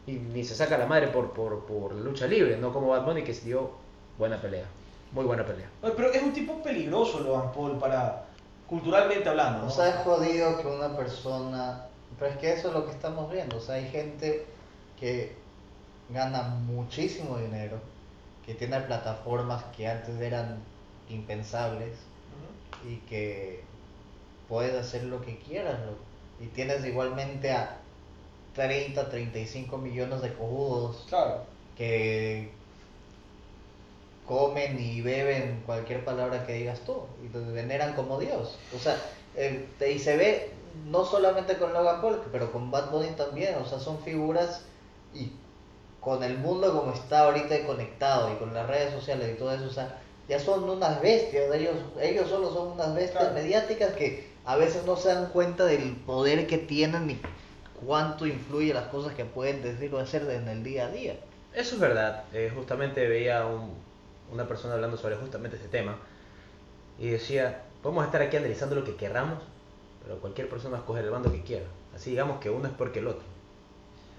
Y 0.07 0.13
ni 0.13 0.45
se 0.45 0.55
saca 0.55 0.77
la 0.77 0.87
madre 0.87 1.09
por, 1.09 1.33
por, 1.33 1.65
por 1.65 1.95
la 1.95 2.01
lucha 2.03 2.27
libre, 2.27 2.57
no 2.57 2.73
como 2.73 2.89
Bad 2.89 3.05
Bunny 3.05 3.25
que 3.25 3.33
se 3.33 3.47
dio 3.47 3.71
buena 4.19 4.41
pelea. 4.41 4.67
Muy 5.13 5.25
buena 5.25 5.47
pelea. 5.47 5.69
Oye, 5.83 5.95
Pero 5.97 6.13
es 6.13 6.23
un 6.23 6.33
tipo 6.33 6.63
peligroso 6.63 7.21
Logan 7.21 7.53
Paul 7.53 7.79
para 7.79 8.27
culturalmente 8.67 9.29
hablando. 9.29 9.61
¿no? 9.61 9.67
O 9.67 9.71
sea, 9.71 9.89
es 9.89 9.97
jodido 9.97 10.61
que 10.61 10.67
una 10.67 10.97
persona... 10.97 11.87
Pero 12.19 12.31
es 12.33 12.39
que 12.39 12.53
eso 12.53 12.69
es 12.69 12.75
lo 12.75 12.85
que 12.85 12.93
estamos 12.93 13.31
viendo. 13.31 13.57
O 13.57 13.61
sea, 13.61 13.77
hay 13.77 13.89
gente 13.89 14.45
que 14.99 15.35
gana 16.11 16.43
muchísimo 16.43 17.39
dinero, 17.39 17.79
que 18.45 18.55
tiene 18.55 18.81
plataformas 18.81 19.65
que 19.77 19.89
antes 19.89 20.21
eran 20.21 20.59
impensables 21.09 21.97
y 22.89 22.97
que 23.09 23.63
puedes 24.49 24.75
hacer 24.75 25.05
lo 25.05 25.21
que 25.23 25.39
quieras. 25.39 25.79
Y 26.41 26.47
tienes 26.47 26.85
igualmente 26.85 27.53
a 27.53 27.79
30, 28.55 29.09
35 29.11 29.79
millones 29.79 30.23
de 30.23 30.33
cojudos 30.35 31.05
Claro. 31.09 31.43
que 31.77 32.51
comen 34.27 34.79
y 34.81 35.01
beben 35.03 35.63
cualquier 35.67 36.05
palabra 36.05 36.47
que 36.47 36.55
digas 36.55 36.81
tú 36.81 37.03
y 37.25 37.29
te 37.29 37.39
veneran 37.39 37.93
como 37.95 38.19
Dios. 38.19 38.57
O 38.75 38.79
sea, 38.79 38.97
eh, 39.37 39.67
y 39.93 39.99
se 39.99 40.17
ve 40.17 40.51
no 40.87 41.05
solamente 41.05 41.57
con 41.59 41.73
Logan 41.73 42.01
Paul, 42.01 42.21
pero 42.33 42.51
con 42.51 42.71
Bad 42.71 42.91
Bunny 42.91 43.11
también. 43.17 43.55
O 43.57 43.67
sea, 43.67 43.79
son 43.79 43.99
figuras 44.03 44.63
y 45.13 45.31
con 46.01 46.23
el 46.23 46.39
mundo 46.39 46.73
como 46.79 46.93
está 46.93 47.21
ahorita 47.21 47.67
conectado 47.67 48.33
y 48.33 48.37
con 48.37 48.55
las 48.55 48.67
redes 48.67 48.93
sociales 48.95 49.31
y 49.35 49.39
todo 49.39 49.53
eso, 49.55 49.67
o 49.67 49.71
sea, 49.73 49.99
ya 50.29 50.39
son 50.39 50.69
unas 50.69 51.01
bestias. 51.03 51.55
Ellos, 51.55 51.77
ellos 52.01 52.29
solo 52.29 52.51
son 52.53 52.69
unas 52.73 52.95
bestias 52.95 53.25
Claro. 53.25 53.35
mediáticas 53.35 53.93
que 53.93 54.33
a 54.47 54.57
veces 54.57 54.85
no 54.87 54.97
se 54.97 55.09
dan 55.09 55.27
cuenta 55.27 55.65
del 55.67 55.97
poder 55.97 56.47
que 56.47 56.59
tienen 56.59 57.07
ni 57.07 57.21
cuánto 57.85 58.27
influye 58.27 58.73
las 58.75 58.87
cosas 58.87 59.15
que 59.15 59.25
pueden 59.25 59.63
decir 59.63 59.95
o 59.95 59.99
hacer 59.99 60.23
en 60.31 60.49
el 60.49 60.63
día 60.63 60.87
a 60.87 60.91
día. 60.91 61.17
Eso 61.55 61.75
es 61.77 61.81
verdad. 61.81 62.25
Eh, 62.33 62.51
justamente 62.55 63.07
veía 63.09 63.47
un- 63.47 63.75
una 64.33 64.47
persona 64.49 64.75
hablando 64.75 64.97
sobre 64.97 65.17
justamente 65.17 65.57
ese 65.57 65.69
tema 65.69 65.97
y 66.99 67.09
decía, 67.09 67.63
podemos 67.83 68.05
estar 68.05 68.23
aquí 68.23 68.37
analizando 68.37 68.75
lo 68.75 68.85
que 68.85 68.97
querramos, 68.97 69.39
pero 70.03 70.19
cualquier 70.21 70.49
persona 70.49 70.73
va 70.73 70.77
a 70.79 70.81
escoger 70.81 71.05
el 71.05 71.11
bando 71.11 71.31
que 71.31 71.43
quiera. 71.43 71.67
Así 71.95 72.11
digamos 72.11 72.41
que 72.41 72.51
uno 72.51 72.67
es 72.69 72.75
porque 72.77 72.99
el 73.01 73.07
otro. 73.09 73.23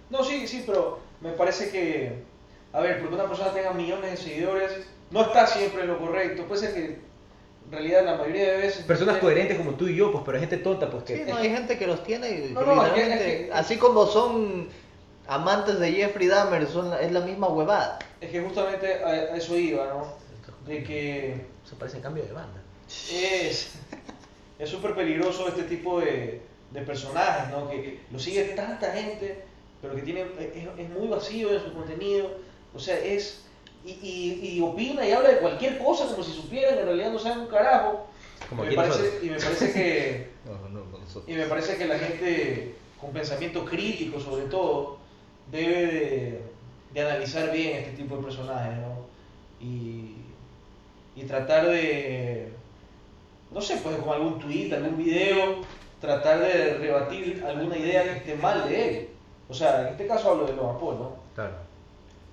No, 0.10 0.24
sí, 0.24 0.48
sí, 0.48 0.64
pero 0.66 1.00
me 1.22 1.32
parece 1.32 1.72
que, 1.72 2.24
a 2.72 2.80
ver, 2.80 3.00
porque 3.00 3.16
una 3.16 3.28
persona 3.28 3.52
tenga 3.54 3.74
millones 3.74 4.12
de 4.12 4.18
seguidores, 4.18 4.88
no 5.12 5.22
está 5.24 5.48
siempre 5.48 5.82
en 5.82 5.88
lo 5.88 5.98
correcto. 6.00 6.44
Puede 6.44 6.62
ser 6.62 6.74
que 6.74 7.00
en 7.66 7.72
realidad 7.72 8.06
la 8.06 8.16
mayoría 8.18 8.52
de 8.52 8.58
veces... 8.58 8.84
Personas 8.86 9.18
coherentes 9.18 9.58
como 9.58 9.72
tú 9.72 9.88
y 9.88 9.96
yo, 9.96 10.12
pues, 10.12 10.24
pero 10.26 10.40
gente 10.40 10.58
tonta, 10.58 10.90
pues 10.90 11.04
Sí, 11.08 11.14
que... 11.16 11.26
no, 11.26 11.38
hay 11.38 11.50
gente 11.50 11.78
que 11.78 11.88
los 11.88 12.04
tiene 12.04 12.30
y 12.30 12.54
No, 12.54 12.62
no, 12.62 12.84
es 12.86 12.92
que- 12.92 13.00
literalmente, 13.00 13.42
es 13.42 13.48
que- 13.48 13.54
así 13.54 13.78
como 13.78 14.06
son 14.08 14.68
amantes 15.28 15.80
de 15.80 15.92
Jeffrey 15.92 16.28
Dahmer, 16.28 16.68
son 16.68 16.90
la- 16.92 17.02
es 17.02 17.12
la 17.12 17.22
misma 17.22 17.48
huevada. 17.48 18.00
Es 18.22 18.30
que 18.32 18.42
justamente 18.42 19.04
a, 19.04 19.08
a 19.08 19.36
eso 19.38 19.58
iba, 19.58 19.86
¿no? 19.88 20.14
De 20.68 20.84
que 20.84 21.46
Eso 21.66 21.76
parece 21.78 22.00
cambio 22.00 22.24
de 22.24 22.32
banda. 22.32 22.62
es 23.12 23.74
es 24.58 24.70
súper 24.70 24.96
peligroso 24.96 25.48
este 25.50 25.64
tipo 25.64 26.00
de, 26.00 26.42
de 26.72 26.82
personajes, 26.82 27.50
¿no? 27.52 27.70
Que, 27.70 27.82
que 27.82 28.00
lo 28.12 28.18
sigue 28.20 28.44
tanta 28.56 28.92
gente, 28.94 29.44
pero 29.82 29.96
que 29.96 30.02
tiene 30.02 30.22
es, 30.40 30.68
es 30.80 30.90
muy 30.90 31.08
vacío 31.08 31.52
en 31.54 31.62
su 31.62 31.74
contenido 31.74 32.30
O 32.74 32.80
sea, 32.80 32.98
es. 33.00 33.42
Y, 33.86 33.92
y, 34.02 34.50
y 34.58 34.62
opina 34.62 35.06
y 35.08 35.12
habla 35.12 35.30
de 35.30 35.38
cualquier 35.38 35.78
cosa 35.78 36.08
como 36.08 36.24
si 36.24 36.32
supieran, 36.32 36.80
en 36.80 36.86
realidad 36.86 37.12
no 37.12 37.20
saben 37.20 37.40
un 37.40 37.48
carajo. 37.48 38.08
Como 38.50 38.66
Y 38.66 38.70
me 38.70 38.76
parece, 38.76 39.20
y 39.22 39.30
me 39.30 39.38
parece 39.38 39.74
que. 39.74 40.36
No, 40.46 40.70
no. 40.70 40.86
Y 41.26 41.34
me 41.34 41.46
parece 41.48 41.76
que 41.76 41.88
la 41.88 41.98
gente 41.98 42.76
con 43.02 43.12
pensamiento 43.12 43.66
crítico, 43.66 44.20
sobre 44.20 44.46
todo, 44.46 44.98
debe 45.52 45.86
de, 45.88 46.42
de 46.94 47.02
analizar 47.02 47.52
bien 47.52 47.78
este 47.78 47.92
tipo 47.92 48.18
de 48.18 48.24
personajes, 48.24 48.78
¿no? 48.78 49.06
Y, 49.60 50.16
y 51.16 51.24
tratar 51.24 51.68
de, 51.68 52.50
no 53.52 53.62
sé, 53.62 53.78
pues 53.78 53.96
con 53.98 54.14
algún 54.14 54.40
tweet, 54.40 54.72
algún 54.74 54.98
video, 54.98 55.62
tratar 56.00 56.40
de 56.40 56.76
rebatir 56.76 57.44
alguna 57.46 57.78
idea 57.78 58.04
que 58.04 58.18
esté 58.18 58.36
mal 58.36 58.68
de 58.68 58.90
él. 58.90 59.10
O 59.50 59.54
sea, 59.54 59.82
en 59.82 59.88
este 59.90 60.08
caso 60.08 60.32
hablo 60.32 60.46
de 60.46 60.54
Logan 60.54 60.80
Paul, 60.80 60.96
¿no? 61.00 61.16
Claro. 61.36 61.54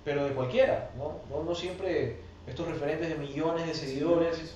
Pero 0.03 0.25
de 0.25 0.31
cualquiera, 0.31 0.91
¿no? 0.97 1.19
No, 1.29 1.43
no 1.43 1.55
siempre 1.55 2.17
estos 2.45 2.67
referentes 2.67 3.09
de 3.09 3.15
millones 3.15 3.67
de 3.67 3.73
seguidores, 3.73 4.55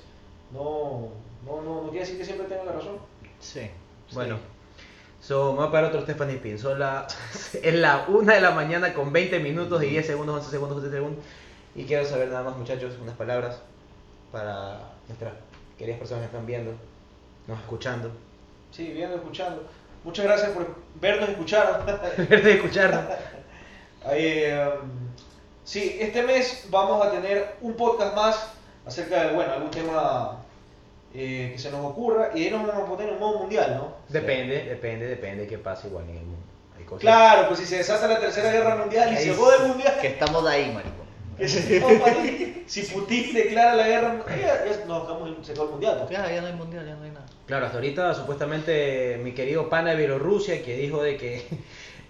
no, 0.52 1.10
no, 1.46 1.62
no, 1.62 1.82
no 1.84 1.90
quiere 1.90 2.02
decir 2.02 2.18
que 2.18 2.26
siempre 2.26 2.48
tengan 2.48 2.66
la 2.66 2.74
razón. 2.74 2.98
Sí. 3.40 3.70
Bueno, 4.14 4.38
so, 5.22 5.52
me 5.52 5.60
voy 5.60 5.68
a 5.68 5.72
parar 5.72 5.90
otro 5.90 6.02
Stephanie 6.02 6.38
Pin. 6.38 6.58
Son 6.58 6.80
la, 6.80 7.08
es 7.64 7.76
la 7.76 8.06
1 8.08 8.34
de 8.34 8.42
la 8.42 8.52
mañana 8.52 8.94
con 8.94 9.12
20 9.14 9.40
minutos 9.40 9.84
y 9.84 9.88
10 9.88 10.06
segundos, 10.06 10.36
11 10.38 10.52
segundos, 10.52 10.82
12 10.82 10.96
segundos. 10.96 11.26
Y 11.76 11.84
quiero 11.84 12.06
saber 12.06 12.30
nada 12.30 12.44
más, 12.44 12.58
muchachos, 12.58 12.96
unas 13.02 13.16
palabras 13.16 13.62
para 14.32 14.80
nuestras 15.08 15.34
queridas 15.78 16.00
personas 16.00 16.24
que 16.24 16.28
están 16.28 16.46
viendo, 16.46 16.74
nos 17.48 17.60
escuchando. 17.60 18.12
Sí, 18.72 18.92
viendo, 18.92 19.16
escuchando. 19.16 19.64
Muchas 20.04 20.26
gracias 20.26 20.52
por 20.52 20.76
vernos 21.00 21.30
y 21.30 21.32
escuchar. 21.34 21.86
de 22.18 22.54
escucharnos. 22.54 23.04
Ahí, 24.06 24.44
um, 24.52 25.08
sí, 25.68 25.98
este 26.00 26.24
mes 26.24 26.66
vamos 26.70 27.06
a 27.06 27.12
tener 27.12 27.56
un 27.62 27.74
podcast 27.76 28.16
más 28.16 28.48
acerca 28.86 29.26
de, 29.26 29.34
bueno, 29.36 29.52
algún 29.52 29.70
tema 29.70 30.38
eh, 31.14 31.50
que 31.54 31.60
se 31.60 31.70
nos 31.70 31.86
ocurra 31.86 32.32
y 32.34 32.46
ahí 32.46 32.52
nos 32.52 32.66
vamos 32.66 32.84
a 32.84 32.86
poner 32.86 33.10
en 33.10 33.20
modo 33.20 33.40
mundial, 33.40 33.76
¿no? 33.78 33.94
Depende, 34.08 34.64
depende, 34.64 35.08
depende 35.08 35.44
de 35.44 35.48
qué 35.48 35.58
pasa 35.58 35.88
igual 35.88 36.06
en 36.06 36.18
el 36.18 36.24
mundo. 36.24 36.42
Hay 36.78 36.86
cosas. 36.86 37.02
Claro, 37.02 37.48
pues 37.50 37.60
si 37.60 37.66
se 37.66 37.78
desata 37.78 38.08
la 38.08 38.20
tercera 38.20 38.50
guerra 38.52 38.78
mundial 38.78 39.12
y 39.14 39.18
se 39.18 39.24
sí. 39.24 39.34
jode 39.38 39.58
el 39.58 39.68
mundial, 39.68 39.98
Que 40.00 40.08
estamos 40.08 40.48
ahí, 40.48 40.72
maricón. 40.72 41.06
que 41.38 41.48
se 41.50 41.82
toma 41.82 42.06
ahí. 42.06 42.64
si 42.66 42.84
Putin 42.84 43.34
declara 43.34 43.76
la 43.76 43.88
guerra 43.88 44.10
mundial, 44.14 44.40
ya, 44.40 44.66
ya 44.66 44.86
nos 44.86 45.28
el, 45.28 45.46
se 45.46 45.52
acabó 45.52 45.66
el 45.66 45.72
mundial. 45.72 45.98
pues. 46.00 46.10
Ya, 46.12 46.32
ya 46.32 46.42
no 46.42 46.48
hay 46.48 46.54
mundial, 46.54 46.86
ya 46.86 46.96
no 46.96 47.04
hay 47.04 47.12
nada. 47.12 47.26
Claro, 47.46 47.66
hasta 47.66 47.78
ahorita 47.78 48.14
supuestamente 48.14 49.20
mi 49.22 49.34
querido 49.34 49.70
pana 49.70 49.92
de 49.92 49.98
Bielorrusia 49.98 50.64
que 50.64 50.78
dijo 50.78 51.04
de 51.04 51.18
que 51.18 51.46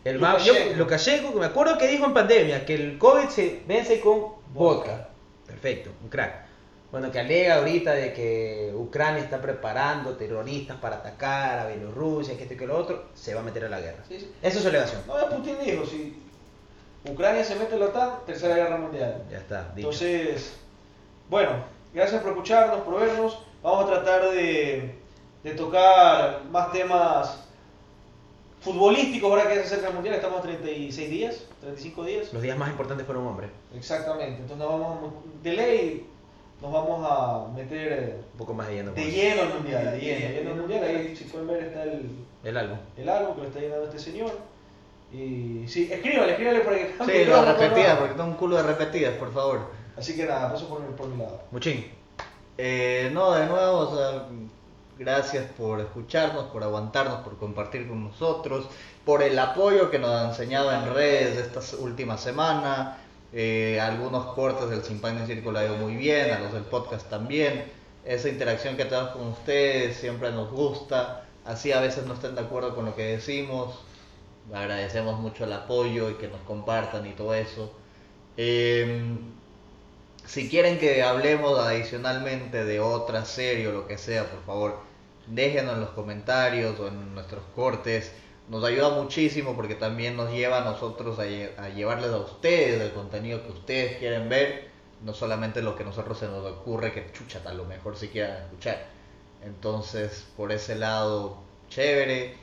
el 0.10 0.78
Lukashenko. 0.78 1.34
Que 1.34 1.40
me 1.40 1.46
acuerdo 1.46 1.78
que 1.78 1.88
dijo 1.88 2.06
en 2.06 2.14
pandemia 2.14 2.66
que 2.66 2.76
el 2.76 2.98
COVID 2.98 3.30
se 3.30 3.64
vence 3.68 4.00
con 4.00 4.34
vodka. 4.54 5.10
Perfecto, 5.46 5.92
un 6.04 6.10
crack. 6.10 6.48
Bueno, 6.92 7.12
que 7.12 7.20
alega 7.20 7.56
ahorita 7.56 7.94
de 7.94 8.14
que 8.14 8.72
Ucrania 8.74 9.22
está 9.22 9.42
preparando 9.42 10.16
terroristas 10.16 10.78
para 10.78 10.98
atacar 10.98 11.60
a 11.60 11.68
Bielorrusia, 11.68 12.38
que 12.38 12.44
esto 12.44 12.54
y 12.54 12.58
que 12.58 12.66
lo 12.66 12.78
otro, 12.78 13.08
se 13.14 13.34
va 13.34 13.42
a 13.42 13.44
meter 13.44 13.66
a 13.66 13.70
la 13.70 13.82
guerra. 13.82 14.04
Sí, 14.08 14.20
sí. 14.20 14.32
Eso 14.42 14.58
es 14.58 14.64
su 14.64 14.70
alegación. 14.70 15.02
No, 15.06 15.30
Putin 15.30 15.58
dijo, 15.66 15.86
si 15.86 16.16
Ucrania 17.06 17.44
se 17.44 17.56
mete 17.56 17.74
en 17.74 17.82
la 17.82 17.86
OTAN, 17.88 18.12
tercera 18.26 18.56
guerra 18.56 18.78
mundial. 18.78 19.22
Ya 19.30 19.38
está, 19.38 19.72
dicho. 19.76 19.90
Entonces, 19.90 20.58
bueno, 21.30 21.66
gracias 21.94 22.22
por 22.22 22.32
escucharnos, 22.32 22.82
por 22.82 23.02
vernos. 23.02 23.38
Vamos 23.62 23.86
a 23.86 23.94
tratar 23.94 24.30
de, 24.32 24.96
de 25.44 25.52
tocar 25.52 26.44
más 26.50 26.72
temas 26.72 27.47
futbolísticos 28.62 29.30
ahora 29.30 29.48
que 29.48 29.56
se 29.56 29.62
acerca 29.62 29.88
el 29.90 29.94
mundial. 29.94 30.16
Estamos 30.16 30.40
a 30.40 30.44
36 30.44 31.10
días, 31.10 31.44
35 31.62 32.04
días. 32.06 32.34
Los 32.34 32.42
días 32.42 32.58
más 32.58 32.70
importantes 32.70 33.06
para 33.06 33.20
un 33.20 33.28
hombre. 33.28 33.50
Exactamente. 33.76 34.42
Entonces, 34.42 34.58
nos 34.58 34.68
vamos 34.70 34.98
a- 35.14 35.44
de 35.44 35.54
ley 35.54 36.08
nos 36.62 36.74
vamos 36.74 37.08
a 37.08 37.48
meter 37.56 37.94
eh, 37.94 38.16
Un 38.34 38.38
poco 38.40 38.54
más 38.56 38.68
de 38.68 38.74
lleno. 38.76 38.92
de 38.94 39.02
con 39.04 39.12
lleno 39.12 39.42
al 39.44 39.54
mundial. 39.54 39.92
De 39.92 40.00
lleno, 40.00 40.28
de 40.28 40.34
lleno 40.34 40.50
al 40.52 40.58
mundial. 40.58 40.84
Ahí, 40.84 41.16
si 41.16 41.24
pueden 41.26 41.48
ver, 41.48 41.64
está 41.66 41.84
el, 41.84 42.10
El 42.44 42.58
álbum. 42.58 42.78
el 42.98 43.10
álbum 43.10 43.36
que 43.36 43.42
lo 43.42 43.48
está 43.48 43.60
llenando 43.60 43.86
este 43.86 44.00
señor. 44.00 44.32
Y 45.14 45.64
sí, 45.68 45.88
escríbale, 45.92 46.32
escríbale 46.32 46.60
para 46.62 46.78
que 46.78 46.94
Sí, 47.06 47.12
el 47.22 47.30
las 47.30 47.58
repetidas, 47.60 47.98
porque 47.98 48.14
tengo 48.16 48.30
un 48.30 48.36
culo 48.36 48.58
de 48.58 48.64
repetidas, 48.64 49.14
por 49.18 49.32
favor. 49.32 49.62
Así 49.96 50.16
que 50.16 50.26
nada, 50.26 50.52
paso 50.52 50.68
por, 50.68 50.82
mi- 50.82 50.94
por 50.96 51.08
mi 51.08 51.18
lado. 51.18 51.42
Muchín. 51.52 51.86
Eh, 52.58 53.10
no, 53.14 53.32
de 53.34 53.46
nuevo, 53.46 53.78
o 53.78 53.96
sea, 53.96 54.26
gracias 54.98 55.46
por 55.58 55.80
escucharnos, 55.80 56.46
por 56.46 56.64
aguantarnos, 56.64 57.22
por 57.22 57.38
compartir 57.38 57.88
con 57.88 58.04
nosotros, 58.04 58.68
por 59.06 59.24
el 59.24 59.38
apoyo 59.40 59.90
que 59.90 60.00
nos 60.00 60.10
han 60.12 60.30
enseñado 60.30 60.72
en 60.74 60.94
redes 60.94 61.38
esta 61.38 61.62
última 61.78 62.18
semana. 62.18 62.98
Eh, 63.34 63.80
algunos 63.80 64.34
cortes 64.34 64.70
del 64.70 64.80
y 64.80 65.26
Circo 65.28 65.52
le 65.52 65.60
ha 65.60 65.66
ido 65.66 65.78
muy 65.78 65.96
bien, 65.96 66.32
a 66.32 66.40
los 66.40 66.54
del 66.54 66.64
podcast 66.64 67.10
también. 67.10 67.66
Esa 68.06 68.30
interacción 68.30 68.78
que 68.78 68.86
tenemos 68.86 69.10
con 69.12 69.28
ustedes 69.28 69.98
siempre 69.98 70.32
nos 70.32 70.50
gusta. 70.52 71.26
Así 71.46 71.72
a 71.72 71.80
veces 71.82 72.06
no 72.06 72.14
estén 72.14 72.36
de 72.36 72.42
acuerdo 72.42 72.76
con 72.76 72.86
lo 72.86 72.96
que 72.96 73.04
decimos. 73.04 73.80
Agradecemos 74.54 75.20
mucho 75.20 75.44
el 75.44 75.54
apoyo 75.54 76.10
y 76.10 76.14
que 76.16 76.28
nos 76.30 76.42
compartan 76.42 77.06
y 77.06 77.12
todo 77.12 77.34
eso. 77.34 77.72
Em, 78.38 79.18
si 80.28 80.50
quieren 80.50 80.78
que 80.80 81.02
hablemos 81.04 81.60
adicionalmente 81.60 82.64
de 82.66 82.80
otra 82.80 83.26
serie 83.26 83.68
o 83.70 83.72
lo 83.72 83.88
que 83.88 83.98
sea, 83.98 84.26
por 84.30 84.44
favor, 84.46 84.80
déjenos 85.28 85.74
en 85.76 85.82
los 85.82 85.90
comentarios 85.92 86.80
o 86.80 86.88
en 86.88 87.16
nuestros 87.16 87.44
cortes. 87.56 88.12
Nos 88.50 88.64
ayuda 88.64 88.90
muchísimo 88.92 89.56
porque 89.56 89.76
también 89.76 90.16
nos 90.16 90.32
lleva 90.32 90.60
a 90.60 90.64
nosotros 90.64 91.20
a, 91.20 91.26
lle- 91.26 91.52
a 91.58 91.70
llevarles 91.70 92.12
a 92.12 92.18
ustedes 92.18 92.80
el 92.82 92.94
contenido 92.94 93.44
que 93.44 93.52
ustedes 93.52 93.98
quieren 93.98 94.30
ver, 94.30 94.70
no 95.04 95.14
solamente 95.14 95.62
lo 95.62 95.76
que 95.76 95.84
a 95.84 95.86
nosotros 95.88 96.18
se 96.20 96.28
nos 96.28 96.46
ocurre 96.46 96.94
que 96.94 97.12
chucha, 97.12 97.42
a 97.46 97.54
lo 97.54 97.66
mejor 97.66 97.98
si 97.98 98.08
quieran 98.08 98.38
escuchar. 98.44 98.86
Entonces, 99.44 100.26
por 100.38 100.52
ese 100.52 100.76
lado, 100.76 101.38
chévere. 101.70 102.36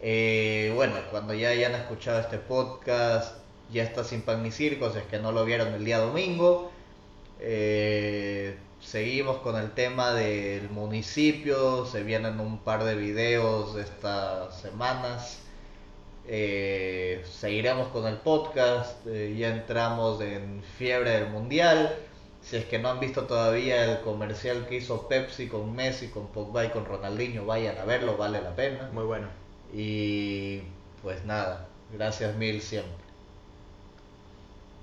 Eh, 0.00 0.72
bueno, 0.74 0.94
cuando 1.12 1.32
ya 1.34 1.50
hayan 1.50 1.74
escuchado 1.76 2.18
este 2.20 2.38
podcast, 2.38 3.36
ya 3.72 3.84
está 3.84 4.02
sin 4.02 4.22
pan 4.22 4.42
ni 4.42 4.50
circo, 4.50 4.90
si 4.90 4.98
es 4.98 5.04
que 5.04 5.18
no 5.20 5.30
lo 5.32 5.44
vieron 5.44 5.68
el 5.74 5.84
día 5.84 5.98
domingo. 5.98 6.71
Eh, 7.44 8.56
seguimos 8.80 9.38
con 9.38 9.56
el 9.56 9.72
tema 9.72 10.12
del 10.12 10.70
municipio, 10.70 11.84
se 11.86 12.04
vienen 12.04 12.38
un 12.38 12.58
par 12.58 12.84
de 12.84 12.94
videos 12.94 13.76
estas 13.76 14.60
semanas. 14.60 15.40
Eh, 16.28 17.24
seguiremos 17.28 17.88
con 17.88 18.06
el 18.06 18.16
podcast, 18.18 19.04
eh, 19.08 19.34
ya 19.36 19.48
entramos 19.48 20.20
en 20.20 20.62
fiebre 20.78 21.10
del 21.10 21.30
mundial. 21.30 21.92
Si 22.42 22.56
es 22.56 22.64
que 22.64 22.78
no 22.78 22.90
han 22.90 23.00
visto 23.00 23.24
todavía 23.24 23.84
el 23.84 24.00
comercial 24.02 24.66
que 24.68 24.76
hizo 24.76 25.08
Pepsi 25.08 25.48
con 25.48 25.74
Messi, 25.74 26.08
con 26.08 26.28
Pogba 26.28 26.64
y 26.64 26.68
con 26.70 26.84
Ronaldinho, 26.84 27.44
vayan 27.44 27.76
a 27.78 27.84
verlo, 27.84 28.16
vale 28.16 28.40
la 28.40 28.54
pena. 28.54 28.88
Muy 28.92 29.04
bueno. 29.04 29.26
Y 29.72 30.60
pues 31.02 31.24
nada, 31.24 31.66
gracias 31.92 32.36
mil 32.36 32.60
siempre. 32.62 32.92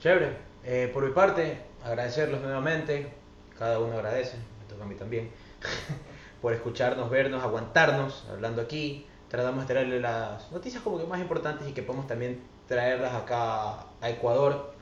Chévere. 0.02 0.38
Eh, 0.66 0.90
por 0.94 1.06
mi 1.06 1.14
parte, 1.14 1.69
agradecerlos 1.84 2.42
nuevamente. 2.42 3.12
Cada 3.58 3.80
uno 3.80 3.94
agradece, 3.94 4.38
me 4.38 4.66
toca 4.68 4.84
a 4.84 4.88
mí 4.88 4.96
también. 4.96 5.30
por 6.42 6.54
escucharnos, 6.54 7.10
vernos, 7.10 7.44
aguantarnos, 7.44 8.26
hablando 8.30 8.62
aquí. 8.62 9.06
Tratamos 9.30 9.68
de 9.68 9.74
traerle 9.74 10.00
las 10.00 10.52
noticias 10.52 10.82
como 10.82 10.98
que 10.98 11.06
más 11.06 11.20
importantes 11.20 11.68
y 11.68 11.74
que 11.74 11.84
podamos 11.84 12.08
también 12.08 12.42
traerlas 12.68 13.14
acá 13.14 13.82
a 14.02 14.10
Ecuador 14.10 14.74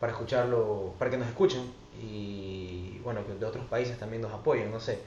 para 0.00 0.12
escucharlo, 0.12 0.94
para 0.98 1.10
que 1.10 1.18
nos 1.18 1.28
escuchen 1.28 1.72
y 2.00 2.98
bueno, 3.04 3.24
que 3.26 3.34
de 3.34 3.44
otros 3.44 3.66
países 3.66 3.98
también 3.98 4.22
nos 4.22 4.32
apoyen, 4.32 4.70
no 4.70 4.80
sé. 4.80 4.98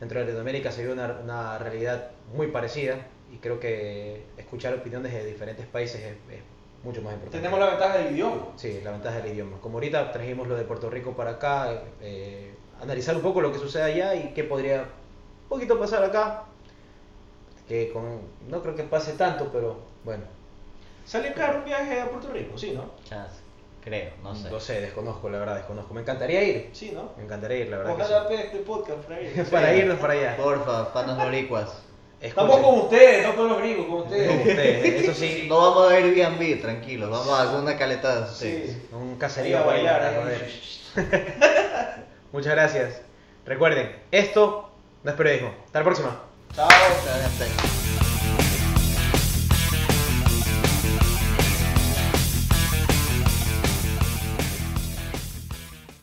Dentro 0.00 0.20
de 0.20 0.26
Latinoamérica 0.26 0.70
se 0.70 0.82
vive 0.82 0.92
una, 0.92 1.18
una 1.22 1.58
realidad 1.58 2.12
muy 2.32 2.48
parecida 2.48 3.06
y 3.32 3.38
creo 3.38 3.58
que 3.58 4.24
escuchar 4.36 4.74
opiniones 4.74 5.12
de 5.12 5.26
diferentes 5.26 5.66
países 5.66 6.00
es, 6.00 6.12
es 6.32 6.42
mucho 6.84 7.02
más 7.02 7.14
importante. 7.14 7.38
Tenemos 7.38 7.58
la 7.60 7.66
ventaja 7.70 7.98
del 7.98 8.12
idioma. 8.14 8.46
Sí, 8.56 8.80
la 8.84 8.92
ventaja 8.92 9.20
del 9.20 9.32
idioma. 9.32 9.58
Como 9.60 9.78
ahorita 9.78 10.12
trajimos 10.12 10.46
lo 10.48 10.56
de 10.56 10.64
Puerto 10.64 10.88
Rico 10.90 11.12
para 11.14 11.32
acá, 11.32 11.82
eh, 12.00 12.54
analizar 12.82 13.16
un 13.16 13.22
poco 13.22 13.40
lo 13.40 13.52
que 13.52 13.58
sucede 13.58 13.82
allá 13.82 14.14
y 14.14 14.32
qué 14.34 14.44
podría 14.44 14.82
un 14.82 15.48
poquito 15.48 15.78
pasar 15.78 16.04
acá. 16.04 16.44
Que 17.66 17.90
con, 17.92 18.20
no 18.48 18.62
creo 18.62 18.74
que 18.74 18.84
pase 18.84 19.12
tanto, 19.14 19.50
pero 19.52 19.76
bueno, 20.04 20.24
Sale 21.04 21.32
caro 21.32 21.58
un 21.60 21.64
viaje 21.64 22.00
a 22.00 22.10
Puerto 22.10 22.30
Rico, 22.32 22.56
sí, 22.58 22.72
¿no? 22.72 22.90
Chance, 23.04 23.36
creo, 23.82 24.10
no 24.22 24.34
sé. 24.34 24.50
no 24.50 24.60
sé, 24.60 24.80
desconozco, 24.82 25.30
la 25.30 25.38
verdad, 25.38 25.56
desconozco. 25.56 25.94
Me 25.94 26.02
encantaría 26.02 26.42
ir, 26.44 26.68
Sí, 26.74 26.92
¿no? 26.94 27.12
me 27.16 27.24
encantaría 27.24 27.58
ir, 27.60 27.68
la 27.70 27.78
verdad. 27.78 27.96
que 27.96 28.02
Ojalá 28.02 28.20
sí. 28.22 28.26
pegue 28.28 28.44
este 28.46 28.58
podcast 28.58 28.98
para 29.04 29.20
ir. 29.22 29.44
para 29.50 29.74
irnos 29.74 29.98
para 29.98 30.12
allá. 30.12 30.36
Porfa, 30.36 30.92
panas 30.92 31.16
boricuas. 31.16 31.82
Estamos 32.20 32.58
con 32.58 32.80
ustedes, 32.80 33.26
no 33.26 33.36
con 33.36 33.48
los 33.48 33.58
gringos, 33.58 33.86
con 33.86 33.96
ustedes. 34.02 34.46
ustedes, 34.46 35.02
eso 35.04 35.14
sí, 35.14 35.46
No 35.48 35.58
vamos 35.58 35.90
a 35.92 35.94
Airbnb, 35.94 36.60
tranquilos, 36.60 37.10
vamos 37.10 37.28
a 37.28 37.42
alguna 37.42 37.76
caleta 37.76 38.16
de 38.16 38.30
ustedes. 38.32 38.72
Sí. 38.72 38.88
un 38.92 39.16
caserío 39.16 39.64
bailar, 39.64 40.02
a 40.02 40.08
ahí. 40.08 40.16
joder. 40.16 40.50
Muchas 42.32 42.52
gracias. 42.52 43.00
Recuerden, 43.46 43.94
esto 44.10 44.68
no 45.04 45.10
es 45.10 45.16
periodismo. 45.16 45.54
Hasta 45.64 45.78
la 45.78 45.84
próxima. 45.84 46.20
Chao. 46.54 46.68